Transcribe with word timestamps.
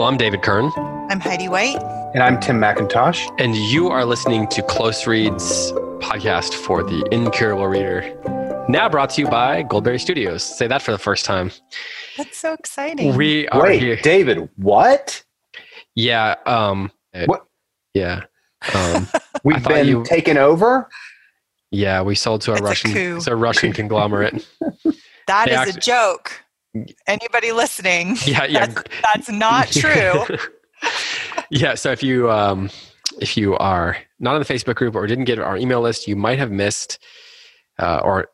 Hello, 0.00 0.08
I'm 0.10 0.16
David 0.16 0.40
Kern. 0.40 0.72
I'm 1.10 1.20
Heidi 1.20 1.46
White. 1.50 1.76
And 2.14 2.22
I'm 2.22 2.40
Tim 2.40 2.58
McIntosh. 2.58 3.28
And 3.38 3.54
you 3.54 3.88
are 3.88 4.06
listening 4.06 4.48
to 4.48 4.62
Close 4.62 5.06
Reads 5.06 5.72
podcast 6.00 6.54
for 6.54 6.82
the 6.82 7.06
Incurable 7.12 7.66
Reader. 7.66 8.64
Now 8.66 8.88
brought 8.88 9.10
to 9.10 9.20
you 9.20 9.28
by 9.28 9.60
Goldberry 9.62 9.98
Studios. 10.00 10.42
Say 10.42 10.66
that 10.68 10.80
for 10.80 10.90
the 10.90 10.96
first 10.96 11.26
time. 11.26 11.50
That's 12.16 12.38
so 12.38 12.54
exciting. 12.54 13.14
We 13.14 13.46
are 13.48 13.62
Wait, 13.64 13.78
here. 13.82 13.96
David, 13.96 14.48
what? 14.56 15.22
Yeah. 15.94 16.36
Um, 16.46 16.90
What? 17.26 17.44
Yeah. 17.92 18.22
Um, 18.74 19.06
We've 19.44 19.62
been 19.62 19.86
you- 19.86 20.04
taken 20.04 20.38
over? 20.38 20.88
yeah. 21.70 22.00
We 22.00 22.14
sold 22.14 22.40
to 22.42 22.52
a 22.52 22.54
It's 22.54 22.62
Russian. 22.62 22.92
coup. 22.94 23.16
it's 23.18 23.26
a 23.26 23.36
Russian 23.36 23.74
conglomerate. 23.74 24.48
That 25.26 25.44
They 25.44 25.52
is 25.52 25.58
act- 25.58 25.76
a 25.76 25.80
joke. 25.80 26.42
Anybody 27.06 27.52
listening? 27.52 28.16
Yeah. 28.26 28.44
Yeah. 28.44 28.66
That's, 28.66 28.82
that's 29.02 29.28
not 29.30 29.68
true. 29.72 30.24
yeah. 31.50 31.74
So 31.74 31.90
if 31.90 32.02
you 32.02 32.30
um, 32.30 32.70
if 33.20 33.36
you 33.36 33.56
are 33.56 33.96
not 34.18 34.34
on 34.34 34.40
the 34.40 34.46
Facebook 34.46 34.76
group 34.76 34.94
or 34.94 35.06
didn't 35.06 35.24
get 35.24 35.38
our 35.38 35.56
email 35.56 35.80
list, 35.80 36.06
you 36.06 36.16
might 36.16 36.38
have 36.38 36.50
missed 36.50 36.98
uh, 37.78 38.00
or 38.04 38.28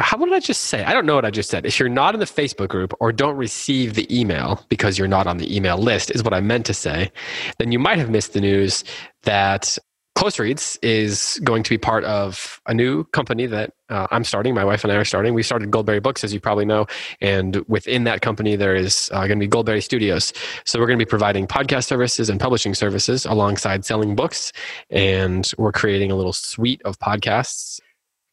how 0.00 0.16
what 0.16 0.26
did 0.26 0.34
I 0.34 0.40
just 0.40 0.62
say? 0.62 0.84
I 0.84 0.92
don't 0.92 1.06
know 1.06 1.16
what 1.16 1.24
I 1.24 1.30
just 1.30 1.50
said. 1.50 1.66
If 1.66 1.80
you're 1.80 1.88
not 1.88 2.14
in 2.14 2.20
the 2.20 2.26
Facebook 2.26 2.68
group 2.68 2.94
or 3.00 3.10
don't 3.12 3.36
receive 3.36 3.94
the 3.94 4.06
email 4.16 4.64
because 4.68 4.96
you're 4.96 5.08
not 5.08 5.26
on 5.26 5.38
the 5.38 5.54
email 5.54 5.76
list, 5.76 6.12
is 6.12 6.22
what 6.22 6.32
I 6.32 6.40
meant 6.40 6.66
to 6.66 6.74
say, 6.74 7.10
then 7.58 7.72
you 7.72 7.80
might 7.80 7.98
have 7.98 8.08
missed 8.08 8.32
the 8.32 8.40
news 8.40 8.84
that 9.24 9.76
Close 10.18 10.40
Reads 10.40 10.76
is 10.82 11.40
going 11.44 11.62
to 11.62 11.70
be 11.70 11.78
part 11.78 12.02
of 12.02 12.60
a 12.66 12.74
new 12.74 13.04
company 13.04 13.46
that 13.46 13.72
uh, 13.88 14.08
I'm 14.10 14.24
starting. 14.24 14.52
My 14.52 14.64
wife 14.64 14.82
and 14.82 14.92
I 14.92 14.96
are 14.96 15.04
starting. 15.04 15.32
We 15.32 15.44
started 15.44 15.70
Goldberry 15.70 16.00
Books, 16.00 16.24
as 16.24 16.34
you 16.34 16.40
probably 16.40 16.64
know, 16.64 16.86
and 17.20 17.64
within 17.68 18.02
that 18.02 18.20
company 18.20 18.56
there 18.56 18.74
is 18.74 19.08
uh, 19.12 19.28
going 19.28 19.38
to 19.38 19.44
be 19.44 19.46
Goldberry 19.46 19.80
Studios. 19.80 20.32
So 20.64 20.80
we're 20.80 20.88
going 20.88 20.98
to 20.98 21.04
be 21.04 21.08
providing 21.08 21.46
podcast 21.46 21.84
services 21.84 22.28
and 22.28 22.40
publishing 22.40 22.74
services 22.74 23.26
alongside 23.26 23.84
selling 23.84 24.16
books, 24.16 24.52
and 24.90 25.48
we're 25.56 25.70
creating 25.70 26.10
a 26.10 26.16
little 26.16 26.32
suite 26.32 26.82
of 26.84 26.98
podcasts 26.98 27.78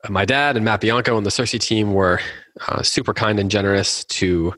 my 0.10 0.26
dad 0.26 0.56
and 0.56 0.66
Matt 0.66 0.82
Bianco 0.82 1.18
and 1.18 1.26
the 1.26 1.32
Circe 1.32 1.52
team 1.52 1.94
were 1.94 2.20
uh, 2.68 2.82
super 2.82 3.14
kind 3.14 3.40
and 3.40 3.50
generous 3.50 4.06
to 4.06 4.54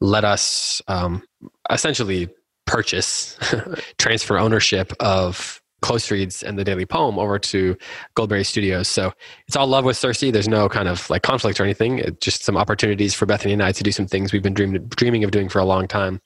let 0.00 0.24
us 0.24 0.80
um, 0.88 1.22
essentially 1.70 2.28
purchase, 2.66 3.38
transfer 3.98 4.38
ownership 4.38 4.92
of 5.00 5.57
Close 5.80 6.10
Reads 6.10 6.42
and 6.42 6.58
the 6.58 6.64
Daily 6.64 6.84
Poem 6.84 7.18
over 7.18 7.38
to 7.38 7.76
Goldberry 8.14 8.44
Studios. 8.44 8.88
So 8.88 9.12
it's 9.46 9.56
all 9.56 9.66
love 9.66 9.84
with 9.84 9.96
Circe. 9.96 10.20
There's 10.20 10.48
no 10.48 10.68
kind 10.68 10.88
of 10.88 11.08
like 11.08 11.22
conflict 11.22 11.60
or 11.60 11.64
anything. 11.64 12.00
It's 12.00 12.18
just 12.18 12.44
some 12.44 12.56
opportunities 12.56 13.14
for 13.14 13.26
Bethany 13.26 13.52
and 13.52 13.62
I 13.62 13.72
to 13.72 13.84
do 13.84 13.92
some 13.92 14.06
things 14.06 14.32
we've 14.32 14.42
been 14.42 14.54
dream- 14.54 14.86
dreaming 14.88 15.22
of 15.22 15.30
doing 15.30 15.48
for 15.48 15.60
a 15.60 15.64
long 15.64 15.86
time. 15.86 16.20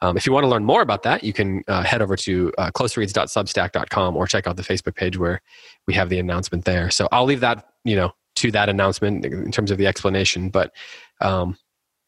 Um, 0.00 0.16
if 0.16 0.26
you 0.26 0.32
want 0.32 0.44
to 0.44 0.48
learn 0.48 0.64
more 0.64 0.80
about 0.80 1.02
that, 1.02 1.22
you 1.22 1.32
can 1.32 1.62
uh, 1.68 1.82
head 1.82 2.00
over 2.00 2.16
to 2.16 2.52
uh, 2.56 2.70
closereads.substack.com 2.70 4.16
or 4.16 4.26
check 4.26 4.46
out 4.46 4.56
the 4.56 4.62
Facebook 4.62 4.94
page 4.94 5.18
where 5.18 5.42
we 5.86 5.94
have 5.94 6.08
the 6.08 6.18
announcement 6.18 6.64
there. 6.64 6.90
So 6.90 7.08
I'll 7.12 7.26
leave 7.26 7.40
that, 7.40 7.68
you 7.84 7.96
know, 7.96 8.12
to 8.36 8.50
that 8.52 8.68
announcement 8.68 9.24
in 9.24 9.50
terms 9.50 9.70
of 9.70 9.78
the 9.78 9.86
explanation. 9.86 10.48
But, 10.48 10.72
um, 11.20 11.56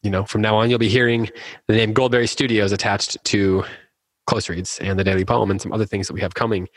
you 0.01 0.09
know, 0.09 0.23
from 0.23 0.41
now 0.41 0.55
on, 0.57 0.69
you'll 0.69 0.79
be 0.79 0.89
hearing 0.89 1.29
the 1.67 1.75
name 1.75 1.93
Goldberry 1.93 2.27
Studios 2.27 2.71
attached 2.71 3.23
to 3.25 3.63
Close 4.29 4.47
Reads 4.47 4.77
and 4.79 4.99
the 4.99 5.03
Daily 5.03 5.25
Poem 5.25 5.49
and 5.49 5.59
some 5.59 5.73
other 5.73 5.87
things 5.87 6.07
that 6.07 6.13
we 6.13 6.21
have 6.21 6.35
coming, 6.35 6.67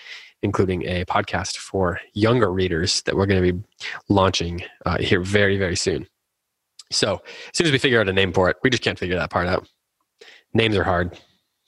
including 0.43 0.85
a 0.85 1.05
podcast 1.05 1.59
for 1.59 2.01
younger 2.15 2.51
readers 2.51 3.03
that 3.03 3.15
we're 3.15 3.27
going 3.27 3.45
to 3.45 3.53
be 3.53 3.63
launching 4.09 4.63
uh, 4.87 4.97
here 4.99 5.21
very, 5.21 5.59
very 5.59 5.77
soon. 5.77 6.07
So 6.91 7.17
as 7.17 7.59
soon 7.59 7.67
as 7.67 7.73
we 7.73 7.79
figure 7.79 8.01
out 8.01 8.09
a 8.09 8.12
name 8.12 8.33
for 8.33 8.49
it, 8.49 8.57
we 8.62 8.71
just 8.71 8.83
can't 8.83 8.99
figure 8.99 9.17
that 9.17 9.29
part 9.29 9.49
out. 9.49 9.69
Names 10.55 10.77
are 10.77 10.83
hard. 10.83 11.19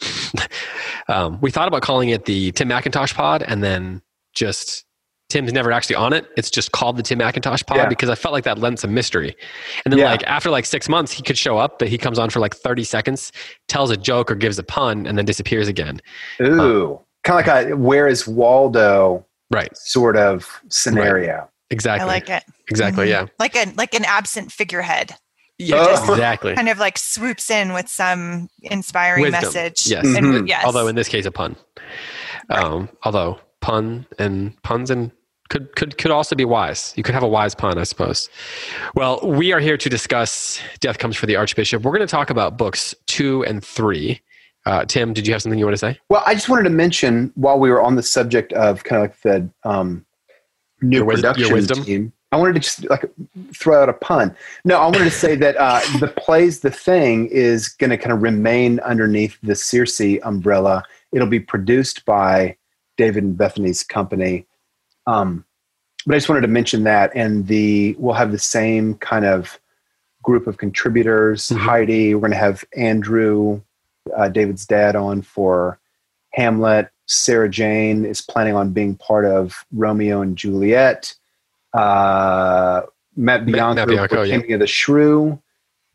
um, 1.08 1.38
we 1.42 1.50
thought 1.50 1.68
about 1.68 1.82
calling 1.82 2.08
it 2.08 2.24
the 2.24 2.52
Tim 2.52 2.70
McIntosh 2.70 3.14
Pod, 3.14 3.42
and 3.42 3.62
then 3.62 4.00
just 4.34 4.86
Tim's 5.34 5.52
never 5.52 5.72
actually 5.72 5.96
on 5.96 6.12
it. 6.12 6.26
It's 6.36 6.48
just 6.48 6.70
called 6.70 6.96
the 6.96 7.02
Tim 7.02 7.18
McIntosh 7.18 7.66
Pod 7.66 7.76
Yeah. 7.78 7.88
because 7.88 8.08
I 8.08 8.14
felt 8.14 8.32
like 8.32 8.44
that 8.44 8.58
lent 8.58 8.78
some 8.78 8.94
mystery. 8.94 9.34
And 9.84 9.90
then, 9.92 9.98
Yeah. 9.98 10.10
like 10.12 10.22
after 10.28 10.48
like 10.48 10.64
six 10.64 10.88
months, 10.88 11.10
he 11.10 11.24
could 11.24 11.36
show 11.36 11.58
up, 11.58 11.80
but 11.80 11.88
he 11.88 11.98
comes 11.98 12.20
on 12.20 12.30
for 12.30 12.38
like 12.38 12.54
thirty 12.54 12.84
seconds, 12.84 13.32
tells 13.66 13.90
a 13.90 13.96
joke 13.96 14.30
or 14.30 14.36
gives 14.36 14.60
a 14.60 14.62
pun, 14.62 15.06
and 15.08 15.18
then 15.18 15.24
disappears 15.24 15.66
again. 15.66 16.00
Ooh. 16.40 17.00
kind 17.24 17.40
of 17.40 17.46
like 17.46 17.66
a 17.72 17.76
where 17.76 18.06
is 18.06 18.28
Waldo 18.28 19.26
Right? 19.50 19.74
sort 19.76 20.16
of 20.16 20.60
scenario. 20.68 21.48
Exactly. 21.70 22.04
I 22.04 22.06
like 22.06 22.28
it. 22.30 22.44
Exactly. 22.70 23.06
Mhm. 23.06 23.10
Yeah. 23.10 23.26
Like 23.40 23.56
a 23.56 23.72
like 23.76 23.94
an 23.94 24.04
absent 24.04 24.52
figurehead. 24.52 25.16
Yeah. 25.58 25.76
Oh. 25.88 26.12
Exactly. 26.12 26.54
Kind 26.60 26.68
of 26.68 26.78
like 26.78 26.96
swoops 26.98 27.50
in 27.50 27.72
with 27.72 27.88
some 27.88 28.48
inspiring 28.62 29.22
Wisdom. 29.22 29.42
message. 29.42 29.86
Yes. 29.86 30.04
And, 30.04 30.26
Mhm. 30.26 30.48
yes. 30.48 30.64
Although 30.64 30.86
in 30.86 30.94
this 30.96 31.08
case, 31.08 31.24
a 31.26 31.30
pun. 31.32 31.56
Um, 32.50 32.88
although 33.04 33.40
pun 33.62 34.06
and 34.18 34.60
puns 34.62 34.90
and 34.90 35.10
could 35.54 35.76
could 35.76 35.98
could 35.98 36.10
also 36.10 36.34
be 36.34 36.44
wise. 36.44 36.92
You 36.96 37.04
could 37.04 37.14
have 37.14 37.22
a 37.22 37.28
wise 37.28 37.54
pun, 37.54 37.78
I 37.78 37.84
suppose. 37.84 38.28
Well, 38.96 39.20
we 39.22 39.52
are 39.52 39.60
here 39.60 39.76
to 39.76 39.88
discuss 39.88 40.60
"Death 40.80 40.98
Comes 40.98 41.16
for 41.16 41.26
the 41.26 41.36
Archbishop." 41.36 41.82
We're 41.82 41.92
going 41.92 42.00
to 42.00 42.10
talk 42.10 42.28
about 42.30 42.58
books 42.58 42.92
two 43.06 43.44
and 43.44 43.64
three. 43.64 44.20
Uh, 44.66 44.84
Tim, 44.84 45.12
did 45.12 45.26
you 45.26 45.32
have 45.32 45.42
something 45.42 45.58
you 45.58 45.64
want 45.64 45.74
to 45.74 45.78
say? 45.78 45.98
Well, 46.08 46.24
I 46.26 46.34
just 46.34 46.48
wanted 46.48 46.64
to 46.64 46.70
mention 46.70 47.30
while 47.36 47.60
we 47.60 47.70
were 47.70 47.80
on 47.80 47.94
the 47.94 48.02
subject 48.02 48.52
of 48.54 48.82
kind 48.82 49.04
of 49.04 49.10
like 49.10 49.20
the 49.20 49.48
um, 49.62 50.04
new 50.82 50.98
Your 50.98 51.04
wis- 51.04 51.22
your 51.22 51.32
production 51.32 51.54
wisdom? 51.54 51.84
team, 51.84 52.12
I 52.32 52.36
wanted 52.36 52.54
to 52.54 52.60
just 52.60 52.90
like 52.90 53.08
throw 53.54 53.80
out 53.80 53.88
a 53.88 53.92
pun. 53.92 54.34
No, 54.64 54.78
I 54.80 54.86
wanted 54.86 55.04
to 55.04 55.10
say 55.12 55.36
that 55.36 55.56
uh, 55.56 55.80
the 56.00 56.08
plays 56.08 56.60
the 56.60 56.70
thing 56.72 57.28
is 57.28 57.68
going 57.68 57.90
to 57.90 57.96
kind 57.96 58.12
of 58.12 58.22
remain 58.22 58.80
underneath 58.80 59.38
the 59.44 59.54
Circe 59.54 60.00
umbrella. 60.24 60.82
It'll 61.12 61.28
be 61.28 61.38
produced 61.38 62.04
by 62.06 62.56
David 62.96 63.22
and 63.22 63.36
Bethany's 63.36 63.84
company. 63.84 64.46
Um, 65.06 65.44
but 66.06 66.14
I 66.14 66.18
just 66.18 66.28
wanted 66.28 66.42
to 66.42 66.48
mention 66.48 66.84
that, 66.84 67.12
and 67.14 67.46
the 67.46 67.96
we'll 67.98 68.14
have 68.14 68.32
the 68.32 68.38
same 68.38 68.94
kind 68.94 69.24
of 69.24 69.58
group 70.22 70.46
of 70.46 70.58
contributors. 70.58 71.48
Mhm. 71.48 71.58
Heidi, 71.58 72.14
we're 72.14 72.20
going 72.20 72.30
to 72.32 72.36
have 72.36 72.64
Andrew, 72.76 73.60
uh, 74.16 74.28
David's 74.28 74.66
dad, 74.66 74.96
on 74.96 75.22
for 75.22 75.78
Hamlet. 76.32 76.88
Sarah 77.06 77.50
Jane 77.50 78.04
is 78.04 78.22
planning 78.22 78.54
on 78.54 78.70
being 78.70 78.96
part 78.96 79.26
of 79.26 79.64
Romeo 79.72 80.22
and 80.22 80.36
Juliet. 80.36 81.14
Uh, 81.74 82.82
Matt 83.16 83.46
Bianco, 83.46 83.74
Matt 83.74 83.88
Bianco, 83.88 84.16
for 84.16 84.24
yeah. 84.24 84.54
Of 84.54 84.60
the 84.60 84.66
Shrew, 84.66 85.38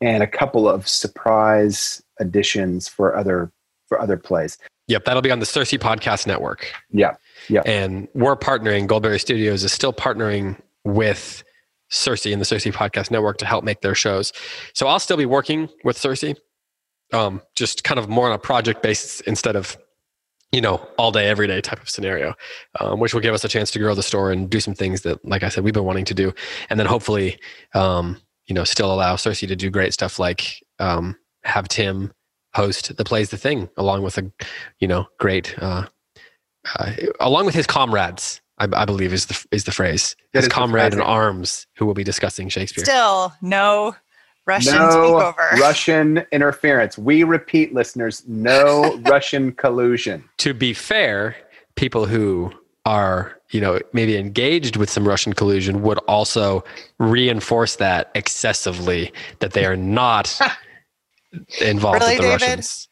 and 0.00 0.22
a 0.22 0.26
couple 0.26 0.68
of 0.68 0.88
surprise 0.88 2.02
additions 2.18 2.88
for 2.88 3.16
other 3.16 3.50
for 3.88 4.00
other 4.00 4.16
plays. 4.16 4.56
Yep, 4.86 5.04
that'll 5.04 5.22
be 5.22 5.30
on 5.30 5.40
the 5.40 5.46
Circe 5.46 5.72
Podcast 5.72 6.26
Network. 6.26 6.72
Yeah, 6.90 7.14
yeah. 7.48 7.62
And 7.64 8.08
we're 8.14 8.36
partnering, 8.36 8.86
Goldberry 8.86 9.18
Studios 9.18 9.64
is 9.64 9.72
still 9.72 9.92
partnering 9.92 10.60
with 10.84 11.42
Circe 11.90 12.26
and 12.26 12.40
the 12.40 12.44
Circe 12.44 12.64
Podcast 12.66 13.10
Network 13.10 13.38
to 13.38 13.46
help 13.46 13.64
make 13.64 13.80
their 13.80 13.94
shows. 13.94 14.32
So 14.74 14.86
I'll 14.86 15.00
still 15.00 15.16
be 15.16 15.26
working 15.26 15.68
with 15.84 15.98
Circe, 15.98 16.24
um, 17.12 17.42
just 17.54 17.84
kind 17.84 17.98
of 17.98 18.08
more 18.08 18.26
on 18.26 18.32
a 18.32 18.38
project 18.38 18.82
basis 18.82 19.20
instead 19.22 19.56
of, 19.56 19.76
you 20.52 20.60
know, 20.60 20.76
all 20.98 21.12
day, 21.12 21.28
every 21.28 21.46
day 21.46 21.60
type 21.60 21.80
of 21.80 21.90
scenario, 21.90 22.34
um, 22.80 23.00
which 23.00 23.14
will 23.14 23.20
give 23.20 23.34
us 23.34 23.44
a 23.44 23.48
chance 23.48 23.70
to 23.72 23.78
grow 23.78 23.94
the 23.94 24.02
store 24.02 24.30
and 24.30 24.50
do 24.50 24.60
some 24.60 24.74
things 24.74 25.02
that, 25.02 25.24
like 25.24 25.42
I 25.42 25.48
said, 25.48 25.64
we've 25.64 25.74
been 25.74 25.84
wanting 25.84 26.04
to 26.06 26.14
do. 26.14 26.32
And 26.68 26.78
then 26.78 26.86
hopefully, 26.86 27.38
um, 27.74 28.20
you 28.46 28.54
know, 28.54 28.64
still 28.64 28.92
allow 28.92 29.16
Circe 29.16 29.40
to 29.40 29.56
do 29.56 29.70
great 29.70 29.92
stuff 29.92 30.18
like 30.18 30.64
um, 30.78 31.16
have 31.44 31.68
Tim 31.68 32.12
host 32.54 32.96
the 32.96 33.04
plays 33.04 33.30
the 33.30 33.36
thing 33.36 33.68
along 33.76 34.02
with 34.02 34.18
a 34.18 34.30
you 34.80 34.88
know 34.88 35.06
great 35.18 35.54
uh, 35.62 35.86
uh, 36.78 36.92
along 37.20 37.46
with 37.46 37.54
his 37.54 37.66
comrades 37.66 38.40
I, 38.58 38.68
I 38.72 38.84
believe 38.84 39.12
is 39.12 39.26
the 39.26 39.46
is 39.50 39.64
the 39.64 39.72
phrase 39.72 40.14
That 40.32 40.40
his 40.40 40.44
is 40.44 40.48
the 40.48 40.54
comrade 40.54 40.92
in 40.92 41.00
arms 41.00 41.66
who 41.76 41.86
will 41.86 41.94
be 41.94 42.04
discussing 42.04 42.48
Shakespeare 42.48 42.84
Still 42.84 43.32
no 43.42 43.96
Russian 44.46 44.74
no 44.74 44.88
takeover. 44.88 45.50
Russian 45.60 46.24
interference. 46.32 46.96
We 46.98 47.24
repeat, 47.24 47.72
listeners, 47.74 48.24
no 48.26 48.96
Russian 49.04 49.52
collusion. 49.52 50.24
to 50.38 50.54
be 50.54 50.72
fair 50.74 51.36
people 51.76 52.06
who 52.06 52.52
are 52.84 53.36
you 53.50 53.60
know, 53.60 53.80
maybe 53.92 54.16
engaged 54.16 54.76
with 54.76 54.88
some 54.88 55.06
Russian 55.06 55.32
collusion 55.32 55.82
would 55.82 55.98
also 56.06 56.62
reinforce 56.98 57.76
that 57.76 58.10
excessively 58.14 59.12
that 59.40 59.52
they 59.52 59.64
are 59.64 59.76
not 59.76 60.38
involved 61.60 62.00
Really, 62.00 62.12
with 62.14 62.22
the 62.22 62.28
David? 62.28 62.42
Russians. 62.42 62.88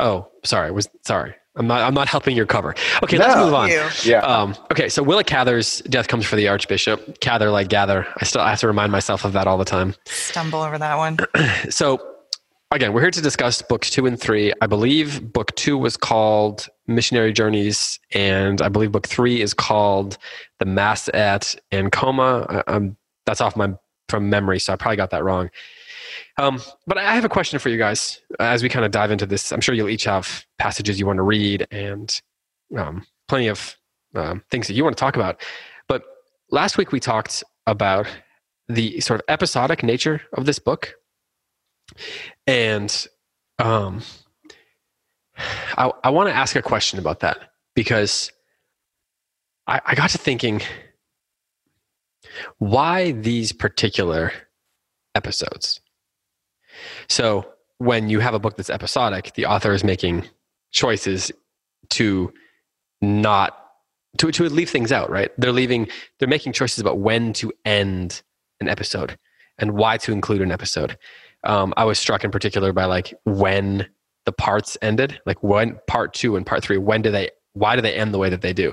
Oh, 0.00 0.28
sorry. 0.44 0.70
Was 0.72 0.88
sorry. 1.04 1.34
I'm 1.60 1.66
not. 1.66 1.82
I'm 1.82 1.92
not 1.92 2.08
helping 2.08 2.34
your 2.34 2.46
cover. 2.46 2.74
Okay, 3.02 3.18
No. 3.18 3.26
let's 3.26 3.36
move 3.38 3.52
on. 3.54 3.68
Yeah. 4.02 4.20
Um, 4.20 4.56
okay, 4.72 4.88
so 4.88 5.02
Willa 5.02 5.22
Cather's 5.22 5.80
death 5.82 6.08
comes 6.08 6.24
for 6.24 6.36
the 6.36 6.48
Archbishop. 6.48 7.20
Cather 7.20 7.50
like 7.50 7.68
gather. 7.68 8.06
I 8.18 8.24
still 8.24 8.40
I 8.40 8.48
have 8.50 8.60
to 8.60 8.66
remind 8.66 8.90
myself 8.90 9.26
of 9.26 9.34
that 9.34 9.46
all 9.46 9.58
the 9.58 9.64
time. 9.66 9.94
Stumble 10.06 10.62
over 10.62 10.78
that 10.78 10.96
one. 10.96 11.18
So 11.70 12.00
again, 12.72 12.94
we're 12.94 13.02
here 13.02 13.10
to 13.10 13.20
discuss 13.20 13.60
books 13.60 13.90
two 13.90 14.06
and 14.06 14.18
three. 14.18 14.52
I 14.62 14.66
believe 14.66 15.32
book 15.34 15.54
two 15.54 15.76
was 15.76 15.98
called 15.98 16.66
Missionary 16.86 17.32
Journeys, 17.34 18.00
and 18.12 18.62
I 18.62 18.68
believe 18.70 18.90
book 18.90 19.06
three 19.06 19.42
is 19.42 19.52
called 19.52 20.16
The 20.60 20.64
Mass 20.64 21.10
at 21.12 21.54
Acoma. 21.72 22.46
I- 22.66 22.74
I'm, 22.74 22.96
that's 23.26 23.42
off 23.42 23.54
my 23.54 23.74
from 24.08 24.30
memory, 24.30 24.58
so 24.60 24.72
I 24.72 24.76
probably 24.76 24.96
got 24.96 25.10
that 25.10 25.22
wrong. 25.24 25.50
Um, 26.38 26.60
but 26.86 26.98
I 26.98 27.14
have 27.14 27.24
a 27.24 27.28
question 27.28 27.58
for 27.58 27.68
you 27.68 27.78
guys 27.78 28.20
as 28.38 28.62
we 28.62 28.68
kind 28.68 28.84
of 28.84 28.90
dive 28.90 29.10
into 29.10 29.26
this. 29.26 29.52
I'm 29.52 29.60
sure 29.60 29.74
you'll 29.74 29.88
each 29.88 30.04
have 30.04 30.44
passages 30.58 30.98
you 30.98 31.06
want 31.06 31.18
to 31.18 31.22
read 31.22 31.66
and 31.70 32.20
um, 32.76 33.06
plenty 33.28 33.48
of 33.48 33.76
um, 34.14 34.42
things 34.50 34.66
that 34.66 34.74
you 34.74 34.84
want 34.84 34.96
to 34.96 35.00
talk 35.00 35.16
about. 35.16 35.40
But 35.88 36.02
last 36.50 36.78
week 36.78 36.92
we 36.92 37.00
talked 37.00 37.44
about 37.66 38.06
the 38.68 39.00
sort 39.00 39.20
of 39.20 39.24
episodic 39.28 39.82
nature 39.82 40.22
of 40.34 40.46
this 40.46 40.58
book 40.58 40.94
and 42.46 43.06
um, 43.58 44.02
I, 45.76 45.90
I 46.04 46.10
want 46.10 46.28
to 46.28 46.34
ask 46.34 46.56
a 46.56 46.62
question 46.62 46.98
about 46.98 47.20
that 47.20 47.38
because 47.74 48.30
I, 49.66 49.80
I 49.84 49.94
got 49.94 50.10
to 50.10 50.18
thinking 50.18 50.62
why 52.58 53.12
these 53.12 53.52
particular 53.52 54.32
episodes? 55.14 55.80
So, 57.08 57.52
when 57.78 58.10
you 58.10 58.20
have 58.20 58.34
a 58.34 58.38
book 58.38 58.56
that's 58.56 58.70
episodic, 58.70 59.32
the 59.34 59.46
author 59.46 59.72
is 59.72 59.82
making 59.82 60.28
choices 60.70 61.32
to 61.90 62.32
not 63.00 63.56
to, 64.18 64.30
to 64.30 64.48
leave 64.48 64.68
things 64.68 64.92
out, 64.92 65.08
right? 65.08 65.30
They're 65.38 65.52
leaving, 65.52 65.88
they're 66.18 66.28
making 66.28 66.52
choices 66.52 66.78
about 66.78 66.98
when 66.98 67.32
to 67.34 67.52
end 67.64 68.22
an 68.60 68.68
episode 68.68 69.16
and 69.58 69.72
why 69.72 69.96
to 69.98 70.12
include 70.12 70.42
an 70.42 70.52
episode 70.52 70.98
um, 71.44 71.72
I 71.76 71.84
was 71.84 71.98
struck 71.98 72.24
in 72.24 72.30
particular 72.30 72.72
by 72.72 72.84
like 72.84 73.14
when 73.24 73.86
the 74.26 74.32
parts 74.32 74.76
ended, 74.82 75.20
like 75.26 75.42
when 75.42 75.78
part 75.86 76.14
two 76.14 76.36
and 76.36 76.44
part 76.44 76.62
three, 76.62 76.76
when 76.76 77.02
do 77.02 77.10
they, 77.10 77.30
why 77.54 77.74
do 77.76 77.82
they 77.82 77.94
end 77.94 78.14
the 78.14 78.18
way 78.18 78.30
that 78.30 78.42
they 78.42 78.52
do? 78.52 78.72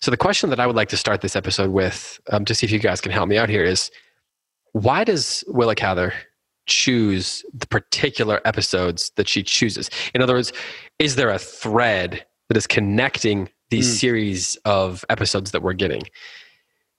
So 0.00 0.10
the 0.10 0.16
question 0.16 0.50
that 0.50 0.60
I 0.60 0.66
would 0.66 0.76
like 0.76 0.88
to 0.90 0.96
start 0.96 1.20
this 1.20 1.36
episode 1.36 1.70
with, 1.70 2.20
um, 2.30 2.44
to 2.44 2.54
see 2.54 2.66
if 2.66 2.70
you 2.70 2.78
guys 2.78 3.00
can 3.00 3.12
help 3.12 3.28
me 3.28 3.36
out 3.36 3.48
here, 3.48 3.64
is 3.64 3.90
why 4.72 5.04
does 5.04 5.44
Willa 5.48 5.74
Cather 5.74 6.14
choose 6.66 7.44
the 7.54 7.66
particular 7.66 8.40
episodes 8.44 9.10
that 9.16 9.28
she 9.28 9.42
chooses? 9.42 9.90
In 10.14 10.22
other 10.22 10.34
words, 10.34 10.52
is 10.98 11.16
there 11.16 11.30
a 11.30 11.38
thread 11.38 12.24
that 12.48 12.56
is 12.56 12.66
connecting 12.66 13.48
these 13.70 13.88
Mm. 13.88 13.98
series 14.00 14.56
of 14.64 15.04
episodes 15.10 15.50
that 15.52 15.62
we're 15.62 15.72
getting? 15.72 16.02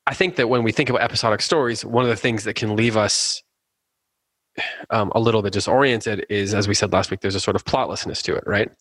I 0.06 0.14
think 0.14 0.36
that 0.38 0.48
when 0.50 0.64
we 0.64 0.72
think 0.72 0.90
about 0.90 1.02
episodic 1.02 1.42
stories, 1.42 1.84
one 1.86 2.04
of 2.04 2.10
the 2.10 2.16
things 2.16 2.44
that 2.46 2.56
can 2.56 2.76
leave 2.76 2.96
us 2.98 3.44
um, 4.90 5.12
a 5.14 5.20
little 5.20 5.42
bit 5.44 5.54
disoriented 5.54 6.26
is, 6.30 6.54
as 6.56 6.68
we 6.68 6.74
said 6.74 6.92
last 6.92 7.12
week, 7.12 7.22
there's 7.22 7.36
a 7.36 7.40
sort 7.40 7.56
of 7.56 7.64
plotlessness 7.66 8.24
to 8.24 8.34
it, 8.36 8.44
right? 8.48 8.72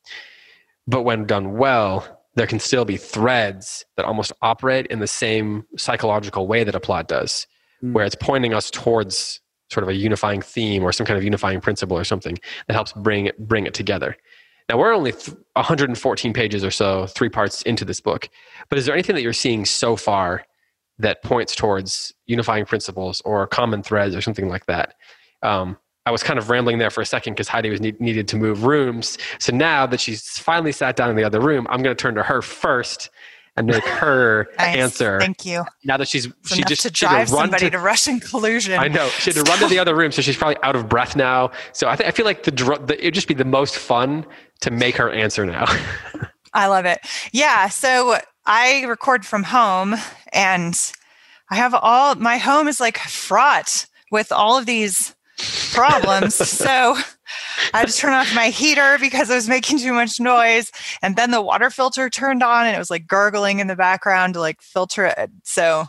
But 0.86 1.02
when 1.02 1.26
done 1.26 1.58
well, 1.58 2.22
there 2.34 2.46
can 2.46 2.58
still 2.60 2.84
be 2.86 2.96
threads 2.96 3.84
that 3.96 4.06
almost 4.06 4.32
operate 4.40 4.86
in 4.86 5.00
the 5.00 5.06
same 5.06 5.64
psychological 5.76 6.46
way 6.46 6.64
that 6.64 6.74
a 6.74 6.80
plot 6.80 7.08
does, 7.08 7.46
Mm. 7.84 7.92
where 7.92 8.06
it's 8.06 8.14
pointing 8.18 8.54
us 8.54 8.70
towards 8.70 9.40
sort 9.70 9.82
of 9.82 9.88
a 9.88 9.94
unifying 9.94 10.40
theme 10.40 10.82
or 10.82 10.92
some 10.92 11.06
kind 11.06 11.18
of 11.18 11.24
unifying 11.24 11.60
principle 11.60 11.96
or 11.96 12.04
something 12.04 12.38
that 12.66 12.74
helps 12.74 12.92
bring 12.92 13.26
it, 13.26 13.38
bring 13.38 13.66
it 13.66 13.74
together. 13.74 14.16
Now 14.68 14.78
we're 14.78 14.92
only 14.92 15.12
th- 15.12 15.36
114 15.54 16.32
pages 16.32 16.64
or 16.64 16.70
so, 16.70 17.06
three 17.06 17.28
parts 17.28 17.62
into 17.62 17.84
this 17.84 18.00
book. 18.00 18.28
But 18.68 18.78
is 18.78 18.86
there 18.86 18.94
anything 18.94 19.14
that 19.14 19.22
you're 19.22 19.32
seeing 19.32 19.64
so 19.64 19.96
far 19.96 20.44
that 20.98 21.22
points 21.22 21.54
towards 21.54 22.12
unifying 22.26 22.64
principles 22.64 23.20
or 23.24 23.46
common 23.46 23.82
threads 23.82 24.16
or 24.16 24.20
something 24.20 24.48
like 24.48 24.66
that? 24.66 24.94
Um, 25.42 25.78
I 26.06 26.12
was 26.12 26.22
kind 26.22 26.38
of 26.38 26.50
rambling 26.50 26.78
there 26.78 26.90
for 26.90 27.00
a 27.00 27.06
second 27.06 27.34
because 27.34 27.48
Heidi 27.48 27.68
was 27.68 27.80
need, 27.80 28.00
needed 28.00 28.28
to 28.28 28.36
move 28.36 28.64
rooms. 28.64 29.18
So 29.40 29.54
now 29.54 29.86
that 29.86 30.00
she's 30.00 30.38
finally 30.38 30.70
sat 30.70 30.94
down 30.94 31.10
in 31.10 31.16
the 31.16 31.24
other 31.24 31.40
room, 31.40 31.66
I'm 31.68 31.82
going 31.82 31.94
to 31.94 32.00
turn 32.00 32.14
to 32.14 32.22
her 32.22 32.42
first 32.42 33.10
and 33.56 33.66
make 33.66 33.84
her 33.84 34.48
Nice. 34.58 34.76
answer. 34.76 35.18
Thank 35.18 35.46
you. 35.46 35.64
Now 35.84 35.96
that 35.96 36.08
she's 36.08 36.26
It's 36.26 36.54
she 36.54 36.62
just 36.64 36.82
to 36.82 36.90
drive 36.90 37.30
run 37.32 37.44
somebody 37.44 37.66
to, 37.66 37.70
to, 37.70 37.78
Russian 37.78 38.20
collusion. 38.20 38.78
I 38.78 38.88
know 38.88 39.08
she 39.08 39.32
had 39.32 39.44
to 39.44 39.50
run 39.50 39.58
to 39.60 39.66
the 39.66 39.78
other 39.78 39.94
room, 39.94 40.12
so 40.12 40.22
she's 40.22 40.36
probably 40.36 40.56
out 40.62 40.76
of 40.76 40.88
breath 40.88 41.16
now. 41.16 41.50
So 41.72 41.88
I, 41.88 41.96
th- 41.96 42.06
I 42.08 42.10
feel 42.10 42.26
like 42.26 42.42
the, 42.42 42.50
the 42.50 42.96
it'd 42.98 43.14
just 43.14 43.28
be 43.28 43.34
the 43.34 43.44
most 43.44 43.76
fun 43.76 44.26
to 44.60 44.70
make 44.70 44.96
her 44.96 45.10
answer 45.10 45.46
now. 45.46 45.64
I 46.54 46.66
love 46.68 46.84
it. 46.86 46.98
Yeah. 47.32 47.68
So 47.68 48.18
I 48.46 48.84
record 48.84 49.26
from 49.26 49.42
home 49.42 49.94
and 50.32 50.92
I 51.50 51.56
have 51.56 51.74
all 51.74 52.14
my 52.14 52.38
home 52.38 52.68
is 52.68 52.80
like 52.80 52.98
fraught 52.98 53.86
with 54.10 54.32
all 54.32 54.56
of 54.58 54.66
these 54.66 55.14
problems. 55.72 56.34
so 56.48 56.96
I 57.72 57.80
had 57.80 57.88
to 57.88 57.94
turn 57.94 58.12
off 58.12 58.34
my 58.34 58.48
heater 58.48 58.98
because 59.00 59.30
I 59.30 59.34
was 59.34 59.48
making 59.48 59.78
too 59.78 59.92
much 59.92 60.20
noise. 60.20 60.70
And 61.02 61.16
then 61.16 61.30
the 61.30 61.42
water 61.42 61.70
filter 61.70 62.10
turned 62.10 62.42
on 62.42 62.66
and 62.66 62.74
it 62.74 62.78
was 62.78 62.90
like 62.90 63.06
gurgling 63.06 63.60
in 63.60 63.66
the 63.66 63.76
background 63.76 64.34
to 64.34 64.40
like 64.40 64.62
filter 64.62 65.06
it. 65.06 65.30
So 65.44 65.86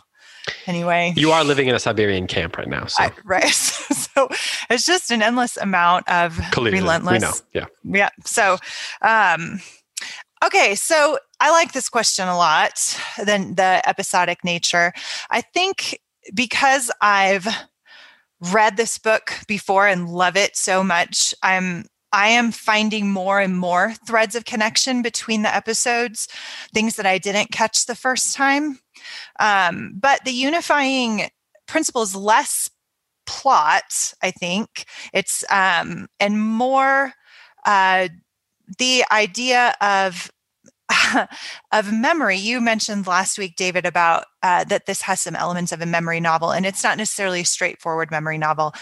anyway. 0.66 1.12
you 1.16 1.30
are 1.30 1.44
living 1.44 1.68
in 1.68 1.74
a 1.74 1.78
Siberian 1.78 2.26
camp 2.26 2.56
right 2.56 2.68
now, 2.68 2.86
so 2.86 3.04
I, 3.04 3.12
right. 3.24 3.48
so 4.18 4.28
it's 4.70 4.84
just 4.84 5.10
an 5.10 5.22
endless 5.22 5.56
amount 5.56 6.08
of 6.08 6.38
collusion. 6.50 6.80
relentless 6.80 7.12
We 7.12 7.18
know, 7.20 7.34
yeah. 7.52 7.66
yeah 7.84 8.08
so 8.24 8.58
um 9.02 9.60
okay 10.44 10.74
so 10.74 11.18
i 11.40 11.50
like 11.50 11.72
this 11.72 11.88
question 11.88 12.26
a 12.28 12.36
lot 12.36 13.00
then 13.24 13.54
the 13.54 13.82
episodic 13.88 14.44
nature 14.44 14.92
i 15.30 15.40
think 15.40 16.00
because 16.34 16.90
i've 17.00 17.46
read 18.40 18.76
this 18.76 18.98
book 18.98 19.32
before 19.46 19.86
and 19.86 20.08
love 20.08 20.36
it 20.36 20.56
so 20.56 20.84
much 20.84 21.34
i'm 21.42 21.84
i 22.12 22.28
am 22.28 22.52
finding 22.52 23.10
more 23.10 23.40
and 23.40 23.58
more 23.58 23.94
threads 24.06 24.34
of 24.34 24.44
connection 24.44 25.02
between 25.02 25.42
the 25.42 25.54
episodes 25.54 26.28
things 26.72 26.96
that 26.96 27.06
i 27.06 27.18
didn't 27.18 27.50
catch 27.50 27.86
the 27.86 27.94
first 27.94 28.34
time. 28.34 28.78
Um, 29.40 29.94
but 29.94 30.24
the 30.24 30.32
unifying 30.32 31.30
principle 31.66 32.02
is 32.02 32.14
less 32.16 32.70
plot 33.26 34.12
i 34.22 34.30
think. 34.30 34.84
It's 35.12 35.44
um 35.50 36.08
and 36.18 36.40
more 36.40 37.12
uh 37.66 38.08
the 38.78 39.04
idea 39.10 39.74
of 39.80 40.30
of 41.72 41.92
memory. 41.92 42.36
You 42.36 42.60
mentioned 42.60 43.06
last 43.06 43.38
week 43.38 43.56
david 43.56 43.84
about 43.86 44.24
uh, 44.42 44.64
that 44.64 44.86
this 44.86 45.02
has 45.02 45.20
some 45.20 45.36
elements 45.36 45.72
of 45.72 45.80
a 45.80 45.86
memory 45.86 46.20
novel 46.20 46.50
and 46.50 46.64
it's 46.64 46.82
not 46.84 46.98
necessarily 46.98 47.40
a 47.40 47.44
straightforward 47.44 48.10
memory 48.10 48.38
novel 48.38 48.72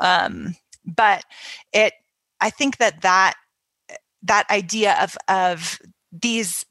um, 0.00 0.54
but 0.84 1.24
it 1.72 1.92
i 2.40 2.50
think 2.50 2.78
that 2.78 3.00
that 3.02 3.34
that 4.22 4.48
idea 4.50 4.96
of 5.00 5.16
of 5.28 5.78
these 6.12 6.64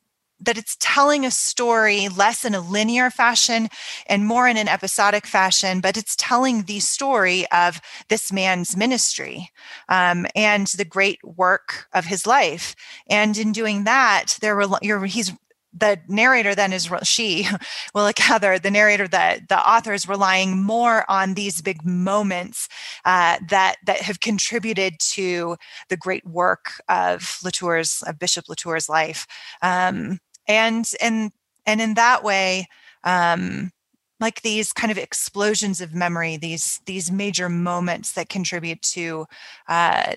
that 0.44 0.58
it's 0.58 0.78
telling 0.80 1.26
a 1.26 1.32
story 1.32 2.10
less 2.10 2.46
in 2.46 2.54
a 2.54 2.62
linear 2.62 3.10
fashion 3.10 3.70
and 4.08 4.26
more 4.26 4.48
in 4.48 4.58
an 4.58 4.68
episodic 4.68 5.26
fashion 5.26 5.82
but 5.82 5.98
it's 5.98 6.16
telling 6.16 6.64
the 6.64 6.80
story 6.80 7.46
of 7.52 7.82
this 8.10 8.32
man's 8.32 8.76
ministry 8.76 9.50
um, 9.90 10.26
and 10.36 10.68
the 10.68 10.86
great 10.86 11.20
work 11.24 11.88
of 11.94 12.06
his 12.06 12.26
life. 12.26 12.76
And 13.08 13.38
in 13.38 13.52
doing 13.52 13.84
that 13.84 14.38
there 14.42 14.56
were 14.56 15.06
he's 15.06 15.34
the 15.76 16.00
narrator 16.08 16.54
then 16.54 16.72
is 16.72 16.90
she 17.04 17.48
Willa 17.96 18.14
Cather 18.14 18.60
the 18.60 18.72
narrator 18.72 19.08
that 19.08 19.50
the 19.50 19.60
author 19.68 19.94
is 19.94 20.08
relying 20.08 20.62
more 20.62 21.10
on 21.10 21.34
these 21.34 21.62
big 21.62 21.84
moments 21.84 22.70
uh, 23.06 23.38
that 23.50 23.78
that 23.86 23.98
have 23.98 24.20
contributed 24.20 25.00
to 25.00 25.58
the 25.90 25.98
great 25.98 26.26
work 26.26 26.82
of 26.90 27.40
latour's 27.44 28.04
of 28.06 28.20
bishop 28.20 28.48
latour's 28.50 28.88
life. 28.88 29.26
Um, 29.62 30.20
and 30.48 30.90
and 31.02 31.32
and 31.66 31.82
in 31.82 31.94
that 31.96 32.24
way 32.24 32.68
um, 33.04 33.72
like 34.20 34.42
these 34.42 34.72
kind 34.72 34.92
of 34.92 34.98
explosions 34.98 35.82
of 35.82 35.94
memory 35.94 36.38
these 36.38 36.80
these 36.86 37.12
major 37.12 37.50
moments 37.50 38.14
that 38.14 38.30
contribute 38.30 38.82
to 38.82 39.26
uh, 39.68 40.14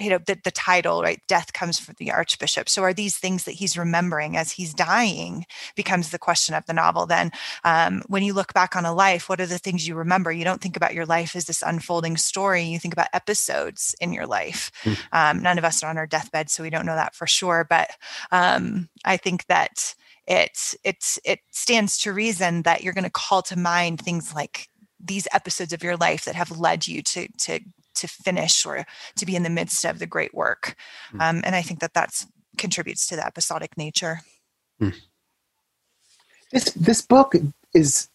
you 0.00 0.10
know 0.10 0.18
the, 0.18 0.38
the 0.42 0.50
title 0.50 1.02
right 1.02 1.20
death 1.28 1.52
comes 1.52 1.78
from 1.78 1.94
the 1.98 2.10
archbishop. 2.10 2.68
So 2.68 2.82
are 2.82 2.94
these 2.94 3.16
things 3.16 3.44
that 3.44 3.52
he's 3.52 3.76
remembering 3.76 4.36
as 4.36 4.52
he's 4.52 4.74
dying 4.74 5.46
becomes 5.76 6.10
the 6.10 6.18
question 6.18 6.54
of 6.54 6.66
the 6.66 6.72
novel 6.72 7.06
then. 7.06 7.30
Um, 7.64 8.02
when 8.06 8.22
you 8.22 8.32
look 8.32 8.52
back 8.54 8.76
on 8.76 8.84
a 8.84 8.94
life 8.94 9.28
what 9.28 9.40
are 9.40 9.46
the 9.46 9.58
things 9.58 9.86
you 9.86 9.94
remember? 9.94 10.32
You 10.32 10.44
don't 10.44 10.60
think 10.60 10.76
about 10.76 10.94
your 10.94 11.06
life 11.06 11.36
as 11.36 11.44
this 11.44 11.62
unfolding 11.62 12.16
story. 12.16 12.62
You 12.62 12.78
think 12.78 12.94
about 12.94 13.08
episodes 13.12 13.94
in 14.00 14.12
your 14.12 14.26
life. 14.26 14.70
Mm. 14.84 14.98
um, 15.12 15.42
none 15.42 15.58
of 15.58 15.64
us 15.64 15.82
are 15.82 15.90
on 15.90 15.98
our 15.98 16.06
deathbed 16.06 16.50
so 16.50 16.62
we 16.62 16.70
don't 16.70 16.86
know 16.86 16.94
that 16.94 17.14
for 17.14 17.26
sure 17.26 17.66
but 17.68 17.90
um, 18.30 18.88
i 19.04 19.16
think 19.16 19.46
that 19.46 19.94
it 20.26 20.74
it 20.84 21.04
it 21.24 21.40
stands 21.50 21.98
to 21.98 22.12
reason 22.12 22.62
that 22.62 22.82
you're 22.82 22.94
going 22.94 23.04
to 23.04 23.10
call 23.10 23.42
to 23.42 23.58
mind 23.58 24.00
things 24.00 24.34
like 24.34 24.68
these 25.02 25.26
episodes 25.32 25.72
of 25.72 25.82
your 25.82 25.96
life 25.96 26.24
that 26.24 26.34
have 26.34 26.58
led 26.58 26.86
you 26.86 27.02
to 27.02 27.28
to 27.38 27.60
to 27.94 28.08
finish 28.08 28.64
or 28.64 28.84
to 29.16 29.26
be 29.26 29.36
in 29.36 29.42
the 29.42 29.50
midst 29.50 29.84
of 29.84 29.98
the 29.98 30.06
great 30.06 30.34
work 30.34 30.76
mm. 31.12 31.20
um, 31.20 31.40
and 31.44 31.54
i 31.54 31.62
think 31.62 31.80
that 31.80 31.94
that's 31.94 32.26
contributes 32.56 33.06
to 33.06 33.16
the 33.16 33.26
episodic 33.26 33.76
nature 33.76 34.20
mm. 34.80 34.94
this 36.52 36.72
this 36.72 37.02
book 37.02 37.34
is 37.74 38.08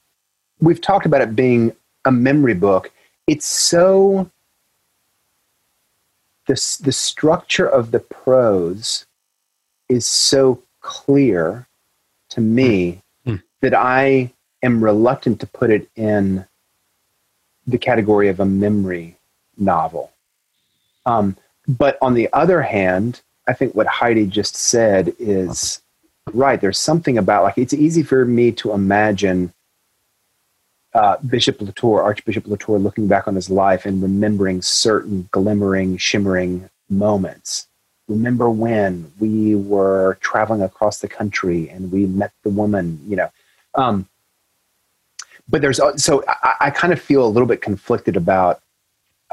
we've 0.59 0.81
talked 0.81 1.05
about 1.05 1.21
it 1.21 1.35
being 1.35 1.71
a 2.05 2.11
memory 2.11 2.53
book 2.53 2.91
it's 3.27 3.45
so 3.45 4.29
the, 6.47 6.77
the 6.81 6.91
structure 6.91 7.67
of 7.67 7.91
the 7.91 7.99
prose 7.99 9.05
is 9.89 10.05
so 10.05 10.61
clear 10.81 11.67
to 12.29 12.41
me 12.41 13.01
mm. 13.25 13.41
that 13.61 13.73
I 13.73 14.31
am 14.61 14.83
reluctant 14.83 15.39
to 15.39 15.47
put 15.47 15.69
it 15.69 15.89
in 15.95 16.45
the 17.67 17.77
category 17.77 18.29
of 18.29 18.39
a 18.39 18.45
memory 18.45 19.17
novel. 19.57 20.11
Um, 21.05 21.37
but 21.67 21.97
on 22.01 22.13
the 22.13 22.29
other 22.33 22.61
hand, 22.61 23.21
I 23.47 23.53
think 23.53 23.75
what 23.75 23.87
Heidi 23.87 24.25
just 24.25 24.55
said 24.55 25.13
is 25.19 25.81
right. 26.33 26.59
There's 26.59 26.79
something 26.79 27.17
about 27.17 27.43
like 27.43 27.57
it's 27.57 27.73
easy 27.73 28.03
for 28.03 28.25
me 28.25 28.51
to 28.53 28.71
imagine 28.73 29.53
uh, 30.93 31.17
Bishop 31.27 31.61
Latour, 31.61 32.01
Archbishop 32.01 32.47
Latour, 32.47 32.79
looking 32.79 33.07
back 33.07 33.27
on 33.27 33.35
his 33.35 33.49
life 33.49 33.85
and 33.85 34.01
remembering 34.01 34.61
certain 34.61 35.27
glimmering, 35.31 35.97
shimmering 35.97 36.69
moments. 36.89 37.67
Remember 38.07 38.49
when 38.49 39.11
we 39.19 39.55
were 39.55 40.17
traveling 40.21 40.61
across 40.61 40.99
the 40.99 41.07
country 41.07 41.69
and 41.69 41.91
we 41.91 42.05
met 42.05 42.31
the 42.43 42.49
woman, 42.49 42.99
you 43.07 43.15
know. 43.15 43.29
Um, 43.73 44.07
but 45.49 45.61
there's 45.61 45.79
so 45.97 46.23
I, 46.27 46.55
I, 46.61 46.69
kind 46.69 46.93
of 46.93 47.01
feel 47.01 47.25
a 47.25 47.27
little 47.27 47.47
bit 47.47 47.61
conflicted 47.61 48.15
about 48.15 48.61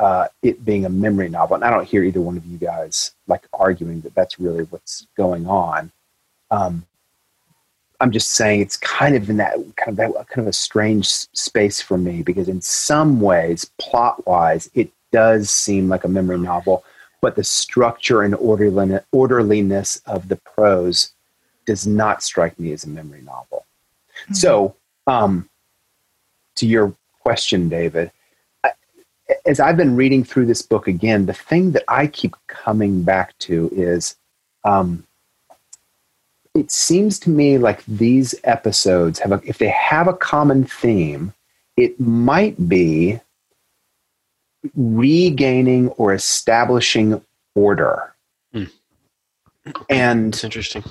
uh, 0.03 0.27
it 0.43 0.65
being 0.65 0.85
a 0.85 0.89
memory 0.89 1.29
novel, 1.29 1.55
and 1.55 1.65
I 1.65 1.71
don't 1.71 1.87
hear 1.87 2.03
either 2.03 2.21
one 2.21 2.37
of 2.37 2.45
you 2.45 2.59
guys 2.59 3.13
like 3.29 3.47
arguing 3.53 4.01
that 4.01 4.17
that's 4.17 4.41
really 4.41 4.65
what's 4.65 5.07
going 5.17 5.47
on. 5.47 5.93
Um, 6.51 6.85
I'm 8.01 8.11
just 8.11 8.33
saying 8.33 8.63
it's 8.63 8.77
kind 8.79 9.15
of 9.15 9.31
in 9.31 9.37
that 9.37 9.55
kind 9.77 9.97
of 9.97 9.97
that 9.97 10.29
kind 10.29 10.45
of 10.45 10.49
a 10.49 10.53
strange 10.53 11.07
space 11.07 11.81
for 11.81 11.97
me 11.97 12.23
because 12.23 12.49
in 12.49 12.61
some 12.61 13.21
ways, 13.21 13.71
plot 13.79 14.27
wise, 14.27 14.69
it 14.75 14.91
does 15.13 15.51
seem 15.51 15.89
like 15.89 16.03
a 16.03 16.09
memory 16.09 16.39
novel, 16.39 16.83
but 17.21 17.37
the 17.37 17.45
structure 17.45 18.23
and 18.23 18.35
orderliness 18.35 20.03
of 20.07 20.27
the 20.27 20.37
prose 20.37 21.13
does 21.65 21.87
not 21.87 22.25
strike 22.25 22.59
me 22.59 22.73
as 22.73 22.83
a 22.83 22.89
memory 22.89 23.23
novel. 23.23 23.67
Mm-hmm. 24.25 24.35
So, 24.35 24.75
um, 25.07 25.49
to 26.57 26.67
your 26.67 26.93
question, 27.21 27.69
David, 27.69 28.11
as 29.47 29.61
I've 29.61 29.77
been 29.77 29.97
reading 29.97 30.25
through 30.25 30.47
this 30.47 30.63
book 30.63 30.89
again, 30.89 31.27
the 31.27 31.33
thing 31.33 31.73
that 31.73 31.85
I 31.89 32.07
keep 32.07 32.35
coming 32.47 33.03
back 33.03 33.37
to 33.41 33.71
is 33.73 34.17
um, 34.65 35.05
it 36.55 36.71
seems 36.71 37.19
to 37.21 37.31
me 37.31 37.59
like 37.59 37.85
these 37.87 38.35
episodes 38.45 39.19
have 39.21 39.33
a, 39.33 39.41
if 39.45 39.59
they 39.59 39.69
have 39.69 40.09
a 40.09 40.13
common 40.15 40.65
theme, 40.65 41.33
it 41.77 41.99
might 41.99 42.69
be 42.69 43.21
regaining 44.77 45.89
or 45.91 46.13
establishing 46.13 47.23
order. 47.55 48.15
Hmm. 48.53 48.65
And 49.89 50.35
it's 50.35 50.45
interesting. 50.45 50.85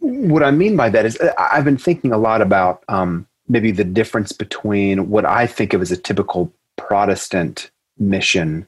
What 0.00 0.42
I 0.42 0.50
mean 0.50 0.76
by 0.76 0.90
that 0.90 1.06
is 1.06 1.18
I've 1.38 1.64
been 1.64 1.78
thinking 1.78 2.12
a 2.12 2.18
lot 2.18 2.40
about 2.40 2.84
um, 2.88 3.26
maybe 3.48 3.70
the 3.70 3.84
difference 3.84 4.32
between 4.32 5.10
what 5.10 5.24
I 5.24 5.46
think 5.46 5.72
of 5.72 5.82
as 5.82 5.92
a 5.92 5.96
typical 5.96 6.52
Protestant 6.76 7.70
mission, 7.98 8.66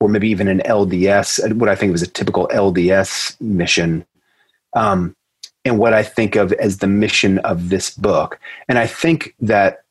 or 0.00 0.08
maybe 0.08 0.28
even 0.28 0.48
an 0.48 0.60
LDS, 0.60 1.52
what 1.54 1.68
I 1.68 1.74
think 1.74 1.90
of 1.90 1.94
as 1.94 2.02
a 2.02 2.06
typical 2.06 2.48
LDS 2.48 3.40
mission, 3.40 4.04
um, 4.74 5.14
and 5.64 5.78
what 5.78 5.94
I 5.94 6.02
think 6.02 6.36
of 6.36 6.52
as 6.54 6.78
the 6.78 6.86
mission 6.86 7.38
of 7.40 7.70
this 7.70 7.90
book. 7.90 8.38
And 8.68 8.78
I 8.78 8.86
think 8.86 9.34
that 9.40 9.84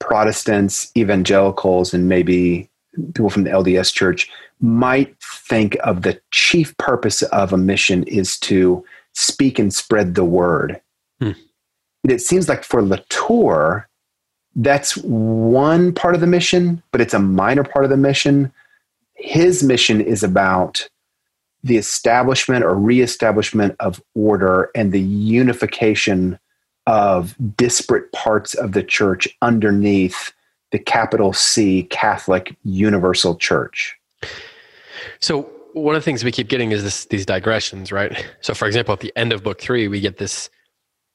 Protestants, 0.00 0.90
evangelicals, 0.96 1.92
and 1.92 2.08
maybe 2.08 2.70
people 3.14 3.30
from 3.30 3.44
the 3.44 3.50
LDS 3.50 3.92
church 3.92 4.30
might 4.60 5.14
think 5.22 5.76
of 5.84 6.02
the 6.02 6.20
chief 6.32 6.76
purpose 6.78 7.22
of 7.22 7.52
a 7.52 7.58
mission 7.58 8.02
is 8.04 8.38
to 8.40 8.84
speak 9.14 9.58
and 9.58 9.72
spread 9.72 10.14
the 10.14 10.24
word. 10.24 10.80
Hmm. 11.20 11.32
It 12.08 12.20
seems 12.20 12.48
like 12.48 12.64
for 12.64 12.82
Latour, 12.82 13.88
that's 14.56 14.96
one 14.98 15.92
part 15.94 16.14
of 16.14 16.20
the 16.20 16.26
mission, 16.26 16.82
but 16.92 17.00
it's 17.00 17.14
a 17.14 17.18
minor 17.18 17.64
part 17.64 17.84
of 17.84 17.90
the 17.90 17.96
mission. 17.96 18.52
His 19.14 19.62
mission 19.62 20.00
is 20.00 20.22
about 20.22 20.88
the 21.62 21.76
establishment 21.76 22.64
or 22.64 22.74
reestablishment 22.74 23.76
of 23.80 24.02
order 24.14 24.70
and 24.74 24.92
the 24.92 25.00
unification 25.00 26.38
of 26.86 27.36
disparate 27.56 28.10
parts 28.12 28.54
of 28.54 28.72
the 28.72 28.82
church 28.82 29.28
underneath 29.42 30.32
the 30.72 30.78
capital 30.78 31.32
C 31.32 31.84
Catholic 31.84 32.56
Universal 32.64 33.36
Church. 33.36 33.96
So 35.20 35.42
one 35.74 35.94
of 35.94 36.00
the 36.00 36.04
things 36.04 36.24
we 36.24 36.32
keep 36.32 36.48
getting 36.48 36.72
is 36.72 36.82
this 36.82 37.04
these 37.06 37.26
digressions, 37.26 37.92
right? 37.92 38.26
So 38.40 38.54
for 38.54 38.66
example, 38.66 38.92
at 38.92 39.00
the 39.00 39.12
end 39.16 39.32
of 39.32 39.42
book 39.42 39.60
three, 39.60 39.86
we 39.88 40.00
get 40.00 40.16
this 40.16 40.48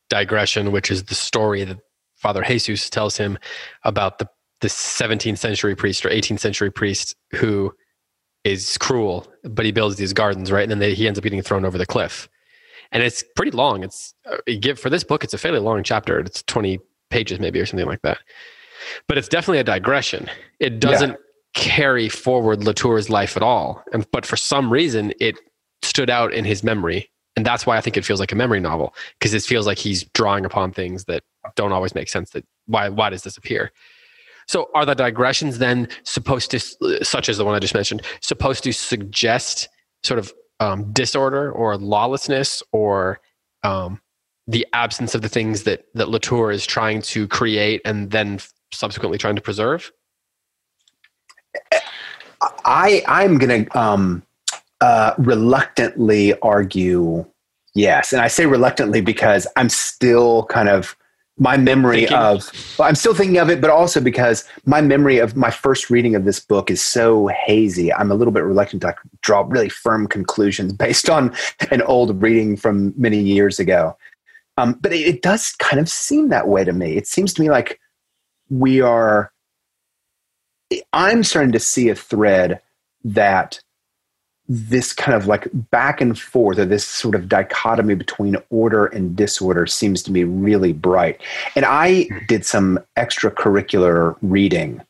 digression, 0.09 0.71
which 0.71 0.91
is 0.91 1.05
the 1.05 1.15
story 1.15 1.63
that 1.63 1.79
Father 2.25 2.41
Jesus 2.41 2.89
tells 2.89 3.17
him 3.17 3.37
about 3.83 4.17
the 4.17 4.27
the 4.61 4.67
17th 4.67 5.37
century 5.37 5.75
priest 5.75 6.03
or 6.03 6.09
18th 6.09 6.39
century 6.39 6.71
priest 6.71 7.15
who 7.35 7.71
is 8.43 8.79
cruel, 8.79 9.27
but 9.43 9.63
he 9.63 9.71
builds 9.71 9.97
these 9.97 10.11
gardens, 10.11 10.51
right? 10.51 10.63
And 10.63 10.71
then 10.71 10.79
they, 10.79 10.95
he 10.95 11.05
ends 11.05 11.19
up 11.19 11.23
getting 11.23 11.43
thrown 11.43 11.65
over 11.65 11.77
the 11.77 11.85
cliff. 11.85 12.27
And 12.91 13.03
it's 13.03 13.23
pretty 13.35 13.51
long. 13.51 13.83
It's 13.83 14.15
uh, 14.27 14.37
give 14.59 14.79
for 14.79 14.89
this 14.89 15.03
book. 15.03 15.23
It's 15.23 15.35
a 15.35 15.37
fairly 15.37 15.59
long 15.59 15.83
chapter. 15.83 16.17
It's 16.17 16.41
twenty 16.43 16.79
pages, 17.11 17.39
maybe, 17.39 17.59
or 17.59 17.67
something 17.67 17.85
like 17.85 18.01
that. 18.01 18.17
But 19.07 19.19
it's 19.19 19.27
definitely 19.27 19.59
a 19.59 19.63
digression. 19.63 20.27
It 20.59 20.79
doesn't 20.79 21.11
yeah. 21.11 21.17
carry 21.53 22.09
forward 22.09 22.63
Latour's 22.63 23.07
life 23.07 23.37
at 23.37 23.43
all. 23.43 23.83
And 23.93 24.09
but 24.11 24.25
for 24.25 24.35
some 24.35 24.73
reason, 24.73 25.13
it 25.19 25.35
stood 25.83 26.09
out 26.09 26.33
in 26.33 26.43
his 26.43 26.63
memory, 26.63 27.11
and 27.35 27.45
that's 27.45 27.65
why 27.65 27.77
I 27.77 27.81
think 27.81 27.97
it 27.97 28.05
feels 28.05 28.19
like 28.19 28.31
a 28.31 28.35
memory 28.35 28.59
novel 28.59 28.95
because 29.19 29.33
it 29.33 29.43
feels 29.43 29.67
like 29.67 29.77
he's 29.77 30.03
drawing 30.13 30.45
upon 30.45 30.71
things 30.71 31.05
that 31.05 31.23
don't 31.55 31.71
always 31.71 31.93
make 31.93 32.09
sense. 32.09 32.31
That 32.31 32.45
why 32.65 32.89
why 32.89 33.09
does 33.09 33.23
this 33.23 33.37
appear? 33.37 33.71
So 34.47 34.69
are 34.75 34.85
the 34.85 34.93
digressions 34.93 35.57
then 35.57 35.87
supposed 36.03 36.51
to, 36.51 36.59
such 37.03 37.29
as 37.29 37.37
the 37.37 37.45
one 37.45 37.55
I 37.55 37.59
just 37.59 37.73
mentioned, 37.73 38.03
supposed 38.21 38.63
to 38.65 38.71
suggest 38.73 39.69
sort 40.03 40.19
of 40.19 40.31
um, 40.59 40.91
disorder 40.93 41.51
or 41.51 41.77
lawlessness 41.77 42.61
or 42.71 43.19
um, 43.63 43.99
the 44.47 44.65
absence 44.73 45.15
of 45.15 45.21
the 45.21 45.29
things 45.29 45.63
that 45.63 45.85
that 45.95 46.09
Latour 46.09 46.51
is 46.51 46.65
trying 46.65 47.01
to 47.03 47.27
create 47.27 47.81
and 47.85 48.11
then 48.11 48.39
subsequently 48.71 49.17
trying 49.17 49.35
to 49.35 49.41
preserve? 49.41 49.91
I 52.63 53.03
I'm 53.07 53.39
to 53.39 53.77
um, 53.77 54.23
uh, 54.81 55.13
reluctantly 55.17 56.37
argue 56.39 57.25
yes, 57.73 58.13
and 58.13 58.21
I 58.21 58.27
say 58.27 58.45
reluctantly 58.45 59.01
because 59.01 59.47
I'm 59.55 59.69
still 59.69 60.45
kind 60.45 60.69
of 60.69 60.95
my 61.37 61.57
memory 61.57 62.01
thinking. 62.01 62.17
of 62.17 62.49
well, 62.79 62.87
i'm 62.87 62.95
still 62.95 63.13
thinking 63.13 63.39
of 63.39 63.49
it 63.49 63.59
but 63.59 63.69
also 63.69 63.99
because 63.99 64.45
my 64.65 64.79
memory 64.79 65.17
of 65.17 65.35
my 65.35 65.51
first 65.51 65.89
reading 65.89 66.15
of 66.15 66.23
this 66.23 66.39
book 66.39 66.71
is 66.71 66.81
so 66.81 67.27
hazy. 67.27 67.91
I'm 67.91 68.09
a 68.09 68.15
little 68.15 68.31
bit 68.31 68.45
reluctant 68.45 68.81
to 68.83 68.95
draw 69.19 69.43
really 69.45 69.67
firm 69.67 70.07
conclusions 70.07 70.71
based 70.85 71.09
on 71.09 71.35
an 71.71 71.81
old 71.81 72.21
reading 72.21 72.55
from 72.55 72.93
many 72.95 73.19
years 73.19 73.59
ago. 73.59 73.97
Um, 74.57 74.77
but 74.79 74.93
it, 74.93 75.01
it 75.01 75.21
does 75.21 75.51
kind 75.59 75.81
of 75.81 75.89
seem 75.89 76.29
that 76.29 76.47
way 76.47 76.63
to 76.63 76.71
me. 76.71 76.95
It 76.95 77.07
seems 77.07 77.33
to 77.33 77.41
me 77.41 77.49
like 77.49 77.81
we 78.49 78.81
are 78.81 79.31
i'm 80.93 81.23
starting 81.23 81.51
to 81.51 81.59
see 81.59 81.89
a 81.89 81.95
thread 81.95 82.61
that 83.03 83.59
this 84.47 84.93
kind 84.93 85.15
of 85.15 85.27
like 85.27 85.47
back 85.71 86.01
and 86.01 86.19
forth 86.19 86.59
or 86.59 86.65
this 86.65 86.85
sort 86.85 87.15
of 87.15 87.27
dichotomy 87.27 87.95
between 87.95 88.37
order 88.49 88.85
and 88.87 89.15
disorder 89.15 89.65
seems 89.65 90.03
to 90.03 90.11
be 90.11 90.23
really 90.23 90.71
bright. 90.71 91.19
And 91.55 91.65
I 91.65 92.03
mm-hmm. 92.03 92.25
did 92.27 92.45
some 92.45 92.79
extracurricular 92.97 94.15
reading 94.21 94.81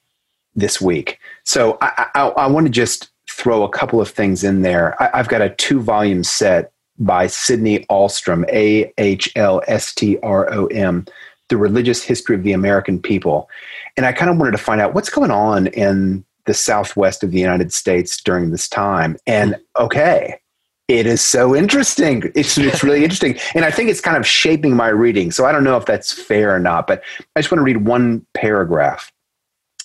this 0.56 0.82
week. 0.82 1.20
So 1.44 1.78
I, 1.82 2.08
I, 2.16 2.28
I 2.30 2.48
want 2.48 2.66
to 2.66 2.72
just 2.72 3.10
throw 3.30 3.64
a 3.64 3.70
couple 3.70 4.02
of 4.02 4.10
things 4.10 4.44
in 4.44 4.62
there. 4.62 5.02
I, 5.02 5.18
have 5.18 5.30
got 5.30 5.42
a 5.42 5.50
two 5.50 5.82
volume 5.82 6.24
set 6.24 6.72
by 6.98 7.28
Sydney 7.28 7.80
Ahlstrom, 7.90 8.46
A 8.50 8.92
H 8.98 9.32
L 9.36 9.62
S 9.68 9.94
T 9.94 10.18
R 10.24 10.52
O 10.54 10.68
M, 10.68 11.06
The 11.50 11.58
Religious 11.58 12.04
History 12.04 12.36
of 12.36 12.44
the 12.44 12.54
American 12.54 13.02
People. 13.02 13.50
And 13.98 14.06
I 14.06 14.12
kind 14.12 14.30
of 14.30 14.38
wanted 14.38 14.52
to 14.52 14.58
find 14.58 14.82
out 14.82 14.94
what's 14.94 15.10
going 15.10 15.32
on 15.32 15.68
in 15.68 16.26
the 16.46 16.54
southwest 16.54 17.24
of 17.24 17.32
the 17.32 17.40
United 17.40 17.74
States 17.74 18.22
during 18.22 18.52
this 18.52 18.68
time. 18.68 19.18
And 19.28 19.58
okay, 19.80 20.40
It 20.88 21.08
is 21.08 21.22
so 21.22 21.56
interesting. 21.56 22.32
It's 22.36 22.58
it's 22.58 22.84
really 22.84 23.04
interesting, 23.08 23.38
and 23.56 23.66
I 23.66 23.72
think 23.72 23.90
it's 23.90 24.02
kind 24.02 24.18
of 24.18 24.26
shaping 24.26 24.76
my 24.76 24.90
reading. 24.90 25.32
So 25.32 25.46
I 25.46 25.52
don't 25.52 25.64
know 25.64 25.78
if 25.78 25.86
that's 25.86 26.12
fair 26.12 26.54
or 26.54 26.60
not, 26.60 26.86
but 26.86 27.04
I 27.36 27.42
just 27.42 27.52
want 27.52 27.60
to 27.60 27.64
read 27.64 27.86
one 27.86 28.26
paragraph. 28.36 29.12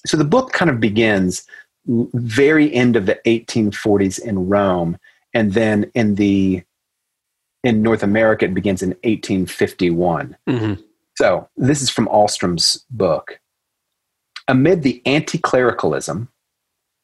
So 0.07 0.17
the 0.17 0.25
book 0.25 0.53
kind 0.53 0.71
of 0.71 0.79
begins 0.81 1.47
very 1.87 2.73
end 2.75 2.97
of 2.97 3.07
the 3.07 3.19
1840s 3.27 4.19
in 4.21 4.49
Rome, 4.49 4.99
and 5.33 5.55
then 5.55 5.91
in 5.95 6.17
the 6.17 6.63
in 7.65 7.83
North 7.83 8.03
America 8.03 8.45
it 8.45 8.55
begins 8.55 8.83
in 8.83 8.91
1851. 8.91 10.37
Mm-hmm. 10.49 10.83
So 11.17 11.49
this 11.57 11.83
is 11.83 11.91
from 11.91 12.09
Ahlstrom's 12.09 12.85
book. 12.91 13.41
Amid 14.49 14.83
the 14.83 15.03
anti-clericalism 15.07 16.29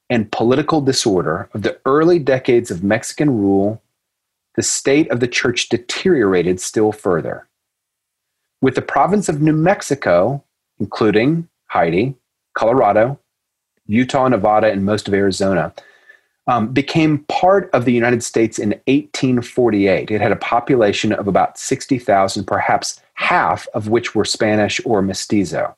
and 0.09 0.31
political 0.31 0.81
disorder 0.81 1.49
of 1.53 1.63
the 1.63 1.79
early 1.85 2.19
decades 2.19 2.71
of 2.71 2.85
Mexican 2.85 3.31
rule 3.31 3.83
the 4.57 4.63
state 4.63 5.11
of 5.11 5.21
the 5.21 5.29
church 5.29 5.69
deteriorated 5.69 6.61
still 6.61 6.91
further. 6.91 7.47
With 8.63 8.75
the 8.75 8.83
province 8.83 9.29
of 9.29 9.43
New 9.43 9.53
Mexico, 9.53 10.43
including 10.81 11.49
Heidi, 11.67 12.15
Colorado, 12.55 13.19
Utah, 13.87 14.29
Nevada, 14.29 14.73
and 14.73 14.85
most 14.85 15.09
of 15.09 15.15
Arizona, 15.15 15.73
um, 16.49 16.73
became 16.73 17.19
part 17.25 17.69
of 17.73 17.85
the 17.85 17.93
United 17.93 18.23
States 18.23 18.59
in 18.59 18.71
1848. 18.87 20.11
It 20.11 20.21
had 20.21 20.33
a 20.33 20.37
population 20.37 21.13
of 21.13 21.29
about 21.29 21.59
60,000, 21.59 22.45
perhaps 22.45 23.01
half 23.15 23.67
of 23.75 23.89
which 23.89 24.15
were 24.15 24.25
Spanish 24.25 24.81
or 24.85 25.03
mestizo. 25.03 25.77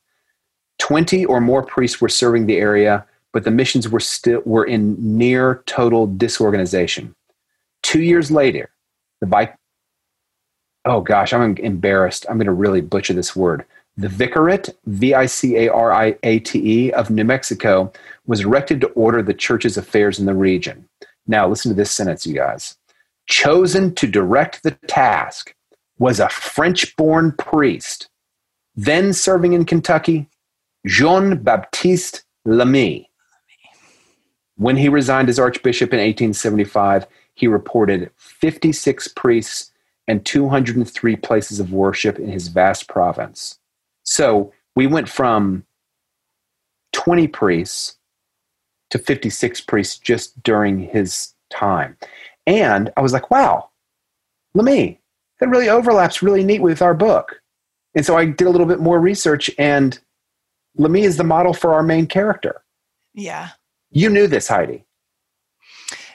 20 0.78 1.24
or 1.24 1.40
more 1.40 1.62
priests 1.62 2.00
were 2.00 2.08
serving 2.08 2.46
the 2.46 2.58
area, 2.58 3.04
but 3.32 3.44
the 3.44 3.50
missions 3.50 3.88
were 3.88 4.00
still 4.00 4.42
were 4.44 4.64
in 4.64 4.96
near 4.98 5.62
total 5.66 6.06
disorganization. 6.06 7.14
Two 7.82 8.02
years 8.02 8.30
later, 8.30 8.70
the 9.20 9.26
bike. 9.26 9.54
Oh 10.84 11.00
gosh, 11.00 11.32
I'm 11.32 11.56
embarrassed. 11.56 12.26
I'm 12.28 12.38
going 12.38 12.46
to 12.46 12.52
really 12.52 12.80
butcher 12.80 13.12
this 13.12 13.36
word. 13.36 13.64
The 13.96 14.08
Vicariate, 14.08 14.70
V 14.86 15.14
I 15.14 15.26
C 15.26 15.56
A 15.56 15.68
R 15.68 15.92
I 15.92 16.16
A 16.22 16.38
T 16.38 16.86
E, 16.86 16.92
of 16.92 17.10
New 17.10 17.24
Mexico 17.24 17.92
was 18.26 18.40
erected 18.40 18.80
to 18.80 18.88
order 18.88 19.22
the 19.22 19.34
church's 19.34 19.76
affairs 19.76 20.18
in 20.18 20.26
the 20.26 20.34
region. 20.34 20.88
Now, 21.26 21.48
listen 21.48 21.70
to 21.70 21.74
this 21.74 21.90
sentence, 21.90 22.26
you 22.26 22.34
guys. 22.34 22.76
Chosen 23.28 23.94
to 23.96 24.06
direct 24.06 24.62
the 24.62 24.70
task 24.86 25.54
was 25.98 26.20
a 26.20 26.28
French 26.28 26.96
born 26.96 27.32
priest, 27.32 28.08
then 28.76 29.12
serving 29.12 29.52
in 29.52 29.64
Kentucky, 29.64 30.28
Jean 30.86 31.36
Baptiste 31.36 32.24
Lamy. 32.44 33.07
When 34.58 34.76
he 34.76 34.88
resigned 34.88 35.28
as 35.28 35.38
archbishop 35.38 35.92
in 35.92 36.00
1875, 36.00 37.06
he 37.34 37.46
reported 37.46 38.10
56 38.16 39.08
priests 39.08 39.72
and 40.08 40.24
203 40.24 41.16
places 41.16 41.60
of 41.60 41.72
worship 41.72 42.18
in 42.18 42.28
his 42.28 42.48
vast 42.48 42.88
province. 42.88 43.58
So 44.02 44.52
we 44.74 44.86
went 44.86 45.08
from 45.08 45.64
20 46.92 47.28
priests 47.28 47.96
to 48.90 48.98
56 48.98 49.60
priests 49.62 49.98
just 49.98 50.42
during 50.42 50.80
his 50.80 51.34
time. 51.50 51.96
And 52.46 52.90
I 52.96 53.02
was 53.02 53.12
like, 53.12 53.30
wow, 53.30 53.68
let 54.54 54.64
me, 54.64 54.98
that 55.38 55.48
really 55.48 55.68
overlaps 55.68 56.22
really 56.22 56.42
neat 56.42 56.62
with 56.62 56.82
our 56.82 56.94
book. 56.94 57.40
And 57.94 58.04
so 58.04 58.16
I 58.16 58.24
did 58.24 58.46
a 58.46 58.50
little 58.50 58.66
bit 58.66 58.80
more 58.80 58.98
research, 58.98 59.50
and 59.58 59.98
Lamy 60.76 61.02
is 61.02 61.16
the 61.16 61.24
model 61.24 61.52
for 61.52 61.74
our 61.74 61.82
main 61.82 62.06
character. 62.06 62.62
Yeah. 63.14 63.50
You 63.90 64.10
knew 64.10 64.26
this, 64.26 64.48
Heidi. 64.48 64.84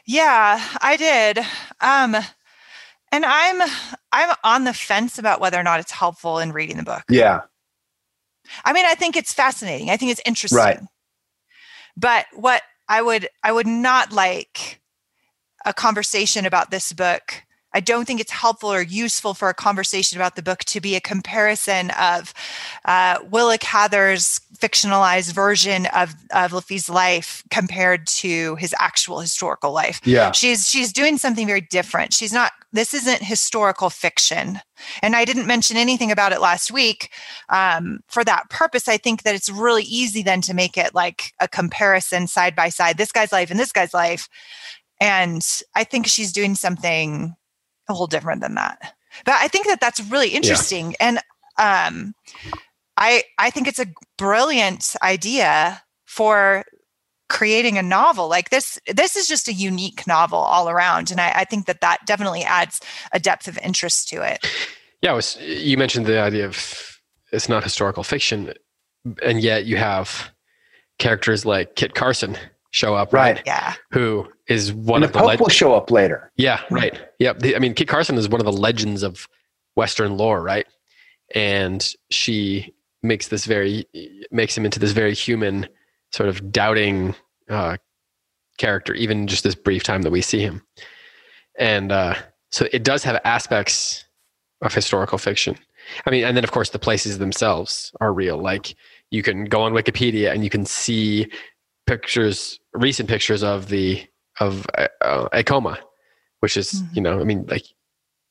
Yeah, 0.05 0.61
I 0.81 0.97
did. 0.97 1.39
Um, 1.81 2.15
and 3.11 3.25
I'm 3.25 3.61
I'm 4.11 4.35
on 4.43 4.63
the 4.63 4.73
fence 4.73 5.17
about 5.17 5.39
whether 5.39 5.59
or 5.59 5.63
not 5.63 5.79
it's 5.79 5.91
helpful 5.91 6.39
in 6.39 6.51
reading 6.51 6.77
the 6.77 6.83
book. 6.83 7.03
Yeah. 7.09 7.41
I 8.65 8.73
mean, 8.73 8.85
I 8.85 8.95
think 8.95 9.15
it's 9.15 9.33
fascinating. 9.33 9.89
I 9.89 9.97
think 9.97 10.11
it's 10.11 10.21
interesting. 10.25 10.57
Right. 10.57 10.79
But 11.95 12.25
what 12.33 12.63
I 12.89 13.01
would 13.01 13.29
I 13.43 13.51
would 13.51 13.67
not 13.67 14.11
like 14.11 14.81
a 15.65 15.73
conversation 15.73 16.45
about 16.45 16.71
this 16.71 16.91
book 16.91 17.43
I 17.73 17.79
don't 17.79 18.05
think 18.05 18.21
it's 18.21 18.31
helpful 18.31 18.71
or 18.71 18.81
useful 18.81 19.33
for 19.33 19.49
a 19.49 19.53
conversation 19.53 20.17
about 20.17 20.35
the 20.35 20.43
book 20.43 20.59
to 20.65 20.79
be 20.79 20.95
a 20.95 21.01
comparison 21.01 21.91
of 21.91 22.33
uh, 22.85 23.19
Willa 23.29 23.57
Cather's 23.57 24.41
fictionalized 24.57 25.33
version 25.33 25.87
of, 25.87 26.13
of 26.33 26.53
Lamy's 26.53 26.89
life 26.89 27.43
compared 27.49 28.07
to 28.07 28.55
his 28.55 28.73
actual 28.79 29.19
historical 29.19 29.71
life. 29.71 29.99
Yeah. 30.05 30.31
She's 30.31 30.69
she's 30.69 30.93
doing 30.93 31.17
something 31.17 31.47
very 31.47 31.61
different. 31.61 32.13
She's 32.13 32.33
not 32.33 32.51
this 32.73 32.93
isn't 32.93 33.23
historical 33.23 33.89
fiction. 33.89 34.59
And 35.01 35.15
I 35.15 35.25
didn't 35.25 35.47
mention 35.47 35.77
anything 35.77 36.11
about 36.11 36.33
it 36.33 36.41
last 36.41 36.71
week. 36.71 37.11
Um, 37.49 37.99
for 38.07 38.23
that 38.23 38.49
purpose, 38.49 38.87
I 38.87 38.97
think 38.97 39.21
that 39.23 39.35
it's 39.35 39.49
really 39.49 39.83
easy 39.83 40.23
then 40.23 40.41
to 40.41 40.55
make 40.55 40.75
it 40.75 40.95
like 40.95 41.33
a 41.39 41.47
comparison 41.47 42.25
side 42.27 42.55
by 42.55 42.69
side, 42.69 42.97
this 42.97 43.11
guy's 43.11 43.31
life 43.31 43.51
and 43.51 43.59
this 43.59 43.71
guy's 43.71 43.93
life. 43.93 44.27
And 44.99 45.45
I 45.75 45.83
think 45.83 46.07
she's 46.07 46.33
doing 46.33 46.55
something 46.55 47.35
a 47.89 47.93
whole 47.93 48.07
different 48.07 48.41
than 48.41 48.55
that. 48.55 48.95
But 49.25 49.35
I 49.35 49.47
think 49.47 49.67
that 49.67 49.79
that's 49.79 49.99
really 50.09 50.29
interesting. 50.29 50.91
Yeah. 50.91 50.97
And 50.99 51.17
um, 51.59 52.15
I 52.97 53.23
I 53.37 53.49
think 53.49 53.67
it's 53.67 53.79
a 53.79 53.87
brilliant 54.17 54.95
idea 55.01 55.81
for 56.05 56.63
creating 57.29 57.77
a 57.77 57.83
novel 57.83 58.27
like 58.27 58.49
this 58.49 58.79
this 58.93 59.15
is 59.15 59.27
just 59.27 59.47
a 59.47 59.53
unique 59.53 60.05
novel 60.05 60.37
all 60.37 60.69
around 60.69 61.09
and 61.09 61.19
I, 61.19 61.31
I, 61.37 61.43
think 61.45 61.65
that 61.65 61.81
that 61.81 62.05
definitely 62.05 62.43
adds 62.43 62.79
a 63.11 63.19
depth 63.19 63.47
of 63.47 63.57
interest 63.59 64.09
to 64.09 64.21
it 64.21 64.45
yeah 65.01 65.13
was, 65.13 65.37
you 65.41 65.75
mentioned 65.77 66.05
the 66.05 66.19
idea 66.19 66.45
of 66.45 66.99
it's 67.31 67.49
not 67.49 67.63
historical 67.63 68.03
fiction 68.03 68.53
and 69.23 69.41
yet 69.41 69.65
you 69.65 69.77
have 69.77 70.31
characters 70.99 71.45
like 71.45 71.75
kit 71.75 71.95
carson 71.95 72.37
show 72.73 72.95
up, 72.95 73.13
right? 73.13 73.37
right? 73.37 73.43
Yeah. 73.45 73.75
Who 73.91 74.27
is 74.47 74.73
one 74.73 75.03
and 75.03 75.05
of 75.05 75.13
the, 75.13 75.19
the 75.19 75.25
Pope 75.25 75.39
will 75.39 75.49
show 75.49 75.73
up 75.73 75.89
later. 75.89 76.31
Yeah, 76.35 76.61
right. 76.69 76.99
Yep. 77.19 77.41
I 77.55 77.59
mean, 77.59 77.73
Kit 77.73 77.87
Carson 77.87 78.17
is 78.17 78.27
one 78.27 78.41
of 78.41 78.45
the 78.45 78.51
legends 78.51 79.03
of 79.03 79.27
Western 79.75 80.17
lore, 80.17 80.41
right? 80.41 80.65
And 81.33 81.87
she 82.09 82.73
makes 83.01 83.29
this 83.29 83.45
very 83.45 83.85
makes 84.31 84.57
him 84.57 84.65
into 84.65 84.79
this 84.79 84.91
very 84.91 85.13
human, 85.13 85.67
sort 86.11 86.29
of 86.29 86.51
doubting 86.51 87.15
uh, 87.49 87.77
character, 88.57 88.93
even 88.93 89.27
just 89.27 89.43
this 89.43 89.55
brief 89.55 89.83
time 89.83 90.01
that 90.03 90.11
we 90.11 90.21
see 90.21 90.39
him. 90.39 90.61
And 91.57 91.91
uh, 91.91 92.15
so 92.51 92.67
it 92.71 92.83
does 92.83 93.03
have 93.03 93.19
aspects 93.23 94.05
of 94.61 94.73
historical 94.73 95.17
fiction. 95.17 95.57
I 96.05 96.09
mean, 96.09 96.23
and 96.23 96.35
then 96.35 96.43
of 96.43 96.51
course 96.51 96.69
the 96.69 96.79
places 96.79 97.17
themselves 97.17 97.91
are 97.99 98.13
real. 98.13 98.37
Like 98.37 98.75
you 99.11 99.23
can 99.23 99.45
go 99.45 99.61
on 99.61 99.73
Wikipedia 99.73 100.31
and 100.31 100.43
you 100.43 100.49
can 100.49 100.65
see 100.65 101.29
pictures, 101.85 102.59
recent 102.73 103.09
pictures 103.09 103.43
of 103.43 103.67
the 103.69 104.05
of 104.39 104.65
uh, 104.77 105.29
Acoma, 105.31 105.79
which 106.39 106.57
is 106.57 106.71
mm-hmm. 106.73 106.95
you 106.95 107.01
know, 107.01 107.19
I 107.19 107.23
mean, 107.23 107.45
like 107.47 107.65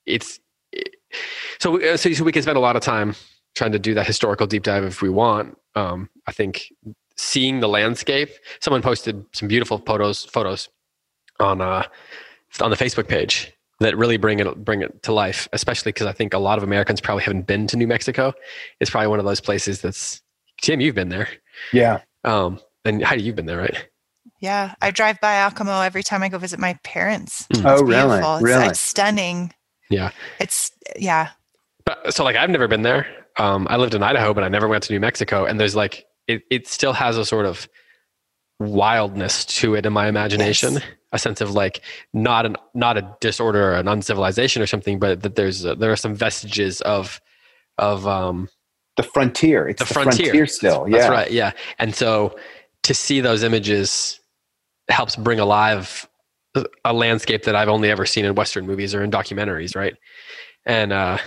it's 0.07 0.41
it, 0.73 0.97
so 1.61 1.81
uh, 1.81 1.97
so 1.97 2.13
so 2.13 2.25
we 2.25 2.33
can 2.33 2.43
spend 2.43 2.57
a 2.57 2.61
lot 2.61 2.77
of 2.77 2.83
time 2.83 3.15
trying 3.55 3.73
to 3.73 3.79
do 3.79 3.95
that 3.95 4.07
historical 4.07 4.47
deep 4.47 4.63
dive 4.63 4.85
if 4.85 5.03
we 5.03 5.09
want. 5.09 5.57
Um, 5.75 6.09
I 6.27 6.33
think 6.33 6.73
seeing 7.17 7.61
the 7.61 7.69
landscape. 7.69 8.31
Someone 8.61 8.83
posted 8.83 9.25
some 9.33 9.49
beautiful 9.49 9.79
photos 9.79 10.25
photos 10.25 10.69
on 11.41 11.61
uh 11.61 11.85
on 12.61 12.71
the 12.71 12.77
Facebook 12.77 13.09
page 13.09 13.53
that 13.81 13.97
really 13.97 14.17
bring 14.17 14.39
it 14.39 14.65
bring 14.65 14.83
it 14.83 15.03
to 15.05 15.13
life. 15.13 15.49
Especially 15.53 15.93
because 15.93 16.07
I 16.07 16.13
think 16.13 16.35
a 16.35 16.39
lot 16.39 16.59
of 16.59 16.65
Americans 16.65 17.01
probably 17.01 17.25
haven't 17.25 17.47
been 17.47 17.67
to 17.69 17.77
New 17.77 17.87
Mexico. 17.87 18.33
It's 18.81 18.91
probably 18.91 19.09
one 19.09 19.19
of 19.19 19.25
those 19.25 19.41
places 19.41 19.81
that's 19.81 20.21
Tim. 20.61 20.81
You've 20.81 20.95
been 20.95 21.09
there. 21.09 21.29
Yeah. 21.73 22.01
Um, 22.25 22.61
and 22.85 23.03
Heidi, 23.03 23.23
you've 23.23 23.37
been 23.37 23.47
there, 23.47 23.59
right? 23.59 23.89
Yeah, 24.43 24.75
I 24.83 24.91
drive 24.91 25.21
by 25.21 25.35
Acoma 25.35 25.85
every 25.87 26.03
time 26.03 26.25
I 26.25 26.29
go 26.29 26.37
visit 26.37 26.59
my 26.59 26.77
parents. 26.83 27.47
Mm. 27.55 27.63
Oh, 27.65 27.85
really? 27.85 28.19
It's, 28.19 28.43
really? 28.43 28.67
It's 28.67 28.81
stunning. 28.81 29.55
Yeah. 29.89 30.11
It's 30.41 30.73
yeah. 30.97 31.31
But, 31.87 32.13
so 32.13 32.25
like 32.25 32.35
I've 32.35 32.51
never 32.51 32.67
been 32.67 32.83
there. 32.83 33.07
Um, 33.39 33.69
I 33.71 33.77
lived 33.77 33.95
in 33.95 34.03
Idaho, 34.03 34.35
but 34.35 34.43
I 34.43 34.49
never 34.49 34.67
went 34.67 34.83
to 34.85 34.93
New 34.93 34.99
Mexico. 34.99 35.45
And 35.45 35.61
there's 35.61 35.77
like 35.77 36.07
it, 36.27 36.43
it 36.51 36.67
still 36.67 36.93
has 36.93 37.17
a 37.17 37.25
sort 37.25 37.47
of 37.47 37.69
wildness 38.59 39.45
to 39.45 39.77
it 39.77 39.87
in 39.87 39.93
my 39.93 40.09
imagination. 40.09 40.75
Yes. 40.75 40.85
A 41.13 41.19
sense 41.21 41.41
of 41.41 41.53
like 41.53 41.81
not 42.13 42.45
an 42.45 42.57
not 42.75 42.99
a 42.99 43.17
disorder 43.21 43.71
or 43.71 43.75
an 43.75 43.87
uncivilization 43.87 44.61
or 44.61 44.67
something, 44.67 44.99
but 44.99 45.23
that 45.23 45.37
there's 45.37 45.65
a, 45.65 45.77
there 45.77 45.93
are 45.93 45.97
some 45.97 46.17
vestiges 46.17 46.81
of 46.81 47.21
of 47.79 48.09
um 48.09 48.49
the 48.97 49.05
frontier. 49.05 49.69
It's 49.69 49.79
the, 49.79 49.85
the 49.85 49.95
frontier. 49.95 50.27
frontier. 50.27 50.47
still. 50.47 50.89
Yeah. 50.89 50.99
That's 50.99 51.11
right. 51.11 51.31
Yeah. 51.31 51.53
And 51.79 51.95
so 51.95 52.37
to 52.83 52.93
see 52.93 53.21
those 53.21 53.45
images 53.45 54.19
helps 54.89 55.17
bring 55.17 55.39
alive 55.41 56.09
a 56.85 56.93
landscape 56.93 57.45
that 57.45 57.57
I've 57.57 57.69
only 57.69 57.91
ever 57.91 58.05
seen 58.05 58.25
in 58.25 58.35
Western 58.35 58.67
movies 58.67 58.95
or 58.95 59.03
in 59.03 59.11
documentaries, 59.11 59.75
right? 59.75 59.95
And 60.67 60.93
uh, 60.93 61.19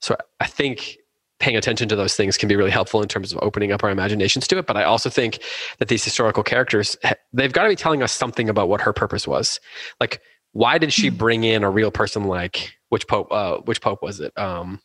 so 0.00 0.16
I 0.40 0.46
think 0.46 0.96
paying 1.38 1.56
attention 1.56 1.88
to 1.88 1.96
those 1.96 2.14
things 2.14 2.36
can 2.36 2.48
be 2.48 2.56
really 2.56 2.70
helpful 2.70 3.02
in 3.02 3.08
terms 3.08 3.32
of 3.32 3.38
opening 3.42 3.72
up 3.72 3.84
our 3.84 3.90
imaginations 3.90 4.46
to 4.48 4.58
it. 4.58 4.66
But 4.66 4.76
I 4.76 4.84
also 4.84 5.10
think 5.10 5.40
that 5.78 5.88
these 5.88 6.04
historical 6.04 6.42
characters, 6.42 6.96
they've 7.32 7.52
got 7.52 7.64
to 7.64 7.68
be 7.68 7.76
telling 7.76 8.02
us 8.02 8.12
something 8.12 8.48
about 8.48 8.68
what 8.68 8.80
her 8.80 8.92
purpose 8.92 9.26
was. 9.26 9.60
Like 10.00 10.20
why 10.52 10.78
did 10.78 10.92
she 10.92 11.10
bring 11.10 11.44
in 11.44 11.62
a 11.62 11.70
real 11.70 11.90
person 11.90 12.24
like 12.24 12.72
which 12.88 13.06
pope? 13.06 13.28
Uh, 13.30 13.58
which 13.58 13.80
pope 13.80 14.02
was 14.02 14.20
it? 14.20 14.36
Um, 14.38 14.80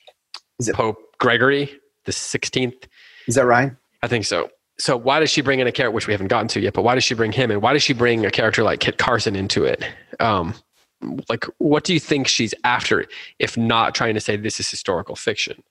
Is 0.59 0.69
it- 0.69 0.75
Pope 0.75 0.97
Gregory 1.19 1.71
the 2.05 2.11
sixteenth? 2.11 2.87
Is 3.27 3.35
that 3.35 3.45
right? 3.45 3.71
I 4.03 4.07
think 4.07 4.25
so. 4.25 4.49
So 4.77 4.97
why 4.97 5.19
does 5.19 5.29
she 5.29 5.41
bring 5.41 5.59
in 5.59 5.67
a 5.67 5.71
character 5.71 5.91
which 5.91 6.07
we 6.07 6.13
haven't 6.13 6.27
gotten 6.27 6.47
to 6.49 6.59
yet? 6.59 6.73
But 6.73 6.81
why 6.83 6.95
does 6.95 7.03
she 7.03 7.13
bring 7.13 7.31
him 7.31 7.49
in? 7.51 7.61
Why 7.61 7.73
does 7.73 7.83
she 7.83 7.93
bring 7.93 8.25
a 8.25 8.31
character 8.31 8.63
like 8.63 8.79
Kit 8.81 8.97
Carson 8.97 9.35
into 9.35 9.63
it? 9.63 9.83
Um, 10.19 10.53
like, 11.29 11.45
what 11.59 11.83
do 11.83 11.93
you 11.93 11.99
think 11.99 12.27
she's 12.27 12.53
after, 12.63 13.05
if 13.39 13.57
not 13.57 13.95
trying 13.95 14.15
to 14.15 14.19
say 14.19 14.35
this 14.35 14.59
is 14.59 14.69
historical 14.69 15.15
fiction? 15.15 15.63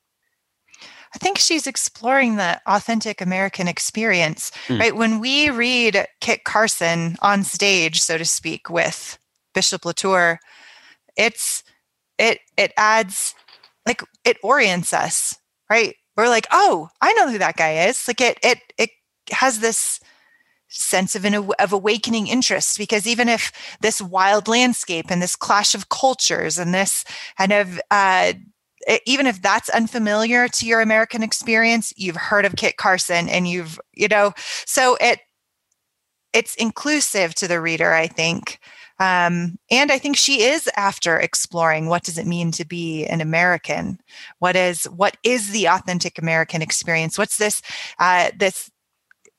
I 1.14 1.18
think 1.18 1.38
she's 1.38 1.66
exploring 1.66 2.36
the 2.36 2.60
authentic 2.66 3.20
American 3.20 3.68
experience, 3.68 4.50
Mm. 4.66 4.80
right? 4.80 4.96
When 4.96 5.20
we 5.20 5.48
read 5.50 6.06
Kit 6.20 6.44
Carson 6.44 7.16
on 7.20 7.44
stage, 7.44 8.02
so 8.02 8.18
to 8.18 8.24
speak, 8.24 8.68
with 8.68 9.18
Bishop 9.54 9.84
Latour, 9.84 10.40
it's 11.16 11.62
it 12.18 12.40
it 12.56 12.72
adds 12.76 13.34
like 13.86 14.02
it 14.24 14.38
orients 14.42 14.92
us, 14.92 15.36
right? 15.70 15.94
We're 16.16 16.28
like, 16.28 16.46
oh, 16.50 16.88
I 17.00 17.12
know 17.14 17.30
who 17.30 17.38
that 17.38 17.56
guy 17.56 17.86
is. 17.88 18.06
Like 18.06 18.20
it 18.20 18.38
it 18.42 18.58
it 18.78 18.90
has 19.30 19.60
this 19.60 20.00
sense 20.68 21.14
of 21.14 21.24
an 21.24 21.50
of 21.58 21.72
awakening 21.72 22.26
interest 22.26 22.78
because 22.78 23.06
even 23.06 23.28
if 23.28 23.52
this 23.80 24.02
wild 24.02 24.48
landscape 24.48 25.06
and 25.08 25.22
this 25.22 25.36
clash 25.36 25.74
of 25.74 25.88
cultures 25.88 26.58
and 26.58 26.74
this 26.74 27.04
kind 27.38 27.52
of 27.52 27.80
uh, 27.90 28.32
even 29.06 29.26
if 29.26 29.40
that's 29.40 29.68
unfamiliar 29.70 30.48
to 30.48 30.66
your 30.66 30.80
American 30.80 31.22
experience, 31.22 31.92
you've 31.96 32.16
heard 32.16 32.44
of 32.44 32.56
Kit 32.56 32.76
Carson 32.76 33.28
and 33.28 33.48
you've, 33.48 33.80
you 33.94 34.08
know, 34.08 34.32
so 34.66 34.96
it 35.00 35.20
it's 36.32 36.54
inclusive 36.56 37.34
to 37.36 37.48
the 37.48 37.60
reader, 37.60 37.92
I 37.92 38.08
think. 38.08 38.58
Um, 38.98 39.58
and 39.70 39.90
I 39.90 39.98
think 39.98 40.16
she 40.16 40.42
is 40.42 40.70
after 40.76 41.18
exploring 41.18 41.88
what 41.88 42.04
does 42.04 42.16
it 42.16 42.26
mean 42.26 42.52
to 42.52 42.64
be 42.64 43.06
an 43.06 43.20
American? 43.20 43.98
What 44.38 44.54
is 44.56 44.84
what 44.84 45.16
is 45.24 45.50
the 45.50 45.66
authentic 45.66 46.18
American 46.18 46.62
experience? 46.62 47.18
What's 47.18 47.36
this 47.36 47.60
uh, 47.98 48.30
this 48.36 48.70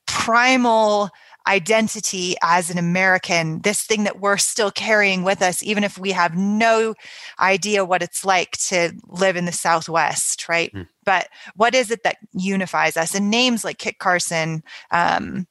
primal 0.08 1.10
identity 1.48 2.36
as 2.42 2.70
an 2.70 2.78
American, 2.78 3.62
this 3.62 3.84
thing 3.84 4.04
that 4.04 4.20
we're 4.20 4.38
still 4.38 4.72
carrying 4.72 5.24
with 5.24 5.42
us, 5.42 5.62
even 5.62 5.84
if 5.84 5.98
we 5.98 6.12
have 6.12 6.36
no 6.36 6.96
idea 7.40 7.86
what 7.86 8.02
it's 8.02 8.26
like 8.26 8.52
to 8.58 8.92
live 9.08 9.36
in 9.36 9.46
the 9.46 9.52
Southwest, 9.52 10.50
right? 10.50 10.74
Mm. 10.74 10.88
But 11.04 11.30
what 11.56 11.76
is 11.76 11.92
it 11.92 12.04
that 12.04 12.18
unifies 12.34 12.98
us? 12.98 13.14
And 13.14 13.30
names 13.30 13.64
like 13.64 13.78
Kit 13.78 14.00
Carson 14.00 14.64
um, 14.92 15.48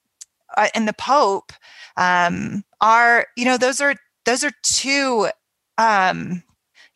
uh, 0.57 0.69
and 0.75 0.88
the 0.88 0.95
Pope 0.95 1.53
um, 1.97 2.64
are, 2.85 3.27
you 3.37 3.47
know, 3.47 3.57
those 3.57 3.81
are 3.81 3.94
those 4.27 4.44
are 4.44 4.53
two 4.62 5.29
um, 5.79 6.42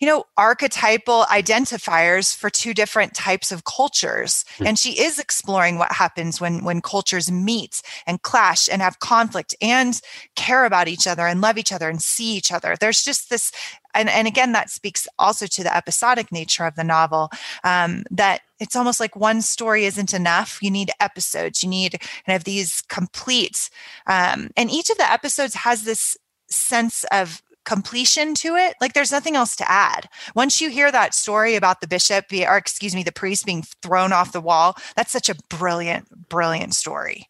you 0.01 0.07
know 0.07 0.24
archetypal 0.37 1.24
identifiers 1.31 2.37
for 2.37 2.51
two 2.51 2.72
different 2.72 3.14
types 3.14 3.51
of 3.51 3.64
cultures 3.64 4.44
Hmm. 4.59 4.68
and 4.68 4.79
she 4.79 5.01
is 5.01 5.18
exploring 5.18 5.79
what 5.79 5.92
happens 5.92 6.40
when 6.40 6.64
when 6.64 6.81
cultures 6.81 7.31
meet 7.31 7.83
and 8.07 8.22
clash 8.22 8.68
and 8.70 8.81
have 8.83 9.01
conflict 9.01 9.57
and 9.61 10.01
care 10.37 10.64
about 10.64 10.88
each 10.88 11.07
other 11.07 11.27
and 11.27 11.40
love 11.40 11.59
each 11.59 11.72
other 11.72 11.88
and 11.88 12.01
see 12.01 12.37
each 12.37 12.53
other 12.53 12.77
there's 12.81 13.03
just 13.03 13.31
this 13.31 13.51
and, 13.94 14.09
and 14.09 14.27
again 14.27 14.53
that 14.53 14.70
speaks 14.70 15.09
also 15.18 15.46
to 15.46 15.62
the 15.62 15.77
episodic 15.77 16.31
nature 16.33 16.64
of 16.64 16.74
the 16.77 16.85
novel 16.85 17.31
um, 17.64 18.05
that 18.11 18.42
it's 18.61 18.77
almost 18.77 19.01
like 19.01 19.14
one 19.16 19.42
story 19.42 19.85
isn't 19.85 20.14
enough 20.14 20.59
you 20.62 20.70
need 20.70 20.90
episodes 21.01 21.62
you 21.62 21.68
need 21.68 22.01
kind 22.27 22.37
of 22.37 22.44
these 22.44 22.83
complete 22.88 23.70
um, 24.07 24.51
and 24.57 24.70
each 24.70 24.90
of 24.90 24.96
the 24.96 25.11
episodes 25.11 25.55
has 25.55 25.85
this 25.85 26.16
sense 26.51 27.05
of 27.12 27.42
completion 27.68 28.35
to 28.35 28.57
it. 28.57 28.77
Like 28.81 28.94
there's 28.94 29.12
nothing 29.12 29.37
else 29.37 29.55
to 29.57 29.70
add. 29.70 30.09
Once 30.35 30.59
you 30.59 30.70
hear 30.70 30.90
that 30.90 31.12
story 31.12 31.55
about 31.55 31.83
the 31.83 31.87
bishop, 31.87 32.24
or 32.33 32.57
excuse 32.57 32.94
me, 32.94 33.03
the 33.03 33.12
priest 33.12 33.44
being 33.44 33.62
thrown 33.83 34.11
off 34.11 34.33
the 34.33 34.40
wall, 34.40 34.74
that's 34.96 35.12
such 35.12 35.29
a 35.29 35.37
brilliant, 35.51 36.31
brilliant 36.31 36.74
story. 36.74 37.29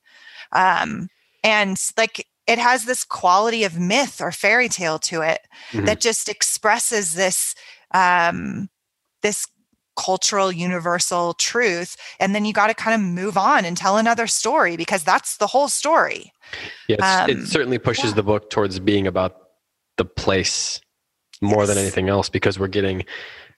Um, 0.53 1.09
and 1.43 1.77
like 1.97 2.25
it 2.49 2.59
has 2.59 2.85
this 2.87 3.05
quality 3.05 3.63
of 3.63 3.79
myth 3.79 4.21
or 4.21 4.33
fairy 4.33 4.69
tale 4.69 4.99
to 4.99 5.21
it 5.23 5.41
Mhm. 5.73 5.87
that 5.87 6.01
just 6.01 6.29
expresses 6.29 7.13
this 7.15 7.55
um, 7.93 8.69
this 9.23 9.47
cultural 9.97 10.53
universal 10.53 11.35
truth 11.35 11.97
and 12.21 12.35
then 12.35 12.45
you 12.45 12.53
got 12.53 12.69
to 12.69 12.75
kind 12.75 12.95
of 12.95 13.01
move 13.01 13.37
on 13.37 13.65
and 13.65 13.77
tell 13.77 13.97
another 13.97 14.27
story 14.29 14.77
because 14.77 15.03
that's 15.03 15.37
the 15.39 15.47
whole 15.49 15.69
story 15.69 16.33
Yes, 16.89 17.01
Um, 17.03 17.29
it 17.31 17.47
certainly 17.47 17.79
pushes 17.79 18.11
yeah. 18.11 18.15
the 18.17 18.23
book 18.23 18.49
towards 18.51 18.79
being 18.79 19.07
about 19.07 19.37
the 19.99 20.05
place 20.05 20.81
more 21.43 21.67
than 21.67 21.77
anything 21.77 22.09
else 22.09 22.29
because 22.31 22.59
we're 22.59 22.69
getting 22.69 23.05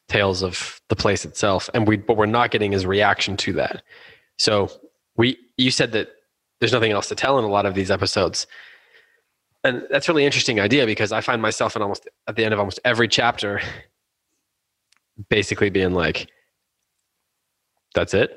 tales 0.09 0.43
of 0.43 0.81
the 0.89 0.97
place 0.97 1.25
itself, 1.25 1.71
and 1.73 1.87
we 1.87 1.99
what 1.99 2.17
we're 2.17 2.27
not 2.27 2.51
getting 2.51 2.73
is 2.73 2.85
reaction 2.85 3.37
to 3.37 3.53
that. 3.53 3.83
So 4.39 4.71
we, 5.17 5.37
you 5.57 5.71
said 5.71 5.93
that 5.93 6.09
there's 6.59 6.73
nothing 6.73 6.91
else 6.91 7.09
to 7.11 7.15
tell 7.15 7.39
in 7.39 7.45
a 7.45 7.49
lot 7.49 7.65
of 7.67 7.75
these 7.75 7.91
episodes, 7.93 8.47
and 9.65 9.87
that's 9.91 10.09
a 10.09 10.13
really 10.13 10.25
interesting 10.25 10.59
idea 10.61 10.87
because 10.87 11.13
I 11.13 11.21
find 11.21 11.41
myself 11.43 11.77
in 11.77 11.83
almost 11.83 12.09
at 12.27 12.37
the 12.37 12.45
end 12.45 12.53
of 12.55 12.59
almost 12.61 12.81
every 12.85 13.09
chapter, 13.09 13.61
basically 15.29 15.71
being 15.71 15.93
like, 15.93 16.29
"That's 17.95 18.15
it." 18.15 18.37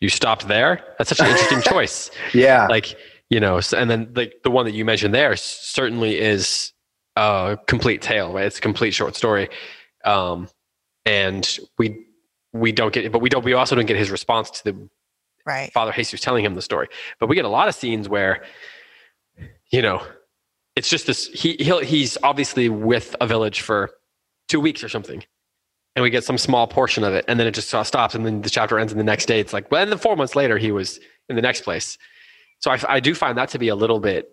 You 0.00 0.08
stopped 0.08 0.46
there. 0.48 0.82
That's 0.98 1.08
such 1.08 1.20
an 1.20 1.26
interesting 1.26 1.60
choice 1.72 2.10
Yeah. 2.34 2.66
like 2.68 2.94
you 3.30 3.40
know 3.40 3.56
s- 3.56 3.72
and 3.72 3.90
then 3.90 4.12
like 4.14 4.34
the 4.44 4.50
one 4.50 4.64
that 4.66 4.74
you 4.74 4.84
mentioned 4.84 5.14
there 5.14 5.34
certainly 5.36 6.18
is 6.20 6.72
a 7.16 7.58
complete 7.66 8.02
tale 8.02 8.32
right 8.32 8.44
it's 8.44 8.58
a 8.58 8.60
complete 8.60 8.92
short 8.92 9.16
story 9.16 9.48
um 10.04 10.48
and 11.06 11.58
we 11.78 12.04
we 12.52 12.70
don't 12.72 12.92
get 12.92 13.10
but 13.10 13.20
we 13.20 13.28
don't 13.30 13.44
we 13.44 13.52
also 13.54 13.74
don't 13.74 13.86
get 13.86 13.96
his 13.96 14.10
response 14.10 14.50
to 14.50 14.64
the 14.64 14.88
right 15.46 15.72
father 15.72 15.90
jesus 15.92 16.20
telling 16.20 16.44
him 16.44 16.54
the 16.54 16.62
story 16.62 16.86
but 17.18 17.26
we 17.28 17.34
get 17.34 17.44
a 17.46 17.48
lot 17.48 17.66
of 17.68 17.74
scenes 17.74 18.08
where 18.08 18.44
you 19.72 19.80
know 19.82 20.00
it's 20.76 20.88
just 20.88 21.06
this 21.06 21.26
he 21.28 21.56
he'll, 21.58 21.80
he's 21.80 22.16
obviously 22.22 22.68
with 22.68 23.16
a 23.20 23.26
village 23.26 23.60
for 23.60 23.90
two 24.48 24.60
weeks 24.60 24.84
or 24.84 24.88
something 24.88 25.24
and 25.96 26.02
we 26.02 26.10
get 26.10 26.24
some 26.24 26.38
small 26.38 26.66
portion 26.66 27.02
of 27.02 27.14
it 27.14 27.24
and 27.26 27.40
then 27.40 27.46
it 27.46 27.54
just 27.54 27.68
stops 27.68 28.14
and 28.14 28.24
then 28.24 28.42
the 28.42 28.50
chapter 28.50 28.78
ends 28.78 28.92
and 28.92 29.00
the 29.00 29.04
next 29.04 29.26
day 29.26 29.40
it's 29.40 29.52
like 29.52 29.70
well 29.70 29.82
and 29.82 29.90
then 29.90 29.98
four 29.98 30.14
months 30.16 30.36
later 30.36 30.58
he 30.58 30.70
was 30.70 31.00
in 31.28 31.36
the 31.36 31.42
next 31.42 31.62
place 31.62 31.98
so 32.60 32.70
I, 32.70 32.78
I 32.88 33.00
do 33.00 33.14
find 33.14 33.36
that 33.38 33.48
to 33.50 33.58
be 33.58 33.68
a 33.68 33.74
little 33.74 34.00
bit 34.00 34.30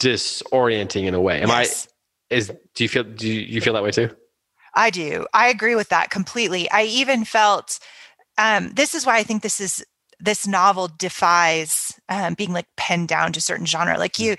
disorienting 0.00 1.04
in 1.04 1.14
a 1.14 1.20
way 1.20 1.40
am 1.40 1.48
Yes. 1.48 1.88
i 2.30 2.34
is 2.34 2.52
do 2.74 2.84
you 2.84 2.88
feel 2.88 3.04
do 3.04 3.30
you, 3.30 3.60
feel 3.60 3.74
that 3.74 3.82
way 3.82 3.90
too 3.90 4.10
I 4.74 4.90
do. 4.90 5.26
I 5.32 5.48
agree 5.48 5.76
with 5.76 5.88
that 5.90 6.10
completely. 6.10 6.68
I 6.70 6.82
even 6.84 7.24
felt 7.24 7.78
um, 8.36 8.70
this 8.74 8.94
is 8.94 9.06
why 9.06 9.18
I 9.18 9.22
think 9.22 9.42
this 9.42 9.60
is 9.60 9.84
this 10.20 10.46
novel 10.46 10.88
defies 10.88 11.92
um, 12.08 12.34
being 12.34 12.52
like 12.52 12.66
penned 12.76 13.08
down 13.08 13.32
to 13.32 13.40
certain 13.40 13.66
genre. 13.66 13.98
Like 13.98 14.18
you, 14.18 14.36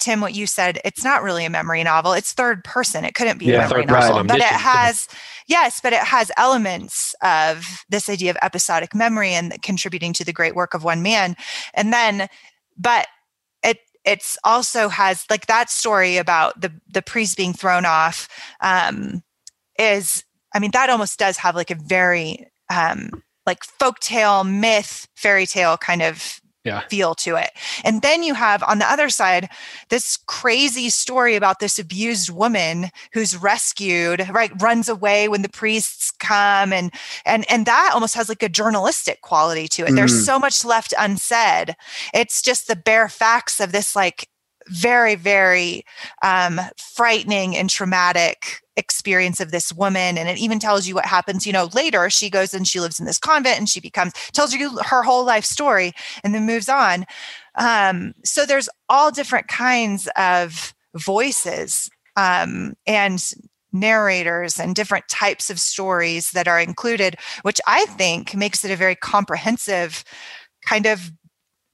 Tim, 0.00 0.20
what 0.20 0.34
you 0.34 0.46
said, 0.46 0.80
it's 0.84 1.04
not 1.04 1.22
really 1.22 1.44
a 1.44 1.50
memory 1.50 1.84
novel. 1.84 2.12
It's 2.12 2.32
third 2.32 2.64
person. 2.64 3.04
It 3.04 3.14
couldn't 3.14 3.38
be 3.38 3.46
Yeah, 3.46 3.66
a 3.66 3.68
memory 3.68 3.86
novel, 3.86 4.24
but 4.24 4.38
it 4.38 4.44
has 4.44 5.08
yes, 5.46 5.80
but 5.80 5.92
it 5.92 6.00
has 6.00 6.32
elements 6.36 7.14
of 7.22 7.84
this 7.88 8.08
idea 8.08 8.30
of 8.30 8.38
episodic 8.42 8.94
memory 8.94 9.30
and 9.30 9.60
contributing 9.62 10.12
to 10.14 10.24
the 10.24 10.32
great 10.32 10.54
work 10.54 10.74
of 10.74 10.82
one 10.82 11.02
man. 11.02 11.36
And 11.74 11.92
then, 11.92 12.28
but 12.76 13.06
it 13.62 13.78
it's 14.04 14.38
also 14.42 14.88
has 14.88 15.26
like 15.30 15.46
that 15.46 15.70
story 15.70 16.16
about 16.16 16.60
the 16.60 16.72
the 16.92 17.02
priest 17.02 17.36
being 17.36 17.52
thrown 17.52 17.84
off. 17.84 18.28
Um, 18.60 19.22
is 19.78 20.24
I 20.54 20.58
mean 20.58 20.70
that 20.72 20.90
almost 20.90 21.18
does 21.18 21.36
have 21.38 21.54
like 21.54 21.70
a 21.70 21.76
very 21.76 22.46
um 22.72 23.10
like 23.46 23.60
folktale 23.80 24.48
myth 24.48 25.08
fairy 25.14 25.46
tale 25.46 25.76
kind 25.76 26.02
of 26.02 26.40
Yeah. 26.64 26.80
feel 26.88 27.14
to 27.16 27.36
it. 27.36 27.50
And 27.84 28.02
then 28.02 28.22
you 28.22 28.34
have 28.34 28.62
on 28.64 28.78
the 28.80 28.90
other 28.90 29.08
side 29.08 29.48
this 29.88 30.18
crazy 30.26 30.90
story 30.90 31.34
about 31.34 31.58
this 31.58 31.78
abused 31.78 32.28
woman 32.28 32.90
who's 33.14 33.34
rescued, 33.34 34.28
right, 34.30 34.50
runs 34.60 34.88
away 34.88 35.26
when 35.28 35.40
the 35.42 35.48
priests 35.48 36.10
come 36.10 36.72
and 36.72 36.92
and 37.24 37.50
and 37.50 37.64
that 37.64 37.92
almost 37.94 38.14
has 38.14 38.28
like 38.28 38.42
a 38.42 38.48
journalistic 38.48 39.22
quality 39.22 39.68
to 39.68 39.86
it. 39.86 39.94
There's 39.94 40.12
Mm. 40.12 40.24
so 40.26 40.38
much 40.38 40.64
left 40.64 40.92
unsaid. 40.98 41.76
It's 42.12 42.42
just 42.42 42.68
the 42.68 42.76
bare 42.76 43.08
facts 43.08 43.58
of 43.60 43.72
this 43.72 43.96
like 43.96 44.28
very 44.70 45.14
very 45.14 45.84
um 46.22 46.60
frightening 46.76 47.56
and 47.56 47.68
traumatic 47.68 48.60
experience 48.76 49.40
of 49.40 49.50
this 49.50 49.72
woman 49.72 50.16
and 50.16 50.28
it 50.28 50.38
even 50.38 50.58
tells 50.58 50.86
you 50.86 50.94
what 50.94 51.04
happens 51.04 51.46
you 51.46 51.52
know 51.52 51.68
later 51.74 52.08
she 52.08 52.30
goes 52.30 52.54
and 52.54 52.66
she 52.66 52.80
lives 52.80 52.98
in 52.98 53.04
this 53.04 53.18
convent 53.18 53.58
and 53.58 53.68
she 53.68 53.80
becomes 53.80 54.12
tells 54.32 54.54
you 54.54 54.78
her 54.78 55.02
whole 55.02 55.24
life 55.24 55.44
story 55.44 55.92
and 56.22 56.34
then 56.34 56.46
moves 56.46 56.68
on. 56.68 57.04
Um, 57.56 58.14
so 58.24 58.46
there's 58.46 58.68
all 58.88 59.10
different 59.10 59.48
kinds 59.48 60.08
of 60.16 60.74
voices 60.94 61.90
um, 62.16 62.74
and 62.86 63.22
narrators 63.72 64.58
and 64.58 64.74
different 64.74 65.06
types 65.08 65.50
of 65.50 65.60
stories 65.60 66.32
that 66.32 66.48
are 66.48 66.58
included 66.58 67.14
which 67.42 67.60
i 67.68 67.84
think 67.84 68.34
makes 68.34 68.64
it 68.64 68.72
a 68.72 68.76
very 68.76 68.96
comprehensive 68.96 70.02
kind 70.66 70.86
of 70.86 71.12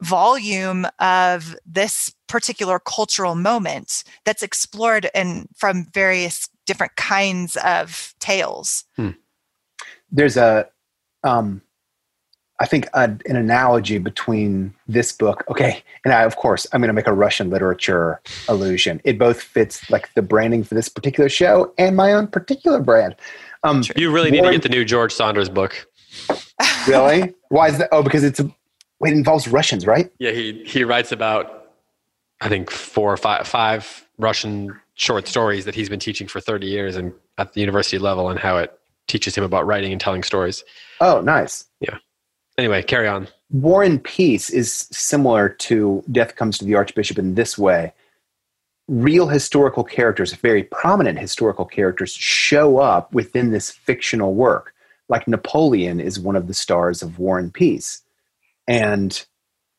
volume 0.03 0.87
of 0.99 1.57
this 1.65 2.15
particular 2.29 2.79
cultural 2.79 3.35
moment 3.35 4.05
that's 4.25 4.43
explored 4.43 5.09
and 5.15 5.49
from 5.57 5.87
various 5.93 6.49
different 6.67 6.97
kinds 6.97 7.57
of 7.65 8.15
tales. 8.19 8.85
Hmm. 8.97 9.11
There's 10.11 10.37
a, 10.37 10.69
um, 11.25 11.63
I 12.59 12.67
think 12.67 12.87
a, 12.95 13.03
an 13.27 13.37
analogy 13.37 13.99
between 13.99 14.75
this 14.89 15.13
book. 15.13 15.45
Okay, 15.51 15.83
and 16.05 16.15
I, 16.15 16.23
of 16.23 16.37
course 16.37 16.67
I'm 16.73 16.81
going 16.81 16.89
to 16.89 16.95
make 16.95 17.07
a 17.07 17.13
Russian 17.13 17.51
literature 17.51 18.21
allusion. 18.49 19.01
It 19.05 19.19
both 19.19 19.43
fits 19.43 19.91
like 19.91 20.13
the 20.15 20.23
branding 20.23 20.65
for 20.65 20.75
this 20.75 20.89
particular 20.89 21.29
show 21.29 21.73
and 21.79 21.97
my 21.97 22.13
own 22.13 22.29
particular 22.29 22.81
brand. 22.81 23.15
Um, 23.63 23.83
you 23.97 24.11
really 24.13 24.31
need 24.31 24.43
to 24.43 24.51
get 24.53 24.63
the 24.63 24.69
new 24.69 24.85
George 24.85 25.13
Saunders 25.13 25.49
book. 25.49 25.87
really? 26.89 27.35
Why 27.49 27.69
is 27.69 27.79
that? 27.79 27.89
Oh, 27.93 28.03
because 28.03 28.25
it's 28.25 28.41
a 28.41 28.51
wait, 29.01 29.13
it 29.13 29.17
involves 29.17 29.49
Russians, 29.49 29.87
right? 29.87 30.11
Yeah, 30.19 30.33
he 30.33 30.65
he 30.65 30.85
writes 30.85 31.13
about 31.13 31.71
I 32.41 32.49
think 32.49 32.71
four 32.71 33.13
or 33.13 33.17
five 33.17 33.47
five 33.47 34.07
Russian 34.19 34.79
short 34.95 35.29
stories 35.29 35.65
that 35.65 35.75
he's 35.75 35.89
been 35.89 36.01
teaching 36.01 36.27
for 36.27 36.41
30 36.41 36.67
years 36.67 36.97
and 36.97 37.13
at 37.39 37.53
the 37.53 37.61
university 37.61 37.99
level 37.99 38.31
and 38.31 38.41
how 38.41 38.57
it 38.57 38.79
teaches 39.07 39.37
him 39.37 39.45
about 39.45 39.67
writing 39.67 39.93
and 39.93 40.01
telling 40.01 40.23
stories. 40.23 40.65
Oh, 41.01 41.21
nice. 41.21 41.67
Yeah. 41.81 41.99
Anyway, 42.59 42.83
carry 42.83 43.07
on. 43.07 43.29
War 43.51 43.83
and 43.83 44.03
Peace 44.03 44.51
is 44.51 44.89
similar 44.91 45.49
to 45.49 46.03
Death 46.11 46.37
Comes 46.37 46.59
to 46.59 46.65
the 46.65 46.75
Archbishop 46.75 47.19
in 47.19 47.35
this 47.35 47.57
way. 47.59 47.93
Real 48.89 49.29
historical 49.29 49.85
characters, 49.85 50.33
very 50.33 50.63
prominent 50.65 51.19
historical 51.19 51.65
characters, 51.65 52.13
show 52.13 52.79
up 52.79 53.13
within 53.13 53.51
this 53.51 53.71
fictional 53.71 54.35
work. 54.35 54.73
Like 55.09 55.29
Napoleon 55.29 56.01
is 56.01 56.19
one 56.19 56.37
of 56.37 56.49
the 56.49 56.55
stars 56.55 57.03
of 57.03 57.19
War 57.19 57.39
and 57.39 57.53
Peace. 57.53 58.03
And 58.67 59.25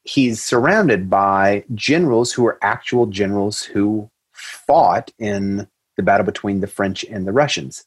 he's 0.04 0.42
surrounded 0.42 1.10
by 1.10 1.64
generals 1.74 2.32
who 2.32 2.46
are 2.46 2.58
actual 2.62 3.08
generals 3.08 3.64
who 3.64 4.10
fought 4.32 5.12
in 5.20 5.68
the 5.98 6.04
battle 6.04 6.26
between 6.26 6.62
the 6.62 6.68
French 6.68 7.04
and 7.04 7.28
the 7.28 7.34
Russians. 7.34 7.86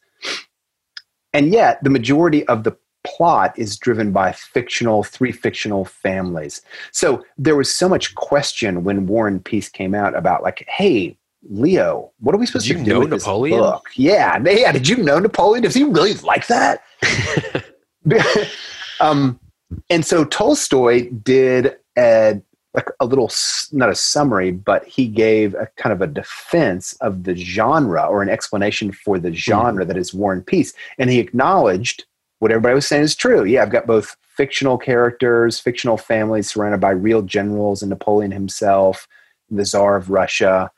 And 1.33 1.53
yet, 1.53 1.83
the 1.83 1.91
majority 1.91 2.47
of 2.47 2.65
the 2.65 2.77
plot 3.05 3.59
is 3.59 3.79
driven 3.79 4.13
by 4.13 4.33
fictional, 4.33 5.03
three 5.03 5.33
fictional 5.33 5.85
families. 5.85 6.61
So 6.93 7.25
there 7.39 7.57
was 7.57 7.73
so 7.73 7.89
much 7.89 8.15
question 8.15 8.85
when 8.85 9.07
War 9.07 9.29
and 9.29 9.43
Peace 9.43 9.69
came 9.69 9.95
out 9.95 10.17
about, 10.17 10.43
like, 10.43 10.67
hey, 10.69 11.17
Leo, 11.49 12.13
what 12.19 12.35
are 12.35 12.39
we 12.39 12.47
supposed 12.47 12.67
did 12.67 12.79
to 12.79 12.85
do 12.85 12.99
with 13.01 13.11
Napoleon? 13.11 13.59
this 13.59 13.71
book? 13.71 13.89
Yeah, 13.95 14.43
yeah. 14.45 14.73
Did 14.73 14.89
you 14.89 14.99
know 14.99 15.19
Napoleon? 15.19 15.63
Does 15.63 15.75
he 15.75 15.85
really 15.85 16.15
like 16.15 16.47
that? 16.49 16.83
um, 19.01 19.41
and 19.89 20.05
so 20.05 20.25
Tolstoy 20.25 21.11
did 21.11 21.77
a 21.99 22.41
like 22.75 22.89
a 23.01 23.05
little 23.05 23.31
not 23.73 23.89
a 23.89 23.95
summary 23.95 24.53
but 24.53 24.85
he 24.85 25.09
gave 25.09 25.55
a 25.55 25.67
kind 25.77 25.93
of 25.93 26.01
a 26.01 26.07
defense 26.07 26.93
of 27.01 27.25
the 27.25 27.35
genre 27.35 28.05
or 28.05 28.23
an 28.23 28.29
explanation 28.29 28.93
for 28.93 29.19
the 29.19 29.33
genre 29.33 29.85
mm. 29.85 29.89
that 29.89 29.97
is 29.97 30.15
war 30.15 30.33
and 30.33 30.47
peace. 30.47 30.73
And 30.99 31.11
he 31.11 31.19
acknowledged 31.19 32.05
what 32.39 32.53
everybody 32.53 32.75
was 32.75 32.87
saying 32.87 33.03
is 33.03 33.17
true. 33.17 33.45
Yeah 33.45 33.63
i've 33.63 33.71
got 33.71 33.87
both 33.87 34.17
fictional 34.37 34.79
characters 34.79 35.59
fictional 35.59 35.97
families 35.97 36.51
surrounded 36.51 36.81
by 36.81 36.91
real 36.91 37.23
generals 37.23 37.83
and 37.83 37.91
napoleon 37.91 38.31
himself 38.31 39.09
the 39.51 39.65
czar 39.65 39.97
of 39.97 40.11
russia. 40.11 40.71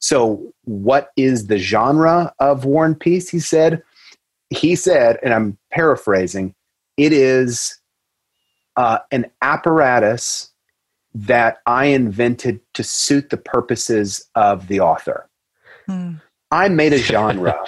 So 0.00 0.52
what 0.64 1.10
is 1.16 1.46
the 1.46 1.58
genre 1.58 2.32
of 2.38 2.64
war 2.64 2.84
and 2.84 2.98
peace 2.98 3.28
he 3.28 3.40
said? 3.40 3.82
He 4.50 4.76
said 4.76 5.18
and 5.22 5.32
i'm 5.32 5.56
paraphrasing 5.72 6.54
it 6.98 7.12
is 7.12 7.77
uh, 8.78 9.00
an 9.10 9.26
apparatus 9.42 10.52
that 11.12 11.58
I 11.66 11.86
invented 11.86 12.60
to 12.74 12.84
suit 12.84 13.28
the 13.28 13.36
purposes 13.36 14.30
of 14.36 14.68
the 14.68 14.78
author. 14.78 15.28
Mm. 15.88 16.22
I 16.52 16.68
made 16.68 16.92
a 16.92 16.98
genre 17.12 17.58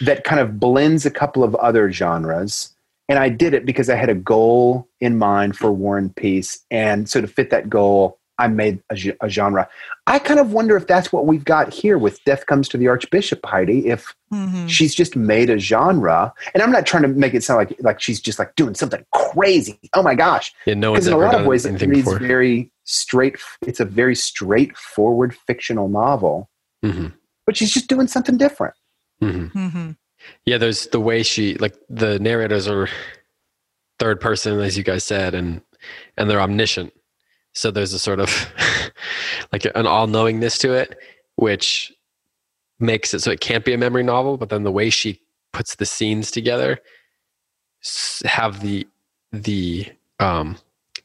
that 0.00 0.24
kind 0.24 0.40
of 0.40 0.58
blends 0.58 1.04
a 1.04 1.10
couple 1.10 1.44
of 1.44 1.54
other 1.56 1.92
genres. 1.92 2.74
And 3.10 3.18
I 3.18 3.28
did 3.28 3.52
it 3.52 3.66
because 3.66 3.90
I 3.90 3.96
had 3.96 4.08
a 4.08 4.14
goal 4.14 4.88
in 5.00 5.18
mind 5.18 5.56
for 5.56 5.70
War 5.70 5.98
and 5.98 6.16
Peace. 6.16 6.64
And 6.70 7.10
so 7.10 7.20
to 7.20 7.26
fit 7.26 7.50
that 7.50 7.68
goal, 7.68 8.17
I 8.38 8.48
made 8.48 8.80
a, 8.90 9.16
a, 9.20 9.28
genre. 9.28 9.68
I 10.06 10.18
kind 10.18 10.38
of 10.38 10.52
wonder 10.52 10.76
if 10.76 10.86
that's 10.86 11.12
what 11.12 11.26
we've 11.26 11.44
got 11.44 11.72
here 11.72 11.98
with 11.98 12.22
Death 12.24 12.46
Comes 12.46 12.68
to 12.68 12.76
the 12.76 12.86
Archbishop, 12.86 13.44
Heidi. 13.44 13.88
If 13.88 14.14
mm-hmm. 14.32 14.66
she's 14.68 14.94
just 14.94 15.16
made 15.16 15.50
a 15.50 15.58
genre, 15.58 16.32
and 16.54 16.62
I'm 16.62 16.70
not 16.70 16.86
trying 16.86 17.02
to 17.02 17.08
make 17.08 17.34
it 17.34 17.42
sound 17.42 17.58
like 17.58 17.76
like 17.80 18.00
she's 18.00 18.20
just 18.20 18.38
like 18.38 18.54
doing 18.54 18.74
something 18.74 19.04
crazy. 19.12 19.78
Oh 19.94 20.02
my 20.02 20.14
gosh! 20.14 20.54
Yeah, 20.66 20.74
no 20.74 20.92
Because 20.92 21.08
in 21.08 21.12
a 21.12 21.18
lot 21.18 21.34
of 21.34 21.46
ways, 21.46 21.66
it 21.66 21.80
reads 21.82 22.12
very 22.14 22.70
straight. 22.84 23.36
It's 23.62 23.80
a 23.80 23.84
very 23.84 24.14
straightforward 24.14 25.34
fictional 25.34 25.88
novel, 25.88 26.48
mm-hmm. 26.84 27.08
but 27.44 27.56
she's 27.56 27.72
just 27.72 27.88
doing 27.88 28.06
something 28.06 28.36
different. 28.36 28.74
Mm-hmm. 29.22 29.58
mm-hmm. 29.58 29.90
Yeah, 30.44 30.58
there's 30.58 30.88
the 30.88 31.00
way 31.00 31.22
she 31.22 31.54
like 31.54 31.74
the 31.88 32.18
narrators 32.18 32.68
are 32.68 32.88
third 33.98 34.20
person, 34.20 34.60
as 34.60 34.76
you 34.76 34.84
guys 34.84 35.04
said, 35.04 35.34
and 35.34 35.60
and 36.16 36.30
they're 36.30 36.40
omniscient 36.40 36.92
so 37.52 37.70
there's 37.70 37.92
a 37.92 37.98
sort 37.98 38.20
of 38.20 38.52
like 39.52 39.64
an 39.74 39.86
all-knowingness 39.86 40.58
to 40.58 40.72
it, 40.72 40.96
which 41.36 41.92
makes 42.78 43.12
it 43.14 43.20
so 43.20 43.30
it 43.30 43.40
can't 43.40 43.64
be 43.64 43.72
a 43.72 43.78
memory 43.78 44.02
novel. 44.02 44.36
But 44.36 44.48
then 44.48 44.62
the 44.62 44.72
way 44.72 44.90
she 44.90 45.20
puts 45.52 45.76
the 45.76 45.86
scenes 45.86 46.30
together 46.30 46.78
have 48.24 48.60
the 48.60 48.86
the 49.32 49.86
um, 50.20 50.56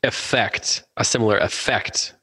effect, 0.03 0.83
a 0.97 1.03
similar 1.03 1.37
effect 1.37 2.13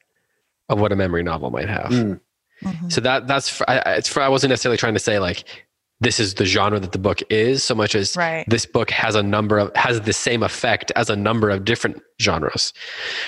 of 0.69 0.81
what 0.81 0.93
a 0.93 0.97
memory 0.97 1.23
novel 1.23 1.51
might 1.51 1.69
have. 1.69 1.91
Mm. 1.91 2.21
Mm-hmm. 2.63 2.89
So 2.89 3.01
that 3.01 3.27
that's 3.27 3.49
for, 3.49 3.69
I, 3.69 3.79
it's 3.97 4.09
for 4.09 4.23
I 4.23 4.29
wasn't 4.29 4.51
necessarily 4.51 4.77
trying 4.77 4.95
to 4.95 5.01
say 5.01 5.19
like 5.19 5.45
this 6.01 6.19
is 6.19 6.35
the 6.35 6.47
genre 6.47 6.81
that 6.81 6.93
the 6.93 6.99
book 6.99 7.21
is 7.31 7.63
so 7.63 7.75
much 7.75 7.95
as 7.95 8.17
right. 8.17 8.45
this 8.49 8.65
book 8.65 8.91
has 8.91 9.15
a 9.15 9.23
number 9.23 9.59
of 9.59 9.75
has 9.77 10.01
the 10.01 10.13
same 10.13 10.43
effect 10.43 10.91
as 10.97 11.11
a 11.11 11.17
number 11.17 11.51
of 11.51 11.65
different 11.65 12.03
genres. 12.21 12.73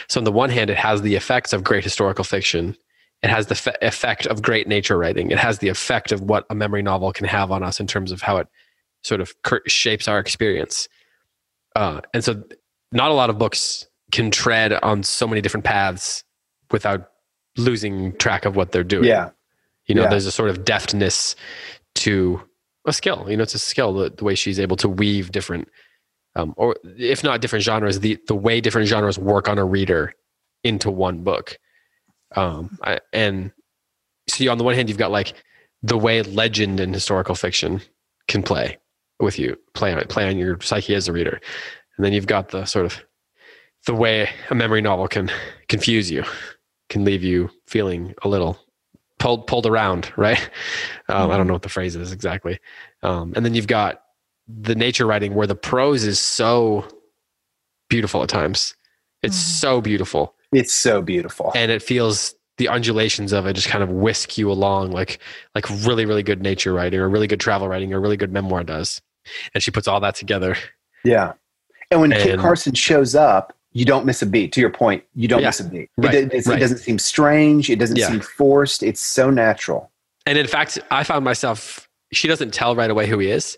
So 0.09 0.21
on 0.21 0.25
the 0.25 0.33
one 0.33 0.51
hand 0.51 0.71
it 0.71 0.77
has 0.77 1.03
the 1.03 1.15
effects 1.15 1.53
of 1.53 1.63
great 1.63 1.85
historical 1.85 2.25
fiction. 2.25 2.77
It 3.23 3.31
has 3.31 3.47
the 3.47 3.55
fe- 3.55 3.77
effect 3.83 4.27
of 4.27 4.43
great 4.43 4.67
nature 4.67 4.99
writing. 4.99 5.31
It 5.31 5.39
has 5.39 5.59
the 5.59 5.69
effect 5.69 6.11
of 6.11 6.23
what 6.23 6.45
a 6.51 6.55
memory 6.55 6.83
novel 6.83 7.13
can 7.13 7.27
have 7.27 7.53
on 7.53 7.63
us 7.63 7.79
in 7.79 7.87
terms 7.87 8.11
of 8.11 8.23
how 8.23 8.39
it 8.39 8.49
sort 9.05 9.21
of 9.21 9.41
cur- 9.43 9.63
shapes 9.67 10.09
our 10.09 10.19
experience. 10.19 10.89
Uh, 11.77 12.01
and 12.13 12.25
so 12.25 12.43
not 12.91 13.11
a 13.11 13.15
lot 13.15 13.31
of 13.31 13.39
books 13.39 13.87
can 14.11 14.31
tread 14.31 14.73
on 14.73 15.03
so 15.03 15.27
many 15.27 15.41
different 15.41 15.65
paths 15.65 16.25
without 16.71 17.11
losing 17.57 18.17
track 18.17 18.45
of 18.45 18.57
what 18.57 18.73
they're 18.73 18.83
doing. 18.83 19.05
Yeah. 19.05 19.31
You 19.87 19.95
know 19.95 20.03
yeah. 20.03 20.09
there's 20.09 20.27
a 20.27 20.33
sort 20.33 20.51
of 20.51 20.65
deftness 20.65 21.37
to 21.97 22.41
a 22.87 22.93
skill. 22.93 23.27
You 23.29 23.37
know, 23.37 23.43
it's 23.43 23.55
a 23.55 23.59
skill 23.59 23.95
the, 23.95 24.11
the 24.11 24.25
way 24.25 24.35
she's 24.35 24.61
able 24.61 24.77
to 24.79 24.89
weave 24.89 25.33
different, 25.33 25.69
um, 26.35 26.55
or 26.57 26.77
if 26.85 27.23
not 27.23 27.41
different 27.41 27.65
genres, 27.65 28.01
the 28.01 28.19
the 28.27 28.35
way 28.35 28.61
different 28.61 28.89
genres 28.89 29.19
work 29.19 29.49
on 29.49 29.59
a 29.59 29.65
reader 29.65 30.15
into 30.65 30.91
one 30.91 31.23
book. 31.23 31.59
Um, 32.35 32.79
I, 32.83 33.01
and 33.13 33.53
see, 34.29 34.49
on 34.49 34.59
the 34.59 34.65
one 34.65 34.75
hand, 34.75 34.89
you've 34.89 34.99
got 34.99 35.11
like 35.11 35.35
the 35.83 35.99
way 35.99 36.23
legend 36.23 36.81
and 36.81 36.95
historical 36.95 37.35
fiction 37.35 37.81
can 38.29 38.43
play 38.43 38.79
with 39.21 39.39
you, 39.39 39.57
play 39.75 39.93
on 39.93 40.03
play 40.05 40.29
on 40.29 40.37
your 40.37 40.61
psyche 40.61 40.95
as 40.95 41.09
a 41.09 41.13
reader, 41.13 41.41
and 41.97 42.05
then 42.05 42.13
you've 42.13 42.27
got 42.27 42.51
the 42.51 42.65
sort 42.65 42.87
of 42.87 43.01
the 43.87 43.95
way 43.95 44.29
a 44.51 44.55
memory 44.55 44.81
novel 44.81 45.09
can 45.09 45.31
confuse 45.69 46.11
you, 46.11 46.25
can 46.89 47.05
leave 47.05 47.23
you 47.23 47.51
feeling 47.67 48.15
a 48.23 48.29
little 48.29 48.59
pulled 49.23 49.47
pulled 49.47 49.67
around, 49.67 50.13
right? 50.17 50.39
Um, 50.39 50.45
mm-hmm. 50.45 51.13
I 51.13 51.17
don't 51.17 51.31
mm-hmm. 51.31 51.49
know 51.49 51.53
what 51.55 51.63
the 51.63 51.69
phrase 51.69 51.95
is 51.95 52.13
exactly. 52.13 52.59
Um, 53.03 53.33
and 53.37 53.45
then 53.45 53.55
you've 53.55 53.67
got 53.67 54.03
the 54.49 54.75
nature 54.75 55.07
writing 55.07 55.35
where 55.35 55.47
the 55.47 55.55
prose 55.55 56.05
is 56.05 56.19
so 56.19 56.87
beautiful 57.89 58.23
at 58.23 58.29
times. 58.29 58.75
It's 59.23 59.37
mm-hmm. 59.37 59.53
so 59.53 59.81
beautiful. 59.81 60.35
It's 60.53 60.75
so 60.75 61.01
beautiful, 61.01 61.53
and 61.55 61.71
it 61.71 61.83
feels 61.83 62.35
the 62.59 62.69
undulations 62.69 63.33
of 63.33 63.47
it 63.47 63.55
just 63.55 63.69
kind 63.69 63.83
of 63.83 63.91
whisk 63.91 64.37
you 64.37 64.51
along, 64.51 64.91
like 64.91 65.19
like 65.55 65.71
really 65.71 66.05
really 66.05 66.23
good 66.23 66.43
nature 66.43 66.73
writing 66.73 67.01
or 67.01 67.09
really 67.09 67.27
good 67.29 67.41
travel 67.41 67.69
writing 67.69 67.95
or 67.95 68.01
really 68.01 68.17
good 68.17 68.33
memoir 68.33 68.65
does. 68.65 69.01
And 69.55 69.63
she 69.63 69.71
puts 69.71 69.87
all 69.87 70.01
that 70.01 70.17
together. 70.17 70.57
Yeah, 71.05 71.35
and 71.91 72.01
when 72.01 72.13
and, 72.13 72.23
Kit 72.23 72.39
Carson 72.41 72.75
shows 72.75 73.15
up, 73.15 73.57
you 73.73 73.85
don't 73.85 74.05
miss 74.05 74.23
a 74.23 74.27
beat. 74.27 74.53
To 74.53 74.61
your 74.61 74.71
point, 74.71 75.05
you 75.15 75.29
don't 75.29 75.41
yeah, 75.41 75.49
miss 75.49 75.61
a 75.61 75.65
beat. 75.65 75.91
Right, 75.97 76.15
it, 76.15 76.47
right. 76.47 76.57
it, 76.57 76.61
doesn't 76.61 76.79
seem 76.79 76.99
strange. 76.99 77.71
It 77.71 77.79
doesn't 77.79 77.97
yeah. 77.97 78.09
seem 78.09 78.21
forced. 78.21 78.83
It's 78.83 79.01
so 79.01 79.31
natural. 79.31 79.91
And 80.27 80.39
in 80.39 80.47
fact, 80.47 80.79
I 80.91 81.05
found 81.05 81.25
myself. 81.25 81.89
She 82.13 82.29
doesn't 82.29 82.53
tell 82.53 82.77
right 82.77 82.91
away 82.91 83.07
who 83.07 83.19
he 83.19 83.31
is, 83.31 83.57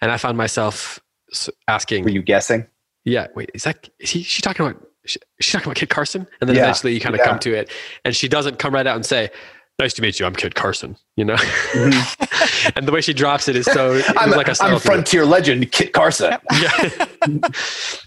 and 0.00 0.10
I 0.10 0.16
found 0.18 0.36
myself 0.36 1.00
asking. 1.68 2.04
Were 2.04 2.10
you 2.10 2.22
guessing? 2.22 2.66
Yeah. 3.04 3.28
Wait. 3.34 3.50
Is 3.54 3.64
that? 3.64 3.88
Is 3.98 4.10
he? 4.10 4.22
She 4.22 4.42
talking 4.42 4.66
about? 4.66 4.86
She, 5.06 5.18
she's 5.40 5.52
talking 5.52 5.68
about 5.68 5.76
Kit 5.76 5.88
Carson, 5.88 6.26
and 6.40 6.48
then 6.48 6.56
yeah, 6.56 6.64
eventually 6.64 6.92
you 6.92 7.00
kind 7.00 7.14
of 7.14 7.22
come 7.22 7.38
to 7.40 7.54
it, 7.54 7.70
and 8.04 8.14
she 8.14 8.28
doesn't 8.28 8.58
come 8.58 8.74
right 8.74 8.86
out 8.86 8.96
and 8.96 9.06
say, 9.06 9.30
nice 9.80 9.94
to 9.94 10.02
meet 10.02 10.20
you. 10.20 10.26
I'm 10.26 10.34
Kit 10.34 10.54
Carson, 10.54 10.96
you 11.16 11.24
know? 11.24 11.34
Mm-hmm. 11.34 12.72
and 12.76 12.86
the 12.86 12.92
way 12.92 13.00
she 13.00 13.12
drops 13.12 13.48
it 13.48 13.56
is 13.56 13.64
so, 13.64 14.00
I'm, 14.16 14.30
like 14.30 14.46
a, 14.46 14.54
I'm 14.60 14.78
frontier 14.78 15.24
legend, 15.24 15.72
Kit 15.72 15.92
Carson. 15.92 16.34
yeah. 16.60 16.90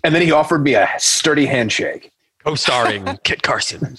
and 0.03 0.15
then 0.15 0.21
he 0.21 0.31
offered 0.31 0.63
me 0.63 0.75
a 0.75 0.87
sturdy 0.97 1.45
handshake. 1.45 2.11
co-starring 2.45 3.05
Kit 3.23 3.41
Carson. 3.41 3.97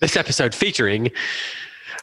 this 0.00 0.16
episode 0.16 0.54
featuring. 0.54 1.10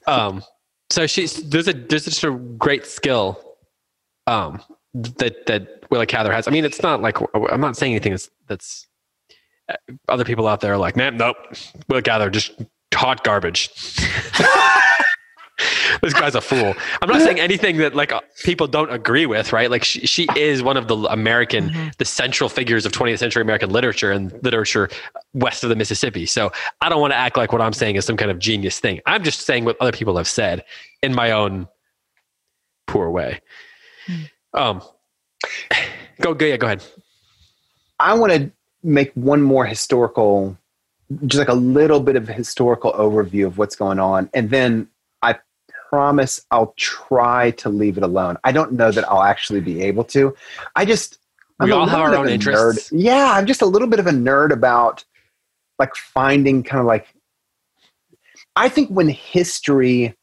Um, 0.06 0.44
so 0.90 1.06
she's 1.06 1.50
there's 1.50 1.68
a 1.68 1.74
there's 1.74 2.06
just 2.06 2.24
a 2.24 2.32
great 2.32 2.86
skill, 2.86 3.58
um, 4.26 4.62
that 4.94 5.46
that 5.48 5.84
Willa 5.92 6.06
Cather 6.06 6.32
has. 6.32 6.48
I 6.48 6.52
mean, 6.52 6.64
it's 6.64 6.82
not 6.82 7.02
like 7.02 7.18
I'm 7.52 7.60
not 7.60 7.76
saying 7.76 7.92
anything 7.92 8.14
that's 8.14 8.30
that's 8.48 8.88
uh, 9.68 9.76
other 10.08 10.24
people 10.24 10.48
out 10.48 10.62
there 10.62 10.74
are 10.74 10.78
like, 10.78 10.96
man, 10.96 11.18
nope, 11.18 11.36
Willa 11.90 12.02
Cather 12.02 12.30
just 12.30 12.54
hot 12.94 13.24
garbage. 13.24 13.70
this 16.02 16.14
guy's 16.14 16.36
a 16.36 16.42
fool. 16.42 16.74
I'm 17.02 17.10
not 17.10 17.22
saying 17.22 17.40
anything 17.40 17.78
that 17.78 17.96
like 17.96 18.12
people 18.44 18.68
don't 18.68 18.92
agree 18.92 19.26
with, 19.26 19.54
right? 19.54 19.72
Like 19.72 19.84
she, 19.84 20.06
she 20.06 20.28
is 20.36 20.62
one 20.62 20.78
of 20.78 20.88
the 20.88 20.98
American, 21.10 21.70
mm-hmm. 21.70 21.90
the 21.98 22.06
central 22.06 22.50
figures 22.50 22.86
of 22.86 22.92
20th 22.92 23.20
century 23.20 23.42
American 23.42 23.70
literature 23.70 24.12
and 24.12 24.32
literature 24.44 24.90
west 25.34 25.64
of 25.64 25.70
the 25.70 25.76
Mississippi. 25.76 26.26
So 26.26 26.52
I 26.82 26.90
don't 26.90 27.02
want 27.02 27.12
to 27.12 27.18
act 27.18 27.38
like 27.38 27.52
what 27.52 27.62
I'm 27.62 27.74
saying 27.74 27.96
is 27.96 28.06
some 28.06 28.18
kind 28.18 28.32
of 28.32 28.40
genius 28.40 28.80
thing. 28.80 29.02
I'm 29.06 29.24
just 29.24 29.42
saying 29.42 29.66
what 29.66 29.78
other 29.82 29.92
people 29.92 30.18
have 30.18 30.28
said 30.28 30.64
in 31.02 31.14
my 31.14 31.32
own 31.32 31.68
poor 32.86 33.10
way. 33.10 33.42
Mm. 34.08 34.30
Um, 34.54 34.82
go, 36.22 36.34
go, 36.34 36.46
yeah, 36.46 36.58
go 36.58 36.68
ahead. 36.68 36.84
I 38.00 38.14
want 38.14 38.32
to 38.34 38.52
make 38.84 39.12
one 39.14 39.42
more 39.42 39.66
historical, 39.66 40.58
just 41.26 41.40
like 41.40 41.48
a 41.48 41.54
little 41.54 42.00
bit 42.00 42.16
of 42.16 42.28
historical 42.28 42.92
overview 42.94 43.46
of 43.46 43.58
what's 43.58 43.76
going 43.76 44.00
on, 44.00 44.30
and 44.34 44.50
then 44.50 44.88
I 45.22 45.38
promise 45.90 46.46
I'll 46.52 46.74
try 46.78 47.52
to 47.52 47.70
leave 47.70 47.98
it 47.98 48.04
alone. 48.04 48.38
I 48.44 48.52
don't 48.52 48.74
know 48.74 48.92
that 48.92 49.10
I'll 49.10 49.24
actually 49.24 49.62
be 49.62 49.82
able 49.84 50.04
to. 50.06 50.36
I 50.76 50.86
just 50.86 51.20
I'm 51.60 51.68
we 51.68 51.72
all 51.72 51.88
have 51.88 52.00
our 52.00 52.16
own 52.16 52.30
interests. 52.30 52.90
Nerd. 52.90 53.02
Yeah, 53.02 53.32
I'm 53.32 53.46
just 53.46 53.62
a 53.62 53.66
little 53.66 53.88
bit 53.88 54.00
of 54.00 54.08
a 54.08 54.12
nerd 54.12 54.52
about 54.52 55.06
like 55.80 55.96
finding 55.96 56.64
kind 56.64 56.80
of 56.80 56.86
like 56.86 57.08
I 58.56 58.70
think 58.70 58.90
when 58.90 59.08
history 59.08 60.16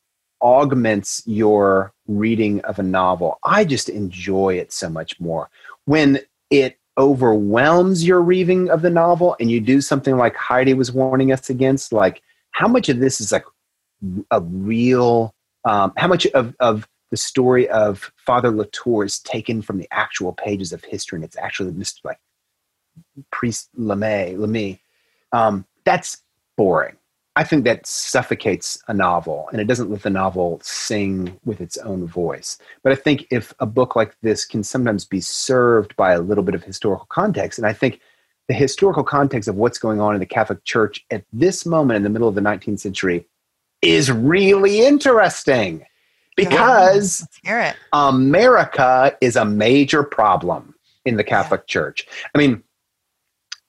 augments 0.42 1.22
your 1.24 1.92
reading 2.06 2.60
of 2.62 2.78
a 2.78 2.82
novel, 2.82 3.38
I 3.44 3.64
just 3.64 3.88
enjoy 3.88 4.58
it 4.58 4.72
so 4.72 4.90
much 4.90 5.18
more. 5.20 5.50
When 5.86 6.20
it 6.50 6.78
overwhelms 6.96 8.06
your 8.06 8.20
reading 8.20 8.70
of 8.70 8.82
the 8.82 8.90
novel 8.90 9.36
and 9.40 9.50
you 9.50 9.60
do 9.60 9.80
something 9.80 10.16
like 10.16 10.36
Heidi 10.36 10.74
was 10.74 10.92
warning 10.92 11.32
us 11.32 11.50
against, 11.50 11.92
like 11.92 12.22
how 12.52 12.68
much 12.68 12.88
of 12.88 13.00
this 13.00 13.20
is 13.20 13.32
like 13.32 13.44
a 14.30 14.40
real 14.40 15.34
um, 15.64 15.92
how 15.96 16.08
much 16.08 16.26
of, 16.28 16.54
of 16.60 16.86
the 17.10 17.16
story 17.16 17.68
of 17.68 18.12
Father 18.16 18.50
Latour 18.50 19.04
is 19.04 19.18
taken 19.18 19.62
from 19.62 19.78
the 19.78 19.88
actual 19.90 20.32
pages 20.32 20.72
of 20.72 20.84
history 20.84 21.16
and 21.16 21.24
it's 21.24 21.38
actually 21.38 21.72
just 21.72 22.04
like 22.04 22.18
priest 23.30 23.70
Lamy, 23.76 24.36
Lamy. 24.36 24.80
Um, 25.32 25.64
that's 25.84 26.18
boring. 26.56 26.96
I 27.36 27.42
think 27.42 27.64
that 27.64 27.86
suffocates 27.86 28.80
a 28.86 28.94
novel 28.94 29.48
and 29.50 29.60
it 29.60 29.66
doesn't 29.66 29.90
let 29.90 30.02
the 30.02 30.10
novel 30.10 30.60
sing 30.62 31.38
with 31.44 31.60
its 31.60 31.76
own 31.78 32.06
voice. 32.06 32.58
But 32.82 32.92
I 32.92 32.96
think 32.96 33.26
if 33.30 33.52
a 33.58 33.66
book 33.66 33.96
like 33.96 34.14
this 34.22 34.44
can 34.44 34.62
sometimes 34.62 35.04
be 35.04 35.20
served 35.20 35.96
by 35.96 36.12
a 36.12 36.20
little 36.20 36.44
bit 36.44 36.54
of 36.54 36.62
historical 36.62 37.06
context, 37.06 37.58
and 37.58 37.66
I 37.66 37.72
think 37.72 38.00
the 38.46 38.54
historical 38.54 39.02
context 39.02 39.48
of 39.48 39.56
what's 39.56 39.78
going 39.78 40.00
on 40.00 40.14
in 40.14 40.20
the 40.20 40.26
Catholic 40.26 40.62
Church 40.64 41.04
at 41.10 41.24
this 41.32 41.66
moment 41.66 41.96
in 41.96 42.02
the 42.04 42.10
middle 42.10 42.28
of 42.28 42.34
the 42.34 42.40
19th 42.40 42.80
century 42.80 43.26
is 43.82 44.12
really 44.12 44.86
interesting 44.86 45.84
because 46.36 47.26
America 47.92 49.16
is 49.20 49.36
a 49.36 49.44
major 49.44 50.02
problem 50.02 50.74
in 51.04 51.16
the 51.16 51.24
Catholic 51.24 51.62
yeah. 51.62 51.72
Church. 51.72 52.06
I 52.34 52.38
mean, 52.38 52.62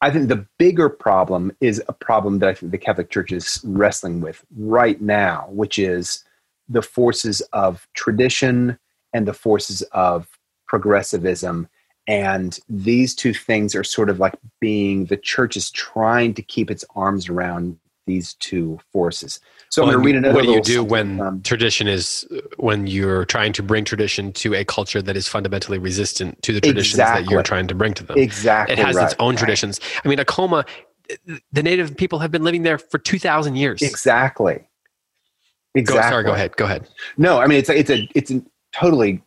I 0.05 0.11
think 0.11 0.29
the 0.29 0.45
bigger 0.59 0.87
problem 0.87 1.51
is 1.61 1.81
a 1.87 1.93
problem 1.93 2.37
that 2.37 2.49
I 2.49 2.53
think 2.53 2.71
the 2.71 2.77
Catholic 2.77 3.09
Church 3.09 3.31
is 3.31 3.59
wrestling 3.63 4.21
with 4.21 4.45
right 4.55 5.01
now, 5.01 5.47
which 5.49 5.79
is 5.79 6.23
the 6.69 6.83
forces 6.83 7.41
of 7.53 7.87
tradition 7.95 8.77
and 9.13 9.27
the 9.27 9.33
forces 9.33 9.81
of 9.93 10.27
progressivism. 10.67 11.67
And 12.07 12.59
these 12.69 13.15
two 13.15 13.33
things 13.33 13.73
are 13.73 13.83
sort 13.83 14.11
of 14.11 14.19
like 14.19 14.35
being 14.59 15.05
the 15.05 15.17
church 15.17 15.57
is 15.57 15.71
trying 15.71 16.35
to 16.35 16.43
keep 16.43 16.69
its 16.69 16.85
arms 16.95 17.27
around 17.27 17.79
these 18.05 18.35
two 18.35 18.79
forces. 18.91 19.39
So 19.69 19.81
well, 19.81 19.89
I'm 19.89 19.95
going 19.95 20.03
to 20.03 20.05
read 20.05 20.15
another. 20.17 20.35
What 20.35 20.45
do 20.45 20.51
you 20.51 20.61
do 20.61 20.83
when 20.83 21.19
um, 21.19 21.41
tradition 21.41 21.87
is 21.87 22.27
when 22.57 22.87
you're 22.87 23.25
trying 23.25 23.53
to 23.53 23.63
bring 23.63 23.83
tradition 23.83 24.31
to 24.33 24.53
a 24.53 24.63
culture 24.63 25.01
that 25.01 25.17
is 25.17 25.27
fundamentally 25.27 25.77
resistant 25.77 26.41
to 26.43 26.53
the 26.53 26.61
traditions 26.61 26.93
exactly. 26.93 27.23
that 27.23 27.31
you're 27.31 27.43
trying 27.43 27.67
to 27.67 27.75
bring 27.75 27.93
to 27.95 28.03
them? 28.03 28.17
Exactly. 28.17 28.73
It 28.73 28.79
has 28.79 28.95
right, 28.95 29.05
its 29.05 29.15
own 29.19 29.35
traditions. 29.35 29.79
I 30.03 30.07
mean, 30.07 30.19
Acoma, 30.19 30.65
the 31.51 31.63
native 31.63 31.97
people 31.97 32.19
have 32.19 32.31
been 32.31 32.43
living 32.43 32.63
there 32.63 32.77
for 32.77 32.97
two 32.97 33.19
thousand 33.19 33.55
years. 33.55 33.81
Exactly. 33.81 34.67
Exactly. 35.73 36.01
Go, 36.01 36.09
sorry. 36.09 36.23
Go 36.23 36.33
ahead. 36.33 36.55
Go 36.55 36.65
ahead. 36.65 36.87
No, 37.17 37.39
I 37.39 37.47
mean 37.47 37.59
it's 37.59 37.69
a, 37.69 37.77
it's 37.77 37.89
a 37.89 38.09
it's 38.15 38.31
a 38.31 38.41
totally 38.71 39.21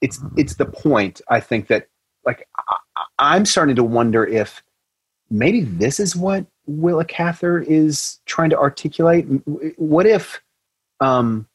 it's 0.00 0.20
it's 0.36 0.56
the 0.56 0.66
point. 0.66 1.20
I 1.28 1.40
think 1.40 1.68
that 1.68 1.88
like 2.26 2.46
I, 2.58 2.76
I'm 3.18 3.46
starting 3.46 3.76
to 3.76 3.84
wonder 3.84 4.26
if 4.26 4.62
maybe 5.30 5.62
this 5.62 5.98
is 5.98 6.14
what 6.14 6.46
Willa 6.66 7.04
Cather 7.04 7.60
is 7.60 8.20
trying 8.26 8.50
to 8.50 8.58
articulate? 8.58 9.26
What 9.76 10.06
if, 10.06 10.40
um, 11.00 11.46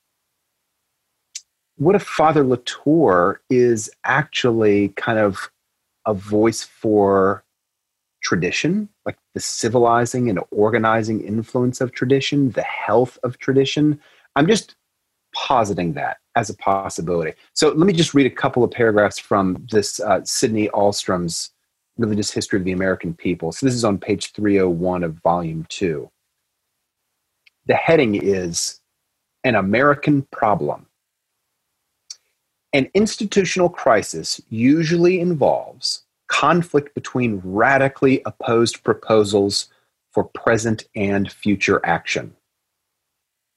what 1.78 1.96
if 1.96 2.04
Father 2.04 2.44
Latour 2.44 3.42
is 3.50 3.90
actually 4.04 4.90
kind 4.90 5.18
of 5.18 5.50
a 6.06 6.14
voice 6.14 6.64
for 6.64 7.44
tradition, 8.22 8.90
like 9.06 9.18
the 9.34 9.40
civilizing 9.40 10.30
and 10.30 10.40
organizing 10.52 11.22
influence 11.22 11.82
of 11.82 11.92
tradition, 11.92 12.52
the 12.52 12.64
health 12.64 13.18
of 13.24 13.38
tradition? 13.40 14.00
I'm 14.36 14.48
just 14.48 14.76
positing 15.34 15.94
that 15.94 16.18
as 16.36 16.50
a 16.50 16.56
possibility. 16.56 17.34
So 17.54 17.70
let 17.70 17.86
me 17.86 17.94
just 17.94 18.14
read 18.14 18.26
a 18.26 18.30
couple 18.30 18.64
of 18.64 18.72
paragraphs 18.72 19.20
from 19.20 19.66
this 19.72 20.00
uh, 20.00 20.22
Sydney 20.24 20.70
Ahlstrom's 20.70 21.52
Religious 22.00 22.32
History 22.32 22.58
of 22.58 22.66
the 22.66 22.72
American 22.72 23.14
People. 23.14 23.52
So 23.52 23.66
this 23.66 23.76
is 23.76 23.84
on 23.84 23.98
page 23.98 24.32
301 24.32 25.04
of 25.04 25.14
volume 25.22 25.66
two. 25.70 26.10
The 27.68 27.76
heading 27.76 28.16
is 28.16 28.80
An 29.44 29.56
American 29.56 30.24
Problem. 30.32 30.88
An 32.74 32.90
institutional 32.94 33.70
crisis 33.70 34.40
usually 34.50 35.20
involves 35.20 36.04
conflict 36.28 36.94
between 36.94 37.42
radically 37.44 38.22
opposed 38.26 38.84
proposals 38.84 39.68
for 40.12 40.24
present 40.24 40.86
and 40.96 41.32
future 41.32 41.82
action. 41.84 42.34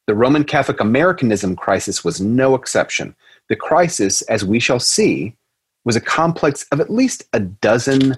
The 0.07 0.14
Roman 0.14 0.44
Catholic 0.44 0.81
Americanism 0.81 1.55
crisis 1.55 2.02
was 2.05 2.20
no 2.20 2.55
exception. 2.55 3.14
The 3.48 3.57
crisis, 3.57 4.22
as 4.22 4.44
we 4.44 4.59
shall 4.59 4.81
see, 4.81 5.37
was 5.85 5.97
a 5.97 6.01
complex 6.01 6.64
of 6.73 6.81
at 6.81 6.90
least 6.90 7.25
a 7.33 7.40
dozen 7.40 8.16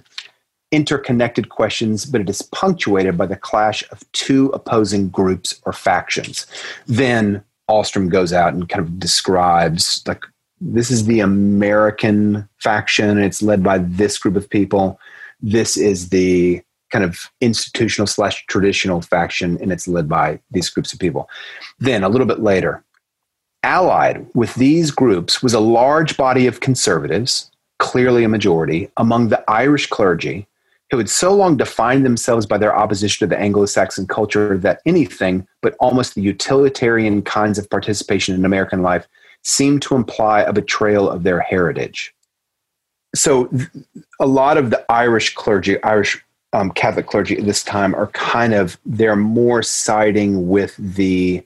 interconnected 0.73 1.51
questions, 1.51 2.05
but 2.05 2.21
it 2.21 2.29
is 2.29 2.43
punctuated 2.43 3.17
by 3.17 3.27
the 3.27 3.37
clash 3.37 3.85
of 3.91 4.01
two 4.13 4.49
opposing 4.49 5.09
groups 5.09 5.61
or 5.65 5.73
factions. 5.73 6.47
Then 6.87 7.45
Ahlstrom 7.71 8.09
goes 8.09 8.33
out 8.33 8.53
and 8.53 8.69
kind 8.69 8.85
of 8.85 8.99
describes 8.99 10.03
like 10.07 10.25
this 10.61 10.91
is 10.91 11.07
the 11.07 11.21
American 11.21 12.49
faction, 12.59 13.11
and 13.11 13.25
it's 13.25 13.43
led 13.43 13.63
by 13.63 13.79
this 13.79 14.19
group 14.19 14.37
of 14.37 14.49
people. 14.49 14.99
This 15.41 15.77
is 15.77 16.09
the 16.09 16.63
kind 16.91 17.05
of 17.05 17.31
institutional 17.41 18.07
slash 18.07 18.45
traditional 18.47 19.01
faction, 19.01 19.59
and 19.61 19.73
it's 19.73 19.89
led 19.89 20.09
by 20.09 20.41
these 20.51 20.71
groups 20.71 20.93
of 20.93 20.99
people. 20.99 21.29
Then 21.79 22.03
a 22.03 22.09
little 22.09 22.27
bit 22.27 22.41
later, 22.41 22.85
allied 23.63 24.27
with 24.35 24.55
these 24.55 24.91
groups 24.91 25.43
was 25.43 25.55
a 25.55 25.61
large 25.61 26.17
body 26.17 26.47
of 26.47 26.61
conservatives, 26.61 27.51
clearly 27.79 28.25
a 28.25 28.29
majority, 28.29 28.91
among 28.97 29.29
the 29.29 29.43
Irish 29.51 29.87
clergy 29.89 30.47
who 30.91 30.99
had 30.99 31.09
so 31.09 31.35
long 31.35 31.57
defined 31.57 32.05
themselves 32.05 32.47
by 32.47 32.59
their 32.59 32.77
opposition 32.77 33.27
to 33.27 33.35
the 33.35 33.41
Anglo 33.41 33.67
Saxon 33.67 34.07
culture 34.07 34.57
that 34.59 34.81
anything 34.87 35.47
but 35.63 35.75
almost 35.81 36.15
the 36.15 36.23
utilitarian 36.23 37.23
kinds 37.23 37.59
of 37.59 37.69
participation 37.69 38.35
in 38.35 38.45
American 38.45 38.83
life 38.83 39.07
seemed 39.43 39.83
to 39.83 39.95
imply 39.95 40.43
a 40.43 40.53
betrayal 40.53 41.09
of 41.09 41.23
their 41.23 41.41
heritage. 41.41 42.15
So, 43.15 43.51
a 44.21 44.27
lot 44.27 44.57
of 44.57 44.71
the 44.71 44.85
Irish 44.91 45.35
clergy, 45.35 45.83
Irish 45.83 46.23
um, 46.53 46.71
Catholic 46.71 47.07
clergy 47.07 47.39
at 47.39 47.45
this 47.45 47.63
time, 47.63 47.95
are 47.95 48.09
kind 48.09 48.55
of, 48.55 48.79
they're 48.85 49.17
more 49.17 49.63
siding 49.63 50.49
with 50.49 50.75
the 50.77 51.45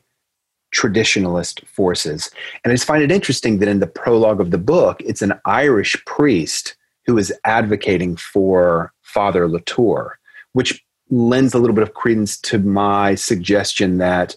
traditionalist 0.75 1.67
forces. 1.67 2.31
And 2.63 2.73
I 2.73 2.75
just 2.75 2.87
find 2.87 3.03
it 3.03 3.13
interesting 3.13 3.59
that 3.59 3.69
in 3.69 3.81
the 3.81 3.87
prologue 3.87 4.41
of 4.41 4.51
the 4.51 4.59
book, 4.59 5.01
it's 5.01 5.23
an 5.23 5.35
Irish 5.45 6.03
priest 6.05 6.77
who 7.07 7.17
is 7.17 7.33
advocating 7.45 8.17
for 8.17 8.93
Father 9.03 9.49
Latour, 9.49 10.19
which 10.53 10.85
lends 11.11 11.55
a 11.55 11.59
little 11.59 11.75
bit 11.75 11.83
of 11.83 11.95
credence 11.95 12.39
to 12.43 12.59
my 12.59 13.15
suggestion 13.15 13.99
that 13.99 14.37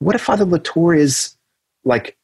what 0.00 0.14
if 0.14 0.22
Father 0.22 0.44
Latour 0.44 0.94
is 0.94 1.36
like, 1.84 2.16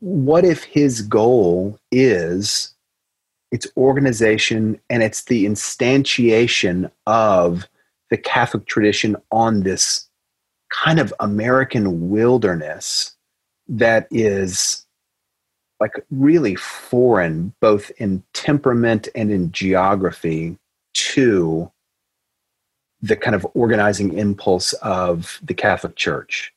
what 0.00 0.44
if 0.44 0.64
his 0.64 1.02
goal 1.02 1.78
is 1.92 2.74
its 3.50 3.66
organization, 3.76 4.78
and 4.90 5.02
it's 5.02 5.24
the 5.24 5.46
instantiation 5.46 6.90
of 7.06 7.66
the 8.10 8.18
Catholic 8.18 8.66
tradition 8.66 9.16
on 9.30 9.62
this 9.62 10.07
kind 10.70 10.98
of 11.00 11.14
American 11.20 12.10
wilderness 12.10 13.16
that 13.68 14.06
is 14.10 14.86
like 15.80 15.92
really 16.10 16.56
foreign, 16.56 17.54
both 17.60 17.90
in 17.98 18.22
temperament 18.32 19.08
and 19.14 19.30
in 19.30 19.52
geography, 19.52 20.58
to 20.94 21.70
the 23.00 23.16
kind 23.16 23.36
of 23.36 23.46
organizing 23.54 24.18
impulse 24.18 24.72
of 24.74 25.38
the 25.42 25.54
Catholic 25.54 25.94
Church. 25.94 26.52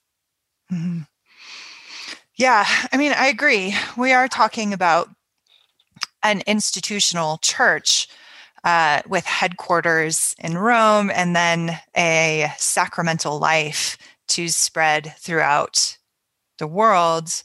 Mm-hmm. 0.72 1.02
Yeah, 2.36 2.66
I 2.92 2.98
mean, 2.98 3.14
I 3.16 3.28
agree. 3.28 3.76
We 3.96 4.14
are 4.14 4.28
talking 4.28 4.74
about 4.74 5.10
an 6.24 6.42
institutional 6.48 7.38
church 7.44 8.08
uh, 8.64 9.02
with 9.08 9.26
headquarters 9.26 10.36
in 10.40 10.58
Rome 10.58 11.10
and 11.14 11.36
then 11.36 11.80
a 11.96 12.52
sacramental 12.58 13.40
life 13.40 13.98
to 14.30 14.48
spread 14.48 15.14
throughout 15.18 15.98
the 16.58 16.68
world. 16.68 17.44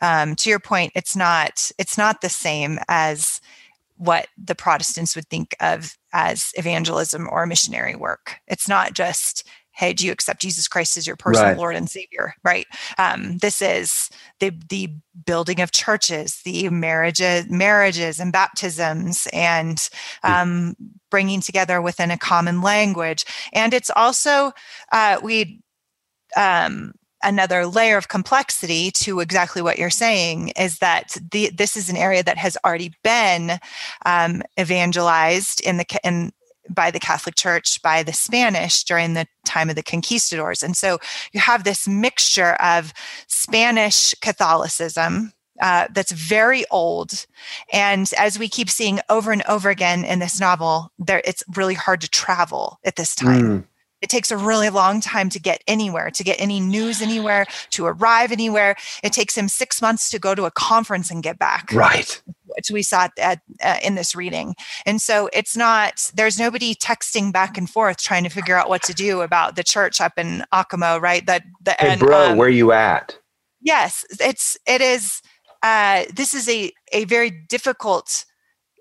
Um, 0.00 0.34
to 0.36 0.50
your 0.50 0.60
point, 0.60 0.92
it's 0.94 1.14
not 1.14 1.70
it's 1.78 1.98
not 1.98 2.20
the 2.20 2.28
same 2.28 2.78
as 2.88 3.40
what 3.96 4.26
the 4.42 4.54
Protestants 4.54 5.14
would 5.14 5.28
think 5.28 5.54
of 5.60 5.96
as 6.12 6.52
evangelism 6.56 7.28
or 7.30 7.46
missionary 7.46 7.94
work. 7.94 8.36
It's 8.48 8.68
not 8.68 8.94
just 8.94 9.46
hey 9.72 9.92
do 9.92 10.06
you 10.06 10.12
accept 10.12 10.40
jesus 10.40 10.68
christ 10.68 10.96
as 10.96 11.06
your 11.06 11.16
personal 11.16 11.50
right. 11.50 11.58
lord 11.58 11.76
and 11.76 11.90
savior? 11.90 12.34
Right? 12.44 12.66
Um, 12.98 13.38
this 13.38 13.62
is 13.62 14.10
the 14.40 14.52
the 14.68 14.90
building 15.24 15.60
of 15.60 15.72
churches 15.72 16.40
the 16.44 16.68
marriages 16.70 17.48
marriages 17.48 18.20
and 18.20 18.32
baptisms 18.32 19.28
and 19.32 19.88
um, 20.22 20.76
bringing 21.10 21.40
together 21.40 21.80
within 21.80 22.10
a 22.10 22.18
common 22.18 22.62
language. 22.62 23.24
And 23.52 23.74
it's 23.74 23.90
also 23.94 24.52
uh, 24.90 25.18
we 25.22 25.60
um, 26.36 26.94
another 27.22 27.66
layer 27.66 27.96
of 27.96 28.08
complexity 28.08 28.90
to 28.90 29.20
exactly 29.20 29.62
what 29.62 29.78
you're 29.78 29.90
saying 29.90 30.48
is 30.56 30.78
that 30.78 31.16
the, 31.30 31.50
this 31.50 31.76
is 31.76 31.88
an 31.88 31.96
area 31.96 32.22
that 32.22 32.38
has 32.38 32.56
already 32.64 32.92
been 33.04 33.58
um, 34.06 34.42
evangelized 34.58 35.60
in 35.60 35.76
the 35.76 35.86
in 36.02 36.32
by 36.68 36.90
the 36.90 37.00
Catholic 37.00 37.34
Church, 37.34 37.80
by 37.82 38.02
the 38.02 38.12
Spanish 38.12 38.84
during 38.84 39.14
the 39.14 39.26
time 39.44 39.68
of 39.68 39.76
the 39.76 39.82
conquistadors. 39.82 40.62
And 40.62 40.76
so 40.76 40.98
you 41.32 41.40
have 41.40 41.64
this 41.64 41.88
mixture 41.88 42.54
of 42.54 42.92
Spanish 43.26 44.14
Catholicism. 44.20 45.32
Uh, 45.60 45.86
that's 45.92 46.10
very 46.10 46.64
old, 46.70 47.26
and 47.72 48.10
as 48.18 48.36
we 48.36 48.48
keep 48.48 48.68
seeing 48.68 48.98
over 49.08 49.30
and 49.30 49.42
over 49.46 49.68
again 49.70 50.02
in 50.02 50.18
this 50.18 50.40
novel, 50.40 50.90
there 50.98 51.22
it's 51.24 51.44
really 51.54 51.74
hard 51.74 52.00
to 52.00 52.08
travel 52.08 52.80
at 52.84 52.96
this 52.96 53.14
time. 53.14 53.60
Mm. 53.60 53.64
It 54.02 54.10
takes 54.10 54.30
a 54.30 54.36
really 54.36 54.68
long 54.68 55.00
time 55.00 55.30
to 55.30 55.40
get 55.40 55.62
anywhere, 55.66 56.10
to 56.10 56.24
get 56.24 56.40
any 56.40 56.60
news 56.60 57.00
anywhere, 57.00 57.46
to 57.70 57.86
arrive 57.86 58.32
anywhere. 58.32 58.76
It 59.02 59.12
takes 59.12 59.36
him 59.36 59.48
six 59.48 59.80
months 59.80 60.10
to 60.10 60.18
go 60.18 60.34
to 60.34 60.44
a 60.44 60.50
conference 60.50 61.10
and 61.10 61.22
get 61.22 61.38
back. 61.38 61.72
Right. 61.72 62.20
Which 62.56 62.70
we 62.70 62.82
saw 62.82 63.08
at, 63.18 63.40
uh, 63.62 63.78
in 63.82 63.94
this 63.94 64.14
reading. 64.14 64.54
And 64.84 65.00
so 65.00 65.30
it's 65.32 65.56
not, 65.56 66.10
there's 66.14 66.38
nobody 66.38 66.74
texting 66.74 67.32
back 67.32 67.56
and 67.56 67.70
forth 67.70 68.02
trying 68.02 68.24
to 68.24 68.28
figure 68.28 68.56
out 68.56 68.68
what 68.68 68.82
to 68.82 68.92
do 68.92 69.22
about 69.22 69.56
the 69.56 69.64
church 69.64 70.00
up 70.00 70.18
in 70.18 70.44
Acoma, 70.52 71.00
right? 71.00 71.24
That, 71.24 71.44
the, 71.62 71.76
hey, 71.78 71.92
and, 71.92 72.00
bro, 72.00 72.32
um, 72.32 72.36
where 72.36 72.50
you 72.50 72.72
at? 72.72 73.16
Yes, 73.60 74.04
it's, 74.20 74.58
it 74.66 74.80
is, 74.80 75.22
uh, 75.62 76.04
this 76.12 76.34
is 76.34 76.48
a, 76.48 76.72
a 76.92 77.04
very 77.04 77.30
difficult 77.30 78.24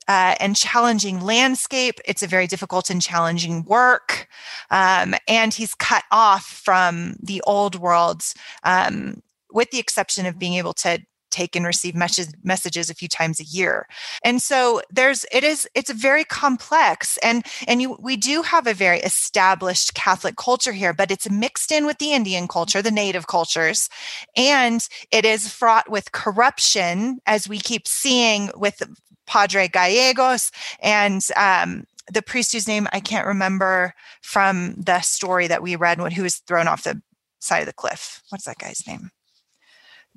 uh, 0.07 0.35
and 0.39 0.55
challenging 0.55 1.21
landscape. 1.21 1.99
It's 2.03 2.23
a 2.23 2.27
very 2.27 2.47
difficult 2.47 2.89
and 2.89 3.01
challenging 3.01 3.63
work. 3.63 4.27
Um, 4.71 5.13
and 5.27 5.53
he's 5.53 5.75
cut 5.75 6.03
off 6.11 6.45
from 6.45 7.17
the 7.21 7.41
old 7.45 7.75
world, 7.75 8.23
um, 8.63 9.21
with 9.51 9.69
the 9.71 9.79
exception 9.79 10.25
of 10.25 10.39
being 10.39 10.55
able 10.55 10.73
to 10.73 10.99
take 11.31 11.55
and 11.55 11.65
receive 11.65 11.95
messages 11.95 12.33
messages 12.43 12.89
a 12.89 12.93
few 12.93 13.07
times 13.07 13.39
a 13.39 13.45
year. 13.45 13.87
And 14.23 14.41
so 14.41 14.81
there's 14.91 15.25
it 15.31 15.43
is 15.43 15.67
it's 15.73 15.91
very 15.91 16.23
complex. 16.23 17.17
And 17.23 17.45
and 17.67 17.81
you 17.81 17.97
we 17.99 18.17
do 18.17 18.43
have 18.43 18.67
a 18.67 18.73
very 18.73 18.99
established 18.99 19.93
catholic 19.93 20.35
culture 20.35 20.73
here 20.73 20.93
but 20.93 21.09
it's 21.09 21.29
mixed 21.29 21.71
in 21.71 21.85
with 21.85 21.97
the 21.97 22.13
indian 22.13 22.47
culture 22.47 22.81
the 22.81 22.91
native 22.91 23.27
cultures. 23.27 23.89
And 24.35 24.87
it 25.11 25.25
is 25.25 25.51
fraught 25.51 25.89
with 25.89 26.11
corruption 26.11 27.19
as 27.25 27.47
we 27.47 27.59
keep 27.59 27.87
seeing 27.87 28.51
with 28.55 28.83
Padre 29.27 29.69
Gallegos 29.69 30.51
and 30.81 31.25
um, 31.37 31.85
the 32.11 32.21
priest 32.21 32.53
whose 32.53 32.67
name 32.67 32.87
I 32.91 32.99
can't 32.99 33.27
remember 33.27 33.93
from 34.21 34.75
the 34.77 35.01
story 35.01 35.47
that 35.47 35.63
we 35.63 35.75
read, 35.75 35.99
who 35.99 36.23
was 36.23 36.37
thrown 36.37 36.67
off 36.67 36.83
the 36.83 37.01
side 37.39 37.61
of 37.61 37.67
the 37.67 37.73
cliff. 37.73 38.21
What's 38.29 38.45
that 38.45 38.57
guy's 38.57 38.85
name? 38.87 39.11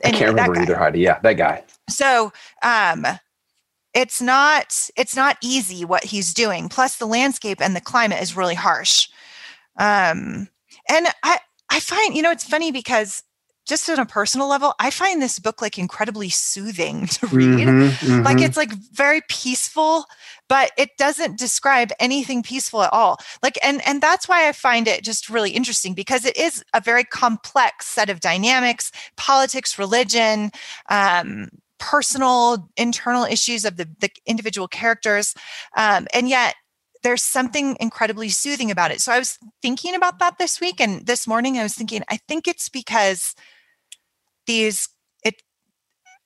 I 0.04 0.10
can't 0.10 0.30
remember 0.30 0.60
either, 0.60 0.76
Heidi. 0.76 1.00
Yeah, 1.00 1.20
that 1.20 1.34
guy. 1.34 1.62
So, 1.88 2.32
um, 2.62 3.06
it's 3.94 4.20
not 4.20 4.90
it's 4.96 5.14
not 5.14 5.38
easy 5.40 5.84
what 5.84 6.04
he's 6.04 6.34
doing. 6.34 6.68
Plus, 6.68 6.96
the 6.96 7.06
landscape 7.06 7.62
and 7.62 7.76
the 7.76 7.80
climate 7.80 8.20
is 8.20 8.36
really 8.36 8.56
harsh. 8.56 9.08
Um, 9.76 10.48
and 10.88 11.06
I 11.22 11.38
I 11.70 11.80
find 11.80 12.16
you 12.16 12.22
know 12.22 12.32
it's 12.32 12.44
funny 12.44 12.72
because 12.72 13.22
just 13.66 13.88
on 13.88 13.98
a 13.98 14.06
personal 14.06 14.46
level, 14.46 14.74
I 14.78 14.90
find 14.90 15.22
this 15.22 15.38
book 15.38 15.62
like 15.62 15.78
incredibly 15.78 16.28
soothing 16.28 17.06
to 17.06 17.26
read. 17.28 17.66
Mm-hmm, 17.66 18.06
mm-hmm. 18.06 18.22
Like 18.22 18.40
it's 18.40 18.56
like 18.56 18.72
very 18.72 19.22
peaceful, 19.28 20.04
but 20.48 20.70
it 20.76 20.90
doesn't 20.98 21.38
describe 21.38 21.90
anything 21.98 22.42
peaceful 22.42 22.82
at 22.82 22.92
all. 22.92 23.18
Like 23.42 23.58
and 23.62 23.86
and 23.86 24.00
that's 24.00 24.28
why 24.28 24.48
I 24.48 24.52
find 24.52 24.86
it 24.86 25.02
just 25.02 25.30
really 25.30 25.50
interesting 25.50 25.94
because 25.94 26.24
it 26.24 26.36
is 26.36 26.62
a 26.74 26.80
very 26.80 27.04
complex 27.04 27.86
set 27.86 28.10
of 28.10 28.20
dynamics, 28.20 28.92
politics, 29.16 29.78
religion, 29.78 30.50
um, 30.90 31.48
personal 31.78 32.68
internal 32.76 33.24
issues 33.24 33.64
of 33.64 33.76
the, 33.76 33.88
the 34.00 34.10
individual 34.26 34.68
characters, 34.68 35.34
um, 35.76 36.06
and 36.12 36.28
yet 36.28 36.54
there's 37.02 37.22
something 37.22 37.76
incredibly 37.80 38.30
soothing 38.30 38.70
about 38.70 38.90
it. 38.90 39.00
So 39.00 39.12
I 39.12 39.18
was 39.18 39.38
thinking 39.60 39.94
about 39.94 40.18
that 40.20 40.38
this 40.38 40.58
week 40.58 40.80
and 40.80 41.06
this 41.06 41.26
morning 41.26 41.58
I 41.58 41.62
was 41.62 41.74
thinking 41.74 42.02
I 42.08 42.16
think 42.28 42.48
it's 42.48 42.68
because 42.68 43.34
these 44.46 44.88
it 45.24 45.42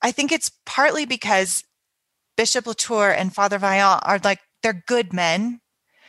I 0.03 0.13
think 0.13 0.33
it's 0.33 0.51
partly 0.67 1.07
because 1.07 1.65
Bishop 2.37 2.67
Latour 2.67 3.11
and 3.11 3.35
Father 3.35 3.59
Vaillant 3.59 4.01
are 4.05 4.21
like 4.23 4.41
they're 4.63 4.85
good 4.87 5.13
men. 5.13 5.61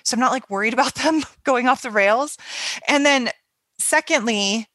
So 0.04 0.16
I'm 0.16 0.20
not 0.20 0.32
like 0.32 0.50
worried 0.50 0.74
about 0.76 0.96
them 0.96 1.24
going 1.44 1.68
off 1.68 1.82
the 1.82 1.92
rails. 1.92 2.38
And 2.88 3.06
then 3.06 3.30
secondly, 3.80 4.68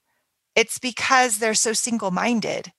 it's 0.54 0.78
because 0.78 1.38
they're 1.38 1.54
so 1.54 1.72
single-minded. 1.72 2.72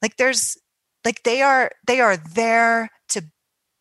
Like 0.00 0.16
there's 0.16 0.56
like 1.04 1.22
they 1.22 1.42
are 1.42 1.70
they 1.86 2.00
are 2.00 2.16
there 2.16 2.90
to 3.10 3.22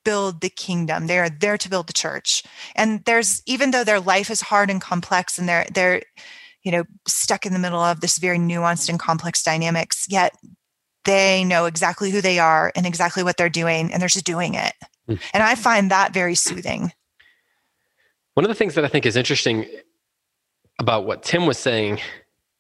build 0.04 0.42
the 0.42 0.50
kingdom. 0.50 1.08
They 1.08 1.20
are 1.20 1.30
there 1.30 1.58
to 1.58 1.70
build 1.70 1.88
the 1.88 1.94
church. 1.94 2.44
And 2.76 3.04
there's 3.06 3.42
even 3.46 3.72
though 3.72 3.84
their 3.84 4.00
life 4.00 4.30
is 4.30 4.42
hard 4.42 4.70
and 4.70 4.82
complex 4.82 5.38
and 5.38 5.48
they're 5.48 5.68
they're 5.74 6.02
you 6.68 6.72
know 6.72 6.84
stuck 7.08 7.46
in 7.46 7.54
the 7.54 7.60
middle 7.60 7.80
of 7.80 8.02
this 8.02 8.18
very 8.18 8.38
nuanced 8.38 8.90
and 8.90 9.00
complex 9.00 9.42
dynamics 9.42 10.06
yet 10.10 10.36
they 11.06 11.46
know 11.46 11.64
exactly 11.64 12.12
who 12.12 12.20
they 12.20 12.40
are 12.40 12.74
and 12.76 12.86
exactly 12.86 13.24
what 13.24 13.38
they're 13.38 13.48
doing 13.48 13.92
and 13.94 14.02
they're 14.02 14.10
just 14.10 14.26
doing 14.26 14.54
it 14.54 14.74
mm. 15.10 15.18
and 15.34 15.44
i 15.44 15.56
find 15.56 15.90
that 15.90 16.14
very 16.14 16.36
soothing 16.36 16.92
one 18.34 18.44
of 18.44 18.50
the 18.50 18.56
things 18.56 18.76
that 18.76 18.84
i 18.84 18.88
think 18.90 19.06
is 19.06 19.16
interesting 19.16 19.66
about 20.78 21.06
what 21.06 21.24
tim 21.24 21.46
was 21.46 21.58
saying 21.58 22.02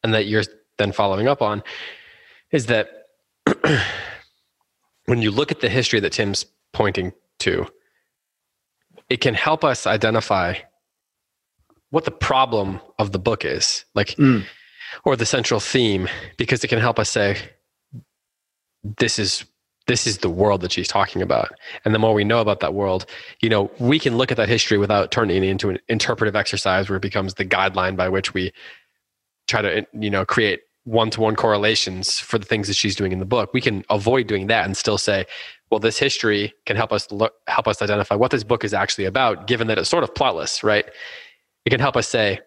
and 0.03 0.13
that 0.13 0.25
you're 0.25 0.43
then 0.77 0.93
following 0.93 1.27
up 1.27 1.41
on 1.41 1.61
is 2.51 2.67
that 2.67 3.07
when 5.05 5.21
you 5.21 5.31
look 5.31 5.51
at 5.51 5.59
the 5.59 5.67
history 5.67 5.99
that 5.99 6.13
tim's 6.13 6.45
pointing 6.71 7.11
to 7.39 7.67
it 9.09 9.19
can 9.19 9.33
help 9.33 9.65
us 9.65 9.85
identify 9.85 10.53
what 11.89 12.05
the 12.05 12.11
problem 12.11 12.79
of 12.99 13.11
the 13.11 13.19
book 13.19 13.45
is, 13.45 13.85
like, 13.95 14.09
mm. 14.09 14.43
or 15.03 15.15
the 15.15 15.25
central 15.25 15.59
theme, 15.59 16.07
because 16.37 16.63
it 16.63 16.67
can 16.67 16.79
help 16.79 16.99
us 16.99 17.09
say, 17.09 17.37
this 18.99 19.19
is 19.19 19.45
this 19.87 20.05
is 20.05 20.19
the 20.19 20.29
world 20.29 20.61
that 20.61 20.71
she's 20.71 20.87
talking 20.87 21.21
about. 21.21 21.49
And 21.85 21.95
the 21.95 21.99
more 21.99 22.13
we 22.13 22.25
know 22.25 22.41
about 22.41 22.59
that 22.59 22.73
world, 22.73 23.05
you 23.39 23.49
know, 23.49 23.71
we 23.79 23.99
can 23.99 24.17
look 24.17 24.31
at 24.31 24.37
that 24.37 24.49
history 24.49 24.77
without 24.77 25.11
turning 25.11 25.43
it 25.43 25.47
into 25.47 25.69
an 25.69 25.79
interpretive 25.87 26.35
exercise 26.35 26.89
where 26.89 26.97
it 26.97 27.01
becomes 27.01 27.35
the 27.35 27.45
guideline 27.45 27.95
by 27.95 28.09
which 28.09 28.33
we 28.33 28.51
try 29.47 29.61
to, 29.61 29.87
you 29.93 30.09
know, 30.09 30.25
create 30.25 30.61
one-to-one 30.83 31.35
correlations 31.35 32.19
for 32.19 32.37
the 32.37 32.45
things 32.45 32.67
that 32.67 32.75
she's 32.75 32.95
doing 32.95 33.11
in 33.11 33.19
the 33.19 33.25
book. 33.25 33.53
We 33.53 33.61
can 33.61 33.83
avoid 33.89 34.27
doing 34.27 34.47
that 34.47 34.65
and 34.65 34.75
still 34.75 34.97
say, 34.97 35.25
well, 35.69 35.79
this 35.79 35.97
history 35.97 36.53
can 36.65 36.75
help 36.75 36.91
us 36.93 37.11
look, 37.11 37.33
help 37.47 37.67
us 37.67 37.81
identify 37.81 38.15
what 38.15 38.31
this 38.31 38.43
book 38.43 38.63
is 38.63 38.73
actually 38.73 39.05
about, 39.05 39.47
given 39.47 39.67
that 39.67 39.77
it's 39.77 39.89
sort 39.89 40.03
of 40.03 40.13
plotless, 40.13 40.63
right? 40.63 40.85
It 41.67 41.69
can 41.69 41.81
help 41.81 41.97
us 41.97 42.07
say 42.07 42.39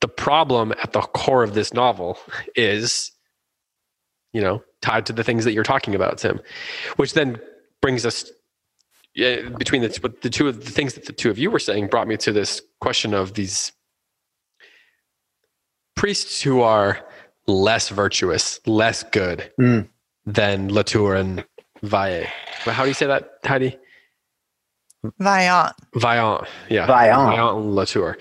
the 0.00 0.08
problem 0.08 0.72
at 0.82 0.92
the 0.92 1.00
core 1.00 1.44
of 1.44 1.54
this 1.54 1.72
novel 1.72 2.18
is 2.56 3.12
you 4.32 4.40
know 4.40 4.64
tied 4.82 5.06
to 5.06 5.12
the 5.12 5.22
things 5.22 5.44
that 5.44 5.52
you're 5.52 5.62
talking 5.62 5.94
about 5.94 6.18
tim 6.18 6.40
which 6.96 7.14
then 7.14 7.40
brings 7.80 8.04
us 8.04 8.30
yeah, 9.14 9.48
between 9.48 9.82
the, 9.82 10.14
the 10.22 10.30
two 10.30 10.48
of 10.48 10.64
the 10.64 10.70
things 10.70 10.94
that 10.94 11.06
the 11.06 11.12
two 11.12 11.30
of 11.30 11.38
you 11.38 11.50
were 11.50 11.58
saying 11.58 11.86
brought 11.88 12.08
me 12.08 12.16
to 12.16 12.32
this 12.32 12.62
question 12.80 13.14
of 13.14 13.34
these 13.34 13.72
priests 15.96 16.40
who 16.40 16.60
are 16.60 17.04
less 17.46 17.88
virtuous, 17.88 18.60
less 18.66 19.02
good 19.02 19.52
Mm. 19.60 19.88
than 20.26 20.72
Latour 20.72 21.16
and 21.16 21.44
Vaillant. 21.82 22.28
But 22.64 22.74
how 22.74 22.84
do 22.84 22.88
you 22.88 22.94
say 22.94 23.06
that, 23.06 23.30
Heidi? 23.44 23.76
Vaillant. 25.04 25.72
Vaillant, 25.94 26.46
yeah, 26.68 26.86
Vaillant. 26.86 27.34
Vaillant 27.34 27.56
and 27.56 27.74
Latour. 27.74 28.18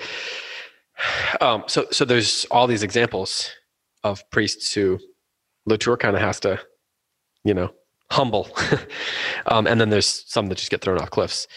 Um, 1.42 1.64
so, 1.68 1.86
so 1.92 2.06
there's 2.06 2.46
all 2.52 2.68
these 2.68 2.84
examples 2.84 3.50
of 4.04 4.30
priests 4.32 4.74
who 4.74 5.00
Latour 5.66 5.98
kind 5.98 6.16
of 6.16 6.22
has 6.22 6.40
to, 6.42 6.60
you 7.44 7.54
know, 7.54 7.74
humble, 8.12 8.50
um, 9.46 9.68
and 9.68 9.80
then 9.80 9.90
there's 9.90 10.26
some 10.28 10.48
that 10.48 10.58
just 10.58 10.72
get 10.72 10.82
thrown 10.82 11.00
off 11.00 11.10
cliffs. 11.12 11.48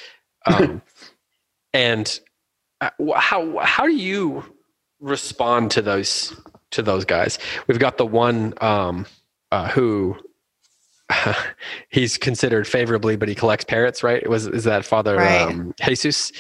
Um, 0.47 0.83
and 1.73 2.21
uh, 2.81 2.91
how 3.17 3.59
how 3.59 3.87
do 3.87 3.95
you 3.95 4.45
respond 5.01 5.71
to 5.73 5.83
those 5.83 6.37
to 6.73 6.83
those 6.83 7.05
guys? 7.05 7.39
We've 7.67 7.79
got 7.79 7.97
the 7.97 8.07
one 8.07 8.55
um, 8.61 9.07
uh, 9.51 9.69
who 9.69 10.17
he's 11.91 12.17
considered 12.19 12.67
favorably, 12.67 13.17
but 13.17 13.29
he 13.29 13.35
collects 13.35 13.65
parrots, 13.65 14.03
right? 14.03 14.23
It 14.23 14.29
was 14.31 14.47
is 14.47 14.65
that 14.65 14.85
Father 14.85 15.17
Right. 15.17 15.43
um, 15.43 15.75
Jesus? 15.85 16.33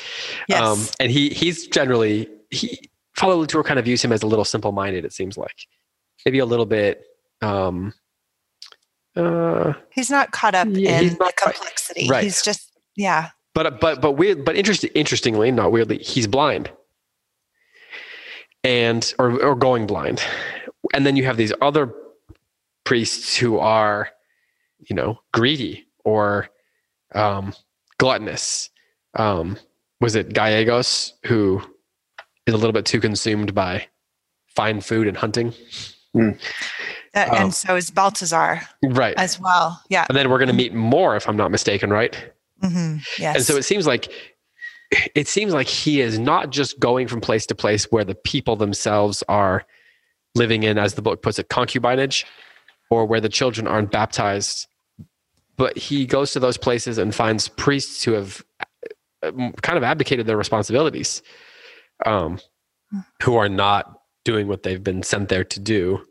Yes. 0.49 0.61
Um, 0.61 0.85
and 1.01 1.11
he 1.11 1.31
he's 1.31 1.67
generally 1.67 2.29
he 2.51 2.89
Father 3.15 3.35
Latour 3.35 3.63
kind 3.63 3.79
of 3.79 3.85
views 3.85 4.03
him 4.05 4.13
as 4.13 4.23
a 4.23 4.27
little 4.27 4.45
simple 4.45 4.73
minded. 4.73 5.05
It 5.05 5.13
seems 5.13 5.37
like 5.37 5.67
maybe 6.25 6.39
a 6.39 6.47
little 6.47 6.67
bit. 6.67 7.05
Um, 7.41 7.93
uh, 9.17 9.75
he's 9.91 10.11
not 10.11 10.31
caught 10.33 10.55
up 10.55 10.69
Yeah, 10.71 11.01
in 11.01 11.09
the 11.19 11.33
complexity. 11.37 12.09
right. 12.09 12.25
He's 12.25 12.43
just 12.43 12.71
yeah. 12.97 13.31
but 13.55 13.81
but 13.81 14.01
but 14.01 14.13
weird 14.13 14.45
but 14.45 14.57
interesting 14.57 14.91
interestingly 14.95 15.51
not 15.51 15.71
weirdly 15.73 15.99
he's 15.99 16.27
blind 16.27 16.71
and 18.65 19.13
or 19.19 19.43
or 19.45 19.55
going 19.55 19.87
blind 19.87 20.23
and 20.95 21.05
then 21.05 21.17
you 21.17 21.25
have 21.25 21.37
these 21.37 21.53
other 21.61 21.93
priests 22.85 23.37
who 23.37 23.59
are 23.59 24.09
you 24.89 24.97
know 24.97 25.19
greedy 25.33 25.87
or 26.05 26.49
um 27.15 27.53
gluttonous. 27.99 28.71
Um 29.15 29.57
was 30.01 30.15
it 30.15 30.33
gallegos 30.33 31.15
who 31.25 31.63
is 32.47 32.55
a 32.55 32.57
little 32.57 32.73
bit 32.73 32.85
too 32.87 33.01
consumed 33.01 33.55
by 33.55 33.87
fine 34.49 34.81
food 34.81 35.07
and 35.07 35.17
hunting? 35.17 35.53
Uh, 36.15 36.21
Um, 37.15 37.29
and 37.35 37.55
so 37.55 37.77
is 37.77 37.91
Baltazar 37.91 38.63
right. 38.83 39.15
as 39.17 39.39
well. 39.41 39.81
Yeah. 39.89 40.07
and 40.09 40.17
then 40.17 40.29
we're 40.31 40.39
going 40.39 40.49
to 40.49 40.55
meet 40.55 40.75
more 40.75 41.15
if 41.17 41.29
i'm 41.29 41.37
not 41.37 41.51
mistaken 41.51 41.91
right? 41.91 42.17
Hmm 42.61 42.97
Yes. 43.19 43.37
And 43.37 43.45
so 43.45 43.57
it 43.57 43.65
seems 43.65 43.87
like 43.87 44.11
it 45.15 45.27
seems 45.27 45.53
like 45.55 45.69
he 45.69 46.01
is 46.01 46.19
not 46.19 46.51
just 46.51 46.79
going 46.79 47.09
from 47.09 47.21
place 47.21 47.47
to 47.47 47.55
place 47.55 47.85
where 47.91 48.05
the 48.05 48.15
people 48.15 48.57
themselves 48.57 49.23
are 49.29 49.65
living 50.35 50.63
in, 50.65 50.77
as 50.79 50.95
the 50.95 51.03
book 51.03 51.23
puts 51.23 51.39
it, 51.39 51.49
concubinage, 51.49 52.25
or 52.91 53.07
where 53.07 53.21
the 53.21 53.29
children 53.29 53.67
aren't 53.67 53.91
baptized, 53.91 54.67
but 55.63 55.79
he 55.79 56.07
goes 56.07 56.33
to 56.33 56.41
those 56.41 56.57
places 56.57 56.99
and 56.99 57.15
finds 57.15 57.47
priests 57.47 58.03
who 58.03 58.15
have 58.15 58.45
um, 59.23 59.53
kind 59.63 59.79
of 59.79 59.85
abdicated 59.85 60.27
their 60.27 60.37
responsibilities, 60.37 61.23
um, 62.05 62.41
who 63.23 63.37
are 63.37 63.49
not 63.49 64.01
doing 64.25 64.49
what 64.49 64.65
they've 64.65 64.83
been 64.83 65.05
sent 65.05 65.29
there 65.29 65.45
to 65.45 65.61
do, 65.61 66.05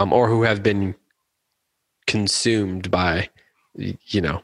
um, 0.00 0.12
or 0.12 0.28
who 0.28 0.42
have 0.42 0.62
been 0.62 0.94
consumed 2.06 2.90
by, 2.90 3.30
you 3.74 4.20
know, 4.20 4.42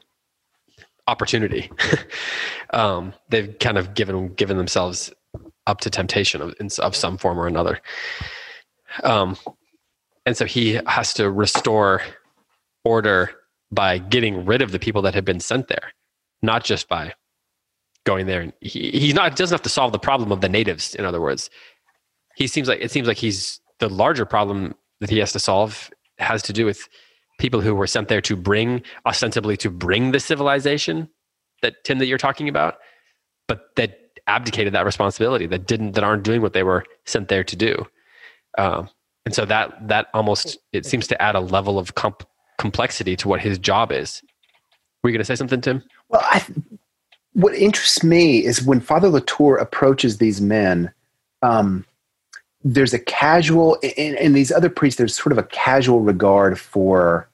opportunity. 1.05 1.69
um, 2.73 3.13
they've 3.29 3.59
kind 3.59 3.77
of 3.77 3.93
given 3.93 4.33
given 4.33 4.57
themselves 4.57 5.13
up 5.67 5.81
to 5.81 5.91
temptation 5.91 6.41
of, 6.41 6.55
of 6.79 6.95
some 6.95 7.15
form 7.19 7.39
or 7.39 7.45
another. 7.45 7.79
Um, 9.03 9.37
and 10.25 10.35
so 10.35 10.45
he 10.45 10.79
has 10.87 11.13
to 11.13 11.29
restore 11.29 12.01
order 12.83 13.36
by 13.71 13.97
getting 13.97 14.45
rid 14.45 14.61
of 14.61 14.71
the 14.71 14.79
people 14.79 15.01
that 15.03 15.13
have 15.13 15.25
been 15.25 15.39
sent 15.39 15.67
there, 15.67 15.93
not 16.41 16.63
just 16.63 16.87
by 16.87 17.13
going 18.05 18.25
there. 18.25 18.41
And 18.41 18.53
he, 18.61 18.91
he's 18.91 19.13
not 19.13 19.35
doesn't 19.35 19.53
have 19.53 19.61
to 19.63 19.69
solve 19.69 19.91
the 19.91 19.99
problem 19.99 20.31
of 20.31 20.41
the 20.41 20.49
natives. 20.49 20.95
In 20.95 21.05
other 21.05 21.21
words, 21.21 21.49
he 22.35 22.47
seems 22.47 22.67
like 22.67 22.79
it 22.81 22.91
seems 22.91 23.07
like 23.07 23.17
he's 23.17 23.59
the 23.79 23.89
larger 23.89 24.25
problem 24.25 24.75
that 25.01 25.09
he 25.09 25.19
has 25.19 25.31
to 25.33 25.39
solve 25.39 25.91
has 26.17 26.41
to 26.43 26.53
do 26.53 26.65
with 26.65 26.87
people 27.39 27.61
who 27.61 27.75
were 27.75 27.85
sent 27.85 28.07
there 28.07 28.21
to 28.21 28.35
bring 28.35 28.81
ostensibly 29.05 29.55
to 29.57 29.69
bring 29.69 30.11
the 30.11 30.19
civilization 30.19 31.07
that 31.61 31.83
Tim 31.83 31.99
that 31.99 32.07
you're 32.07 32.17
talking 32.17 32.49
about, 32.49 32.77
but 33.47 33.75
that 33.75 33.99
abdicated 34.27 34.73
that 34.73 34.85
responsibility, 34.85 35.45
that 35.47 35.67
didn't 35.67 35.93
that 35.93 36.03
aren't 36.03 36.23
doing 36.23 36.41
what 36.41 36.53
they 36.53 36.63
were 36.63 36.83
sent 37.05 37.27
there 37.27 37.43
to 37.43 37.55
do. 37.55 37.85
Um, 38.57 38.89
and 39.25 39.35
so 39.35 39.45
that 39.45 39.87
that 39.87 40.07
almost 40.13 40.57
it 40.71 40.85
seems 40.85 41.07
to 41.07 41.21
add 41.21 41.35
a 41.35 41.39
level 41.39 41.77
of 41.77 41.95
comp- 41.95 42.27
complexity 42.57 43.15
to 43.17 43.27
what 43.27 43.39
his 43.41 43.57
job 43.59 43.91
is. 43.91 44.21
Were 45.03 45.09
you 45.09 45.13
going 45.13 45.21
to 45.21 45.25
say 45.25 45.35
something, 45.35 45.61
Tim? 45.61 45.83
Well, 46.09 46.21
I, 46.23 46.43
what 47.33 47.53
interests 47.55 48.03
me 48.03 48.43
is 48.43 48.63
when 48.63 48.79
Father 48.79 49.09
Latour 49.09 49.57
approaches 49.57 50.17
these 50.17 50.41
men, 50.41 50.91
um, 51.41 51.85
there's 52.63 52.93
a 52.93 52.99
casual, 52.99 53.75
in, 53.75 54.15
in 54.17 54.33
these 54.33 54.51
other 54.51 54.69
priests, 54.69 54.97
there's 54.97 55.15
sort 55.15 55.31
of 55.31 55.37
a 55.37 55.43
casual 55.43 56.01
regard 56.01 56.59
for 56.59 57.29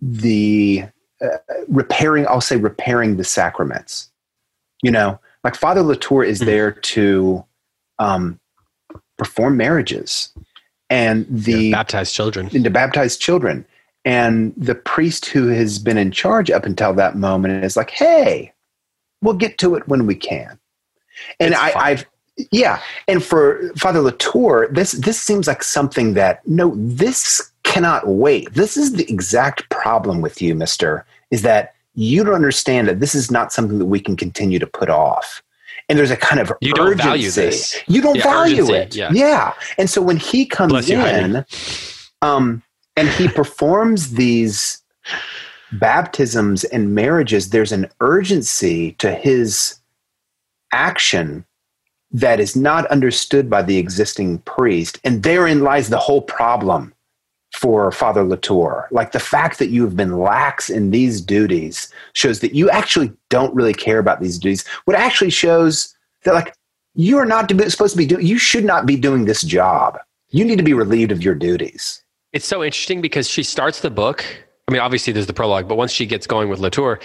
the 0.00 0.84
uh, 1.22 1.28
repairing, 1.68 2.26
I'll 2.26 2.40
say 2.40 2.56
repairing 2.56 3.16
the 3.16 3.24
sacraments. 3.24 4.10
You 4.82 4.90
know, 4.90 5.20
like 5.44 5.54
Father 5.54 5.82
Latour 5.82 6.24
is 6.24 6.40
Mhm. 6.40 6.46
there 6.46 6.72
to 6.72 7.44
um, 7.98 8.38
perform 9.16 9.56
marriages 9.56 10.32
and 10.90 11.24
the 11.30 11.70
baptized 11.72 12.14
children. 12.14 12.50
and 12.52 12.64
to 12.64 12.70
baptize 12.70 13.16
children. 13.16 13.64
And 14.04 14.52
the 14.56 14.74
priest 14.74 15.26
who 15.26 15.48
has 15.48 15.78
been 15.78 15.96
in 15.98 16.10
charge 16.10 16.50
up 16.50 16.66
until 16.66 16.92
that 16.94 17.16
moment 17.16 17.64
is 17.64 17.76
like, 17.76 17.90
hey, 17.90 18.52
we'll 19.22 19.34
get 19.34 19.58
to 19.58 19.76
it 19.76 19.86
when 19.86 20.06
we 20.06 20.14
can. 20.16 20.58
And 21.38 21.52
It's 21.52 21.60
I. 21.60 21.72
I've, 21.76 22.06
yeah. 22.50 22.80
And 23.06 23.22
for 23.22 23.70
Father 23.76 24.00
Latour, 24.00 24.68
this, 24.72 24.92
this 24.92 25.20
seems 25.22 25.46
like 25.46 25.62
something 25.62 26.14
that, 26.14 26.46
no, 26.48 26.72
this 26.76 27.52
cannot 27.62 28.06
wait. 28.08 28.52
This 28.54 28.76
is 28.76 28.94
the 28.94 29.08
exact 29.08 29.68
problem 29.70 30.20
with 30.20 30.42
you, 30.42 30.54
mister, 30.54 31.06
is 31.30 31.42
that 31.42 31.74
you 31.94 32.24
don't 32.24 32.34
understand 32.34 32.88
that 32.88 33.00
this 33.00 33.14
is 33.14 33.30
not 33.30 33.52
something 33.52 33.78
that 33.78 33.86
we 33.86 34.00
can 34.00 34.16
continue 34.16 34.58
to 34.58 34.66
put 34.66 34.88
off. 34.88 35.42
And 35.88 35.98
there's 35.98 36.10
a 36.10 36.16
kind 36.16 36.40
of 36.40 36.50
You 36.60 36.72
don't 36.72 36.96
value 36.96 37.28
urgency. 37.28 37.40
this. 37.42 37.82
You 37.86 38.00
don't 38.00 38.16
Yeah, 38.16 38.22
value 38.22 38.62
urgency, 38.62 39.00
it. 39.00 39.14
yeah. 39.14 39.52
And 39.78 39.90
so 39.90 40.00
when 40.00 40.16
he 40.16 40.46
comes 40.46 40.72
Bless 40.72 40.88
in, 40.88 41.44
um, 42.22 42.62
and 42.96 43.08
he 43.08 43.28
performs 43.28 44.12
these 44.12 44.82
baptisms 45.72 46.64
and 46.64 46.94
marriages, 46.94 47.50
there's 47.50 47.72
an 47.72 47.88
urgency 48.00 48.92
to 48.92 49.12
his 49.14 49.80
action 50.72 51.44
that 52.10 52.40
is 52.40 52.54
not 52.54 52.86
understood 52.86 53.48
by 53.48 53.62
the 53.62 53.78
existing 53.78 54.38
priest. 54.40 55.00
And 55.04 55.22
therein 55.22 55.62
lies 55.62 55.88
the 55.88 55.98
whole 55.98 56.22
problem 56.22 56.92
for 57.56 57.90
Father 57.90 58.22
Latour. 58.22 58.88
Like 58.90 59.12
the 59.12 59.20
fact 59.20 59.58
that 59.58 59.70
you 59.70 59.82
have 59.84 59.96
been 59.96 60.18
lax 60.18 60.68
in 60.68 60.90
these 60.90 61.20
duties 61.20 61.92
shows 62.12 62.40
that 62.40 62.54
you 62.54 62.68
actually 62.70 63.12
don't 63.30 63.54
really 63.54 63.74
care 63.74 63.98
about 63.98 64.20
these 64.20 64.38
duties. 64.38 64.66
What 64.84 64.96
actually 64.96 65.30
shows 65.30 65.94
that, 66.24 66.34
like, 66.34 66.54
you 66.94 67.16
are 67.18 67.26
not 67.26 67.50
supposed 67.70 67.92
to 67.92 67.98
be 67.98 68.06
doing, 68.06 68.26
you 68.26 68.36
should 68.36 68.64
not 68.64 68.84
be 68.84 68.96
doing 68.96 69.24
this 69.24 69.42
job. 69.42 69.98
You 70.30 70.44
need 70.44 70.56
to 70.56 70.62
be 70.62 70.74
relieved 70.74 71.12
of 71.12 71.22
your 71.22 71.34
duties. 71.34 72.01
It's 72.32 72.46
so 72.46 72.62
interesting 72.64 73.00
because 73.00 73.28
she 73.28 73.42
starts 73.42 73.80
the 73.80 73.90
book. 73.90 74.24
I 74.68 74.72
mean, 74.72 74.80
obviously 74.80 75.12
there's 75.12 75.26
the 75.26 75.34
prologue, 75.34 75.68
but 75.68 75.76
once 75.76 75.92
she 75.92 76.06
gets 76.06 76.26
going 76.26 76.48
with 76.48 76.60
Latour, 76.60 76.98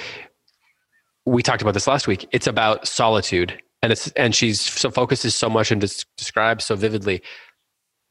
we 1.26 1.44
talked 1.44 1.62
about 1.62 1.74
this 1.74 1.88
last 1.88 2.08
week. 2.08 2.28
It's 2.32 2.48
about 2.48 2.88
solitude, 2.88 3.62
and 3.82 3.92
it's 3.92 4.08
and 4.12 4.34
she's 4.34 4.62
so 4.62 4.90
focuses 4.90 5.36
so 5.36 5.50
much 5.50 5.72
and 5.72 5.82
des- 5.82 6.04
describes 6.18 6.66
so 6.66 6.76
vividly 6.76 7.22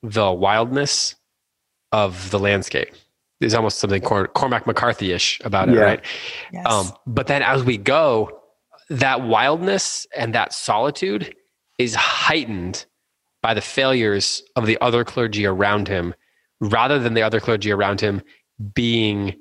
the 0.03 0.31
wildness 0.31 1.15
of 1.93 2.31
the 2.31 2.39
landscape. 2.39 2.93
There's 3.41 3.55
almost 3.55 3.79
something 3.79 4.03
Cor- 4.03 4.29
Cormac 4.29 4.67
McCarthy-ish 4.67 5.41
about 5.45 5.69
it, 5.69 5.75
Yeah. 5.77 5.81
right? 5.81 6.05
yes. 6.53 6.67
Um, 6.67 6.93
but 7.07 7.27
then 7.27 7.43
as 7.43 7.65
we 7.65 7.79
go, 7.79 8.41
that 8.91 9.23
wildness 9.23 10.07
and 10.17 10.35
that 10.35 10.53
solitude 10.53 11.35
is 11.79 11.95
heightened 11.95 12.85
by 13.43 13.55
the 13.55 13.61
failures 13.61 14.43
of 14.57 14.67
the 14.67 14.79
other 14.81 15.05
clergy 15.05 15.47
around 15.47 15.89
him, 15.89 16.15
rather 16.61 16.99
than 16.99 17.15
the 17.15 17.23
other 17.23 17.41
clergy 17.41 17.71
around 17.71 18.01
him 18.01 18.23
being 18.75 19.35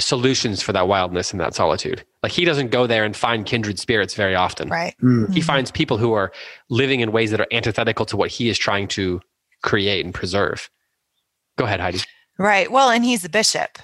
solutions 0.00 0.62
for 0.62 0.72
that 0.72 0.88
wildness 0.88 1.30
and 1.32 1.40
that 1.40 1.54
solitude. 1.54 2.04
Like 2.22 2.32
he 2.32 2.44
doesn't 2.44 2.70
go 2.70 2.86
there 2.86 3.04
and 3.04 3.16
find 3.16 3.46
kindred 3.46 3.78
spirits 3.78 4.14
very 4.14 4.34
often. 4.34 4.68
right. 4.68 4.94
Mm. 5.02 5.32
He 5.32 5.40
finds 5.40 5.70
people 5.70 5.98
who 5.98 6.12
are 6.12 6.32
living 6.70 7.00
in 7.00 7.12
ways 7.12 7.30
that 7.30 7.40
are 7.40 7.46
antithetical 7.52 8.06
to 8.06 8.16
what 8.16 8.30
he 8.30 8.48
is 8.48 8.58
trying 8.58 8.88
to 8.88 9.20
create 9.62 10.04
and 10.04 10.14
preserve. 10.14 10.70
Go 11.56 11.64
ahead, 11.64 11.80
Heidi. 11.80 12.00
Right. 12.38 12.70
Well, 12.70 12.90
and 12.90 13.04
he's 13.04 13.24
a 13.24 13.28
bishop, 13.28 13.78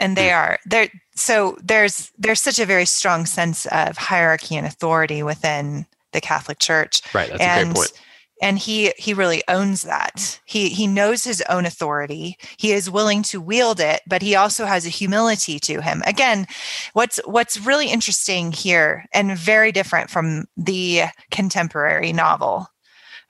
and 0.00 0.16
they 0.16 0.30
are 0.32 0.58
they're 0.66 0.88
so 1.14 1.56
there's 1.62 2.10
there's 2.18 2.40
such 2.40 2.58
a 2.58 2.66
very 2.66 2.86
strong 2.86 3.26
sense 3.26 3.66
of 3.66 3.96
hierarchy 3.98 4.56
and 4.56 4.66
authority 4.66 5.22
within 5.22 5.86
the 6.12 6.20
Catholic 6.20 6.58
Church. 6.58 7.02
Right. 7.14 7.28
That's 7.28 7.42
and, 7.42 7.60
a 7.60 7.74
great 7.74 7.76
point. 7.76 7.92
And 8.40 8.58
he 8.58 8.92
he 8.96 9.12
really 9.12 9.42
owns 9.48 9.82
that. 9.82 10.40
He 10.46 10.70
he 10.70 10.86
knows 10.86 11.24
his 11.24 11.42
own 11.48 11.66
authority. 11.66 12.36
He 12.56 12.72
is 12.72 12.90
willing 12.90 13.22
to 13.24 13.40
wield 13.40 13.80
it, 13.80 14.00
but 14.06 14.22
he 14.22 14.34
also 14.34 14.64
has 14.64 14.86
a 14.86 14.90
humility 14.90 15.58
to 15.60 15.80
him. 15.82 16.02
Again, 16.06 16.46
what's 16.94 17.20
what's 17.26 17.60
really 17.60 17.88
interesting 17.90 18.52
here 18.52 19.04
and 19.12 19.36
very 19.36 19.72
different 19.72 20.10
from 20.10 20.46
the 20.56 21.02
contemporary 21.30 22.12
novel 22.12 22.66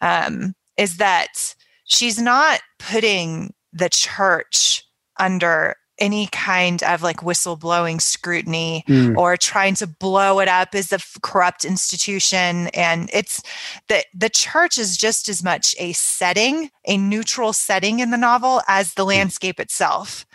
um, 0.01 0.55
is 0.77 0.97
that 0.99 1.55
she's 1.85 2.21
not 2.21 2.61
putting 2.79 3.53
the 3.73 3.89
church 3.89 4.85
under 5.19 5.77
any 6.01 6.27
kind 6.29 6.83
of 6.83 7.03
like 7.03 7.19
whistleblowing 7.19 8.01
scrutiny 8.01 8.85
mm. 8.89 9.17
or 9.17 9.37
trying 9.37 9.75
to 9.75 9.87
blow 9.87 10.41
it 10.41 10.49
up 10.49 10.75
as 10.75 10.93
a 10.93 10.99
corrupt 11.23 11.65
institution 11.65 12.69
and 12.69 13.11
it's 13.13 13.43
the 13.89 14.03
the 14.15 14.31
church 14.31 14.79
is 14.79 14.97
just 14.97 15.29
as 15.29 15.45
much 15.45 15.75
a 15.79 15.93
setting 15.93 16.71
a 16.87 16.97
neutral 16.97 17.53
setting 17.53 18.01
in 18.01 18.11
the 18.11 18.17
novel 18.17 18.63
as 18.67 18.95
the 18.95 19.03
hmm. 19.03 19.11
landscape 19.11 19.61
itself 19.61 20.27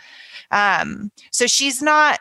um, 0.52 1.10
so 1.32 1.46
she's 1.46 1.82
not 1.82 2.20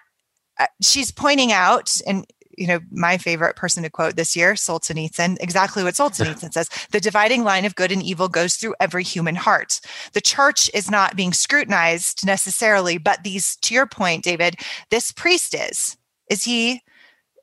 uh, 0.59 0.65
she's 0.81 1.11
pointing 1.11 1.51
out 1.51 2.01
and 2.07 2.25
you 2.57 2.67
know, 2.67 2.79
my 2.91 3.17
favorite 3.17 3.55
person 3.55 3.83
to 3.83 3.89
quote 3.89 4.15
this 4.15 4.35
year, 4.35 4.53
Solzhenitsyn, 4.53 5.37
exactly 5.39 5.83
what 5.83 5.95
Solzhenitsyn 5.95 6.53
says. 6.53 6.69
The 6.91 6.99
dividing 6.99 7.43
line 7.43 7.65
of 7.65 7.75
good 7.75 7.91
and 7.91 8.03
evil 8.03 8.27
goes 8.27 8.55
through 8.55 8.75
every 8.79 9.03
human 9.03 9.35
heart. 9.35 9.79
The 10.13 10.21
church 10.21 10.69
is 10.73 10.91
not 10.91 11.15
being 11.15 11.33
scrutinized 11.33 12.25
necessarily, 12.25 12.97
but 12.97 13.23
these, 13.23 13.55
to 13.57 13.73
your 13.73 13.87
point, 13.87 14.23
David, 14.23 14.55
this 14.89 15.11
priest 15.11 15.53
is. 15.53 15.97
Is 16.29 16.43
he 16.43 16.81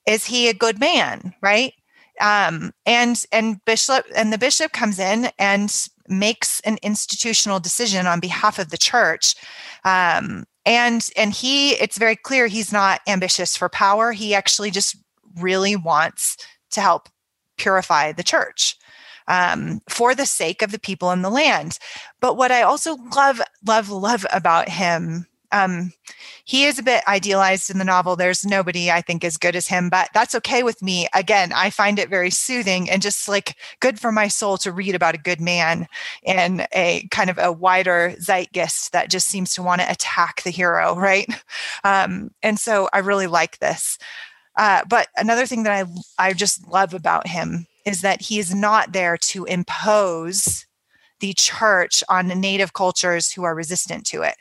is 0.06 0.26
he 0.26 0.48
a 0.48 0.54
good 0.54 0.80
man, 0.80 1.32
right? 1.40 1.74
Um, 2.20 2.72
and 2.84 3.24
and 3.32 3.64
bishop 3.64 4.04
and 4.14 4.32
the 4.32 4.38
bishop 4.38 4.72
comes 4.72 4.98
in 4.98 5.30
and 5.38 5.88
makes 6.08 6.60
an 6.60 6.78
institutional 6.82 7.60
decision 7.60 8.06
on 8.06 8.20
behalf 8.20 8.58
of 8.58 8.70
the 8.70 8.78
church 8.78 9.34
um, 9.84 10.44
and 10.64 11.08
and 11.16 11.32
he 11.32 11.70
it's 11.72 11.98
very 11.98 12.16
clear 12.16 12.46
he's 12.46 12.72
not 12.72 13.00
ambitious 13.06 13.56
for 13.56 13.68
power 13.68 14.12
he 14.12 14.34
actually 14.34 14.70
just 14.70 14.96
really 15.38 15.76
wants 15.76 16.36
to 16.70 16.80
help 16.80 17.08
purify 17.58 18.12
the 18.12 18.22
church 18.22 18.76
um, 19.28 19.80
for 19.88 20.14
the 20.14 20.26
sake 20.26 20.62
of 20.62 20.72
the 20.72 20.78
people 20.78 21.10
in 21.10 21.22
the 21.22 21.30
land 21.30 21.78
but 22.20 22.36
what 22.36 22.50
i 22.50 22.62
also 22.62 22.96
love 23.14 23.40
love 23.64 23.88
love 23.88 24.26
about 24.32 24.68
him 24.68 25.26
um, 25.52 25.92
he 26.44 26.64
is 26.64 26.78
a 26.78 26.82
bit 26.82 27.06
idealized 27.06 27.70
in 27.70 27.78
the 27.78 27.84
novel. 27.84 28.16
There's 28.16 28.44
nobody 28.44 28.90
I 28.90 29.02
think 29.02 29.22
as 29.22 29.36
good 29.36 29.54
as 29.54 29.68
him, 29.68 29.90
but 29.90 30.08
that's 30.14 30.34
okay 30.36 30.62
with 30.62 30.82
me. 30.82 31.06
Again, 31.14 31.52
I 31.54 31.70
find 31.70 31.98
it 31.98 32.08
very 32.08 32.30
soothing 32.30 32.90
and 32.90 33.02
just 33.02 33.28
like 33.28 33.56
good 33.80 34.00
for 34.00 34.10
my 34.10 34.28
soul 34.28 34.56
to 34.58 34.72
read 34.72 34.94
about 34.94 35.14
a 35.14 35.18
good 35.18 35.40
man 35.40 35.86
in 36.22 36.66
a 36.74 37.06
kind 37.10 37.30
of 37.30 37.38
a 37.38 37.52
wider 37.52 38.14
zeitgeist 38.18 38.92
that 38.92 39.10
just 39.10 39.28
seems 39.28 39.54
to 39.54 39.62
want 39.62 39.82
to 39.82 39.90
attack 39.90 40.42
the 40.42 40.50
hero, 40.50 40.96
right? 40.96 41.28
Um, 41.84 42.30
and 42.42 42.58
so 42.60 42.88
I 42.92 42.98
really 42.98 43.26
like 43.26 43.58
this. 43.58 43.98
Uh, 44.57 44.82
but 44.88 45.09
another 45.16 45.46
thing 45.46 45.62
that 45.62 45.86
I 46.18 46.28
I 46.28 46.32
just 46.32 46.66
love 46.68 46.94
about 46.94 47.26
him 47.26 47.66
is 47.86 48.03
that 48.03 48.20
he 48.20 48.38
is 48.38 48.55
not 48.55 48.92
there 48.92 49.16
to 49.16 49.44
impose 49.44 50.66
the 51.20 51.32
church 51.34 52.03
on 52.09 52.28
native 52.28 52.72
cultures 52.72 53.32
who 53.32 53.44
are 53.44 53.55
resistant 53.55 54.05
to 54.07 54.22
it. 54.22 54.36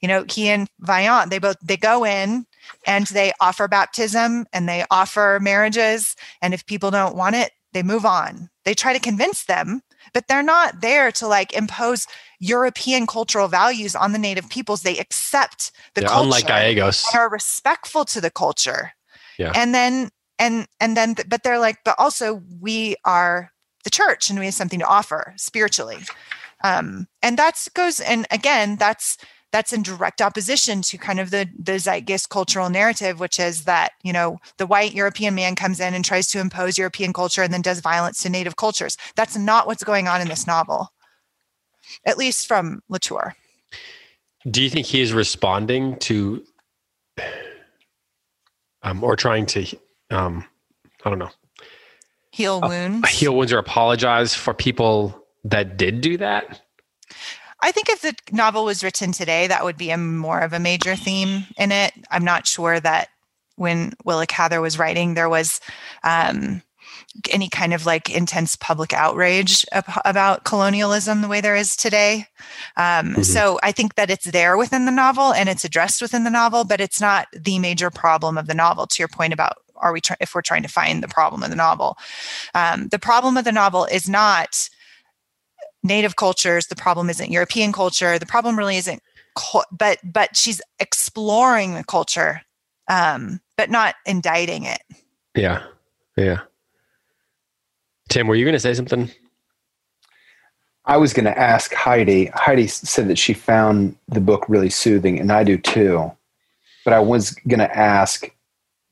You 0.00 0.08
know 0.08 0.24
he 0.28 0.48
and 0.48 0.68
Vaillant 0.82 1.30
they 1.30 1.38
both 1.38 1.56
they 1.62 1.76
go 1.76 2.04
in 2.04 2.46
and 2.86 3.06
they 3.06 3.32
offer 3.40 3.68
baptism 3.68 4.46
and 4.52 4.68
they 4.68 4.84
offer 4.90 5.38
marriages. 5.40 6.16
And 6.42 6.52
if 6.52 6.66
people 6.66 6.90
don't 6.90 7.16
want 7.16 7.36
it 7.36 7.52
they 7.72 7.82
move 7.82 8.06
on. 8.06 8.48
They 8.64 8.74
try 8.74 8.92
to 8.92 9.00
convince 9.00 9.44
them 9.44 9.82
but 10.12 10.28
they're 10.28 10.42
not 10.42 10.80
there 10.80 11.10
to 11.12 11.26
like 11.26 11.52
impose 11.52 12.06
european 12.38 13.06
cultural 13.06 13.48
values 13.48 13.96
on 13.96 14.12
the 14.12 14.18
native 14.18 14.48
peoples. 14.50 14.82
They 14.82 14.98
accept 14.98 15.72
the 15.94 16.02
yeah, 16.02 16.08
culture 16.08 16.24
unlike 16.24 16.46
gallegos. 16.46 17.04
and 17.12 17.20
are 17.20 17.30
respectful 17.30 18.04
to 18.06 18.20
the 18.20 18.30
culture 18.30 18.92
yeah. 19.38 19.52
And 19.54 19.74
then 19.74 20.10
and 20.38 20.66
and 20.80 20.96
then 20.96 21.14
but 21.28 21.42
they're 21.42 21.58
like 21.58 21.78
but 21.84 21.94
also 21.98 22.42
we 22.60 22.96
are 23.04 23.50
the 23.84 23.90
church 23.90 24.30
and 24.30 24.38
we 24.38 24.46
have 24.46 24.54
something 24.54 24.80
to 24.80 24.86
offer 24.86 25.34
spiritually. 25.36 25.98
Um 26.64 27.06
and 27.22 27.38
that's 27.38 27.68
goes 27.68 28.00
and 28.00 28.26
again 28.30 28.76
that's 28.76 29.18
that's 29.52 29.72
in 29.72 29.82
direct 29.82 30.20
opposition 30.20 30.82
to 30.82 30.98
kind 30.98 31.20
of 31.20 31.30
the 31.30 31.48
the 31.58 31.78
zeitgeist 31.78 32.28
cultural 32.28 32.68
narrative 32.68 33.20
which 33.20 33.38
is 33.38 33.64
that 33.64 33.92
you 34.02 34.12
know 34.12 34.38
the 34.58 34.66
white 34.66 34.92
european 34.92 35.34
man 35.34 35.54
comes 35.54 35.80
in 35.80 35.94
and 35.94 36.04
tries 36.04 36.26
to 36.28 36.40
impose 36.40 36.76
european 36.76 37.12
culture 37.12 37.42
and 37.42 37.52
then 37.52 37.62
does 37.62 37.80
violence 37.80 38.22
to 38.22 38.28
native 38.28 38.56
cultures. 38.56 38.96
That's 39.14 39.36
not 39.36 39.66
what's 39.66 39.84
going 39.84 40.08
on 40.08 40.20
in 40.20 40.28
this 40.28 40.46
novel 40.46 40.90
at 42.04 42.18
least 42.18 42.46
from 42.46 42.82
latour. 42.88 43.34
Do 44.50 44.62
you 44.62 44.70
think 44.70 44.86
he 44.86 45.00
is 45.00 45.12
responding 45.12 45.96
to 46.00 46.44
um, 48.86 49.04
or 49.04 49.16
trying 49.16 49.44
to 49.46 49.66
um, 50.10 50.44
i 51.04 51.10
don't 51.10 51.18
know. 51.18 51.30
Heal 52.30 52.60
wounds? 52.60 53.04
uh, 53.04 53.08
heal 53.08 53.34
wounds 53.34 53.52
or 53.52 53.58
apologize 53.58 54.34
for 54.34 54.54
people 54.54 55.24
that 55.44 55.76
did 55.76 56.00
do 56.00 56.18
that? 56.18 56.60
I 57.60 57.72
think 57.72 57.88
if 57.88 58.02
the 58.02 58.14
novel 58.30 58.64
was 58.64 58.84
written 58.84 59.12
today, 59.12 59.46
that 59.46 59.64
would 59.64 59.78
be 59.78 59.90
a 59.90 59.96
more 59.96 60.40
of 60.40 60.52
a 60.52 60.58
major 60.58 60.94
theme 60.96 61.46
in 61.56 61.72
it. 61.72 61.92
I'm 62.10 62.24
not 62.24 62.46
sure 62.46 62.78
that 62.78 63.08
when 63.56 63.94
Willa 64.04 64.26
Cather 64.26 64.60
was 64.60 64.78
writing, 64.78 65.14
there 65.14 65.30
was 65.30 65.60
um, 66.04 66.62
any 67.30 67.48
kind 67.48 67.72
of 67.72 67.86
like 67.86 68.10
intense 68.10 68.56
public 68.56 68.92
outrage 68.92 69.64
about 70.04 70.44
colonialism 70.44 71.20
the 71.20 71.28
way 71.28 71.40
there 71.40 71.56
is 71.56 71.76
today. 71.76 72.26
Um, 72.76 73.12
mm-hmm. 73.12 73.22
So 73.22 73.58
I 73.62 73.72
think 73.72 73.94
that 73.94 74.10
it's 74.10 74.26
there 74.26 74.56
within 74.56 74.84
the 74.84 74.92
novel 74.92 75.32
and 75.32 75.48
it's 75.48 75.64
addressed 75.64 76.02
within 76.02 76.24
the 76.24 76.30
novel, 76.30 76.64
but 76.64 76.80
it's 76.80 77.00
not 77.00 77.28
the 77.32 77.58
major 77.58 77.90
problem 77.90 78.38
of 78.38 78.46
the 78.46 78.54
novel. 78.54 78.86
To 78.86 79.00
your 79.00 79.08
point 79.08 79.32
about 79.32 79.58
are 79.76 79.92
we 79.92 80.00
try- 80.00 80.16
if 80.20 80.34
we're 80.34 80.42
trying 80.42 80.62
to 80.62 80.68
find 80.68 81.02
the 81.02 81.08
problem 81.08 81.42
of 81.42 81.50
the 81.50 81.56
novel, 81.56 81.98
um, 82.54 82.88
the 82.88 82.98
problem 82.98 83.36
of 83.36 83.44
the 83.44 83.52
novel 83.52 83.84
is 83.84 84.08
not 84.08 84.68
native 85.86 86.16
cultures 86.16 86.66
the 86.66 86.76
problem 86.76 87.08
isn't 87.08 87.30
european 87.30 87.72
culture 87.72 88.18
the 88.18 88.26
problem 88.26 88.58
really 88.58 88.76
isn't 88.76 89.02
but 89.70 89.98
but 90.02 90.36
she's 90.36 90.60
exploring 90.80 91.74
the 91.74 91.84
culture 91.84 92.42
um 92.88 93.40
but 93.56 93.70
not 93.70 93.94
indicting 94.04 94.64
it 94.64 94.80
yeah 95.34 95.62
yeah 96.16 96.40
tim 98.08 98.26
were 98.26 98.34
you 98.34 98.44
going 98.44 98.52
to 98.52 98.60
say 98.60 98.74
something 98.74 99.10
i 100.84 100.96
was 100.96 101.12
going 101.12 101.24
to 101.24 101.38
ask 101.38 101.72
heidi 101.74 102.26
heidi 102.34 102.66
said 102.66 103.08
that 103.08 103.18
she 103.18 103.32
found 103.32 103.96
the 104.08 104.20
book 104.20 104.44
really 104.48 104.70
soothing 104.70 105.18
and 105.18 105.32
i 105.32 105.42
do 105.44 105.56
too 105.58 106.10
but 106.84 106.92
i 106.92 107.00
was 107.00 107.32
going 107.48 107.58
to 107.58 107.76
ask 107.76 108.30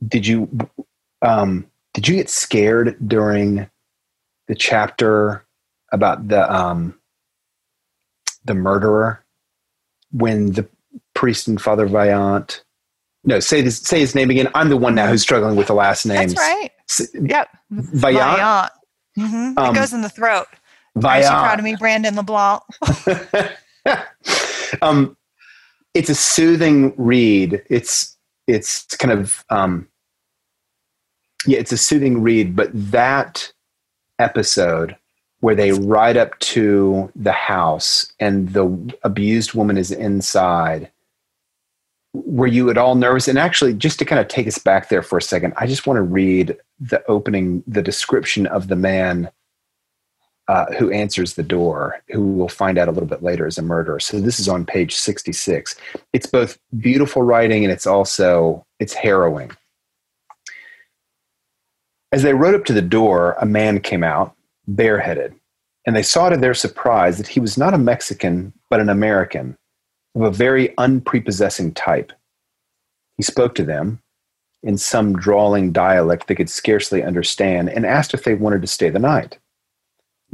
did 0.07 0.27
you 0.27 0.49
um 1.23 1.67
did 1.93 2.09
you 2.09 2.17
get 2.17 2.29
scared 2.29 2.97
during 3.07 3.69
the 4.49 4.55
chapter 4.55 5.45
about 5.93 6.29
the 6.29 6.55
um, 6.55 6.99
the 8.45 8.55
murderer 8.55 9.25
when 10.13 10.53
the 10.53 10.69
priest 11.15 11.49
and 11.49 11.61
Father 11.61 11.87
Vaillant. 11.89 12.61
No, 13.25 13.41
say 13.41 13.63
this. 13.63 13.79
Say 13.79 14.01
his 14.01 14.15
name 14.15 14.31
again. 14.31 14.49
I'm 14.55 14.69
the 14.69 14.77
one 14.77 14.95
now 14.95 15.07
who's 15.07 15.23
struggling 15.23 15.57
with 15.57 15.69
the 15.69 15.75
last 15.75 16.05
names. 16.05 16.35
That's 16.35 16.47
right. 16.47 16.71
S- 16.91 17.15
yep. 17.15 17.49
Vaillant. 17.73 18.39
Vaillant. 18.39 18.71
Mm-hmm. 19.19 19.59
Um, 19.59 19.75
it 19.75 19.79
goes 19.79 19.93
in 19.93 20.03
the 20.03 20.09
throat. 20.09 20.47
Are 21.03 21.21
you 21.21 21.27
proud 21.27 21.59
of 21.59 21.65
me, 21.65 21.77
Brandon 21.77 22.15
LeBlanc? 22.15 22.63
um, 24.83 25.17
it's 25.93 26.11
a 26.11 26.15
soothing 26.15 26.95
read. 26.97 27.63
It's 27.69 28.17
it's 28.47 28.85
kind 28.97 29.13
of 29.13 29.45
um, 29.51 29.89
yeah, 31.47 31.59
it's 31.59 31.73
a 31.73 31.79
soothing 31.79 32.23
read. 32.23 32.55
But 32.55 32.71
that 32.73 33.53
episode 34.19 34.97
where 35.41 35.55
they 35.55 35.73
ride 35.73 36.17
up 36.17 36.39
to 36.39 37.11
the 37.15 37.33
house 37.33 38.13
and 38.19 38.53
the 38.53 38.95
abused 39.03 39.53
woman 39.53 39.77
is 39.77 39.91
inside 39.91 40.91
were 42.15 42.47
you 42.47 42.71
at 42.71 42.79
all 42.79 42.95
nervous? 42.95 43.29
And 43.29 43.39
actually 43.39 43.75
just 43.75 43.99
to 43.99 44.05
kind 44.05 44.21
of 44.21 44.29
take 44.29 44.47
us 44.47 44.59
back 44.59 44.89
there 44.89 45.03
for 45.03 45.19
a 45.19 45.23
second 45.23 45.53
i 45.57 45.67
just 45.67 45.87
want 45.87 45.97
to 45.99 46.03
read 46.03 46.57
the 46.81 47.05
opening 47.07 47.63
the 47.67 47.83
description 47.83 48.47
of 48.47 48.69
the 48.69 48.77
man 48.77 49.31
uh, 50.49 50.67
who 50.75 50.91
answers 50.91 51.35
the 51.35 51.43
door 51.43 52.03
who 52.11 52.23
we'll 52.23 52.49
find 52.49 52.77
out 52.77 52.89
a 52.89 52.91
little 52.91 53.09
bit 53.09 53.23
later 53.23 53.47
is 53.47 53.57
a 53.57 53.63
murderer. 53.63 53.99
So 53.99 54.21
this 54.21 54.39
is 54.39 54.49
on 54.49 54.67
page 54.67 54.95
66 54.95 55.75
it's 56.13 56.27
both 56.27 56.59
beautiful 56.79 57.23
writing 57.23 57.65
and 57.65 57.73
it's 57.73 57.87
also 57.87 58.67
it's 58.79 58.93
harrowing. 58.93 59.51
As 62.13 62.23
they 62.23 62.35
rode 62.35 62.55
up 62.55 62.65
to 62.67 62.73
the 62.73 62.83
door 62.83 63.37
a 63.41 63.47
man 63.47 63.81
came 63.81 64.05
out 64.05 64.37
bareheaded, 64.69 65.35
and 65.87 65.95
they 65.95 66.03
saw 66.03 66.29
to 66.29 66.37
their 66.37 66.55
surprise 66.55 67.19
that 67.19 67.29
he 67.29 67.41
was 67.41 67.59
not 67.59 67.75
a 67.75 67.79
Mexican, 67.79 68.53
but 68.71 68.81
an 68.81 68.89
American 68.89 69.57
of 70.15 70.23
a 70.23 70.31
very 70.31 70.77
unprepossessing 70.79 71.73
type. 71.75 72.13
He 73.17 73.23
spoke 73.23 73.55
to 73.57 73.65
them 73.65 74.01
in 74.63 74.79
some 74.79 75.15
drawling 75.15 75.73
dialect 75.73 76.27
they 76.27 76.35
could 76.35 76.51
scarcely 76.51 77.03
understand 77.03 77.69
and 77.69 77.85
asked 77.85 78.15
if 78.15 78.25
they 78.25 78.35
wanted 78.35 78.63
to 78.63 78.69
stay 78.69 78.89
the 78.91 78.99
night. 78.99 79.39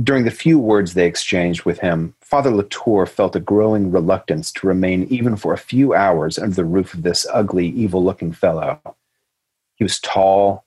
During 0.03 0.25
the 0.25 0.31
few 0.31 0.59
words 0.59 0.95
they 0.95 1.07
exchanged 1.07 1.65
with 1.65 1.81
him, 1.81 2.15
Father 2.21 2.51
Latour 2.51 3.05
felt 3.07 3.37
a 3.37 3.41
growing 3.41 3.91
reluctance 3.91 4.51
to 4.53 4.67
remain 4.67 5.05
even 5.11 5.37
for 5.37 5.53
a 5.53 5.59
few 5.59 5.93
hours 5.93 6.39
under 6.39 6.55
the 6.55 6.65
roof 6.65 6.95
of 6.95 7.03
this 7.03 7.27
ugly, 7.33 7.69
evil 7.69 8.03
looking 8.03 8.33
fellow. 8.33 8.81
He 9.75 9.85
was 9.85 9.99
tall, 10.01 10.65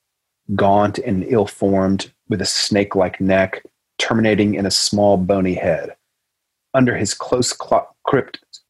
gaunt, 0.56 1.00
and 1.00 1.24
ill 1.24 1.48
formed, 1.48 2.12
with 2.30 2.42
a 2.42 2.46
snake 2.46 2.96
like 2.96 3.22
neck 3.22 3.64
terminating 3.98 4.56
in 4.56 4.66
a 4.66 4.72
small 4.72 5.18
bony 5.18 5.56
head. 5.56 5.96
Under 6.74 6.98
his 6.98 7.14
close 7.14 7.54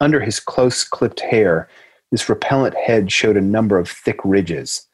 under 0.00 0.20
his 0.20 0.40
close 0.40 0.84
clipped 0.84 1.20
hair, 1.20 1.68
this 2.10 2.28
repellent 2.28 2.74
head 2.76 3.10
showed 3.10 3.36
a 3.36 3.42
number 3.42 3.78
of 3.78 3.88
thick 3.88 4.20
ridges, 4.24 4.86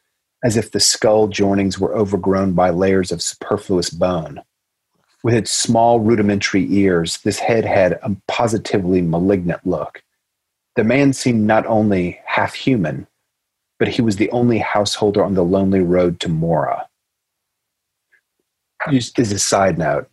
as 0.42 0.56
if 0.56 0.70
the 0.70 0.80
skull 0.80 1.28
joinings 1.28 1.78
were 1.78 1.94
overgrown 1.94 2.52
by 2.52 2.70
layers 2.70 3.12
of 3.12 3.22
superfluous 3.22 3.90
bone. 3.90 4.40
With 5.22 5.34
its 5.34 5.50
small 5.50 6.00
rudimentary 6.00 6.66
ears, 6.72 7.18
this 7.18 7.38
head 7.38 7.64
had 7.64 7.92
a 8.02 8.16
positively 8.26 9.02
malignant 9.02 9.66
look. 9.66 10.02
The 10.76 10.84
man 10.84 11.12
seemed 11.12 11.46
not 11.46 11.66
only 11.66 12.20
half 12.24 12.54
human, 12.54 13.06
but 13.78 13.88
he 13.88 14.02
was 14.02 14.16
the 14.16 14.30
only 14.30 14.58
householder 14.58 15.22
on 15.22 15.34
the 15.34 15.44
lonely 15.44 15.80
road 15.80 16.20
to 16.20 16.28
Mora. 16.28 16.88
Just 18.90 19.18
as 19.18 19.30
a 19.32 19.38
side 19.38 19.76
note, 19.76 20.09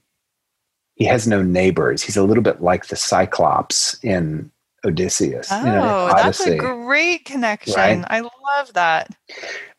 he 0.98 1.06
has 1.06 1.28
no 1.28 1.44
neighbors. 1.44 2.02
He's 2.02 2.18
a 2.18 2.24
little 2.24 2.44
bit 2.44 2.62
like 2.62 2.88
the 2.88 2.96
Cyclops 2.96 4.04
in 4.04 4.52
Odysseus. 4.84 5.48
Oh, 5.52 5.60
you 5.60 5.72
know, 5.72 6.12
that's 6.16 6.46
a 6.46 6.58
great 6.58 7.24
connection. 7.24 7.76
Right? 7.76 8.04
I 8.10 8.22
love 8.22 8.74
that. 8.74 9.16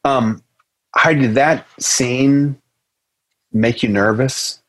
Um, 0.04 0.42
how 0.94 1.12
did 1.12 1.34
that 1.34 1.66
scene 1.80 2.60
make 3.52 3.82
you 3.82 3.88
nervous? 3.88 4.62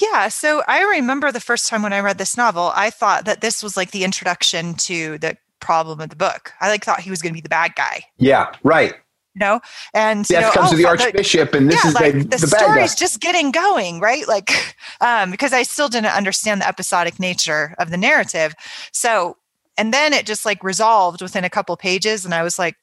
Yeah, 0.00 0.28
so 0.28 0.62
I 0.66 0.82
remember 0.82 1.30
the 1.30 1.40
first 1.40 1.68
time 1.68 1.82
when 1.82 1.92
I 1.92 2.00
read 2.00 2.16
this 2.16 2.34
novel, 2.34 2.72
I 2.74 2.88
thought 2.88 3.26
that 3.26 3.42
this 3.42 3.62
was 3.62 3.76
like 3.76 3.90
the 3.90 4.04
introduction 4.04 4.74
to 4.74 5.18
the 5.18 5.36
problem 5.60 6.00
of 6.00 6.08
the 6.08 6.16
book. 6.16 6.52
I 6.62 6.70
like 6.70 6.82
thought 6.82 7.00
he 7.00 7.10
was 7.10 7.20
going 7.20 7.34
to 7.34 7.36
be 7.36 7.42
the 7.42 7.50
bad 7.50 7.74
guy. 7.74 8.04
Yeah, 8.16 8.52
right. 8.62 8.94
You 9.34 9.40
know, 9.40 9.60
and 9.94 10.24
death 10.26 10.40
you 10.40 10.46
know, 10.46 10.52
comes 10.52 10.68
oh, 10.68 10.70
to 10.72 10.76
the 10.76 10.86
archbishop, 10.86 11.54
and 11.54 11.70
this 11.70 11.84
yeah, 11.84 11.88
is 11.88 11.94
like, 11.94 12.12
the, 12.14 12.18
the, 12.24 12.36
the 12.38 12.46
story's 12.48 12.96
just 12.96 13.20
getting 13.20 13.52
going, 13.52 14.00
right? 14.00 14.26
Like, 14.26 14.50
um, 15.00 15.30
because 15.30 15.52
I 15.52 15.62
still 15.62 15.88
didn't 15.88 16.16
understand 16.16 16.60
the 16.60 16.68
episodic 16.68 17.20
nature 17.20 17.74
of 17.78 17.90
the 17.90 17.96
narrative. 17.96 18.56
So, 18.92 19.36
and 19.78 19.94
then 19.94 20.12
it 20.12 20.26
just 20.26 20.44
like 20.44 20.64
resolved 20.64 21.22
within 21.22 21.44
a 21.44 21.50
couple 21.50 21.76
pages, 21.76 22.24
and 22.24 22.34
I 22.34 22.42
was 22.42 22.58
like, 22.58 22.76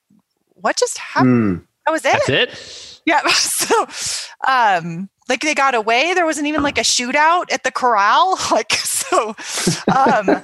"What 0.54 0.78
just 0.78 0.98
happened?" 0.98 1.60
Mm. 1.60 1.68
That 1.88 1.91
was 1.91 2.06
it. 2.06 2.12
That's 2.12 2.30
it. 2.30 3.02
Yeah. 3.06 3.22
So, 3.30 3.88
um, 4.48 5.10
like 5.28 5.41
they 5.41 5.56
got 5.56 5.76
away. 5.76 6.14
There 6.14 6.26
wasn't 6.26 6.48
even 6.48 6.64
like 6.64 6.78
a 6.78 6.82
shootout 6.82 7.52
at 7.52 7.64
the 7.64 7.72
corral. 7.72 8.38
Like 8.52 8.72
so, 8.74 9.36
um, 9.93 10.43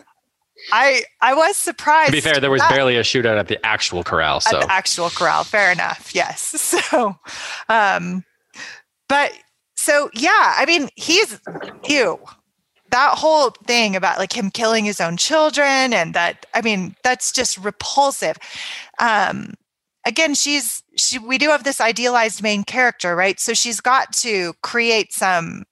I 0.71 1.03
I 1.21 1.33
was 1.33 1.57
surprised. 1.57 2.07
To 2.07 2.11
be 2.11 2.21
fair, 2.21 2.39
there 2.39 2.51
was 2.51 2.61
barely 2.69 2.97
a 2.97 3.01
shootout 3.01 3.37
at 3.37 3.47
the 3.47 3.63
actual 3.65 4.03
corral. 4.03 4.39
So 4.39 4.57
at 4.57 4.67
the 4.67 4.71
actual 4.71 5.09
corral, 5.09 5.43
fair 5.43 5.71
enough. 5.71 6.11
Yes. 6.13 6.51
So, 6.93 7.17
um, 7.69 8.23
but 9.07 9.31
so 9.75 10.09
yeah, 10.13 10.55
I 10.57 10.65
mean, 10.67 10.89
he's 10.95 11.39
you. 11.87 12.19
That 12.91 13.17
whole 13.17 13.51
thing 13.65 13.95
about 13.95 14.19
like 14.19 14.35
him 14.35 14.51
killing 14.51 14.85
his 14.85 15.01
own 15.01 15.17
children 15.17 15.93
and 15.93 16.13
that 16.13 16.45
I 16.53 16.61
mean, 16.61 16.95
that's 17.03 17.31
just 17.31 17.57
repulsive. 17.57 18.37
Um, 18.99 19.53
again 20.05 20.33
she's 20.35 20.83
she 20.97 21.17
we 21.17 21.37
do 21.37 21.49
have 21.49 21.63
this 21.63 21.79
idealized 21.79 22.43
main 22.43 22.63
character 22.63 23.15
right 23.15 23.39
so 23.39 23.53
she's 23.53 23.79
got 23.79 24.11
to 24.11 24.53
create 24.61 25.13
some 25.13 25.63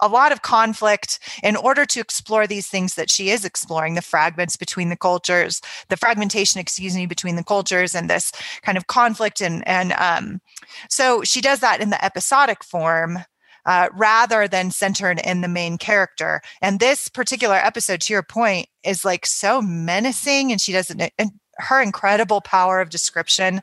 a 0.00 0.08
lot 0.08 0.32
of 0.32 0.42
conflict 0.42 1.18
in 1.42 1.56
order 1.56 1.84
to 1.86 2.00
explore 2.00 2.46
these 2.46 2.68
things 2.68 2.94
that 2.94 3.10
she 3.10 3.30
is 3.30 3.44
exploring 3.44 3.94
the 3.94 4.02
fragments 4.02 4.56
between 4.56 4.88
the 4.88 4.96
cultures 4.96 5.60
the 5.88 5.96
fragmentation 5.96 6.60
excuse 6.60 6.94
me 6.94 7.06
between 7.06 7.36
the 7.36 7.44
cultures 7.44 7.94
and 7.94 8.08
this 8.08 8.32
kind 8.62 8.78
of 8.78 8.86
conflict. 8.86 9.40
And 9.40 9.66
and 9.66 9.92
um, 9.92 10.40
so 10.88 11.22
she 11.22 11.40
does 11.40 11.60
that 11.60 11.80
in 11.80 11.90
the 11.90 12.02
episodic 12.04 12.64
form 12.64 13.18
uh, 13.66 13.88
rather 13.92 14.48
than 14.48 14.70
centered 14.70 15.20
in 15.20 15.42
the 15.42 15.48
main 15.48 15.76
character. 15.76 16.40
And 16.62 16.80
this 16.80 17.08
particular 17.08 17.56
episode, 17.56 18.00
to 18.02 18.12
your 18.12 18.22
point, 18.22 18.68
is 18.82 19.04
like 19.04 19.26
so 19.26 19.60
menacing, 19.60 20.50
and 20.50 20.60
she 20.60 20.72
does 20.72 20.90
an, 20.90 21.08
and 21.18 21.32
her 21.58 21.82
incredible 21.82 22.40
power 22.40 22.80
of 22.80 22.88
description. 22.88 23.60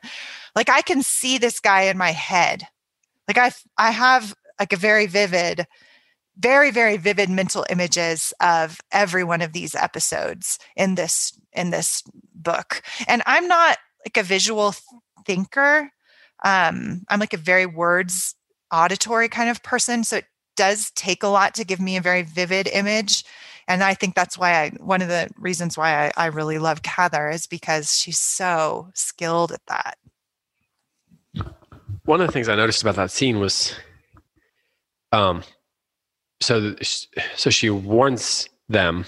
Like 0.54 0.68
i 0.68 0.82
can 0.82 1.02
see 1.02 1.38
this 1.38 1.60
guy 1.60 1.82
in 1.82 1.98
my 1.98 2.12
head. 2.12 2.64
Like 3.26 3.38
i 3.38 3.52
i 3.76 3.90
have 3.90 4.34
like 4.60 4.72
a 4.72 4.76
very 4.76 5.06
vivid 5.06 5.66
very 6.38 6.70
very 6.70 6.96
vivid 6.96 7.28
mental 7.28 7.66
images 7.68 8.32
of 8.40 8.80
every 8.92 9.24
one 9.24 9.42
of 9.42 9.52
these 9.52 9.74
episodes 9.74 10.58
in 10.76 10.94
this 10.94 11.38
in 11.52 11.70
this 11.70 12.02
book. 12.34 12.82
And 13.06 13.22
i'm 13.26 13.48
not 13.48 13.78
like 14.04 14.16
a 14.16 14.22
visual 14.22 14.74
thinker. 15.26 15.90
Um 16.44 17.04
i'm 17.08 17.20
like 17.20 17.34
a 17.34 17.38
very 17.38 17.66
words 17.66 18.34
auditory 18.70 19.28
kind 19.28 19.48
of 19.48 19.62
person 19.62 20.04
so 20.04 20.16
it 20.16 20.26
does 20.58 20.90
take 20.90 21.22
a 21.22 21.28
lot 21.28 21.54
to 21.54 21.64
give 21.64 21.80
me 21.80 21.96
a 21.96 22.00
very 22.00 22.22
vivid 22.22 22.68
image. 22.72 23.24
And 23.68 23.84
I 23.84 23.94
think 23.94 24.14
that's 24.14 24.36
why 24.36 24.64
I 24.64 24.70
one 24.80 25.00
of 25.00 25.08
the 25.08 25.30
reasons 25.38 25.78
why 25.78 26.06
I, 26.06 26.12
I 26.16 26.26
really 26.26 26.58
love 26.58 26.82
Cather 26.82 27.30
is 27.30 27.46
because 27.46 27.96
she's 27.96 28.18
so 28.18 28.90
skilled 28.92 29.52
at 29.52 29.64
that. 29.68 29.98
One 32.04 32.20
of 32.20 32.26
the 32.26 32.32
things 32.32 32.48
I 32.48 32.56
noticed 32.56 32.82
about 32.82 32.96
that 32.96 33.12
scene 33.12 33.38
was, 33.38 33.74
um, 35.12 35.44
so 36.40 36.74
so 37.36 37.50
she 37.50 37.70
warns 37.70 38.48
them. 38.68 39.04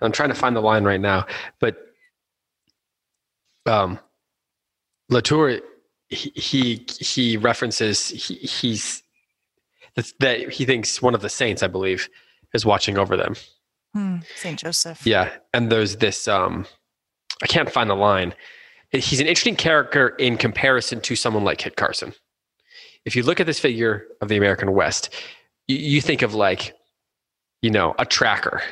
I'm 0.00 0.12
trying 0.12 0.30
to 0.30 0.34
find 0.34 0.54
the 0.54 0.60
line 0.60 0.84
right 0.84 1.00
now, 1.00 1.26
but 1.60 1.76
um, 3.66 3.98
Latour 5.08 5.60
he 6.10 6.32
he, 6.34 6.86
he 6.98 7.36
references 7.36 8.08
he, 8.08 8.34
he's 8.34 9.02
that 10.18 10.50
he 10.50 10.64
thinks 10.64 11.02
one 11.02 11.14
of 11.14 11.20
the 11.20 11.28
saints, 11.28 11.62
I 11.62 11.66
believe, 11.66 12.08
is 12.54 12.64
watching 12.64 12.98
over 12.98 13.16
them. 13.16 13.34
Hmm, 13.94 14.18
Saint 14.36 14.58
Joseph. 14.58 15.06
Yeah, 15.06 15.30
and 15.52 15.70
there's 15.70 15.96
this. 15.96 16.28
Um, 16.28 16.66
I 17.42 17.46
can't 17.46 17.70
find 17.70 17.90
the 17.90 17.94
line. 17.94 18.34
He's 18.92 19.20
an 19.20 19.26
interesting 19.26 19.56
character 19.56 20.10
in 20.10 20.36
comparison 20.36 21.00
to 21.02 21.16
someone 21.16 21.44
like 21.44 21.58
Kit 21.58 21.76
Carson. 21.76 22.12
If 23.04 23.16
you 23.16 23.22
look 23.22 23.40
at 23.40 23.46
this 23.46 23.60
figure 23.60 24.06
of 24.20 24.28
the 24.28 24.36
American 24.36 24.72
West, 24.72 25.14
you, 25.70 25.76
you 25.76 26.00
think 26.00 26.22
of 26.22 26.34
like, 26.34 26.74
you 27.62 27.70
know, 27.70 27.94
a 27.98 28.04
tracker 28.04 28.62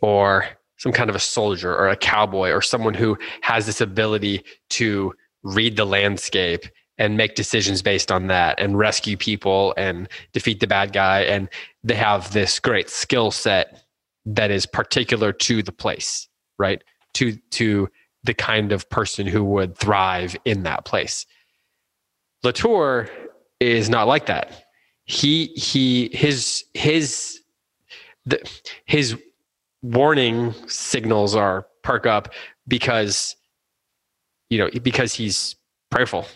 or 0.00 0.46
some 0.78 0.92
kind 0.92 1.10
of 1.10 1.16
a 1.16 1.20
soldier 1.20 1.74
or 1.74 1.88
a 1.88 1.96
cowboy 1.96 2.50
or 2.50 2.62
someone 2.62 2.94
who 2.94 3.16
has 3.40 3.66
this 3.66 3.80
ability 3.80 4.44
to 4.70 5.12
read 5.42 5.76
the 5.76 5.84
landscape 5.84 6.64
and 6.98 7.16
make 7.16 7.34
decisions 7.34 7.82
based 7.82 8.10
on 8.10 8.26
that 8.26 8.58
and 8.58 8.78
rescue 8.78 9.16
people 9.16 9.74
and 9.76 10.08
defeat 10.32 10.60
the 10.60 10.66
bad 10.66 10.92
guy 10.92 11.20
and 11.20 11.48
they 11.84 11.94
have 11.94 12.32
this 12.32 12.58
great 12.58 12.88
skill 12.88 13.30
set 13.30 13.82
that 14.24 14.50
is 14.50 14.66
particular 14.66 15.32
to 15.32 15.62
the 15.62 15.72
place, 15.72 16.28
right? 16.58 16.82
To 17.14 17.36
to 17.52 17.88
the 18.24 18.34
kind 18.34 18.72
of 18.72 18.88
person 18.90 19.26
who 19.26 19.44
would 19.44 19.76
thrive 19.78 20.36
in 20.44 20.64
that 20.64 20.84
place. 20.84 21.26
Latour 22.42 23.08
is 23.60 23.88
not 23.88 24.08
like 24.08 24.26
that. 24.26 24.65
He 25.06 25.46
he 25.56 26.10
his 26.12 26.64
his 26.74 27.40
the, 28.24 28.40
his 28.84 29.16
warning 29.82 30.52
signals 30.66 31.34
are 31.34 31.66
perk 31.82 32.06
up 32.06 32.32
because 32.66 33.36
you 34.50 34.58
know 34.58 34.68
because 34.82 35.14
he's 35.14 35.54
prayerful 35.90 36.26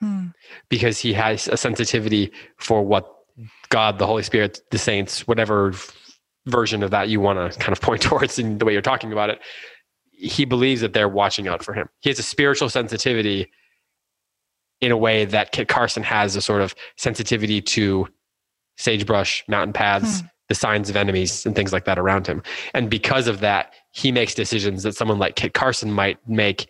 hmm. 0.00 0.26
because 0.68 0.98
he 0.98 1.12
has 1.12 1.48
a 1.48 1.56
sensitivity 1.56 2.32
for 2.56 2.84
what 2.84 3.08
God, 3.70 3.98
the 3.98 4.06
Holy 4.06 4.22
Spirit, 4.22 4.60
the 4.70 4.78
saints, 4.78 5.26
whatever 5.26 5.72
version 6.46 6.82
of 6.82 6.90
that 6.90 7.08
you 7.08 7.20
want 7.20 7.52
to 7.52 7.58
kind 7.58 7.72
of 7.72 7.80
point 7.80 8.02
towards 8.08 8.38
in 8.38 8.58
the 8.58 8.64
way 8.64 8.72
you're 8.72 8.82
talking 8.82 9.12
about 9.12 9.30
it 9.30 9.40
he 10.10 10.44
believes 10.44 10.80
that 10.80 10.92
they're 10.92 11.08
watching 11.08 11.48
out 11.48 11.64
for 11.64 11.72
him 11.72 11.88
he 12.00 12.10
has 12.10 12.18
a 12.18 12.22
spiritual 12.22 12.68
sensitivity 12.68 13.50
in 14.82 14.92
a 14.92 14.96
way 14.96 15.24
that 15.24 15.52
kit 15.52 15.68
carson 15.68 16.02
has 16.02 16.36
a 16.36 16.42
sort 16.42 16.60
of 16.60 16.74
sensitivity 16.98 17.62
to 17.62 18.06
sagebrush 18.76 19.42
mountain 19.48 19.72
paths 19.72 20.20
hmm. 20.20 20.26
the 20.48 20.54
signs 20.54 20.90
of 20.90 20.96
enemies 20.96 21.46
and 21.46 21.56
things 21.56 21.72
like 21.72 21.86
that 21.86 21.98
around 21.98 22.26
him 22.26 22.42
and 22.74 22.90
because 22.90 23.26
of 23.26 23.40
that 23.40 23.72
he 23.92 24.12
makes 24.12 24.34
decisions 24.34 24.82
that 24.82 24.94
someone 24.94 25.18
like 25.18 25.36
kit 25.36 25.54
carson 25.54 25.90
might 25.90 26.18
make 26.28 26.68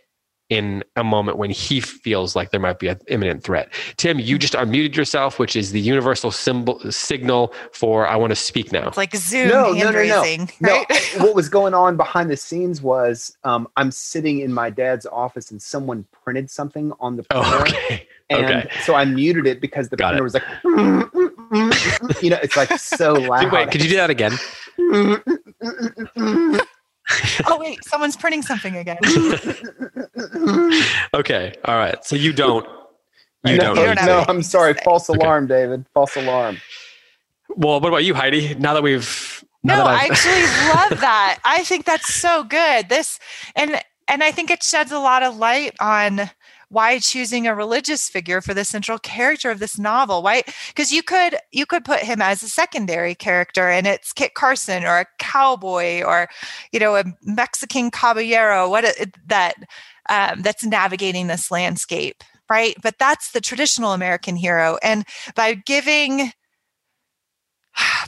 in 0.53 0.85
a 0.97 1.03
moment 1.03 1.39
when 1.39 1.49
he 1.49 1.81
feels 1.81 2.37
like 2.37 2.51
there 2.51 2.61
might 2.61 2.79
be 2.79 2.87
an 2.87 3.01
imminent 3.09 3.43
threat. 3.43 3.73
Tim, 3.97 4.19
you 4.19 4.39
just 4.39 4.53
unmuted 4.53 4.95
yourself, 4.95 5.39
which 5.39 5.57
is 5.57 5.73
the 5.73 5.81
universal 5.81 6.31
symbol 6.31 6.79
signal 6.93 7.55
for 7.73 8.07
I 8.07 8.17
want 8.17 8.33
to 8.33 8.37
speak 8.37 8.71
now. 8.71 8.89
It's 8.89 8.99
like 8.99 9.17
Zoom 9.17 9.49
No, 9.49 9.73
hand 9.73 9.79
no, 9.79 9.91
no, 9.93 10.07
no. 10.07 10.21
right? 10.21 10.61
No, 10.61 10.85
what 11.25 11.35
was 11.35 11.49
going 11.49 11.73
on 11.73 11.97
behind 11.97 12.31
the 12.31 12.37
scenes 12.37 12.83
was 12.83 13.35
um, 13.45 13.67
I'm 13.79 13.91
sitting 13.91 14.41
in 14.41 14.53
my 14.53 14.69
dad's 14.69 15.07
office 15.07 15.51
and 15.51 15.63
someone 15.63 16.05
printed 16.23 16.51
something 16.51 16.93
on 17.01 17.17
the 17.17 17.23
printer. 17.23 17.49
Oh, 17.49 17.61
okay. 17.63 18.07
And 18.29 18.45
okay. 18.45 18.69
so 18.83 18.95
I 18.95 19.07
muted 19.07 19.47
it 19.47 19.59
because 19.59 19.89
the 19.89 19.97
Got 19.97 20.19
printer 20.19 20.21
it. 20.21 20.25
was 20.25 20.35
like, 20.35 20.45
you 22.23 22.29
know, 22.29 22.39
it's 22.43 22.59
like 22.59 22.79
so 22.79 23.15
loud. 23.15 23.51
Wait, 23.51 23.71
could 23.71 23.83
you 23.83 23.89
do 23.89 23.97
that 23.97 24.11
again? 24.11 24.33
oh 27.47 27.59
wait, 27.59 27.85
someone's 27.85 28.17
printing 28.17 28.43
something 28.43 28.77
again. 28.77 28.99
Okay. 31.15 31.55
All 31.65 31.77
right. 31.77 32.03
So 32.05 32.17
you 32.17 32.33
don't. 32.33 32.67
You 33.45 33.57
no, 33.57 33.75
don't. 33.75 33.77
You 33.77 33.95
don't 33.95 34.07
no, 34.07 34.25
I'm 34.29 34.43
sorry. 34.43 34.75
say. 34.75 34.81
False 34.85 35.11
Okay. 35.11 35.19
alarm, 35.25 35.47
David. 35.47 35.85
False 35.95 36.17
alarm. 36.17 36.59
Well, 37.51 37.81
what 37.81 37.89
about 37.89 38.05
you, 38.05 38.15
Heidi? 38.15 38.55
Now 38.55 38.75
that 38.75 38.83
we've 38.83 39.45
now 39.63 39.77
No, 39.79 39.85
that 39.85 40.01
I 40.01 40.07
actually 40.07 40.43
love 40.91 41.01
that. 41.01 41.39
I 41.45 41.65
think 41.65 41.85
that's 41.85 42.15
so 42.15 42.45
good. 42.45 42.89
This 42.89 43.19
and 43.57 43.81
and 44.09 44.23
I 44.23 44.31
think 44.33 44.51
it 44.51 44.63
sheds 44.63 44.93
a 44.93 44.99
lot 44.99 45.23
of 45.23 45.37
light 45.37 45.75
on 45.81 46.31
why 46.73 46.99
choosing 46.99 47.47
a 47.47 47.55
religious 47.55 48.09
figure 48.09 48.41
for 48.41 48.55
the 48.55 48.65
central 48.65 48.99
character 48.99 49.51
of 49.51 49.59
this 49.59 49.79
novel. 49.79 50.23
Why? 50.23 50.43
Because 50.69 50.91
you 50.91 51.03
could 51.03 51.37
you 51.53 51.67
could 51.67 51.85
put 51.85 52.01
him 52.01 52.23
as 52.23 52.43
a 52.43 52.49
secondary 52.49 53.15
character, 53.15 53.69
and 53.69 53.87
it's 53.87 54.13
Kit 54.13 54.33
Carson 54.35 54.85
or 54.85 55.01
a 55.01 55.07
cowboy 55.19 56.03
or 56.03 56.29
you 56.73 56.81
know 56.81 56.97
a 56.97 57.05
Mexican 57.23 57.91
caballero. 57.91 58.71
What 58.71 58.85
it, 58.85 59.15
that 59.27 59.55
um, 60.09 60.41
that's 60.41 60.65
navigating 60.65 61.27
this 61.27 61.51
landscape, 61.51 62.25
right? 62.51 62.75
But 62.83 62.99
that's 62.99 63.33
the 63.33 63.41
traditional 63.43 63.93
American 63.93 64.35
hero, 64.35 64.79
and 64.83 65.05
by 65.37 65.55
giving 65.55 66.33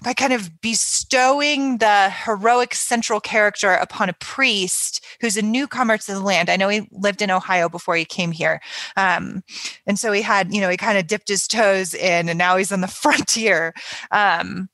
by 0.03 0.12
kind 0.12 0.33
of 0.33 0.61
bestowing 0.61 1.79
the 1.79 2.11
heroic 2.11 2.75
central 2.75 3.21
character 3.21 3.73
upon 3.73 4.09
a 4.09 4.15
priest 4.15 5.05
who's 5.21 5.37
a 5.37 5.43
newcomer 5.43 5.99
to 5.99 6.12
the 6.12 6.21
land. 6.21 6.51
I 6.51 6.57
know 6.57 6.69
he 6.69 6.89
lived 6.93 7.23
in 7.23 7.31
Ohio 7.31 7.69
before 7.69 7.97
he 7.97 8.05
came 8.05 8.33
here. 8.33 8.61
Um, 8.97 9.43
and 9.87 9.99
so 9.99 10.12
he 10.12 10.23
had, 10.23 10.53
you 10.53 10.61
know, 10.61 10.69
he 10.69 10.77
kind 10.77 10.99
of 10.99 11.07
dipped 11.07 11.29
his 11.29 11.49
toes 11.49 11.95
in 11.95 12.29
and 12.29 12.39
now 12.39 12.57
he's 12.57 12.73
on 12.73 12.81
the 12.81 12.89
frontier. 12.89 13.75
Um, 14.11 14.69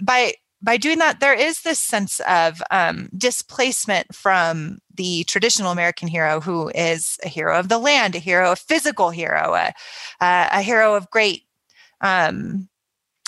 by 0.00 0.34
by 0.62 0.76
doing 0.76 0.98
that, 0.98 1.20
there 1.20 1.34
is 1.34 1.62
this 1.62 1.78
sense 1.78 2.20
of 2.28 2.62
um, 2.70 3.08
displacement 3.16 4.14
from 4.14 4.78
the 4.94 5.24
traditional 5.24 5.72
American 5.72 6.06
hero, 6.06 6.38
who 6.38 6.70
is 6.74 7.18
a 7.24 7.28
hero 7.28 7.58
of 7.58 7.70
the 7.70 7.78
land, 7.78 8.14
a 8.14 8.18
hero, 8.18 8.52
a 8.52 8.56
physical 8.56 9.08
hero, 9.08 9.54
a, 9.54 9.72
a 10.20 10.60
hero 10.60 10.94
of 10.94 11.08
great, 11.08 11.44
um, 12.02 12.68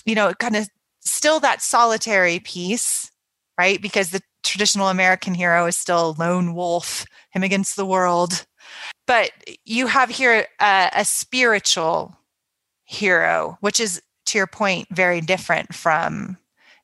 you 0.04 0.14
know, 0.14 0.34
kind 0.34 0.56
of 0.56 0.68
still 1.04 1.40
that 1.40 1.62
solitary 1.62 2.40
piece, 2.40 3.10
right? 3.58 3.80
Because 3.80 4.10
the 4.10 4.22
traditional 4.42 4.88
American 4.88 5.34
hero 5.34 5.66
is 5.66 5.76
still 5.76 6.16
lone 6.18 6.54
wolf, 6.54 7.04
him 7.30 7.42
against 7.42 7.76
the 7.76 7.86
world. 7.86 8.46
But 9.06 9.30
you 9.64 9.86
have 9.86 10.10
here 10.10 10.46
a, 10.60 10.90
a 10.94 11.04
spiritual 11.04 12.16
hero, 12.84 13.58
which 13.60 13.80
is, 13.80 14.00
to 14.26 14.38
your 14.38 14.46
point, 14.46 14.88
very 14.90 15.20
different 15.20 15.74
from 15.74 16.38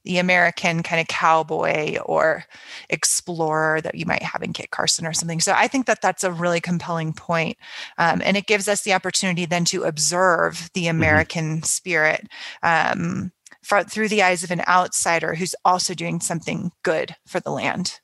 the 0.04 0.18
American 0.18 0.82
kind 0.82 1.00
of 1.00 1.08
cowboy 1.08 1.98
or 1.98 2.44
explorer 2.88 3.80
that 3.82 3.94
you 3.94 4.06
might 4.06 4.22
have 4.22 4.42
in 4.42 4.52
Kit 4.52 4.70
Carson 4.70 5.06
or 5.06 5.12
something. 5.12 5.40
So 5.40 5.52
I 5.54 5.68
think 5.68 5.86
that 5.86 6.00
that's 6.00 6.24
a 6.24 6.32
really 6.32 6.60
compelling 6.60 7.12
point. 7.12 7.58
Um, 7.98 8.22
and 8.24 8.36
it 8.36 8.46
gives 8.46 8.68
us 8.68 8.82
the 8.82 8.94
opportunity 8.94 9.44
then 9.44 9.64
to 9.66 9.82
observe 9.82 10.70
the 10.72 10.86
American 10.86 11.62
spirit 11.62 12.26
um, 12.62 13.32
fro- 13.68 13.84
through 13.84 14.08
the 14.08 14.22
eyes 14.22 14.42
of 14.42 14.50
an 14.50 14.62
outsider 14.66 15.34
who's 15.34 15.54
also 15.64 15.94
doing 15.94 16.20
something 16.20 16.72
good 16.82 17.14
for 17.26 17.40
the 17.40 17.50
land. 17.50 18.00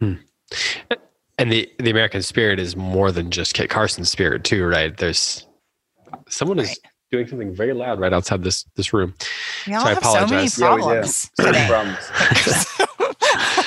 Hmm. 0.00 0.14
and 1.38 1.50
the 1.52 1.70
the 1.78 1.90
American 1.90 2.22
spirit 2.22 2.58
is 2.58 2.74
more 2.76 3.12
than 3.12 3.30
just 3.30 3.54
Kit 3.54 3.70
Carson's 3.70 4.10
spirit 4.10 4.44
too, 4.44 4.66
right? 4.66 4.96
There's 4.96 5.46
someone 6.28 6.58
is 6.58 6.68
Right. 6.68 6.78
doing 7.10 7.28
something 7.28 7.54
very 7.54 7.72
loud 7.72 8.00
right 8.00 8.12
outside 8.12 8.42
this 8.42 8.64
this 8.76 8.92
room. 8.92 9.14
We 9.66 9.74
all 9.74 9.82
So 9.82 9.86
I 9.86 9.94
have 9.94 10.02
so 10.04 10.26
many 10.26 10.46
apologize. 10.48 10.58
Yeah, 10.58 10.74
we 10.74 10.80
do. 10.80 10.86
problems 10.86 11.30
today. 11.38 11.66
problems. 11.68 12.68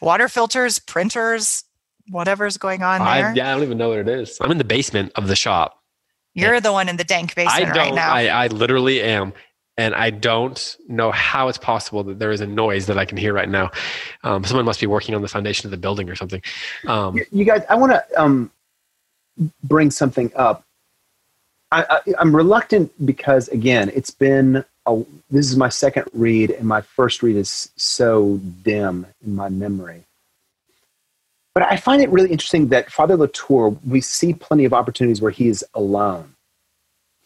Water 0.00 0.28
filters, 0.28 0.78
printers, 0.78 1.64
whatever's 2.10 2.56
going 2.56 2.82
on 2.84 3.02
I, 3.02 3.20
there. 3.22 3.34
yeah, 3.36 3.50
I 3.50 3.54
don't 3.54 3.64
even 3.64 3.78
know 3.78 3.88
what 3.88 3.98
it 3.98 4.08
is. 4.08 4.38
I'm 4.40 4.50
in 4.52 4.58
the 4.58 4.64
basement 4.64 5.10
of 5.16 5.26
the 5.26 5.34
shop. 5.36 5.82
You're 6.34 6.60
the 6.60 6.70
one 6.72 6.88
in 6.88 6.96
the 6.98 7.04
dank 7.04 7.32
I 7.32 7.34
basement 7.34 7.74
don't. 7.74 7.76
right 7.86 7.94
now. 7.94 8.12
I, 8.14 8.26
I 8.26 8.46
literally 8.46 9.02
am, 9.02 9.32
and 9.78 9.94
I 9.94 10.10
don't 10.10 10.76
know 10.88 11.12
how 11.12 11.46
it's 11.48 11.56
possible 11.56 12.02
that 12.02 12.18
there 12.18 12.32
is 12.32 12.40
a 12.40 12.46
noise 12.46 12.86
that 12.86 12.98
I 12.98 13.04
can 13.04 13.16
hear 13.16 13.32
right 13.32 13.48
now. 13.48 13.70
Um, 14.24 14.44
someone 14.44 14.66
must 14.66 14.80
be 14.80 14.86
working 14.86 15.14
on 15.14 15.22
the 15.22 15.28
foundation 15.28 15.68
of 15.68 15.70
the 15.70 15.76
building 15.76 16.10
or 16.10 16.16
something. 16.16 16.42
Um, 16.86 17.18
you, 17.30 17.44
guys, 17.44 17.62
I 17.70 17.76
want 17.76 17.92
to 17.92 18.20
um, 18.20 18.50
bring 19.62 19.92
something 19.92 20.32
up. 20.34 20.64
I, 21.70 22.00
I'm 22.18 22.34
reluctant 22.34 22.90
because, 23.06 23.48
again, 23.48 23.92
it's 23.94 24.10
been 24.10 24.64
a, 24.86 25.02
this 25.30 25.50
is 25.50 25.56
my 25.56 25.68
second 25.68 26.06
read, 26.14 26.50
and 26.50 26.66
my 26.66 26.80
first 26.80 27.22
read 27.22 27.36
is 27.36 27.70
so 27.76 28.40
dim 28.62 29.06
in 29.24 29.36
my 29.36 29.50
memory. 29.50 30.02
But 31.54 31.64
I 31.64 31.76
find 31.76 32.02
it 32.02 32.08
really 32.08 32.30
interesting 32.30 32.68
that 32.68 32.90
Father 32.90 33.16
Latour, 33.16 33.76
we 33.86 34.00
see 34.00 34.32
plenty 34.32 34.64
of 34.64 34.72
opportunities 34.72 35.20
where 35.20 35.30
he 35.30 35.48
is 35.48 35.64
alone. 35.74 36.34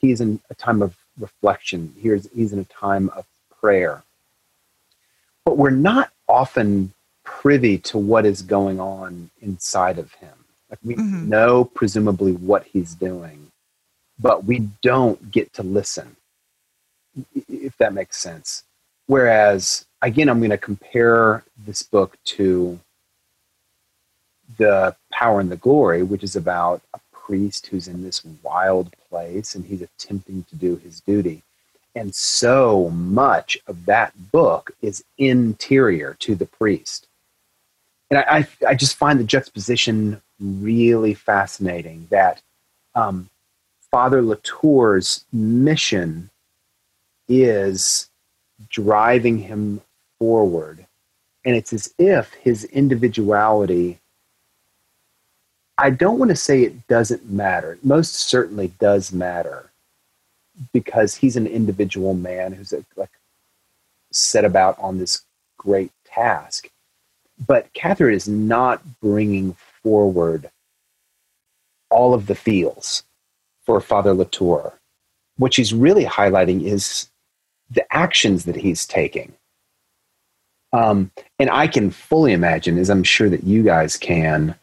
He's 0.00 0.20
in 0.20 0.40
a 0.50 0.55
time 0.55 0.82
of 0.82 0.96
reflection. 1.18 1.94
He's, 1.98 2.28
he's 2.34 2.52
in 2.52 2.60
a 2.60 2.64
time 2.64 3.10
of 3.10 3.26
prayer. 3.60 4.02
But 5.44 5.58
we're 5.58 5.70
not 5.70 6.12
often 6.28 6.92
privy 7.24 7.78
to 7.78 7.98
what 7.98 8.26
is 8.26 8.42
going 8.42 8.80
on 8.80 9.30
inside 9.42 9.98
of 9.98 10.12
him. 10.14 10.34
Like 10.70 10.80
we 10.84 10.96
Mhm. 10.96 11.28
know 11.28 11.64
presumably 11.64 12.32
what 12.32 12.64
he's 12.64 12.94
doing, 12.94 13.50
but 14.18 14.44
we 14.44 14.70
don't 14.82 15.30
get 15.30 15.52
to 15.54 15.62
listen, 15.62 16.16
if 17.48 17.76
that 17.78 17.94
makes 17.94 18.18
sense. 18.18 18.64
Whereas, 19.06 19.86
again, 20.02 20.28
I'm 20.28 20.40
going 20.40 20.50
to 20.50 20.58
compare 20.58 21.44
this 21.66 21.82
book 21.82 22.16
to 22.26 22.80
the 24.58 24.96
Power 25.12 25.40
and 25.40 25.50
the 25.50 25.56
Glory, 25.56 26.02
which 26.02 26.24
is 26.24 26.36
about 26.36 26.82
a 26.94 27.00
priest 27.12 27.66
who's 27.68 27.88
in 27.88 28.02
this 28.02 28.24
wild 28.42 28.94
place 29.12 29.54
and 29.54 29.66
he's 29.66 29.82
attempting 29.82 30.44
to 30.44 30.56
do 30.56 30.76
his 30.76 31.00
duty. 31.00 31.42
And 31.94 32.14
so 32.14 32.88
much 32.88 33.58
of 33.66 33.84
that 33.84 34.32
book 34.32 34.70
is 34.80 35.04
interior 35.18 36.16
to 36.20 36.34
the 36.34 36.46
priest. 36.46 37.06
And 38.10 38.18
I, 38.18 38.24
I, 38.38 38.70
I 38.70 38.74
just 38.74 38.96
find 38.96 39.20
the 39.20 39.24
juxtaposition 39.24 40.22
really 40.40 41.12
fascinating 41.12 42.06
that 42.10 42.40
um, 42.94 43.28
Father 43.90 44.22
Latour's 44.22 45.26
mission 45.32 46.30
is 47.28 48.08
driving 48.70 49.38
him 49.38 49.82
forward. 50.18 50.86
And 51.44 51.54
it's 51.54 51.74
as 51.74 51.92
if 51.98 52.32
his 52.34 52.64
individuality, 52.64 53.98
I 55.82 55.90
don't 55.90 56.20
want 56.20 56.28
to 56.28 56.36
say 56.36 56.62
it 56.62 56.86
doesn't 56.86 57.28
matter. 57.28 57.72
It 57.72 57.84
most 57.84 58.14
certainly 58.14 58.68
does 58.78 59.12
matter 59.12 59.72
because 60.72 61.16
he's 61.16 61.34
an 61.34 61.48
individual 61.48 62.14
man 62.14 62.52
who's 62.52 62.72
like 62.94 63.10
set 64.12 64.44
about 64.44 64.78
on 64.78 64.98
this 64.98 65.24
great 65.58 65.90
task. 66.04 66.70
But 67.48 67.72
Catherine 67.72 68.14
is 68.14 68.28
not 68.28 68.80
bringing 69.00 69.56
forward 69.82 70.48
all 71.90 72.14
of 72.14 72.28
the 72.28 72.36
feels 72.36 73.02
for 73.66 73.80
Father 73.80 74.14
Latour. 74.14 74.74
What 75.36 75.52
she's 75.52 75.74
really 75.74 76.04
highlighting 76.04 76.62
is 76.62 77.10
the 77.72 77.84
actions 77.92 78.44
that 78.44 78.54
he's 78.54 78.86
taking. 78.86 79.32
Um, 80.72 81.10
and 81.40 81.50
I 81.50 81.66
can 81.66 81.90
fully 81.90 82.34
imagine, 82.34 82.78
as 82.78 82.88
I'm 82.88 83.02
sure 83.02 83.28
that 83.28 83.42
you 83.42 83.64
guys 83.64 83.96
can, 83.96 84.54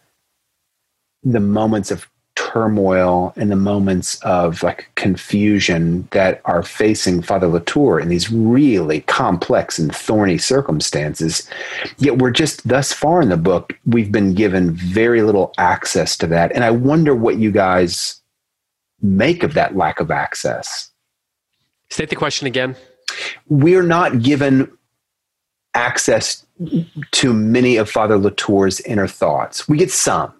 the 1.23 1.39
moments 1.39 1.91
of 1.91 2.07
turmoil 2.35 3.33
and 3.35 3.51
the 3.51 3.55
moments 3.55 4.15
of 4.21 4.63
like 4.63 4.89
confusion 4.95 6.07
that 6.11 6.41
are 6.45 6.63
facing 6.63 7.21
Father 7.21 7.47
Latour 7.47 7.99
in 7.99 8.07
these 8.07 8.31
really 8.31 9.01
complex 9.01 9.77
and 9.77 9.93
thorny 9.93 10.37
circumstances. 10.37 11.47
Yet 11.97 12.17
we're 12.17 12.31
just 12.31 12.65
thus 12.67 12.93
far 12.93 13.21
in 13.21 13.29
the 13.29 13.37
book, 13.37 13.77
we've 13.85 14.11
been 14.11 14.33
given 14.33 14.73
very 14.73 15.21
little 15.21 15.53
access 15.57 16.17
to 16.17 16.27
that. 16.27 16.53
And 16.53 16.63
I 16.63 16.71
wonder 16.71 17.13
what 17.13 17.37
you 17.37 17.51
guys 17.51 18.21
make 19.01 19.43
of 19.43 19.53
that 19.53 19.75
lack 19.75 19.99
of 19.99 20.09
access. 20.09 20.91
state 21.89 22.09
the 22.09 22.15
question 22.15 22.47
again. 22.47 22.75
We're 23.47 23.83
not 23.83 24.21
given 24.21 24.71
access 25.73 26.45
to 27.11 27.33
many 27.33 27.77
of 27.77 27.89
Father 27.89 28.17
Latour's 28.17 28.79
inner 28.81 29.07
thoughts. 29.07 29.67
We 29.67 29.77
get 29.77 29.91
some. 29.91 30.38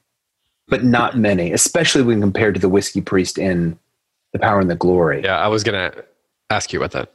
But 0.70 0.84
not 0.84 1.18
many, 1.18 1.52
especially 1.52 2.04
when 2.04 2.22
compared 2.22 2.54
to 2.56 2.62
the 2.62 2.70
whiskey 2.70 3.02
priest 3.02 3.38
in 3.38 3.78
The 4.34 4.40
Power 4.40 4.60
and 4.60 4.70
the 4.70 4.76
Glory. 4.76 5.24
Yeah, 5.24 5.40
I 5.40 5.48
was 5.48 5.64
gonna 5.64 5.92
ask 6.50 6.72
you 6.72 6.80
about 6.80 6.92
that. 6.92 7.14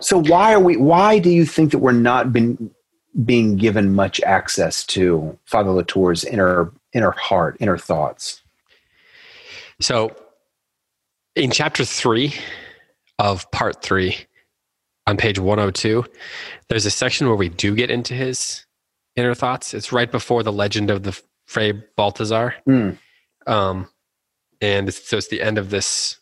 So 0.00 0.18
why 0.22 0.52
are 0.54 0.60
we? 0.60 0.76
Why 0.76 1.18
do 1.18 1.30
you 1.30 1.44
think 1.44 1.70
that 1.72 1.78
we're 1.78 1.92
not 1.92 2.32
been 2.32 2.70
being 3.24 3.56
given 3.56 3.94
much 3.94 4.20
access 4.20 4.84
to 4.86 5.36
Father 5.44 5.70
Latour's 5.70 6.24
inner 6.24 6.72
inner 6.92 7.10
heart, 7.12 7.56
inner 7.60 7.78
thoughts? 7.78 8.42
So, 9.80 10.14
in 11.34 11.50
chapter 11.50 11.84
three 11.84 12.34
of 13.18 13.50
part 13.50 13.82
three, 13.82 14.16
on 15.06 15.16
page 15.16 15.38
102, 15.38 16.04
there's 16.68 16.86
a 16.86 16.90
section 16.90 17.26
where 17.26 17.36
we 17.36 17.48
do 17.48 17.74
get 17.74 17.90
into 17.90 18.14
his 18.14 18.64
inner 19.16 19.34
thoughts. 19.34 19.74
It's 19.74 19.92
right 19.92 20.10
before 20.10 20.42
the 20.42 20.52
legend 20.52 20.90
of 20.90 21.02
the 21.02 21.20
Fray 21.50 21.72
Baltazar. 21.96 22.54
Mm. 22.68 22.96
Um, 23.48 23.88
and 24.60 24.86
it's, 24.86 25.08
so 25.08 25.16
it's 25.16 25.26
the 25.26 25.42
end 25.42 25.58
of 25.58 25.70
this 25.70 26.20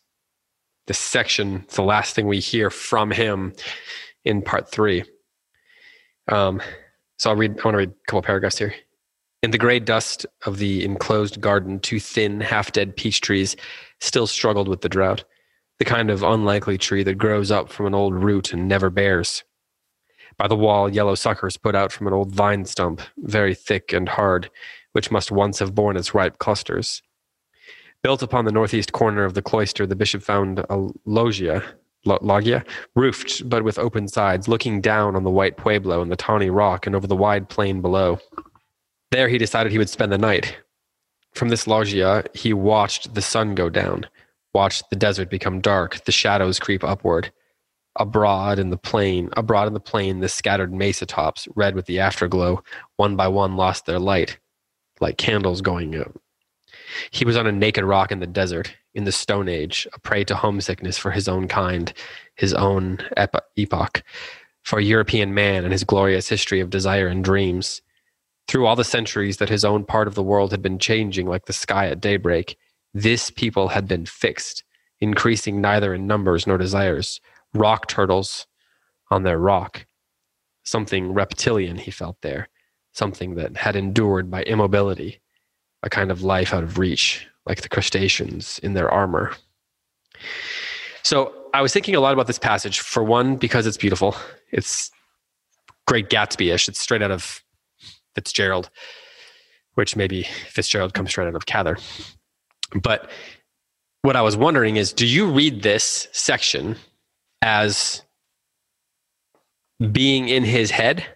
this 0.87 0.99
section. 0.99 1.65
It's 1.65 1.77
the 1.77 1.83
last 1.83 2.15
thing 2.15 2.27
we 2.27 2.41
hear 2.41 2.71
from 2.71 3.11
him 3.11 3.53
in 4.25 4.41
part 4.41 4.71
three. 4.71 5.05
Um, 6.29 6.63
so 7.19 7.29
I'll 7.29 7.37
read. 7.37 7.61
I 7.61 7.63
want 7.63 7.75
to 7.75 7.79
read 7.79 7.91
a 7.91 8.07
couple 8.07 8.23
paragraphs 8.23 8.57
here. 8.57 8.75
In 9.43 9.51
the 9.51 9.59
gray 9.59 9.81
dust 9.81 10.25
of 10.47 10.57
the 10.57 10.83
enclosed 10.83 11.43
garden, 11.43 11.79
two 11.79 12.01
thin, 12.01 12.41
half-dead 12.41 12.97
peach 12.97 13.21
trees 13.21 13.55
still 14.01 14.27
struggled 14.27 14.67
with 14.67 14.81
the 14.81 14.89
drought. 14.89 15.25
The 15.79 15.85
kind 15.85 16.11
of 16.11 16.23
unlikely 16.23 16.79
tree 16.79 17.03
that 17.03 17.19
grows 17.19 17.51
up 17.51 17.71
from 17.71 17.85
an 17.85 17.95
old 17.95 18.15
root 18.15 18.55
and 18.55 18.67
never 18.67 18.89
bears. 18.89 19.45
By 20.39 20.49
the 20.49 20.57
wall, 20.57 20.89
yellow 20.89 21.15
suckers 21.15 21.59
put 21.59 21.75
out 21.75 21.93
from 21.93 22.07
an 22.07 22.15
old 22.15 22.33
vine 22.33 22.65
stump, 22.65 23.03
very 23.19 23.55
thick 23.55 23.93
and 23.93 24.09
hard, 24.09 24.49
which 24.99 25.13
must 25.13 25.31
once 25.31 25.61
have 25.61 25.77
borne 25.77 25.97
its 25.97 26.13
ripe 26.13 26.41
clusters. 26.41 27.03
Built 28.03 28.21
upon 28.21 28.45
the 28.45 28.51
northeast 28.51 28.91
corner 28.91 29.23
of 29.23 29.35
the 29.35 29.41
cloister, 29.41 29.87
the 29.87 29.95
bishop 29.95 30.25
found 30.25 30.59
a 30.59 30.89
loggia, 31.05 31.63
loggia, 32.05 32.65
roofed 32.97 33.49
but 33.49 33.63
with 33.63 33.79
open 33.79 34.09
sides, 34.09 34.49
looking 34.49 34.81
down 34.81 35.15
on 35.15 35.23
the 35.23 35.31
white 35.31 35.57
pueblo 35.57 36.03
and 36.03 36.11
the 36.11 36.17
tawny 36.17 36.51
rock 36.51 36.85
and 36.85 36.97
over 36.97 37.07
the 37.07 37.15
wide 37.15 37.49
plain 37.49 37.81
below. 37.81 38.19
There 39.13 39.29
he 39.29 39.39
decided 39.39 39.71
he 39.71 39.79
would 39.79 39.89
spend 39.89 40.11
the 40.11 40.19
night. 40.19 40.57
From 41.33 41.49
this 41.49 41.69
loggia, 41.69 42.25
he 42.35 42.53
watched 42.53 43.15
the 43.15 43.23
sun 43.23 43.55
go 43.55 43.71
down, 43.71 44.05
watched 44.53 44.91
the 44.91 44.97
desert 44.97 45.31
become 45.31 45.61
dark, 45.61 46.03
the 46.07 46.11
shadows 46.11 46.59
creep 46.59 46.83
upward. 46.83 47.31
Abroad 47.95 48.59
in 48.59 48.71
the 48.71 48.77
plain, 48.77 49.31
abroad 49.37 49.69
in 49.69 49.75
the 49.75 49.79
plain, 49.79 50.19
the 50.19 50.29
scattered 50.29 50.75
mesa 50.75 51.07
tops, 51.07 51.47
red 51.55 51.77
with 51.77 51.87
the 51.87 52.01
afterglow, 52.01 52.65
one 52.97 53.15
by 53.15 53.29
one 53.29 53.55
lost 53.55 53.87
their 53.87 54.01
light, 54.01 54.41
like 55.01 55.19
candles 55.19 55.61
going 55.61 55.97
out. 55.97 56.19
He 57.11 57.25
was 57.25 57.37
on 57.37 57.47
a 57.47 57.53
naked 57.53 57.85
rock 57.85 58.13
in 58.13 58.21
the 58.21 58.27
desert, 58.27 58.75
in 58.95 59.05
the 59.05 59.13
Stone 59.13 59.49
Age, 59.49 59.87
a 59.93 60.01
prey 60.01 60.25
to 60.25 60.35
homesickness 60.35 60.99
for 60.99 61.11
his 61.11 61.29
own 61.29 61.49
kind, 61.49 61.93
his 62.35 62.55
own 62.55 62.99
epoch, 63.17 64.03
for 64.63 64.81
European 64.81 65.35
man 65.35 65.65
and 65.65 65.73
his 65.73 65.85
glorious 65.85 66.29
history 66.29 66.61
of 66.61 66.71
desire 66.71 67.07
and 67.07 67.25
dreams. 67.25 67.83
Through 68.49 68.67
all 68.67 68.77
the 68.77 68.85
centuries 68.85 69.37
that 69.37 69.51
his 69.51 69.65
own 69.65 69.85
part 69.85 70.09
of 70.09 70.15
the 70.15 70.23
world 70.23 70.51
had 70.51 70.63
been 70.63 70.79
changing 70.79 71.27
like 71.27 71.47
the 71.47 71.53
sky 71.53 71.89
at 71.89 72.01
daybreak, 72.01 72.57
this 72.95 73.31
people 73.31 73.69
had 73.69 73.87
been 73.87 74.07
fixed, 74.07 74.65
increasing 75.01 75.61
neither 75.61 75.95
in 75.95 76.07
numbers 76.07 76.47
nor 76.47 76.59
desires. 76.59 77.21
Rock 77.55 77.89
turtles 77.89 78.47
on 79.11 79.23
their 79.23 79.39
rock. 79.39 79.87
Something 80.65 81.13
reptilian 81.13 81.77
he 81.77 81.91
felt 81.91 82.21
there, 82.23 82.49
something 82.99 83.37
that 83.37 83.57
had 83.57 83.77
endured 83.77 84.31
by 84.31 84.43
immobility, 84.43 85.21
a 85.83 85.89
kind 85.89 86.11
of 86.11 86.23
life 86.23 86.53
out 86.53 86.65
of 86.65 86.79
reach, 86.79 87.27
like 87.47 87.63
the 87.63 87.69
crustaceans 87.69 88.59
in 88.59 88.75
their 88.75 88.91
armor. 88.91 89.33
So 91.05 91.33
I 91.55 91.63
was 91.63 91.73
thinking 91.73 91.95
a 91.95 92.01
lot 92.01 92.13
about 92.13 92.27
this 92.27 92.39
passage. 92.39 92.81
For 92.81 93.03
one, 93.03 93.37
because 93.37 93.67
it's 93.67 93.77
beautiful. 93.77 94.15
It's 94.51 94.91
great 95.87 96.11
Gatsby 96.11 96.53
ish. 96.53 96.69
It's 96.69 96.81
straight 96.81 97.03
out 97.03 97.11
of 97.11 97.43
Fitzgerald, 98.15 98.69
which 99.75 99.97
maybe 99.97 100.25
Fitzgerald 100.49 100.93
comes 100.93 101.11
straight 101.11 101.29
out 101.29 101.35
of 101.35 101.47
Cather. 101.47 101.79
But 102.83 103.11
what 104.03 104.17
I 104.17 104.23
was 104.23 104.37
wondering 104.37 104.77
is 104.77 104.93
do 104.93 105.07
you 105.07 105.31
read 105.31 105.63
this 105.63 106.09
section 106.13 106.77
as 107.43 108.03
being 109.93 110.29
in 110.29 110.45
his 110.45 110.71
head 110.71 111.07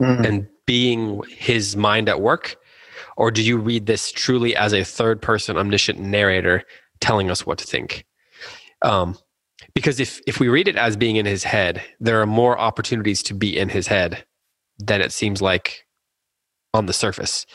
mm. 0.00 0.26
and 0.26 0.48
being 0.66 1.22
his 1.28 1.76
mind 1.76 2.08
at 2.08 2.20
work? 2.20 2.56
Or 3.16 3.30
do 3.30 3.42
you 3.42 3.58
read 3.58 3.86
this 3.86 4.10
truly 4.10 4.56
as 4.56 4.72
a 4.72 4.84
third 4.84 5.20
person 5.20 5.56
omniscient 5.56 5.98
narrator 5.98 6.64
telling 7.00 7.30
us 7.30 7.44
what 7.44 7.58
to 7.58 7.66
think? 7.66 8.04
Um, 8.82 9.16
because 9.74 10.00
if, 10.00 10.20
if 10.26 10.40
we 10.40 10.48
read 10.48 10.68
it 10.68 10.76
as 10.76 10.96
being 10.96 11.16
in 11.16 11.26
his 11.26 11.44
head, 11.44 11.82
there 12.00 12.20
are 12.20 12.26
more 12.26 12.58
opportunities 12.58 13.22
to 13.24 13.34
be 13.34 13.56
in 13.56 13.68
his 13.68 13.86
head 13.86 14.24
than 14.78 15.00
it 15.00 15.12
seems 15.12 15.40
like 15.40 15.86
on 16.74 16.86
the 16.86 16.92
surface. 16.92 17.46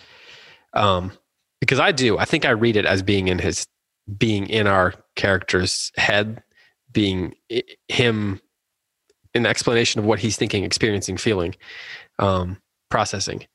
Um, 0.73 1.11
because 1.59 1.79
I 1.79 1.91
do. 1.91 2.17
I 2.17 2.25
think 2.25 2.45
I 2.45 2.51
read 2.51 2.75
it 2.75 2.85
as 2.85 3.01
being 3.01 3.27
in 3.27 3.39
his, 3.39 3.65
being 4.17 4.47
in 4.47 4.67
our 4.67 4.93
character's 5.15 5.91
head, 5.97 6.43
being 6.91 7.33
him, 7.87 8.39
an 9.33 9.45
explanation 9.45 9.99
of 9.99 10.05
what 10.05 10.19
he's 10.19 10.37
thinking, 10.37 10.63
experiencing, 10.63 11.17
feeling, 11.17 11.55
um, 12.19 12.57
processing. 12.89 13.45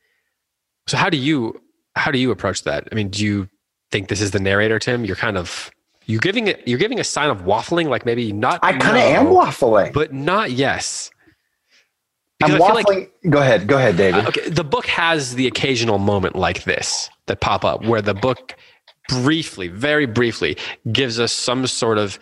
So 0.86 0.96
how 0.96 1.10
do 1.10 1.16
you 1.16 1.60
how 1.96 2.10
do 2.10 2.18
you 2.18 2.30
approach 2.30 2.64
that? 2.64 2.88
I 2.90 2.94
mean, 2.94 3.08
do 3.08 3.24
you 3.24 3.48
think 3.90 4.08
this 4.08 4.20
is 4.20 4.30
the 4.30 4.40
narrator, 4.40 4.78
Tim? 4.78 5.04
You're 5.04 5.16
kind 5.16 5.36
of 5.36 5.70
you're 6.06 6.20
giving 6.20 6.48
it 6.48 6.66
you're 6.66 6.78
giving 6.78 7.00
a 7.00 7.04
sign 7.04 7.30
of 7.30 7.42
waffling, 7.42 7.88
like 7.88 8.04
maybe 8.04 8.32
not. 8.32 8.60
I 8.62 8.72
kind 8.72 8.82
of 8.82 8.94
no, 8.94 9.00
am 9.00 9.26
waffling, 9.26 9.92
but 9.92 10.12
not 10.12 10.50
yes. 10.50 11.10
Because 12.38 12.54
I'm 12.54 12.60
waffling. 12.60 12.84
Like, 12.88 13.12
go 13.28 13.40
ahead, 13.40 13.66
go 13.68 13.78
ahead, 13.78 13.96
David. 13.96 14.24
Uh, 14.24 14.28
okay, 14.28 14.48
the 14.48 14.64
book 14.64 14.86
has 14.86 15.34
the 15.34 15.46
occasional 15.46 15.98
moment 15.98 16.34
like 16.34 16.64
this 16.64 17.08
that 17.26 17.40
pop 17.40 17.64
up 17.64 17.84
where 17.84 18.02
the 18.02 18.14
book 18.14 18.56
briefly, 19.08 19.68
very 19.68 20.06
briefly, 20.06 20.56
gives 20.90 21.20
us 21.20 21.32
some 21.32 21.66
sort 21.66 21.98
of 21.98 22.18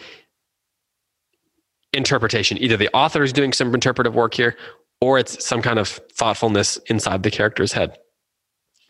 interpretation. 1.92 2.58
Either 2.58 2.76
the 2.76 2.90
author 2.94 3.22
is 3.22 3.32
doing 3.32 3.52
some 3.52 3.72
interpretive 3.74 4.14
work 4.14 4.34
here, 4.34 4.56
or 5.00 5.18
it's 5.18 5.44
some 5.44 5.62
kind 5.62 5.78
of 5.78 5.88
thoughtfulness 5.88 6.76
inside 6.86 7.22
the 7.22 7.30
character's 7.30 7.72
head. 7.72 7.98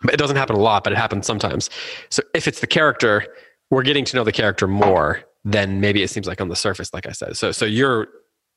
But 0.02 0.14
It 0.14 0.16
doesn't 0.16 0.36
happen 0.36 0.56
a 0.56 0.60
lot, 0.60 0.84
but 0.84 0.92
it 0.92 0.96
happens 0.96 1.26
sometimes. 1.26 1.70
So 2.08 2.22
if 2.34 2.48
it's 2.48 2.60
the 2.60 2.66
character, 2.66 3.26
we're 3.70 3.82
getting 3.82 4.04
to 4.06 4.16
know 4.16 4.24
the 4.24 4.32
character 4.32 4.66
more 4.66 5.22
than 5.44 5.80
maybe 5.80 6.02
it 6.02 6.08
seems 6.08 6.26
like 6.26 6.40
on 6.40 6.48
the 6.48 6.56
surface, 6.56 6.92
like 6.92 7.06
I 7.06 7.12
said. 7.12 7.36
So 7.36 7.52
so 7.52 7.64
you're 7.64 8.08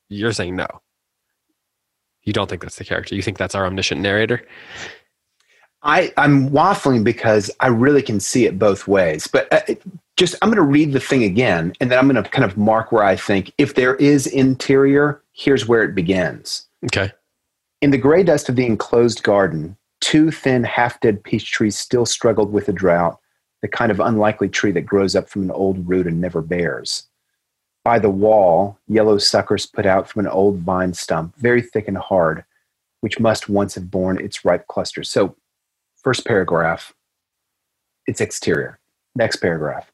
you're 0.08 0.32
saying 0.32 0.56
no. 0.56 0.66
You 2.24 2.32
don't 2.32 2.48
think 2.48 2.62
that's 2.62 2.76
the 2.76 2.84
character. 2.84 3.14
You 3.14 3.22
think 3.22 3.38
that's 3.38 3.54
our 3.54 3.66
omniscient 3.66 4.00
narrator? 4.00 4.46
I, 5.82 6.12
I'm 6.16 6.48
waffling 6.48 7.04
because 7.04 7.50
I 7.60 7.66
really 7.66 8.00
can 8.00 8.18
see 8.18 8.46
it 8.46 8.58
both 8.58 8.88
ways. 8.88 9.26
But 9.26 9.52
uh, 9.52 9.74
just, 10.16 10.34
I'm 10.40 10.48
going 10.48 10.56
to 10.56 10.62
read 10.62 10.92
the 10.92 11.00
thing 11.00 11.22
again, 11.22 11.74
and 11.80 11.90
then 11.90 11.98
I'm 11.98 12.08
going 12.08 12.22
to 12.22 12.28
kind 12.28 12.44
of 12.44 12.56
mark 12.56 12.90
where 12.90 13.04
I 13.04 13.16
think 13.16 13.52
if 13.58 13.74
there 13.74 13.96
is 13.96 14.26
interior, 14.26 15.22
here's 15.32 15.68
where 15.68 15.82
it 15.82 15.94
begins. 15.94 16.66
Okay. 16.86 17.12
In 17.84 17.90
the 17.90 17.98
gray 17.98 18.22
dust 18.22 18.48
of 18.48 18.56
the 18.56 18.64
enclosed 18.64 19.22
garden, 19.22 19.76
two 20.00 20.30
thin, 20.30 20.64
half 20.64 20.98
dead 21.00 21.22
peach 21.22 21.52
trees 21.52 21.78
still 21.78 22.06
struggled 22.06 22.50
with 22.50 22.64
the 22.64 22.72
drought, 22.72 23.20
the 23.60 23.68
kind 23.68 23.92
of 23.92 24.00
unlikely 24.00 24.48
tree 24.48 24.72
that 24.72 24.86
grows 24.86 25.14
up 25.14 25.28
from 25.28 25.42
an 25.42 25.50
old 25.50 25.86
root 25.86 26.06
and 26.06 26.18
never 26.18 26.40
bears. 26.40 27.02
By 27.84 27.98
the 27.98 28.08
wall, 28.08 28.78
yellow 28.88 29.18
suckers 29.18 29.66
put 29.66 29.84
out 29.84 30.08
from 30.08 30.20
an 30.20 30.32
old 30.32 30.60
vine 30.60 30.94
stump, 30.94 31.36
very 31.36 31.60
thick 31.60 31.86
and 31.86 31.98
hard, 31.98 32.46
which 33.02 33.20
must 33.20 33.50
once 33.50 33.74
have 33.74 33.90
borne 33.90 34.18
its 34.18 34.46
ripe 34.46 34.66
clusters. 34.66 35.10
So, 35.10 35.36
first 36.02 36.24
paragraph, 36.24 36.94
its 38.06 38.22
exterior. 38.22 38.78
Next 39.14 39.36
paragraph. 39.36 39.92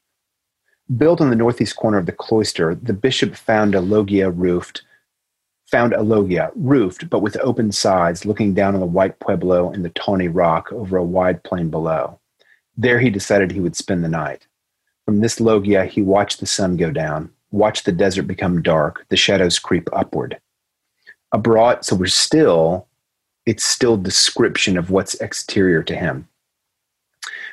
Built 0.97 1.21
on 1.21 1.31
the 1.31 1.35
northeast 1.35 1.75
corner 1.75 1.99
of 1.99 2.07
the 2.07 2.13
cloister, 2.13 2.73
the 2.73 2.93
bishop 2.93 3.35
found 3.35 3.75
a 3.75 3.81
loggia 3.81 4.31
roofed, 4.31 4.83
found 5.71 5.93
a 5.93 6.03
loggia 6.03 6.51
roofed, 6.57 7.09
but 7.09 7.21
with 7.21 7.37
open 7.41 7.71
sides, 7.71 8.25
looking 8.25 8.55
down 8.55 8.75
on 8.75 8.81
the 8.81 8.87
white 8.87 9.19
pueblo 9.21 9.71
and 9.71 9.85
the 9.85 9.91
tawny 9.91 10.29
rock 10.29 10.73
over 10.73 10.97
a 10.97 11.05
wide 11.05 11.43
plain 11.45 11.71
below. 11.71 12.19
There 12.77 12.99
he 12.99 13.11
decided 13.11 13.53
he 13.53 13.61
would 13.61 13.77
spend 13.77 14.03
the 14.03 14.09
night. 14.09 14.47
From 15.05 15.21
this 15.21 15.41
loggia, 15.41 15.85
he 15.85 16.03
watched 16.03 16.41
the 16.41 16.47
sun 16.47 16.77
go 16.77 16.91
down, 16.91 17.31
watched 17.51 17.85
the 17.85 17.93
desert 17.93 18.25
become 18.25 18.63
dark, 18.63 19.07
the 19.09 19.17
shadows 19.17 19.59
creep 19.59 19.89
upward. 19.93 20.41
Abroad, 21.33 21.85
so 21.85 21.95
we're 21.95 22.07
still, 22.07 22.89
it's 23.47 23.65
still 23.65 23.97
description 23.97 24.77
of 24.77 24.91
what's 24.91 25.15
exterior 25.15 25.83
to 25.85 25.95
him. 25.95 26.29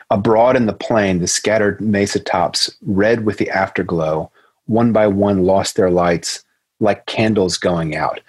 Abroad 0.09 0.55
in 0.55 0.65
the 0.65 0.73
plain, 0.73 1.19
the 1.19 1.27
scattered 1.27 1.81
mesa 1.81 2.19
tops, 2.19 2.75
red 2.81 3.25
with 3.25 3.37
the 3.37 3.49
afterglow, 3.49 4.31
one 4.65 4.91
by 4.91 5.05
one 5.05 5.43
lost 5.43 5.75
their 5.75 5.91
lights 5.91 6.43
like 6.79 7.05
candles 7.05 7.57
going 7.57 7.95
out. 7.95 8.19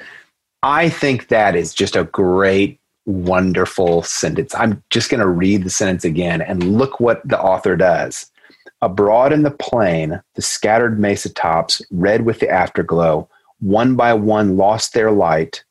I 0.62 0.88
think 0.88 1.28
that 1.28 1.54
is 1.54 1.74
just 1.74 1.96
a 1.96 2.04
great 2.04 2.80
wonderful 3.06 4.02
sentence. 4.02 4.54
I'm 4.54 4.82
just 4.90 5.10
going 5.10 5.20
to 5.20 5.26
read 5.26 5.64
the 5.64 5.70
sentence 5.70 6.04
again 6.04 6.42
and 6.42 6.76
look 6.76 7.00
what 7.00 7.26
the 7.26 7.40
author 7.40 7.74
does. 7.74 8.30
Abroad 8.82 9.32
in 9.32 9.42
the 9.42 9.50
plain, 9.50 10.20
the 10.34 10.42
scattered 10.42 11.00
mesa 11.00 11.32
tops, 11.32 11.82
red 11.90 12.24
with 12.24 12.38
the 12.40 12.48
afterglow, 12.48 13.28
one 13.60 13.96
by 13.96 14.14
one 14.14 14.56
lost 14.56 14.92
their 14.92 15.10
light 15.10 15.64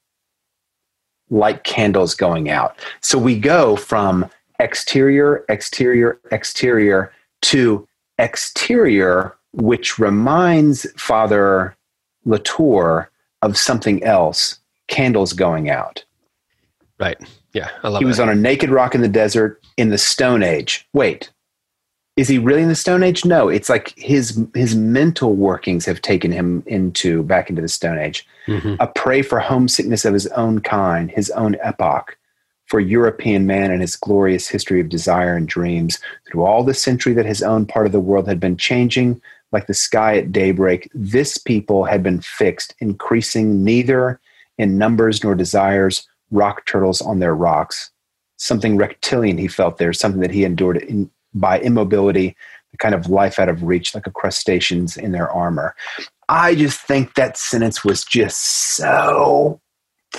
like 1.30 1.64
candles 1.64 2.16
going 2.16 2.50
out. 2.50 2.78
So 3.02 3.18
we 3.18 3.40
go 3.40 3.76
from 3.76 4.30
exterior, 4.60 5.46
exterior, 5.48 6.20
exterior 6.32 7.14
to 7.44 7.88
exterior, 8.18 9.36
which 9.54 10.00
reminds 10.00 10.90
Father 11.00 11.77
Latour 12.28 13.10
of 13.42 13.58
something 13.58 14.04
else 14.04 14.60
candles 14.88 15.34
going 15.34 15.70
out. 15.70 16.04
Right. 17.00 17.18
Yeah. 17.54 17.70
I 17.84 17.90
love 17.90 18.00
He 18.00 18.06
was 18.06 18.20
on 18.20 18.30
a 18.30 18.36
naked 18.36 18.70
rock 18.70 18.96
in 18.96 19.02
the 19.02 19.08
desert 19.08 19.62
in 19.78 19.90
the 19.90 19.98
Stone 19.98 20.44
Age. 20.44 20.88
Wait, 20.94 21.32
is 22.16 22.28
he 22.28 22.40
really 22.40 22.64
in 22.64 22.68
the 22.68 22.76
Stone 22.76 23.04
Age? 23.04 23.24
No, 23.26 23.48
it's 23.48 23.70
like 23.70 23.94
his 23.96 24.44
his 24.56 24.76
mental 24.76 25.36
workings 25.36 25.86
have 25.86 26.02
taken 26.02 26.32
him 26.32 26.64
into 26.66 27.24
back 27.24 27.50
into 27.50 27.62
the 27.62 27.68
Stone 27.68 28.00
Age. 28.00 28.26
Mhm. 28.48 28.78
A 28.80 28.88
prey 28.88 29.22
for 29.22 29.40
homesickness 29.40 30.04
of 30.04 30.14
his 30.14 30.28
own 30.28 30.60
kind, 30.62 31.12
his 31.12 31.30
own 31.32 31.56
epoch, 31.62 32.18
for 32.66 32.80
European 32.80 33.46
man 33.46 33.72
and 33.72 33.82
his 33.82 33.96
glorious 33.96 34.48
history 34.48 34.82
of 34.82 34.90
desire 34.90 35.36
and 35.36 35.48
dreams. 35.48 36.00
Through 36.28 36.44
all 36.44 36.64
the 36.64 36.74
century 36.74 37.14
that 37.14 37.26
his 37.28 37.44
own 37.44 37.68
part 37.68 37.86
of 37.86 37.92
the 37.92 38.00
world 38.00 38.28
had 38.28 38.40
been 38.40 38.58
changing, 38.58 39.22
like 39.52 39.68
the 39.68 39.74
sky 39.74 40.18
at 40.18 40.32
daybreak, 40.32 40.90
this 40.94 41.38
people 41.38 41.86
had 41.86 42.04
been 42.04 42.22
fixed, 42.22 42.76
increasing 42.80 43.64
neither 43.64 44.20
in 44.58 44.78
numbers 44.78 45.24
nor 45.24 45.36
desires, 45.36 46.08
rock 46.32 46.66
turtles 46.66 47.02
on 47.02 47.20
their 47.20 47.36
rocks. 47.36 47.92
Something 48.38 48.78
reptilian 48.78 49.38
he 49.38 49.48
felt 49.48 49.78
there, 49.78 49.94
something 49.94 50.22
that 50.22 50.32
he 50.32 50.44
endured 50.44 50.78
in, 50.78 51.10
by 51.34 51.60
immobility, 51.60 52.36
the 52.72 52.78
kind 52.78 52.94
of 52.94 53.10
life 53.10 53.40
out 53.40 53.50
of 53.50 53.64
reach, 53.64 53.96
like 53.96 54.08
a 54.08 54.12
crustaceans 54.12 54.98
in 54.98 55.12
their 55.12 55.32
armor. 55.32 55.76
I 56.30 56.56
just 56.56 56.82
think 56.82 57.16
that 57.16 57.38
sentence 57.38 57.86
was 57.86 58.04
just 58.04 58.76
so 58.76 59.62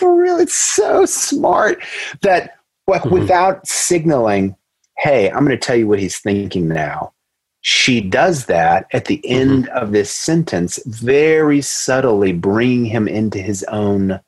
really 0.01 0.47
so 0.47 1.05
smart 1.05 1.83
that 2.23 2.57
like 2.87 3.03
Mhm. 3.03 3.11
without 3.11 3.67
signaling, 3.67 4.57
hey, 4.97 5.29
I'm 5.31 5.45
going 5.45 5.51
to 5.51 5.59
tell 5.59 5.77
you 5.77 5.87
what 5.89 5.99
he's 5.99 6.19
thinking 6.19 6.69
now. 6.69 7.13
She 7.61 8.01
does 8.01 8.47
that 8.47 8.87
at 8.93 9.07
the 9.07 9.21
end 9.29 9.69
of 9.71 9.93
this 9.93 10.11
sentence, 10.11 10.79
very 10.87 11.61
subtly 11.61 12.33
bringing 12.33 12.85
him 12.85 13.09
into 13.09 13.39
his 13.39 13.65
own 13.65 14.21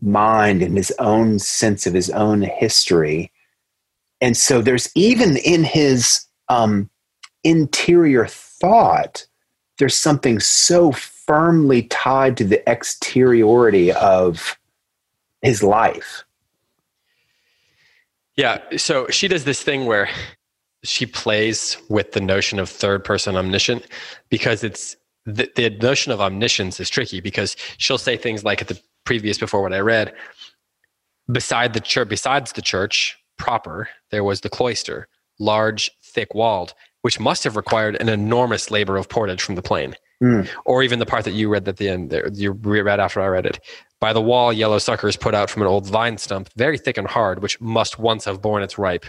mind 0.00 0.62
and 0.62 0.76
his 0.76 0.92
own 0.98 1.38
sense 1.38 1.86
of 1.86 1.94
his 1.94 2.10
own 2.10 2.42
history. 2.42 3.32
And 4.20 4.36
so 4.36 4.60
there's 4.60 4.90
even 4.94 5.36
in 5.36 5.64
his 5.64 6.26
um, 6.48 6.90
interior 7.44 8.26
thought, 8.26 9.26
there's 9.78 9.98
something 9.98 10.40
so 10.40 10.92
firmly 10.92 11.82
tied 11.84 12.36
to 12.38 12.44
the 12.44 12.66
exteriority 12.68 13.92
of 13.92 14.58
his 15.42 15.62
life. 15.62 16.24
Yeah. 18.36 18.60
So 18.76 19.06
she 19.08 19.28
does 19.28 19.44
this 19.44 19.62
thing 19.62 19.86
where 19.86 20.08
she 20.88 21.06
plays 21.06 21.76
with 21.88 22.12
the 22.12 22.20
notion 22.20 22.58
of 22.58 22.68
third 22.68 23.04
person 23.04 23.36
omniscient 23.36 23.86
because 24.30 24.64
it's 24.64 24.96
the, 25.26 25.50
the 25.56 25.70
notion 25.70 26.12
of 26.12 26.20
omniscience 26.20 26.78
is 26.78 26.88
tricky 26.88 27.20
because 27.20 27.56
she'll 27.78 27.98
say 27.98 28.16
things 28.16 28.44
like 28.44 28.62
at 28.62 28.68
the 28.68 28.80
previous 29.04 29.38
before 29.38 29.62
what 29.62 29.72
I 29.72 29.80
read, 29.80 30.14
beside 31.30 31.72
the 31.72 31.80
church, 31.80 32.08
besides 32.08 32.52
the 32.52 32.62
church 32.62 33.16
proper, 33.36 33.88
there 34.10 34.24
was 34.24 34.40
the 34.40 34.48
cloister, 34.48 35.08
large, 35.38 35.90
thick 36.02 36.34
walled, 36.34 36.74
which 37.02 37.20
must 37.20 37.44
have 37.44 37.56
required 37.56 37.96
an 38.00 38.08
enormous 38.08 38.70
labor 38.70 38.96
of 38.96 39.08
portage 39.08 39.42
from 39.42 39.56
the 39.56 39.62
plain. 39.62 39.96
Mm. 40.22 40.48
Or 40.64 40.82
even 40.82 40.98
the 40.98 41.06
part 41.06 41.24
that 41.24 41.34
you 41.34 41.48
read 41.48 41.68
at 41.68 41.76
the 41.76 41.88
end 41.88 42.10
there, 42.10 42.28
you 42.32 42.52
read 42.52 43.00
after 43.00 43.20
I 43.20 43.26
read 43.26 43.46
it. 43.46 43.60
By 44.00 44.12
the 44.12 44.20
wall, 44.20 44.52
yellow 44.52 44.78
suckers 44.78 45.16
put 45.16 45.34
out 45.34 45.50
from 45.50 45.62
an 45.62 45.68
old 45.68 45.86
vine 45.86 46.16
stump, 46.18 46.48
very 46.56 46.78
thick 46.78 46.96
and 46.96 47.06
hard, 47.06 47.42
which 47.42 47.60
must 47.60 47.98
once 47.98 48.24
have 48.24 48.40
borne 48.40 48.62
its 48.62 48.78
ripe 48.78 49.06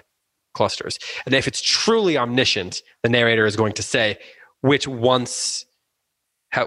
clusters. 0.58 0.99
And 1.26 1.34
if 1.34 1.47
it's 1.47 1.62
truly 1.62 2.18
omniscient, 2.18 2.82
the 3.03 3.10
narrator 3.10 3.45
is 3.45 3.55
going 3.55 3.74
to 3.74 3.84
say 3.84 4.18
which 4.62 4.88
once, 4.88 5.66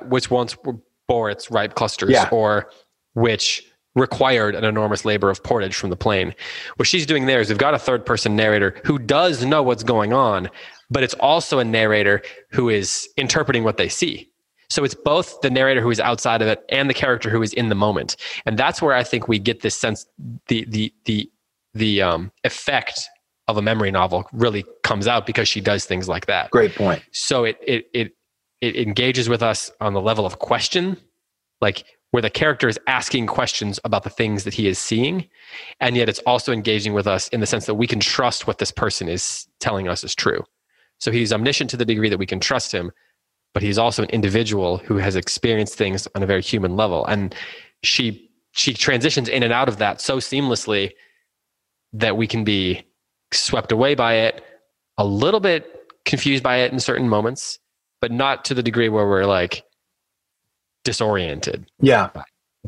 which 0.09 0.31
once 0.31 0.57
bore 1.09 1.31
its 1.31 1.51
ripe 1.51 1.75
clusters, 1.75 2.11
Yeah. 2.11 2.29
or 2.31 2.71
which 3.15 3.67
required 3.97 4.55
an 4.55 4.65
enormous 4.65 5.05
labor 5.05 5.29
of 5.31 5.43
portage 5.43 5.75
from 5.75 5.91
the 5.91 5.97
plain. 5.97 6.33
What 6.77 6.87
she's 6.87 7.07
doing 7.07 7.27
there 7.27 7.41
is 7.41 7.49
we've 7.49 7.59
got 7.59 7.75
a 7.75 7.79
third 7.79 8.07
person 8.07 8.37
narrator 8.37 8.81
who 8.85 8.99
does 8.99 9.45
know 9.45 9.63
what's 9.65 9.83
going 9.83 10.13
on, 10.13 10.49
but 10.91 11.03
it's 11.03 11.15
also 11.15 11.59
a 11.59 11.65
narrator 11.65 12.23
who 12.53 12.69
is 12.69 13.09
interpreting 13.17 13.65
what 13.65 13.77
they 13.79 13.89
see. 13.89 14.31
So 14.69 14.85
it's 14.85 14.95
both 14.95 15.41
the 15.41 15.51
narrator 15.51 15.81
who 15.81 15.91
is 15.91 15.99
outside 15.99 16.41
of 16.43 16.47
it 16.49 16.65
and 16.69 16.89
the 16.89 16.95
character 16.95 17.29
who 17.29 17.43
is 17.43 17.53
in 17.55 17.69
the 17.69 17.75
moment. 17.75 18.17
And 18.47 18.57
that's 18.57 18.81
where 18.81 18.95
I 18.95 19.03
think 19.03 19.27
we 19.27 19.41
get 19.41 19.63
this 19.63 19.75
sense 19.75 20.07
the 20.47 20.65
the 20.69 20.95
the 21.07 21.29
the 21.75 22.03
um, 22.03 22.31
effect 22.45 23.01
of 23.51 23.57
a 23.57 23.63
memory 23.63 23.91
novel 23.91 24.29
really 24.33 24.65
comes 24.83 25.07
out 25.07 25.27
because 25.27 25.49
she 25.49 25.61
does 25.61 25.85
things 25.85 26.09
like 26.09 26.27
that. 26.27 26.51
Great 26.51 26.75
point. 26.75 27.03
So 27.13 27.45
it 27.45 27.59
it 27.63 27.87
it 27.93 28.17
it 28.61 28.77
engages 28.77 29.29
with 29.29 29.43
us 29.43 29.71
on 29.81 29.95
the 29.95 30.01
level 30.01 30.27
of 30.27 30.39
question, 30.39 30.97
like 31.61 31.85
where 32.11 32.23
the 32.23 32.31
character 32.31 32.69
is 32.69 32.79
asking 32.87 33.27
questions 33.27 33.79
about 33.85 34.03
the 34.03 34.11
things 34.11 34.45
that 34.45 34.55
he 34.55 34.67
is 34.67 34.79
seeing, 34.79 35.29
and 35.81 35.97
yet 35.97 36.09
it's 36.09 36.19
also 36.21 36.53
engaging 36.53 36.93
with 36.93 37.07
us 37.07 37.29
in 37.29 37.41
the 37.41 37.47
sense 37.47 37.67
that 37.67 37.75
we 37.75 37.87
can 37.87 38.01
trust 38.01 38.47
what 38.47 38.59
this 38.59 38.71
person 38.71 39.09
is 39.09 39.47
telling 39.61 39.89
us 39.89 40.03
is 40.05 40.15
true. 40.15 40.45
So 40.99 41.11
he's 41.11 41.33
omniscient 41.33 41.71
to 41.71 41.77
the 41.77 41.85
degree 41.85 42.11
that 42.11 42.19
we 42.19 42.27
can 42.27 42.41
trust 42.41 42.73
him, 42.73 42.93
but 43.55 43.63
he's 43.63 43.79
also 43.79 44.03
an 44.03 44.11
individual 44.11 44.79
who 44.79 44.97
has 44.97 45.17
experienced 45.17 45.77
things 45.77 46.07
on 46.15 46.23
a 46.23 46.27
very 46.27 46.43
human 46.43 46.77
level. 46.77 47.07
And 47.07 47.35
she 47.83 48.29
she 48.53 48.75
transitions 48.75 49.29
in 49.29 49.43
and 49.43 49.53
out 49.53 49.69
of 49.69 49.79
that 49.79 50.01
so 50.01 50.19
seamlessly 50.19 50.91
that 51.93 52.17
we 52.17 52.27
can 52.27 52.45
be 52.45 52.85
swept 53.33 53.73
away 53.73 53.95
by 53.95 54.15
it, 54.15 54.45
a 54.99 55.05
little 55.05 55.41
bit 55.41 55.93
confused 56.05 56.43
by 56.43 56.59
it 56.59 56.73
in 56.73 56.81
certain 56.81 57.09
moments, 57.09 57.59
but 58.01 58.11
not 58.11 58.45
to 58.47 58.55
the 58.55 58.63
degree 58.63 58.89
where 58.89 59.07
we're 59.07 59.25
like 59.25 59.65
disoriented. 60.85 61.71
Yeah. 61.81 62.11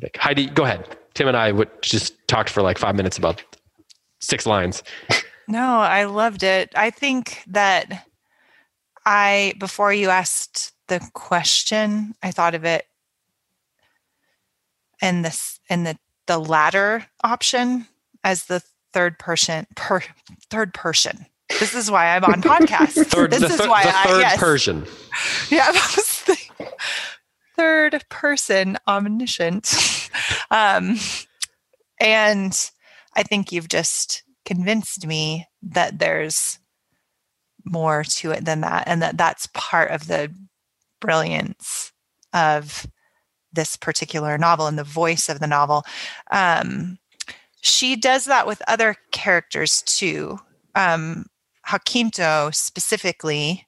Like, 0.00 0.16
Heidi, 0.18 0.46
go 0.46 0.64
ahead. 0.64 0.96
Tim 1.14 1.28
and 1.28 1.36
I 1.36 1.52
would 1.52 1.70
just 1.82 2.14
talked 2.28 2.48
for 2.48 2.62
like 2.62 2.78
five 2.78 2.94
minutes 2.94 3.18
about 3.18 3.42
six 4.20 4.46
lines. 4.46 4.82
No, 5.48 5.80
I 5.80 6.04
loved 6.04 6.44
it. 6.44 6.72
I 6.76 6.90
think 6.90 7.42
that 7.48 8.06
I, 9.04 9.54
before 9.58 9.92
you 9.92 10.08
asked 10.08 10.72
the 10.86 11.00
question, 11.14 12.14
I 12.22 12.30
thought 12.30 12.54
of 12.54 12.64
it 12.64 12.86
in 15.02 15.22
this 15.22 15.58
in 15.68 15.82
the 15.82 15.98
the 16.26 16.38
latter 16.38 17.06
option 17.24 17.86
as 18.22 18.44
the 18.44 18.62
third 18.92 19.18
person 19.18 19.66
per 19.74 20.02
third 20.50 20.74
person. 20.74 21.26
This 21.60 21.74
is 21.74 21.90
why 21.90 22.14
I'm 22.16 22.24
on 22.24 22.42
podcast. 22.42 23.06
Third, 23.06 23.30
this 23.30 23.40
the, 23.40 23.62
is 23.62 23.68
why 23.68 23.84
the 23.84 23.96
I 23.96 24.04
third 24.04 24.20
yes. 24.20 24.40
Persian. 24.40 24.86
Yeah, 25.50 25.66
I 25.66 25.72
was 25.72 26.08
thinking, 26.08 26.66
third 27.56 28.04
person 28.08 28.78
omniscient. 28.88 30.10
um, 30.50 30.96
and 32.00 32.70
I 33.14 33.22
think 33.22 33.52
you've 33.52 33.68
just 33.68 34.22
convinced 34.46 35.06
me 35.06 35.46
that 35.62 35.98
there's 35.98 36.58
more 37.64 38.04
to 38.04 38.30
it 38.30 38.46
than 38.46 38.62
that, 38.62 38.84
and 38.86 39.02
that 39.02 39.18
that's 39.18 39.48
part 39.52 39.90
of 39.90 40.06
the 40.06 40.34
brilliance 41.00 41.92
of 42.32 42.86
this 43.52 43.76
particular 43.76 44.38
novel 44.38 44.66
and 44.66 44.78
the 44.78 44.84
voice 44.84 45.28
of 45.28 45.38
the 45.38 45.46
novel. 45.46 45.84
Um, 46.30 46.98
she 47.62 47.96
does 47.96 48.26
that 48.26 48.46
with 48.46 48.60
other 48.68 48.96
characters 49.10 49.82
too. 49.82 50.38
Um, 50.74 51.26
Jacinto 51.68 52.50
specifically, 52.52 53.66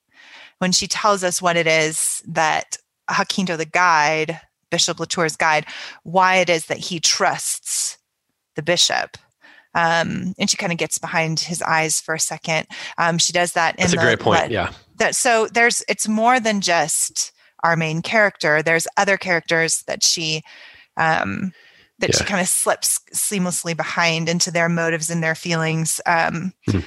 when 0.58 0.72
she 0.72 0.86
tells 0.86 1.24
us 1.24 1.40
what 1.40 1.56
it 1.56 1.66
is 1.66 2.22
that 2.26 2.76
Jacinto, 3.10 3.56
the 3.56 3.64
guide, 3.64 4.40
Bishop 4.70 4.98
Latour's 4.98 5.36
guide, 5.36 5.66
why 6.02 6.36
it 6.36 6.50
is 6.50 6.66
that 6.66 6.78
he 6.78 6.98
trusts 7.00 7.96
the 8.56 8.62
bishop. 8.62 9.16
Um, 9.76 10.34
and 10.38 10.48
she 10.48 10.56
kind 10.56 10.70
of 10.72 10.78
gets 10.78 10.98
behind 10.98 11.40
his 11.40 11.60
eyes 11.62 12.00
for 12.00 12.14
a 12.14 12.20
second. 12.20 12.66
Um, 12.98 13.18
she 13.18 13.32
does 13.32 13.52
that 13.52 13.74
in 13.76 13.82
That's 13.82 13.92
a 13.92 13.96
the 13.96 14.02
great 14.02 14.20
point. 14.20 14.40
let- 14.42 14.50
yeah. 14.50 14.72
that 14.98 15.16
so 15.16 15.48
there's 15.48 15.82
it's 15.88 16.06
more 16.08 16.38
than 16.40 16.60
just 16.60 17.32
our 17.64 17.74
main 17.76 18.02
character 18.02 18.62
there's 18.62 18.86
other 18.96 19.16
characters 19.16 19.82
that 19.88 20.02
she 20.04 20.42
um 20.96 21.50
that 22.06 22.16
she 22.16 22.24
kind 22.24 22.40
of 22.40 22.48
slips 22.48 23.00
seamlessly 23.12 23.76
behind 23.76 24.28
into 24.28 24.50
their 24.50 24.68
motives 24.68 25.10
and 25.10 25.22
their 25.22 25.34
feelings 25.34 26.00
um 26.06 26.52
Mhm. 26.68 26.84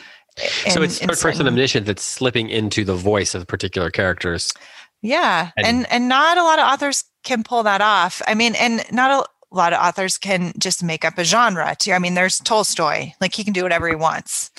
so 0.72 0.81
it's 0.81 0.99
in 0.99 1.10
third 1.10 1.19
person 1.19 1.48
omniscient 1.48 1.85
that's 1.85 2.03
slipping 2.03 2.49
into 2.49 2.84
the 2.85 2.95
voice 2.95 3.34
of 3.35 3.48
particular 3.48 3.89
characters. 3.91 4.52
yeah 5.02 5.52
And- 5.57 5.65
and 5.68 5.91
and 5.91 6.07
not 6.10 6.38
a 6.38 6.44
lot 6.44 6.60
of 6.60 6.65
authors 6.65 7.03
can 7.23 7.44
pull 7.44 7.64
that 7.64 7.81
off 7.81 8.22
i 8.27 8.34
mean 8.34 8.56
and 8.56 8.84
not 8.91 9.11
a 9.11 9.30
a 9.49 9.56
lot 9.56 9.72
of 9.72 9.80
authors 9.80 10.18
can 10.18 10.52
just 10.60 10.84
make 10.84 11.06
up 11.06 11.18
a 11.18 11.23
genre 11.23 11.73
too. 11.80 11.94
I 11.94 11.99
mean, 11.99 12.15
there's 12.15 12.38
Tolstoy, 12.39 13.14
like 13.22 13.34
he 13.34 13.45
can 13.45 13.53
do 13.53 13.64
whatever 13.64 13.88
he 13.88 13.95
wants. 13.95 14.52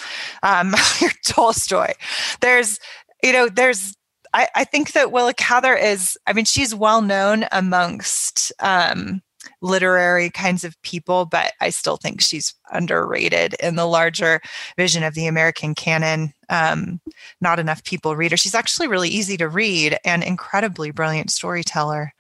Um, 0.43 0.75
Tolstoy. 1.27 1.93
There's, 2.41 2.79
you 3.23 3.35
know, 3.35 3.51
there's, 3.51 3.95
I, 4.33 4.49
I 4.55 4.65
think 4.65 4.93
that 4.93 5.13
Willa 5.13 5.35
Cather 5.35 5.75
is, 5.75 6.17
I 6.27 6.33
mean, 6.33 6.47
she's 6.47 6.75
well 6.75 7.03
known 7.03 7.45
amongst 7.53 8.51
um, 8.61 9.21
literary 9.61 10.31
kinds 10.31 10.65
of 10.65 10.81
people, 10.83 11.25
but 11.25 11.53
I 11.61 11.71
still 11.71 11.97
think 11.97 12.21
she's 12.21 12.55
underrated 12.71 13.55
in 13.61 13.77
the 13.77 13.87
larger 13.87 14.41
vision 14.77 15.03
of 15.03 15.15
the 15.15 15.27
American 15.27 15.75
canon. 15.75 16.33
Um, 16.49 17.01
not 17.41 17.59
enough 17.59 17.85
people 17.85 18.17
read 18.17 18.31
her. 18.31 18.37
She's 18.37 18.55
actually 18.55 18.89
really 18.89 19.09
easy 19.09 19.37
to 19.39 19.49
read 19.49 19.99
and 20.05 20.23
incredibly 20.23 20.91
brilliant 20.91 21.31
storyteller. 21.31 22.13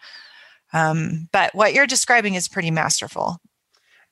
Um, 0.72 1.28
but 1.32 1.54
what 1.54 1.72
you're 1.72 1.86
describing 1.86 2.34
is 2.34 2.48
pretty 2.48 2.70
masterful. 2.70 3.38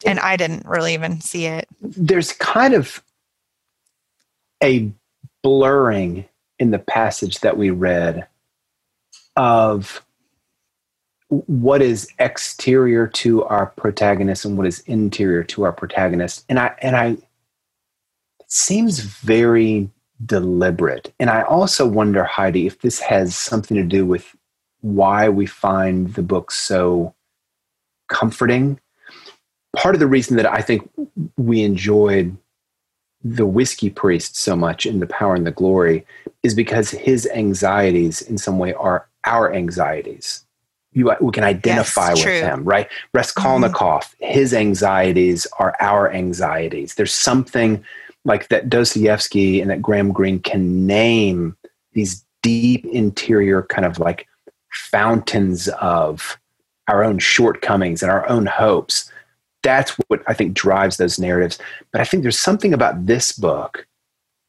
And 0.05 0.21
I 0.21 0.37
didn't 0.37 0.67
really 0.67 0.95
even 0.95 1.21
see 1.21 1.47
it. 1.47 1.67
There's 1.81 2.33
kind 2.33 2.75
of 2.75 3.03
a 4.63 4.91
blurring 5.43 6.27
in 6.59 6.71
the 6.71 6.79
passage 6.79 7.41
that 7.41 7.57
we 7.57 7.71
read 7.71 8.27
of 9.37 10.06
what 11.29 11.83
is 11.83 12.09
exterior 12.19 13.07
to 13.09 13.45
our 13.45 13.67
protagonist 13.67 14.45
and 14.45 14.57
what 14.57 14.67
is 14.67 14.81
interior 14.81 15.43
to 15.43 15.65
our 15.65 15.73
protagonist. 15.73 16.45
And 16.49 16.59
i 16.59 16.75
and 16.81 16.97
i 16.97 17.09
it 17.09 18.53
seems 18.53 19.01
very 19.01 19.91
deliberate. 20.25 21.13
And 21.19 21.31
i 21.31 21.43
also 21.43 21.87
wonder 21.87 22.25
heidi 22.25 22.67
if 22.67 22.81
this 22.81 23.01
has 23.01 23.35
something 23.35 23.77
to 23.77 23.83
do 23.83 24.07
with 24.07 24.35
why 24.83 25.29
we 25.29 25.47
find 25.47 26.15
the 26.15 26.23
book 26.23 26.53
so 26.53 27.15
comforting. 28.09 28.79
Part 29.75 29.95
of 29.95 29.99
the 29.99 30.07
reason 30.07 30.37
that 30.37 30.51
I 30.51 30.63
think 30.63 30.89
we 31.37 31.63
enjoyed 31.63 32.37
the 33.25 33.47
whiskey 33.47 33.91
priest 33.91 34.37
so 34.37 34.55
much 34.55 34.87
in 34.87 35.01
the 35.01 35.07
power 35.07 35.35
and 35.35 35.47
the 35.47 35.51
glory 35.51 36.07
is 36.45 36.55
because 36.55 36.91
his 36.91 37.29
anxieties 37.35 38.23
in 38.23 38.39
some 38.39 38.59
way 38.59 38.73
are 38.75 39.09
our 39.25 39.53
anxieties 39.53 40.46
you 40.97 41.13
we 41.21 41.31
can 41.31 41.45
identify 41.45 42.09
yes, 42.15 42.25
with 42.25 42.43
him 42.43 42.65
right 42.65 42.89
raskolnikov 43.13 44.03
mm-hmm. 44.03 44.33
his 44.33 44.53
anxieties 44.53 45.47
are 45.59 45.75
our 45.81 46.11
anxieties 46.13 46.95
there's 46.95 47.15
something 47.15 47.85
like 48.25 48.49
that 48.49 48.69
dostoevsky 48.69 49.61
and 49.61 49.71
that 49.71 49.81
graham 49.83 50.13
greene 50.13 50.41
can 50.41 50.87
name 50.87 51.57
these 51.93 52.25
deep 52.43 52.85
interior 52.87 53.63
kind 53.63 53.85
of 53.85 53.99
like 53.99 54.27
fountains 54.71 55.69
of 55.81 56.39
our 56.89 57.03
own 57.03 57.19
shortcomings 57.19 58.03
and 58.03 58.13
our 58.13 58.29
own 58.29 58.47
hopes. 58.47 59.11
That's 59.63 59.91
what 60.09 60.23
I 60.27 60.35
think 60.35 60.55
drives 60.55 60.97
those 60.97 61.19
narratives. 61.19 61.59
But 61.93 62.01
I 62.01 62.05
think 62.05 62.23
there's 62.23 62.39
something 62.39 62.73
about 62.73 63.07
this 63.07 63.33
book 63.33 63.87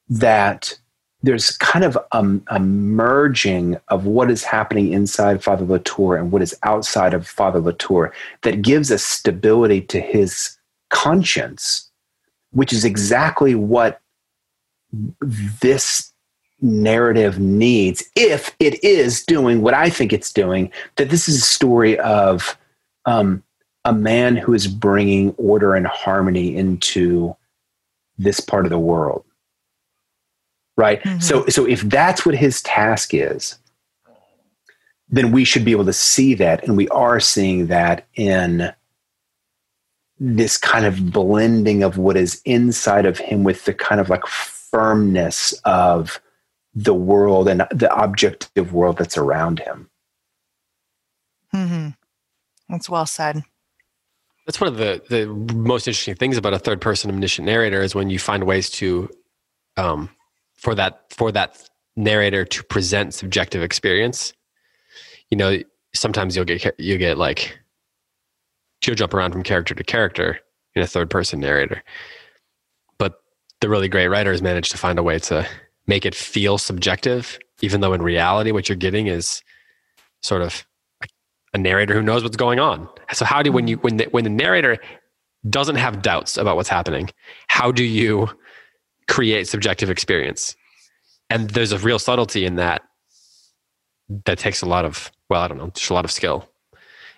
that 0.10 0.78
there's 1.24 1.58
kind 1.58 1.84
of 1.84 1.98
a, 2.12 2.60
merging 2.60 3.78
of 3.88 4.06
what 4.06 4.30
is 4.30 4.44
happening 4.44 4.94
inside 4.94 5.44
Father 5.44 5.66
Latour 5.66 6.16
and 6.16 6.32
what 6.32 6.42
is 6.42 6.58
outside 6.64 7.14
of 7.14 7.28
Father 7.28 7.60
Latour 7.60 8.14
that 8.44 8.62
gives 8.62 8.92
a 8.92 9.00
stability 9.00 9.82
to 9.82 10.00
his 10.00 10.58
conscience, 10.90 11.90
which 12.52 12.72
is 12.72 12.86
exactly 12.86 13.56
what 13.56 14.00
this 15.62 16.14
narrative 16.62 17.40
needs 17.40 18.04
if 18.16 18.56
it 18.60 18.84
is 18.84 19.24
doing 19.24 19.62
what 19.62 19.74
I 19.74 19.90
think 19.90 20.14
it's 20.14 20.32
doing. 20.32 20.72
That 20.98 21.10
this 21.10 21.28
is 21.28 21.38
a 21.38 21.46
story 21.46 22.00
of 22.00 22.58
um, 23.06 23.44
a 23.86 23.94
man 23.94 24.36
who 24.36 24.54
is 24.54 24.68
bringing 24.68 25.32
order 25.38 25.74
and 25.74 25.88
harmony 25.88 26.56
into 26.56 27.36
this 28.18 28.40
part 28.40 28.66
of 28.66 28.70
the 28.70 28.80
world. 28.80 29.24
Right. 30.78 31.02
Mm-hmm. 31.02 31.20
So, 31.20 31.48
so 31.48 31.66
if 31.66 31.82
that's 31.82 32.26
what 32.26 32.36
his 32.36 32.62
task 32.62 33.14
is, 33.14 33.58
then 35.10 35.32
we 35.32 35.44
should 35.44 35.66
be 35.66 35.72
able 35.72 35.86
to 35.86 35.94
see 35.94 36.36
that, 36.36 36.64
and 36.64 36.78
we 36.78 36.88
are 36.90 37.20
seeing 37.20 37.68
that 37.68 38.06
in 38.16 38.74
this 40.20 40.58
kind 40.58 40.86
of 40.86 41.12
blending 41.12 41.84
of 41.84 41.98
what 41.98 42.16
is 42.18 42.42
inside 42.46 43.06
of 43.06 43.18
him 43.18 43.44
with 43.44 43.66
the 43.66 43.74
kind 43.74 44.00
of 44.02 44.10
like 44.10 44.26
firmness 44.28 45.54
of 45.64 46.22
the 46.76 46.94
world 46.94 47.48
and 47.48 47.62
the 47.72 47.92
objective 47.96 48.74
world 48.74 48.98
that's 48.98 49.18
around 49.18 49.60
him. 49.60 49.90
Mm-hmm. 51.56 51.90
That's 52.70 52.90
well 52.90 53.06
said. 53.06 53.44
That's 54.46 54.62
one 54.62 54.68
of 54.68 54.78
the, 54.78 55.02
the 55.10 55.28
most 55.28 55.88
interesting 55.88 56.16
things 56.16 56.38
about 56.38 56.54
a 56.54 56.60
third 56.60 56.82
person 56.82 57.10
omniscient 57.10 57.46
narrator 57.46 57.82
is 57.82 57.96
when 57.96 58.10
you 58.10 58.20
find 58.20 58.44
ways 58.44 58.70
to, 58.72 59.10
um, 59.76 60.10
for 60.58 60.76
that 60.76 61.12
for 61.14 61.32
that 61.32 61.70
narrator 61.96 62.46
to 62.46 62.64
present 62.64 63.14
subjective 63.14 63.64
experience. 63.64 64.34
You 65.30 65.38
know, 65.38 65.60
sometimes 65.94 66.36
you'll 66.36 66.46
get 66.46 66.76
you 66.80 66.98
get 66.98 67.18
like 67.18 67.58
you'll 68.86 68.96
jump 68.96 69.14
around 69.14 69.32
from 69.32 69.44
character 69.44 69.74
to 69.76 69.84
character 69.84 70.40
in 70.76 70.82
a 70.82 70.88
third 70.88 71.10
person 71.10 71.40
narrator, 71.40 71.84
but 72.98 73.22
the 73.62 73.70
really 73.70 73.90
great 73.90 74.08
writers 74.08 74.42
manage 74.42 74.70
to 74.70 74.78
find 74.78 75.00
a 75.00 75.04
way 75.04 75.20
to 75.20 75.48
make 75.88 76.06
it 76.06 76.14
feel 76.14 76.58
subjective, 76.58 77.40
even 77.62 77.82
though 77.82 77.94
in 77.94 78.02
reality, 78.02 78.52
what 78.52 78.70
you're 78.70 78.76
getting 78.76 79.08
is 79.08 79.42
sort 80.22 80.42
of 80.42 80.66
a 81.54 81.58
narrator 81.58 81.94
who 81.94 82.02
knows 82.02 82.24
what's 82.24 82.38
going 82.38 82.60
on. 82.60 82.88
So 83.14 83.26
how 83.26 83.42
do 83.42 83.52
when 83.52 83.64
mm-hmm. 83.64 83.70
you 83.70 83.78
when 83.78 83.98
the, 83.98 84.06
when 84.12 84.24
the 84.24 84.30
narrator 84.30 84.78
doesn't 85.50 85.76
have 85.76 86.02
doubts 86.02 86.38
about 86.38 86.56
what's 86.56 86.70
happening, 86.70 87.10
how 87.48 87.72
do 87.72 87.84
you 87.84 88.30
create 89.08 89.48
subjective 89.48 89.90
experience? 89.90 90.56
And 91.30 91.50
there's 91.50 91.72
a 91.72 91.80
real 91.80 92.00
subtlety 92.00 92.46
in 92.46 92.56
that 92.56 92.84
that 94.26 94.40
takes 94.40 94.62
a 94.62 94.66
lot 94.66 94.86
of 94.86 95.12
well, 95.30 95.42
I 95.42 95.48
don't 95.48 95.58
know, 95.58 95.70
just 95.72 95.90
a 95.90 95.94
lot 95.94 96.06
of 96.06 96.12
skill. 96.12 96.50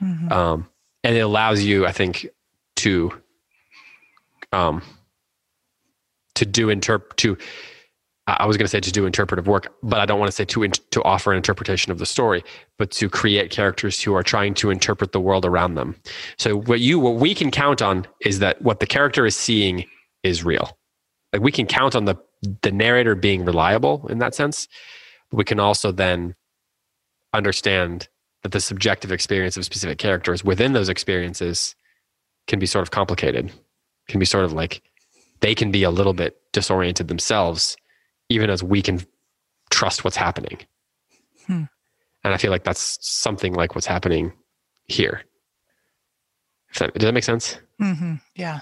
Mm-hmm. 0.01 0.31
Um, 0.31 0.67
and 1.03 1.15
it 1.15 1.19
allows 1.19 1.61
you, 1.61 1.85
I 1.85 1.91
think, 1.91 2.27
to 2.77 3.11
um, 4.51 4.81
to 6.35 6.45
do 6.45 6.67
interp 6.67 7.15
to 7.17 7.37
I 8.27 8.45
was 8.45 8.57
going 8.57 8.65
to 8.65 8.69
say 8.69 8.79
to 8.79 8.91
do 8.91 9.05
interpretive 9.05 9.47
work, 9.47 9.73
but 9.81 9.99
I 9.99 10.05
don't 10.05 10.19
want 10.19 10.29
to 10.29 10.35
say 10.35 10.45
to 10.45 10.63
in, 10.63 10.71
to 10.71 11.03
offer 11.03 11.31
an 11.31 11.37
interpretation 11.37 11.91
of 11.91 11.97
the 11.97 12.05
story, 12.05 12.43
but 12.77 12.91
to 12.91 13.09
create 13.09 13.49
characters 13.49 14.01
who 14.01 14.13
are 14.13 14.23
trying 14.23 14.53
to 14.55 14.69
interpret 14.69 15.13
the 15.13 15.19
world 15.19 15.45
around 15.45 15.75
them. 15.75 15.95
So 16.37 16.57
what 16.57 16.79
you 16.79 16.99
what 16.99 17.15
we 17.15 17.33
can 17.33 17.51
count 17.51 17.81
on 17.81 18.07
is 18.21 18.39
that 18.39 18.61
what 18.61 18.79
the 18.79 18.85
character 18.85 19.25
is 19.25 19.35
seeing 19.35 19.85
is 20.23 20.43
real. 20.43 20.77
Like 21.33 21.41
we 21.41 21.51
can 21.51 21.65
count 21.65 21.95
on 21.95 22.05
the 22.05 22.15
the 22.61 22.71
narrator 22.71 23.15
being 23.15 23.43
reliable 23.43 24.07
in 24.09 24.19
that 24.19 24.33
sense. 24.33 24.67
But 25.29 25.37
we 25.37 25.43
can 25.43 25.59
also 25.59 25.91
then 25.91 26.35
understand 27.33 28.07
that 28.43 28.51
the 28.51 28.61
subjective 28.61 29.11
experience 29.11 29.57
of 29.57 29.65
specific 29.65 29.97
characters 29.97 30.43
within 30.43 30.73
those 30.73 30.89
experiences 30.89 31.75
can 32.47 32.59
be 32.59 32.65
sort 32.65 32.83
of 32.83 32.91
complicated. 32.91 33.51
Can 34.07 34.19
be 34.19 34.25
sort 34.25 34.45
of 34.45 34.53
like 34.53 34.81
they 35.41 35.53
can 35.53 35.71
be 35.71 35.83
a 35.83 35.91
little 35.91 36.13
bit 36.13 36.37
disoriented 36.51 37.07
themselves 37.07 37.77
even 38.29 38.49
as 38.49 38.63
we 38.63 38.81
can 38.81 39.01
trust 39.69 40.03
what's 40.03 40.15
happening. 40.15 40.59
Hmm. 41.47 41.63
And 42.23 42.33
I 42.33 42.37
feel 42.37 42.51
like 42.51 42.63
that's 42.63 42.97
something 43.01 43.53
like 43.53 43.75
what's 43.75 43.87
happening 43.87 44.33
here. 44.87 45.23
That, 46.77 46.93
does 46.93 47.05
that 47.05 47.13
make 47.13 47.23
sense? 47.23 47.57
Mm-hmm. 47.81 48.15
Yeah. 48.35 48.59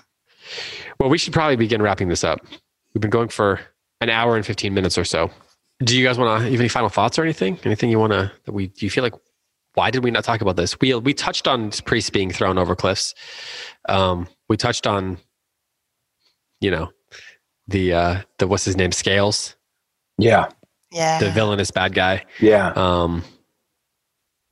Well, 1.00 1.10
we 1.10 1.18
should 1.18 1.34
probably 1.34 1.56
begin 1.56 1.82
wrapping 1.82 2.08
this 2.08 2.24
up. 2.24 2.40
We've 2.94 3.02
been 3.02 3.12
going 3.12 3.30
for 3.30 3.60
an 4.02 4.10
hour 4.10 4.36
and 4.36 4.46
15 4.46 4.74
minutes 4.74 4.98
or 4.98 5.06
so. 5.06 5.30
Do 5.84 5.98
you 5.98 6.06
guys 6.06 6.18
want 6.18 6.40
to 6.40 6.50
have 6.50 6.60
any 6.60 6.70
final 6.70 6.90
thoughts 6.90 7.20
or 7.20 7.24
anything? 7.24 7.60
Anything 7.64 7.90
you 7.90 8.00
want 8.00 8.14
to, 8.14 8.32
that 8.46 8.52
we, 8.52 8.68
do 8.68 8.86
you 8.86 8.90
feel 8.90 9.04
like, 9.04 9.14
why 9.76 9.92
did 9.92 10.04
we 10.04 10.10
not 10.10 10.24
talk 10.24 10.42
about 10.42 10.56
this? 10.56 10.80
We, 10.80 10.94
we 10.96 11.14
touched 11.14 11.48
on 11.48 11.70
priests 11.86 12.10
being 12.10 12.32
thrown 12.32 12.58
over 12.58 12.76
cliffs. 12.76 13.14
Um, 13.88 14.28
we 14.50 14.58
touched 14.58 14.88
on, 14.88 15.20
you 16.60 16.72
know, 16.72 16.92
the, 17.68 17.94
uh, 17.94 18.22
the, 18.40 18.48
what's 18.48 18.66
his 18.66 18.76
name? 18.76 18.92
Scales 18.92 19.56
yeah. 20.18 20.50
Yeah. 20.92 21.20
The 21.20 21.32
villainous 21.32 21.72
bad 21.72 21.94
guy. 21.94 22.26
Yeah. 22.40 22.72
Um, 22.76 23.24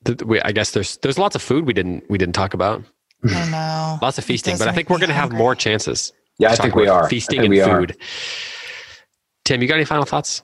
the, 0.02 0.24
we, 0.24 0.40
I 0.40 0.52
guess 0.52 0.70
there's 0.70 0.96
there's 0.98 1.18
lots 1.18 1.34
of 1.34 1.42
food 1.42 1.66
we 1.66 1.72
didn't 1.72 2.04
we 2.08 2.18
didn't 2.18 2.34
talk 2.34 2.54
about. 2.54 2.82
I 3.28 3.50
know. 3.50 3.98
lots 4.02 4.18
of 4.18 4.24
feasting, 4.24 4.58
but 4.58 4.68
I 4.68 4.72
think 4.72 4.90
we're 4.90 4.98
going 4.98 5.08
to 5.08 5.14
have 5.14 5.32
more 5.32 5.54
chances. 5.54 6.12
Yeah, 6.38 6.52
I 6.52 6.56
think 6.56 6.74
we 6.74 6.88
are. 6.88 7.08
Feasting 7.08 7.40
and 7.44 7.54
food. 7.54 7.92
Are. 7.92 7.94
Tim, 9.44 9.62
you 9.62 9.68
got 9.68 9.76
any 9.76 9.84
final 9.84 10.04
thoughts? 10.04 10.42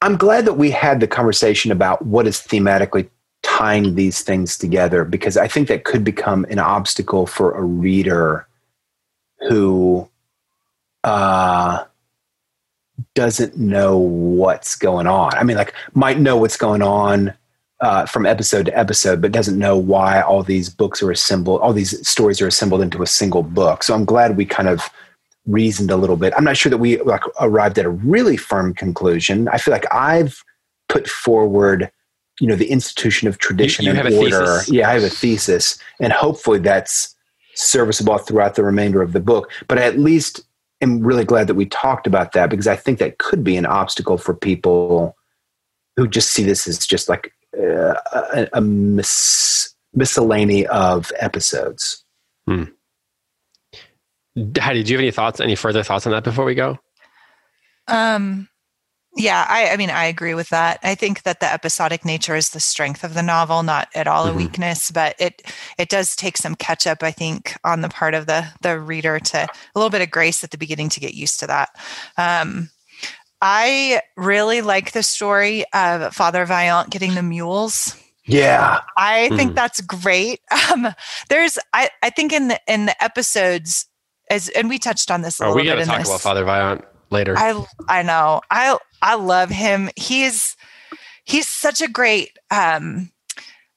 I'm 0.00 0.16
glad 0.16 0.44
that 0.46 0.54
we 0.54 0.70
had 0.70 1.00
the 1.00 1.06
conversation 1.06 1.72
about 1.72 2.04
what 2.04 2.26
is 2.26 2.38
thematically 2.38 3.08
tying 3.42 3.94
these 3.94 4.22
things 4.22 4.56
together 4.56 5.04
because 5.04 5.36
I 5.36 5.48
think 5.48 5.68
that 5.68 5.84
could 5.84 6.04
become 6.04 6.46
an 6.48 6.58
obstacle 6.58 7.26
for 7.26 7.52
a 7.52 7.62
reader 7.62 8.46
who 9.48 10.08
uh, 11.04 11.84
doesn't 13.14 13.56
know 13.56 13.98
what's 13.98 14.76
going 14.76 15.06
on. 15.06 15.34
I 15.34 15.44
mean, 15.44 15.56
like, 15.56 15.74
might 15.94 16.18
know 16.18 16.36
what's 16.36 16.56
going 16.56 16.82
on 16.82 17.34
uh, 17.80 18.06
from 18.06 18.24
episode 18.26 18.66
to 18.66 18.78
episode, 18.78 19.20
but 19.20 19.32
doesn't 19.32 19.58
know 19.58 19.76
why 19.76 20.20
all 20.20 20.42
these 20.42 20.68
books 20.68 21.02
are 21.02 21.10
assembled, 21.10 21.60
all 21.60 21.72
these 21.72 22.06
stories 22.08 22.40
are 22.40 22.46
assembled 22.46 22.80
into 22.80 23.02
a 23.02 23.06
single 23.06 23.42
book. 23.42 23.82
So 23.82 23.94
I'm 23.94 24.04
glad 24.04 24.36
we 24.36 24.46
kind 24.46 24.68
of 24.68 24.88
reasoned 25.46 25.90
a 25.90 25.96
little 25.96 26.16
bit. 26.16 26.32
I'm 26.36 26.44
not 26.44 26.56
sure 26.56 26.70
that 26.70 26.78
we 26.78 27.00
like 27.02 27.22
arrived 27.40 27.78
at 27.78 27.84
a 27.84 27.90
really 27.90 28.36
firm 28.36 28.74
conclusion. 28.74 29.48
I 29.48 29.58
feel 29.58 29.72
like 29.72 29.92
I've 29.94 30.42
put 30.88 31.06
forward, 31.06 31.90
you 32.40 32.46
know, 32.46 32.56
the 32.56 32.70
institution 32.70 33.28
of 33.28 33.38
tradition 33.38 33.84
You- 33.84 33.92
you 33.92 33.98
and 33.98 34.08
have 34.08 34.18
order. 34.18 34.46
thesis. 34.58 34.68
Yeah, 34.70 34.88
I 34.88 34.94
have 34.94 35.02
a 35.04 35.08
thesis, 35.10 35.78
and 36.00 36.12
hopefully 36.12 36.58
that's 36.58 37.14
serviceable 37.54 38.18
throughout 38.18 38.54
the 38.54 38.64
remainder 38.64 39.02
of 39.02 39.12
the 39.12 39.20
book. 39.20 39.50
But 39.68 39.78
I 39.78 39.82
at 39.82 39.98
least 39.98 40.40
am 40.82 41.00
really 41.00 41.24
glad 41.24 41.46
that 41.46 41.54
we 41.54 41.66
talked 41.66 42.06
about 42.06 42.32
that 42.32 42.50
because 42.50 42.66
I 42.66 42.76
think 42.76 42.98
that 42.98 43.18
could 43.18 43.42
be 43.44 43.56
an 43.56 43.64
obstacle 43.66 44.18
for 44.18 44.34
people 44.34 45.16
who 45.96 46.06
just 46.06 46.30
see 46.30 46.42
this 46.42 46.66
as 46.66 46.86
just 46.86 47.08
like 47.08 47.32
a, 47.58 48.48
a 48.52 48.60
mis- 48.60 49.74
miscellany 49.94 50.66
of 50.66 51.10
episodes. 51.18 52.04
Heidi, 52.48 52.72
do 54.82 54.92
you 54.92 54.98
have 54.98 55.02
any 55.02 55.10
thoughts, 55.10 55.40
any 55.40 55.56
further 55.56 55.82
thoughts 55.82 56.06
on 56.06 56.12
that 56.12 56.24
before 56.24 56.44
we 56.44 56.54
go? 56.54 56.78
Um, 57.88 58.48
yeah, 59.16 59.46
I, 59.48 59.70
I 59.70 59.76
mean, 59.78 59.88
I 59.88 60.04
agree 60.04 60.34
with 60.34 60.50
that. 60.50 60.78
I 60.82 60.94
think 60.94 61.22
that 61.22 61.40
the 61.40 61.50
episodic 61.50 62.04
nature 62.04 62.36
is 62.36 62.50
the 62.50 62.60
strength 62.60 63.02
of 63.02 63.14
the 63.14 63.22
novel, 63.22 63.62
not 63.62 63.88
at 63.94 64.06
all 64.06 64.26
Mhm. 64.26 64.30
a 64.30 64.34
weakness, 64.34 64.90
but 64.90 65.16
it 65.18 65.40
it 65.78 65.88
does 65.88 66.14
take 66.14 66.36
some 66.36 66.54
catch 66.54 66.86
up, 66.86 67.02
I 67.02 67.12
think, 67.12 67.56
on 67.64 67.80
the 67.80 67.88
part 67.88 68.12
of 68.12 68.26
the 68.26 68.46
the 68.60 68.78
reader 68.78 69.18
to 69.18 69.38
a 69.44 69.48
little 69.74 69.88
bit 69.88 70.02
of 70.02 70.10
grace 70.10 70.44
at 70.44 70.50
the 70.50 70.58
beginning 70.58 70.90
to 70.90 71.00
get 71.00 71.14
used 71.14 71.40
to 71.40 71.46
that. 71.46 71.70
Um, 72.18 72.68
I 73.42 74.00
really 74.16 74.60
like 74.62 74.92
the 74.92 75.02
story 75.02 75.64
of 75.72 76.14
Father 76.14 76.46
Vaillant 76.46 76.90
getting 76.90 77.14
the 77.14 77.22
mules. 77.22 77.94
Yeah. 78.24 78.80
I 78.96 79.28
think 79.36 79.52
Mhm. 79.52 79.54
that's 79.54 79.80
great. 79.80 80.40
Um, 80.72 80.88
there's, 81.28 81.58
I, 81.72 81.90
I 82.02 82.10
think 82.10 82.32
in 82.32 82.48
the 82.48 82.60
in 82.66 82.86
the 82.86 83.04
episodes, 83.04 83.86
as 84.30 84.48
and 84.48 84.68
we 84.68 84.78
touched 84.78 85.10
on 85.10 85.22
this 85.22 85.38
a 85.40 85.44
Oh, 85.44 85.48
little 85.48 85.62
we 85.62 85.68
gotta 85.68 85.82
in 85.82 85.86
talk 85.86 85.98
this. 85.98 86.08
about 86.08 86.20
Father 86.22 86.44
Vaillant 86.44 86.82
later. 87.10 87.34
I 87.36 87.64
I 87.88 88.02
know. 88.02 88.40
I 88.50 88.76
I 89.02 89.14
love 89.14 89.50
him. 89.50 89.90
He's 89.96 90.56
he's 91.24 91.46
such 91.46 91.80
a 91.80 91.88
great 91.88 92.36
um 92.50 93.12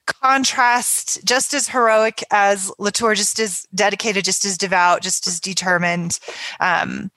contrast, 0.07 1.23
just 1.26 1.53
as 1.53 1.68
heroic 1.69 2.23
as 2.31 2.72
Latour, 2.80 3.14
just 3.15 3.40
as 3.40 3.65
dedicated, 3.76 4.26
just 4.26 4.44
as 4.45 4.57
devout, 4.57 5.02
just 5.02 5.27
as 5.27 5.40
determined. 5.40 6.19
Um 6.60 7.11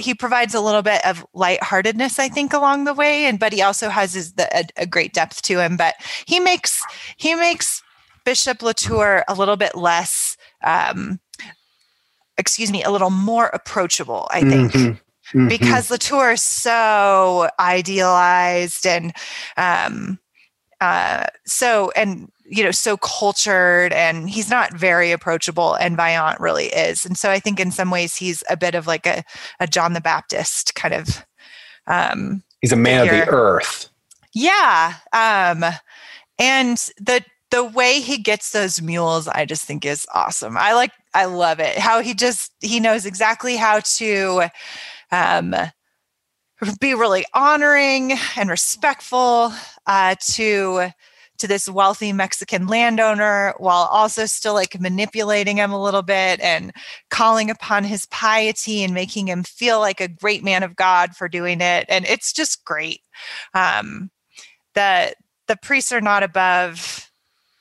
he 0.00 0.14
provides 0.14 0.54
a 0.54 0.60
little 0.60 0.82
bit 0.82 1.04
of 1.06 1.26
lightheartedness, 1.34 2.18
I 2.18 2.28
think, 2.28 2.52
along 2.52 2.84
the 2.84 2.94
way, 2.94 3.26
and 3.26 3.38
but 3.38 3.52
he 3.52 3.60
also 3.62 3.88
has 3.90 4.14
his, 4.14 4.32
the, 4.32 4.48
a, 4.56 4.64
a 4.78 4.86
great 4.86 5.12
depth 5.12 5.42
to 5.42 5.60
him. 5.60 5.76
But 5.76 5.94
he 6.26 6.40
makes 6.40 6.82
he 7.16 7.34
makes 7.34 7.82
Bishop 8.24 8.62
Latour 8.62 9.24
a 9.28 9.34
little 9.34 9.56
bit 9.56 9.74
less, 9.74 10.36
um, 10.62 11.20
excuse 12.38 12.72
me, 12.72 12.82
a 12.82 12.90
little 12.90 13.10
more 13.10 13.48
approachable. 13.52 14.26
I 14.30 14.40
think 14.40 14.72
Mhm. 14.72 15.00
Mhm. 15.34 15.48
because 15.48 15.90
Latour 15.90 16.32
is 16.32 16.42
so 16.42 17.48
idealized 17.58 18.86
and 18.86 19.12
um 19.56 20.18
uh 20.80 21.24
so 21.46 21.90
and 21.96 22.30
you 22.46 22.62
know 22.62 22.70
so 22.70 22.96
cultured 22.96 23.92
and 23.92 24.28
he's 24.28 24.50
not 24.50 24.72
very 24.74 25.12
approachable 25.12 25.74
and 25.74 25.96
Vaillant 25.96 26.38
really 26.40 26.66
is. 26.66 27.04
And 27.06 27.16
so 27.16 27.30
I 27.30 27.40
think 27.40 27.58
in 27.58 27.70
some 27.70 27.90
ways 27.90 28.16
he's 28.16 28.42
a 28.50 28.56
bit 28.56 28.74
of 28.74 28.86
like 28.86 29.06
a, 29.06 29.24
a 29.60 29.66
John 29.66 29.92
the 29.94 30.00
Baptist 30.00 30.74
kind 30.74 30.94
of 30.94 31.24
um 31.86 32.42
he's 32.60 32.72
a 32.72 32.76
man 32.76 33.02
of 33.02 33.08
the 33.08 33.28
earth. 33.28 33.88
yeah 34.32 34.94
um 35.12 35.64
and 36.38 36.76
the 36.98 37.24
the 37.50 37.64
way 37.64 38.00
he 38.00 38.18
gets 38.18 38.50
those 38.50 38.82
mules 38.82 39.28
i 39.28 39.44
just 39.44 39.64
think 39.64 39.84
is 39.84 40.06
awesome. 40.14 40.56
I 40.56 40.72
like 40.74 40.92
i 41.14 41.24
love 41.26 41.60
it. 41.60 41.78
How 41.78 42.00
he 42.00 42.14
just 42.14 42.52
he 42.60 42.80
knows 42.80 43.06
exactly 43.06 43.56
how 43.56 43.80
to 43.80 44.44
um 45.12 45.54
be 46.80 46.94
really 46.94 47.24
honoring 47.34 48.14
and 48.36 48.48
respectful 48.50 49.52
uh 49.86 50.14
to 50.32 50.90
to 51.44 51.48
this 51.48 51.68
wealthy 51.68 52.10
mexican 52.10 52.66
landowner 52.66 53.52
while 53.58 53.86
also 53.90 54.24
still 54.24 54.54
like 54.54 54.80
manipulating 54.80 55.58
him 55.58 55.72
a 55.72 55.82
little 55.82 56.00
bit 56.00 56.40
and 56.40 56.72
calling 57.10 57.50
upon 57.50 57.84
his 57.84 58.06
piety 58.06 58.82
and 58.82 58.94
making 58.94 59.28
him 59.28 59.42
feel 59.42 59.78
like 59.78 60.00
a 60.00 60.08
great 60.08 60.42
man 60.42 60.62
of 60.62 60.74
god 60.74 61.14
for 61.14 61.28
doing 61.28 61.60
it. 61.60 61.84
And 61.88 62.06
it's 62.06 62.32
just 62.32 62.64
great. 62.64 63.00
Um 63.52 64.10
that 64.74 65.16
the 65.46 65.56
priests 65.56 65.92
are 65.92 66.00
not 66.00 66.22
above 66.22 67.10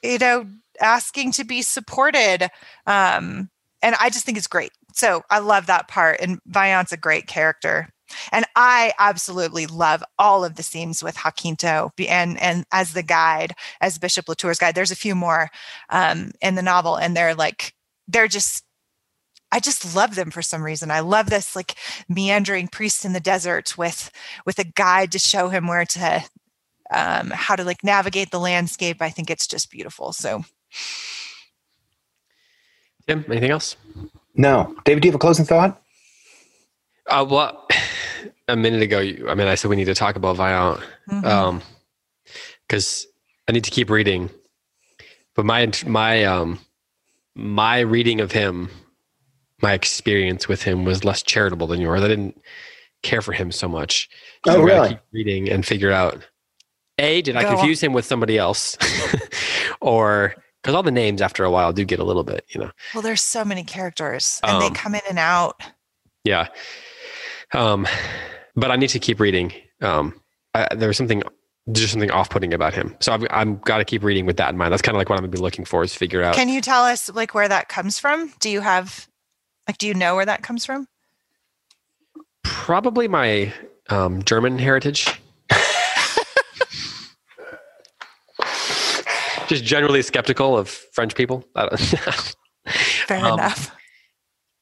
you 0.02 0.18
know 0.18 0.46
asking 0.80 1.34
to 1.34 1.44
be 1.44 1.62
supported. 1.62 2.48
Um 2.88 3.50
and 3.82 3.96
i 4.00 4.10
just 4.10 4.26
think 4.26 4.38
it's 4.38 4.48
great. 4.48 4.72
So 4.94 5.24
i 5.30 5.40
love 5.40 5.66
that 5.66 5.90
part. 5.90 6.22
And 6.22 6.40
Vaillant's 6.48 6.94
a 6.94 6.98
great 6.98 7.28
character 7.28 7.93
and 8.32 8.46
i 8.56 8.94
absolutely 9.00 9.66
love 9.66 10.04
all 10.20 10.44
of 10.44 10.56
the 10.56 10.64
scenes 10.64 11.04
with 11.04 11.18
jacinto 11.18 11.92
and 12.08 12.40
and 12.42 12.66
as 12.72 12.94
the 12.94 13.04
guide 13.04 13.54
as 13.82 13.98
bishop 13.98 14.28
latour's 14.28 14.60
guide 14.60 14.76
there's 14.76 14.92
a 14.92 14.96
few 14.96 15.16
more 15.16 15.50
um 15.90 16.32
in 16.42 16.56
the 16.56 16.62
novel 16.62 16.96
and 16.96 17.16
they're 17.16 17.36
like 17.36 17.74
they're 18.08 18.28
just 18.28 18.64
I 19.52 19.60
just 19.60 19.96
love 19.96 20.16
them 20.16 20.32
for 20.32 20.42
some 20.42 20.64
reason. 20.64 20.90
I 20.90 21.02
love 21.02 21.30
this 21.30 21.56
like 21.56 21.76
meandering 22.10 22.68
priest 22.68 23.06
in 23.06 23.14
the 23.14 23.20
desert 23.20 23.78
with 23.78 24.10
with 24.48 24.58
a 24.58 24.64
guide 24.64 25.12
to 25.12 25.20
show 25.20 25.50
him 25.50 25.68
where 25.68 25.86
to 25.86 26.24
um, 26.90 27.30
how 27.30 27.56
to 27.56 27.64
like 27.64 27.84
navigate 27.84 28.32
the 28.32 28.40
landscape. 28.40 29.00
I 29.00 29.12
think 29.12 29.30
it's 29.30 29.46
just 29.46 29.70
beautiful. 29.70 30.12
So 30.12 30.44
Tim, 33.08 33.24
anything 33.30 33.52
else? 33.52 33.76
No, 34.36 34.76
David, 34.86 35.02
do 35.02 35.08
you 35.08 35.12
have 35.12 35.16
a 35.16 35.20
closing 35.20 35.46
thought? 35.46 35.83
Uh, 37.10 37.26
well, 37.30 37.68
a 38.48 38.56
minute 38.56 38.82
ago, 38.82 39.00
I 39.00 39.36
mean, 39.36 39.48
I 39.48 39.56
said 39.56 39.70
we 39.70 39.76
need 39.76 39.86
to 39.86 39.96
talk 39.96 40.16
about 40.16 40.38
Vaillant 40.38 40.84
mhm. 41.10 41.26
um, 41.26 41.62
because 42.68 43.06
I 43.48 43.52
need 43.52 43.64
to 43.64 43.72
keep 43.72 43.90
reading. 43.90 44.30
But 45.36 45.46
my 45.46 45.72
my 45.88 46.24
um 46.26 46.60
my 47.36 47.80
reading 47.80 48.22
of 48.22 48.32
him, 48.32 48.70
my 49.62 49.74
experience 49.74 50.48
with 50.48 50.62
him 50.64 50.86
was 50.86 51.04
less 51.04 51.24
charitable 51.24 51.68
than 51.68 51.82
yours. 51.82 52.02
I 52.04 52.08
didn't 52.08 52.40
care 53.02 53.22
for 53.22 53.32
him 53.34 53.52
so 53.52 53.68
much. 53.68 54.10
Oh, 54.48 54.52
I 54.52 54.54
gotta 54.56 54.64
really? 54.66 54.90
Keep 54.90 55.00
reading 55.12 55.50
and 55.50 55.66
figure 55.66 55.92
out. 55.92 56.24
A, 57.00 57.24
did 57.24 57.36
I 57.36 57.42
Go 57.42 57.48
on. 57.50 57.56
confuse 57.56 57.82
him 57.82 57.92
with 57.92 58.06
somebody 58.06 58.38
else, 58.38 58.78
or 59.82 60.36
because 60.62 60.76
all 60.76 60.84
the 60.84 60.92
names 60.92 61.24
after 61.24 61.44
a 61.44 61.50
while 61.50 61.74
do 61.74 61.84
get 61.84 62.00
a 62.00 62.04
little 62.04 62.24
bit, 62.24 62.46
you 62.50 62.62
know. 62.62 62.70
well, 62.94 63.02
there's 63.02 63.24
so 63.24 63.44
many 63.44 63.64
characters 63.64 64.40
and 64.44 64.62
they 64.62 64.68
Um, 64.68 64.74
come 64.76 64.94
in 64.94 65.02
and 65.10 65.18
out. 65.18 65.60
Yeah. 66.24 66.48
Um, 67.54 67.88
but 68.56 68.72
I 68.72 68.76
need 68.76 68.90
to 68.90 69.00
keep 69.00 69.20
reading. 69.20 69.54
Um, 69.82 70.20
I, 70.54 70.74
there 70.76 70.88
was 70.88 70.98
something, 70.98 71.24
just 71.72 71.92
something 71.92 72.12
off-putting 72.12 72.54
about 72.54 72.74
him. 72.74 72.96
So 73.00 73.14
I've, 73.14 73.26
I'm 73.30 73.58
got 73.60 73.78
to 73.78 73.86
keep 73.86 74.04
reading 74.04 74.26
with 74.26 74.38
that 74.38 74.50
in 74.50 74.58
mind. 74.58 74.72
That's 74.72 74.82
kind 74.82 74.96
of 74.96 75.00
like 75.00 75.10
what 75.10 75.16
I'm 75.18 75.22
gonna 75.24 75.32
be 75.32 75.38
looking 75.40 75.66
for 75.66 75.84
is 75.84 75.94
figure 75.96 76.22
out. 76.24 76.36
Can 76.36 76.50
you 76.50 76.62
tell 76.62 76.84
us 76.84 77.10
like 77.14 77.34
where 77.34 77.48
that 77.48 77.70
comes 77.70 78.00
from? 78.00 78.34
Do 78.40 78.50
you 78.50 78.62
have 78.62 79.08
like 79.68 79.78
do 79.78 79.88
you 79.88 79.94
know 79.94 80.16
where 80.16 80.26
that 80.26 80.42
comes 80.44 80.66
from? 80.66 80.88
Probably 82.44 83.08
my 83.08 83.54
um, 83.90 84.24
German 84.24 84.58
heritage. 84.60 85.08
just 89.48 89.64
generally 89.64 90.02
skeptical 90.02 90.58
of 90.58 90.70
French 90.70 91.16
people. 91.16 91.46
Fair 93.08 93.26
Um, 93.26 93.34
enough. 93.40 93.72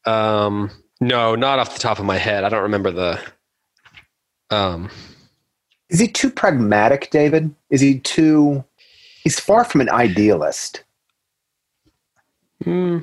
um, 0.05 0.71
no, 1.01 1.35
not 1.35 1.59
off 1.59 1.73
the 1.73 1.79
top 1.79 1.99
of 1.99 2.05
my 2.05 2.17
head. 2.17 2.43
I 2.43 2.49
don't 2.49 2.61
remember 2.61 2.91
the. 2.91 3.19
Um, 4.51 4.89
Is 5.89 5.99
he 5.99 6.07
too 6.07 6.29
pragmatic, 6.29 7.09
David? 7.09 7.53
Is 7.69 7.81
he 7.81 7.99
too? 7.99 8.63
He's 9.23 9.39
far 9.39 9.65
from 9.65 9.81
an 9.81 9.89
idealist. 9.89 10.83
Hmm. 12.63 12.99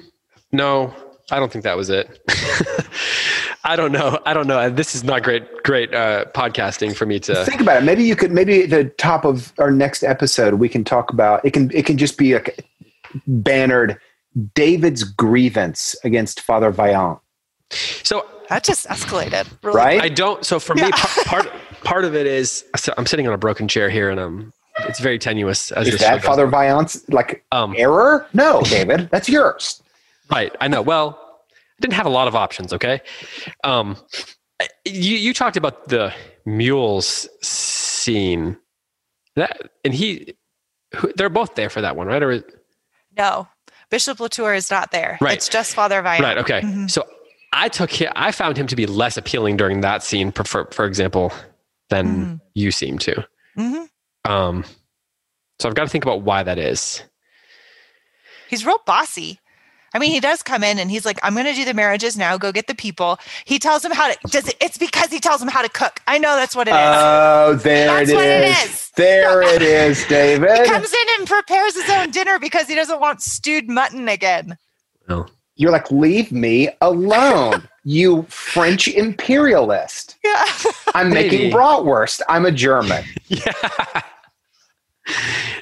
no, 0.53 0.95
I 1.33 1.41
don't 1.41 1.51
think 1.51 1.65
that 1.65 1.77
was 1.77 1.91
it. 1.91 2.21
I 3.65 3.75
don't 3.75 3.91
know. 3.91 4.19
I 4.25 4.33
don't 4.33 4.47
know. 4.47 4.71
This 4.71 4.95
is 4.95 5.03
not 5.03 5.25
great, 5.25 5.65
great 5.65 5.93
uh, 5.93 6.27
podcasting 6.35 6.95
for 6.95 7.07
me 7.07 7.19
to. 7.21 7.45
Think 7.45 7.61
about 7.61 7.83
it. 7.83 7.85
Maybe 7.85 8.05
you 8.05 8.15
could. 8.15 8.31
Maybe 8.31 8.63
at 8.63 8.71
the 8.71 8.85
top 8.85 9.25
of 9.25 9.53
our 9.59 9.71
next 9.71 10.05
episode, 10.05 10.55
we 10.55 10.69
can 10.69 10.85
talk 10.85 11.13
about. 11.13 11.45
It 11.45 11.53
can. 11.53 11.71
It 11.75 11.85
can 11.85 11.99
just 11.99 12.17
be 12.17 12.35
like 12.35 12.65
bannered 13.27 13.99
David's 14.55 15.03
grievance 15.03 15.97
against 16.05 16.41
Father 16.41 16.73
Vaillant. 16.73 17.21
So 17.71 18.27
That 18.49 18.65
just 18.65 18.87
escalated. 18.89 19.47
Really 19.63 19.77
Right? 19.77 20.01
I 20.03 20.09
don't. 20.09 20.45
So 20.45 20.59
for 20.59 20.75
me, 20.75 20.83
Yeah. 20.83 20.91
pa- 20.93 21.23
part 21.27 21.53
part 21.85 22.05
of 22.05 22.15
it 22.15 22.27
is 22.27 22.65
so 22.77 22.93
I'm 22.97 23.07
sitting 23.07 23.27
on 23.27 23.35
a 23.35 23.39
broken 23.39 23.69
chair 23.69 23.91
here, 23.91 24.09
and 24.11 24.19
um, 24.19 24.53
it's 24.81 25.01
very 25.01 25.19
tenuous. 25.19 25.71
As 25.73 25.87
Is 25.87 25.93
this 25.95 26.01
show 26.03 26.09
that 26.09 26.17
goes. 26.23 26.27
Father 26.27 26.47
Vaillant's 26.49 27.07
like 27.09 27.45
Um, 27.53 27.75
error? 27.77 28.27
No, 28.33 28.63
David, 28.63 29.11
that's 29.11 29.29
yours. 29.29 29.83
Right. 30.31 30.55
I 30.61 30.69
know. 30.69 30.83
Well, 30.83 31.19
I 31.51 31.81
didn't 31.81 31.95
have 31.95 32.07
a 32.07 32.11
lot 32.11 32.27
of 32.29 32.35
options. 32.35 32.73
Okay. 32.73 33.01
Um, 33.65 33.97
you 34.85 35.17
you 35.17 35.35
talked 35.35 35.57
about 35.57 35.89
the 35.89 36.13
mules 36.47 37.29
scene 37.43 38.57
that, 39.37 39.71
and 39.85 39.93
he 39.95 40.35
who, 40.97 41.13
they're 41.17 41.29
both 41.29 41.55
there 41.55 41.69
for 41.71 41.81
that 41.83 41.97
one, 41.97 42.07
right? 42.07 42.23
Or 42.23 42.43
No, 43.17 43.47
Bishop 43.91 44.21
Latour 44.21 44.55
is 44.55 44.71
not 44.71 44.91
there. 44.91 45.19
Right. 45.21 45.35
It's 45.37 45.49
just 45.49 45.75
Father 45.75 46.03
Vaillant. 46.03 46.21
right? 46.23 46.39
Okay. 46.39 46.61
Mhm. 46.63 46.91
So 46.91 47.05
I 47.53 47.69
took 47.69 47.91
him. 47.91 48.13
I 48.15 48.31
found 48.33 48.57
him 48.57 48.67
to 48.69 48.77
be 48.77 48.87
less 48.87 49.17
appealing 49.17 49.57
during 49.57 49.81
that 49.81 50.03
scene, 50.03 50.33
for 50.33 50.45
for, 50.45 50.67
for 50.73 50.85
example, 50.85 51.33
than 51.91 52.07
Mhm. 52.07 52.41
you 52.55 52.71
seem 52.71 52.99
to. 52.99 53.27
hmm 53.57 53.85
Um, 54.25 54.65
so 55.59 55.69
I've 55.69 55.75
got 55.75 55.85
to 55.85 55.89
think 55.89 56.05
about 56.05 56.23
why 56.23 56.43
that 56.43 56.59
is. 56.59 57.03
He's 58.49 58.65
real 58.65 58.81
bossy. 58.87 59.41
I 59.95 59.99
mean, 59.99 60.11
he 60.13 60.21
does 60.21 60.43
come 60.43 60.63
in 60.63 60.79
and 60.79 60.91
he's 60.91 61.07
like, 61.07 61.19
"I'm 61.23 61.33
going 61.33 61.47
to 61.47 61.55
do 61.55 61.65
the 61.65 61.73
marriages 61.73 62.15
now. 62.17 62.37
Go 62.37 62.53
get 62.53 62.67
the 62.67 62.75
people." 62.75 63.19
He 63.47 63.59
tells 63.59 63.81
them 63.83 63.91
how 63.93 64.13
to. 64.13 64.19
Does 64.29 64.47
it? 64.49 64.57
It's 64.61 64.77
because 64.77 65.09
he 65.09 65.19
tells 65.19 65.41
them 65.41 65.49
how 65.49 65.63
to 65.63 65.69
cook. 65.71 66.01
I 66.07 66.19
know 66.19 66.37
that's 66.37 66.55
what 66.55 66.69
it 66.69 66.73
is. 66.73 66.77
Oh, 66.79 67.55
there 67.63 67.87
That's 67.87 68.11
it 68.11 68.15
what 68.15 68.25
it 68.27 68.45
is. 68.45 68.65
is. 68.71 68.91
There 68.97 69.43
it 69.55 69.63
is, 69.63 70.07
David. 70.07 70.51
he 70.59 70.67
comes 70.67 70.93
in 70.93 71.07
and 71.19 71.27
prepares 71.27 71.75
his 71.75 71.89
own 71.89 72.11
dinner 72.11 72.39
because 72.39 72.69
he 72.69 72.75
doesn't 72.75 73.01
want 73.01 73.23
stewed 73.23 73.69
mutton 73.71 74.09
again. 74.09 74.59
Well, 75.09 75.31
You're 75.59 75.73
like, 75.73 75.91
leave 75.91 76.31
me 76.31 76.69
alone, 76.81 77.69
you 77.85 78.23
French 78.29 78.89
imperialist. 78.89 80.17
Yeah. 80.25 80.45
I'm 80.95 81.11
Maybe. 81.11 81.37
making 81.37 81.53
bratwurst. 81.53 82.21
I'm 82.29 82.45
a 82.47 82.53
German. 82.53 83.05
yeah, 83.29 83.53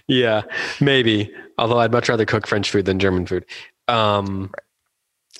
yeah, 0.08 0.42
maybe. 0.80 1.32
Although 1.58 1.78
I'd 1.78 1.92
much 1.92 2.08
rather 2.08 2.24
cook 2.24 2.46
French 2.46 2.70
food 2.70 2.84
than 2.84 2.98
German 2.98 3.26
food. 3.26 3.44
Um, 3.88 4.52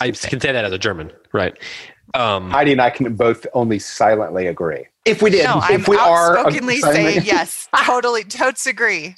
I 0.00 0.10
can 0.10 0.40
say 0.40 0.52
that 0.52 0.64
as 0.64 0.72
a 0.72 0.78
German, 0.78 1.12
right? 1.32 1.58
Um, 2.14 2.50
Heidi 2.50 2.72
and 2.72 2.80
I 2.80 2.90
can 2.90 3.14
both 3.16 3.46
only 3.52 3.78
silently 3.78 4.46
agree. 4.46 4.86
If 5.04 5.22
we 5.22 5.30
did, 5.30 5.44
No, 5.44 5.60
I'm 5.62 5.80
if 5.80 5.88
we 5.88 5.96
are 5.96 6.38
outspokenly 6.38 6.80
saying 6.80 7.22
yes. 7.24 7.68
Totally, 7.84 8.24
totes 8.24 8.66
agree. 8.66 9.14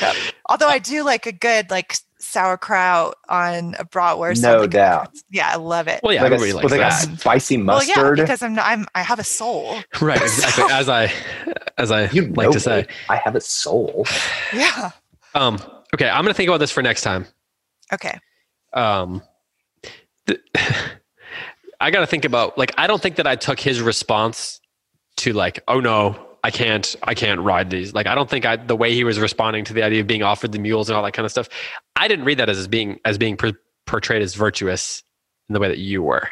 Yep. 0.00 0.16
Although 0.48 0.68
I 0.68 0.78
do 0.78 1.02
like 1.02 1.26
a 1.26 1.32
good 1.32 1.70
like 1.70 1.96
sauerkraut 2.36 3.16
on 3.28 3.74
a 3.78 3.84
bratwurst. 3.84 4.42
No 4.42 4.54
on, 4.54 4.60
like, 4.60 4.68
a- 4.68 4.72
doubt. 4.72 5.10
yeah, 5.30 5.50
I 5.52 5.56
love 5.56 5.88
it. 5.88 6.00
well, 6.02 6.12
yeah, 6.12 6.22
Like 6.22 6.32
a, 6.32 6.34
everybody 6.34 6.52
likes 6.52 6.70
like 6.70 6.80
that. 6.80 7.08
a 7.08 7.16
spicy 7.18 7.62
well, 7.62 7.82
yeah, 7.82 8.10
because 8.14 8.42
I'm 8.42 8.54
not. 8.54 8.66
I'm. 8.66 8.86
I 8.94 9.02
have 9.02 9.18
a 9.18 9.24
soul. 9.24 9.76
right? 10.00 10.20
Exactly. 10.20 10.64
as 10.70 10.88
I, 10.88 11.12
as 11.78 11.90
I 11.90 12.08
you 12.10 12.22
like 12.28 12.46
know 12.48 12.52
to 12.52 12.60
say. 12.60 12.82
me. 12.82 12.86
I 13.08 13.16
have 13.16 13.34
a 13.36 13.40
soul. 13.40 14.06
Yeah. 14.52 14.90
Um, 15.34 15.58
okay, 15.94 16.08
I'm 16.08 16.22
gonna 16.24 16.34
think 16.34 16.48
about 16.48 16.58
this 16.58 16.70
for 16.70 16.82
next 16.82 17.02
time. 17.02 17.26
Okay. 17.92 18.18
um 18.72 19.22
th- 20.26 20.40
i 21.80 21.90
gotta 21.90 22.06
think 22.06 22.24
about 22.24 22.58
like 22.58 22.72
i 22.76 22.86
don't 22.88 23.00
think 23.00 23.14
that 23.16 23.26
i 23.28 23.36
took 23.36 23.60
his 23.60 23.80
response 23.80 24.60
to 25.16 25.32
like 25.32 25.62
oh 25.68 25.78
no 25.78 26.25
i 26.46 26.50
can't 26.50 26.94
i 27.10 27.14
can't 27.22 27.40
ride 27.40 27.68
these 27.70 27.88
like 27.98 28.06
i 28.06 28.14
don't 28.14 28.30
think 28.30 28.44
i 28.50 28.54
the 28.72 28.76
way 28.82 28.90
he 28.98 29.04
was 29.10 29.18
responding 29.18 29.64
to 29.64 29.72
the 29.76 29.82
idea 29.82 30.00
of 30.00 30.06
being 30.06 30.22
offered 30.22 30.52
the 30.52 30.58
mules 30.66 30.88
and 30.88 30.96
all 30.96 31.02
that 31.02 31.12
kind 31.12 31.24
of 31.26 31.32
stuff 31.36 31.48
i 31.96 32.06
didn't 32.10 32.24
read 32.24 32.38
that 32.38 32.48
as, 32.48 32.68
being 32.68 32.90
as 33.04 33.18
being 33.18 33.36
per- 33.36 33.58
portrayed 33.86 34.22
as 34.22 34.34
virtuous 34.34 35.02
in 35.48 35.52
the 35.54 35.60
way 35.60 35.68
that 35.68 35.78
you 35.78 36.02
were 36.02 36.28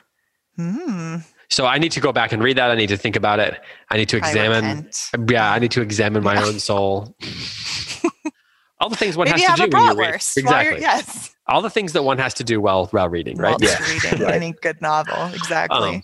Hmm. 0.56 1.16
so 1.50 1.66
i 1.66 1.78
need 1.78 1.90
to 1.92 2.00
go 2.00 2.12
back 2.12 2.30
and 2.32 2.40
read 2.42 2.56
that 2.58 2.70
i 2.70 2.76
need 2.76 2.90
to 2.90 2.96
think 2.96 3.16
about 3.16 3.38
it 3.40 3.60
i 3.90 3.96
need 3.96 4.08
to 4.10 4.16
examine 4.16 4.64
repent. 4.76 5.30
yeah 5.30 5.52
i 5.52 5.58
need 5.58 5.72
to 5.72 5.80
examine 5.82 6.22
my 6.22 6.36
own 6.40 6.60
soul 6.60 7.16
all 8.80 8.88
the 8.88 8.96
things 8.96 9.16
one 9.16 9.28
Maybe 9.28 9.42
has 9.42 9.58
to 9.58 9.66
do 9.66 9.76
when 9.76 9.82
you 9.96 10.00
read 10.00 10.14
bratwurst. 10.14 10.44
while 10.44 10.62
you're- 10.62 10.76
exactly 10.76 10.80
Yes. 10.82 11.34
all 11.48 11.60
the 11.62 11.70
things 11.70 11.92
that 11.94 12.04
one 12.04 12.18
has 12.18 12.34
to 12.34 12.44
do 12.44 12.60
while 12.60 12.86
while 12.92 13.08
reading 13.08 13.36
right 13.36 13.50
While 13.50 13.58
just 13.58 13.80
reading 14.04 14.20
Right. 14.26 14.34
any 14.34 14.52
good 14.52 14.80
novel. 14.80 15.26
Exactly. 15.34 15.96
Um, 15.96 16.02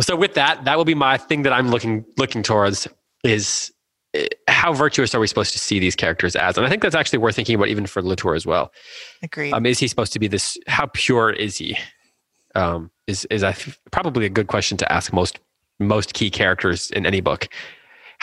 so 0.00 0.14
with 0.14 0.34
that, 0.34 0.64
that 0.64 0.76
will 0.76 0.84
be 0.84 0.94
my 0.94 1.16
thing 1.18 1.42
that 1.42 1.52
I'm 1.52 1.68
looking 1.70 2.04
looking 2.16 2.42
towards 2.44 2.86
is 3.28 3.72
uh, 4.16 4.22
how 4.48 4.72
virtuous 4.72 5.14
are 5.14 5.20
we 5.20 5.26
supposed 5.26 5.52
to 5.52 5.58
see 5.58 5.78
these 5.78 5.94
characters 5.96 6.34
as? 6.34 6.56
And 6.56 6.66
I 6.66 6.70
think 6.70 6.82
that's 6.82 6.94
actually 6.94 7.18
worth 7.18 7.36
thinking 7.36 7.54
about 7.54 7.68
even 7.68 7.86
for 7.86 8.02
Latour 8.02 8.34
as 8.34 8.46
well. 8.46 8.72
Agreed. 9.22 9.52
Um, 9.52 9.66
is 9.66 9.78
he 9.78 9.88
supposed 9.88 10.12
to 10.14 10.18
be 10.18 10.28
this? 10.28 10.56
How 10.66 10.86
pure 10.92 11.30
is 11.30 11.56
he? 11.56 11.76
Um, 12.54 12.90
is 13.06 13.24
is 13.26 13.42
I 13.44 13.54
probably 13.90 14.26
a 14.26 14.30
good 14.30 14.46
question 14.46 14.76
to 14.78 14.92
ask 14.92 15.12
most 15.12 15.38
most 15.78 16.14
key 16.14 16.30
characters 16.30 16.90
in 16.90 17.06
any 17.06 17.20
book. 17.20 17.48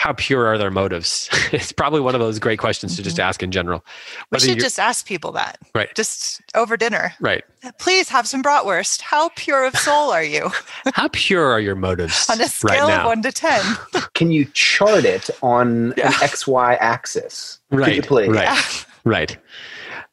How 0.06 0.12
pure 0.12 0.46
are 0.46 0.56
their 0.56 0.70
motives? 0.70 1.28
it's 1.52 1.72
probably 1.72 1.98
one 1.98 2.14
of 2.14 2.20
those 2.20 2.38
great 2.38 2.60
questions 2.60 2.94
to 2.94 3.02
just 3.02 3.16
mm-hmm. 3.16 3.26
ask 3.26 3.42
in 3.42 3.50
general. 3.50 3.84
we 4.30 4.38
should 4.38 4.60
just 4.60 4.78
ask 4.78 5.04
people 5.04 5.32
that. 5.32 5.58
Right. 5.74 5.92
Just 5.96 6.42
over 6.54 6.76
dinner. 6.76 7.12
right. 7.20 7.42
Please 7.80 8.08
have 8.08 8.28
some 8.28 8.40
bratwurst. 8.40 9.00
How 9.00 9.30
pure 9.30 9.64
of 9.64 9.76
soul 9.76 10.12
are 10.12 10.22
you? 10.22 10.52
How 10.94 11.08
pure 11.08 11.44
are 11.44 11.58
your 11.58 11.74
motives 11.74 12.30
On 12.30 12.38
a 12.38 12.42
right 12.42 12.48
scale 12.48 12.86
now? 12.86 13.00
of 13.00 13.06
one 13.06 13.22
to 13.22 13.32
ten. 13.32 13.60
Can 14.14 14.30
you 14.30 14.44
chart 14.54 15.04
it 15.04 15.28
on 15.42 15.92
Yeah. 15.96 16.06
an 16.06 16.12
XY 16.12 16.78
axis? 16.78 17.58
Could 17.72 17.78
you 17.78 17.84
Right, 17.84 18.06
please? 18.06 18.28
right. 18.28 18.44
Yeah. 18.44 18.62
Right. 19.04 19.36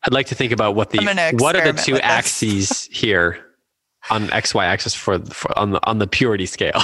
I'd 0.06 0.14
like 0.14 0.26
to 0.28 0.36
think 0.36 0.52
about 0.52 0.74
what 0.74 0.90
the 0.90 1.06
what 1.38 1.56
are 1.56 1.72
the 1.72 1.80
two 1.80 1.98
axes 1.98 2.86
here 2.91 3.45
on 4.10 4.28
XY 4.30 4.64
axis 4.64 4.95
for, 4.95 5.20
for 5.20 5.56
on 5.56 5.70
the 5.70 5.86
on 5.88 5.99
the 5.99 6.07
purity 6.07 6.48
scale. 6.48 6.82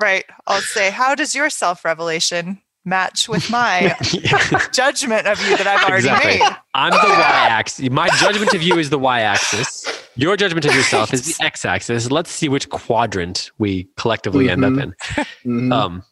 Right. 0.00 0.24
I'll 0.46 0.60
say, 0.60 0.90
how 0.90 1.14
does 1.14 1.34
your 1.34 1.50
self 1.50 1.84
revelation 1.84 2.60
match 2.84 3.28
with 3.28 3.48
my 3.50 3.96
judgment 4.72 5.26
of 5.26 5.40
you 5.48 5.56
that 5.56 5.66
I've 5.66 5.84
already 5.88 6.06
exactly. 6.08 6.38
made? 6.40 6.56
I'm 6.74 6.90
the 6.90 6.96
Y 6.98 7.46
axis. 7.48 7.90
My 7.90 8.08
judgment 8.18 8.52
of 8.54 8.62
you 8.62 8.78
is 8.78 8.90
the 8.90 8.98
Y 8.98 9.20
axis. 9.20 9.86
Your 10.16 10.36
judgment 10.36 10.64
of 10.66 10.74
yourself 10.74 11.12
is 11.14 11.36
the 11.38 11.44
X 11.44 11.64
axis. 11.64 12.10
Let's 12.10 12.30
see 12.30 12.48
which 12.48 12.68
quadrant 12.68 13.50
we 13.58 13.88
collectively 13.96 14.50
end 14.50 14.64
up 14.64 14.72
Mhm. 14.72 14.82
in. 14.82 15.70
Mhm. 15.70 15.72
Um, 15.72 16.02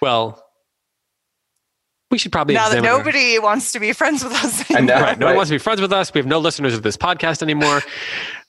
well, 0.00 0.44
we 2.10 2.16
should 2.16 2.32
probably 2.32 2.54
Now 2.54 2.68
that 2.70 2.78
examine 2.78 2.90
our- 2.90 2.98
nobody 2.98 3.38
wants 3.38 3.72
to 3.72 3.80
be 3.80 3.92
friends 3.92 4.24
with 4.24 4.32
us 4.32 4.64
I 4.70 4.80
know. 4.80 4.94
Right. 5.00 5.18
No 5.18 5.26
one 5.26 5.36
wants 5.36 5.50
to 5.50 5.54
be 5.56 5.58
friends 5.58 5.80
with 5.80 5.92
us. 5.92 6.12
We 6.14 6.18
have 6.20 6.26
no 6.26 6.38
listeners 6.38 6.72
of 6.74 6.82
this 6.82 6.96
podcast 6.96 7.42
anymore. 7.42 7.82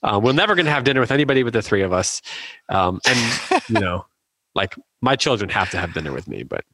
Uh, 0.02 0.18
we're 0.22 0.32
never 0.32 0.54
going 0.54 0.64
to 0.64 0.72
have 0.72 0.84
dinner 0.84 1.00
with 1.00 1.10
anybody 1.10 1.42
but 1.42 1.52
the 1.52 1.60
three 1.60 1.82
of 1.82 1.92
us. 1.92 2.22
Um, 2.70 3.00
and, 3.06 3.62
you 3.68 3.80
know, 3.80 4.06
like 4.54 4.74
my 5.00 5.16
children 5.16 5.50
have 5.50 5.70
to 5.70 5.78
have 5.78 5.92
dinner 5.94 6.12
with 6.12 6.26
me, 6.28 6.42
but 6.42 6.64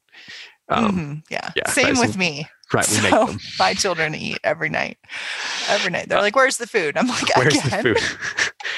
um, 0.68 0.96
Mhm, 0.96 1.22
yeah. 1.30 1.50
yeah, 1.54 1.68
Same 1.70 1.86
right, 1.86 1.96
so- 1.96 2.02
with 2.02 2.16
me. 2.16 2.48
right, 2.72 2.88
we 2.90 3.00
make 3.02 3.10
So 3.12 3.36
my 3.58 3.74
children 3.74 4.14
eat 4.14 4.38
every 4.42 4.68
night. 4.68 4.98
Every 5.68 5.90
night. 5.90 6.08
They're 6.08 6.20
like, 6.20 6.34
where's 6.34 6.56
the 6.56 6.66
food? 6.66 6.96
I'm 6.96 7.06
like, 7.06 7.36
Where's 7.36 7.54
again? 7.54 7.82
the 7.84 7.94
food? 7.94 7.98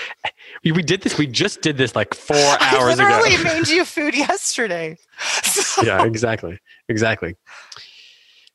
we, 0.64 0.72
we 0.72 0.82
did 0.82 1.00
this. 1.02 1.16
We 1.16 1.26
just 1.26 1.62
did 1.62 1.76
this 1.78 1.96
like 1.96 2.12
four 2.14 2.36
I 2.36 2.74
hours 2.76 2.98
literally 2.98 3.34
ago. 3.34 3.38
Literally 3.38 3.58
made 3.60 3.68
you 3.68 3.84
food 3.86 4.14
yesterday. 4.14 4.98
So- 5.42 5.82
yeah, 5.82 6.04
exactly. 6.04 6.58
Exactly. 6.88 7.36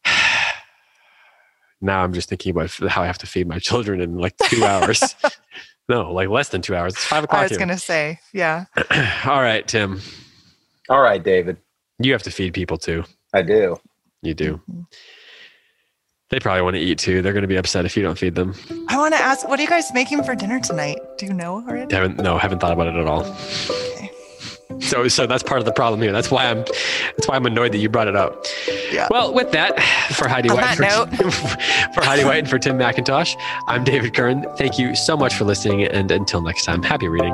Now 1.82 2.02
I'm 2.04 2.14
just 2.14 2.30
thinking 2.30 2.52
about 2.52 2.72
how 2.90 3.04
I 3.04 3.08
have 3.08 3.18
to 3.20 3.28
feed 3.28 3.46
my 3.48 3.60
children 3.60 4.00
in 4.00 4.18
like 4.18 4.38
two 4.46 4.64
hours. 4.64 5.16
no, 5.90 6.14
like 6.14 6.30
less 6.30 6.48
than 6.50 6.62
two 6.62 6.76
hours. 6.76 6.94
It's 6.94 7.04
five 7.04 7.26
o'clock. 7.26 7.42
I 7.42 7.44
was 7.48 7.58
going 7.58 7.68
to 7.70 7.78
say, 7.78 8.20
yeah. 8.32 8.66
All 9.26 9.42
right, 9.42 9.68
Tim. 9.68 10.00
All 10.90 11.02
right, 11.02 11.24
David. 11.24 11.58
You 12.00 12.12
have 12.14 12.24
to 12.24 12.32
feed 12.32 12.54
people 12.54 12.78
too. 12.78 13.04
I 13.34 13.42
do. 13.42 13.78
You 14.22 14.34
do. 14.34 14.62
Mm-hmm. 14.70 14.82
They 16.30 16.40
probably 16.40 16.64
want 16.64 16.76
to 16.76 16.82
eat 16.82 16.98
too. 16.98 17.22
They're 17.22 17.34
going 17.34 17.44
to 17.44 17.48
be 17.48 17.58
upset 17.58 17.86
if 17.86 17.96
you 17.96 18.02
don't 18.02 18.18
feed 18.18 18.34
them. 18.34 18.56
I 18.90 18.98
want 18.98 19.14
to 19.14 19.22
ask, 19.22 19.48
what 19.48 19.60
are 19.60 19.62
you 19.62 19.70
guys 19.70 19.94
making 19.94 20.24
for 20.24 20.34
dinner 20.34 20.60
tonight? 20.60 20.98
Do 21.18 21.28
you 21.28 21.34
know 21.34 21.58
already? 21.58 21.94
Haven't 21.94 22.18
no, 22.18 22.38
haven't 22.38 22.60
thought 22.60 22.74
about 22.74 22.88
it 22.88 22.96
at 22.96 23.06
all. 23.06 23.24
Okay. 23.24 24.10
So 24.80 25.08
so 25.08 25.28
that's 25.28 25.44
part 25.44 25.60
of 25.60 25.66
the 25.66 25.72
problem 25.72 26.02
here. 26.02 26.12
That's 26.12 26.32
why 26.32 26.50
I'm 26.50 26.60
that's 26.60 27.28
why 27.28 27.36
I'm 27.36 27.46
annoyed 27.46 27.72
that 27.74 27.78
you 27.78 27.88
brought 27.90 28.08
it 28.08 28.16
up. 28.16 28.46
Yeah. 28.92 29.08
Well, 29.12 29.34
with 29.34 29.52
that, 29.52 29.80
for 30.14 30.28
Heidi 30.28 30.50
On 30.50 30.58
White, 30.58 30.78
that 30.80 31.10
for, 31.16 31.30
for 31.94 32.04
Heidi 32.04 32.24
White 32.24 32.40
and 32.40 32.50
for 32.50 32.58
Tim 32.58 32.78
McIntosh, 32.78 33.36
I'm 33.68 33.84
David 33.84 34.16
Kern. 34.16 34.46
Thank 34.58 34.80
you 34.80 34.96
so 34.96 35.16
much 35.16 35.36
for 35.36 35.44
listening, 35.44 35.84
and 35.84 36.10
until 36.10 36.42
next 36.42 36.66
time, 36.66 36.82
happy 36.82 37.08
reading. 37.08 37.34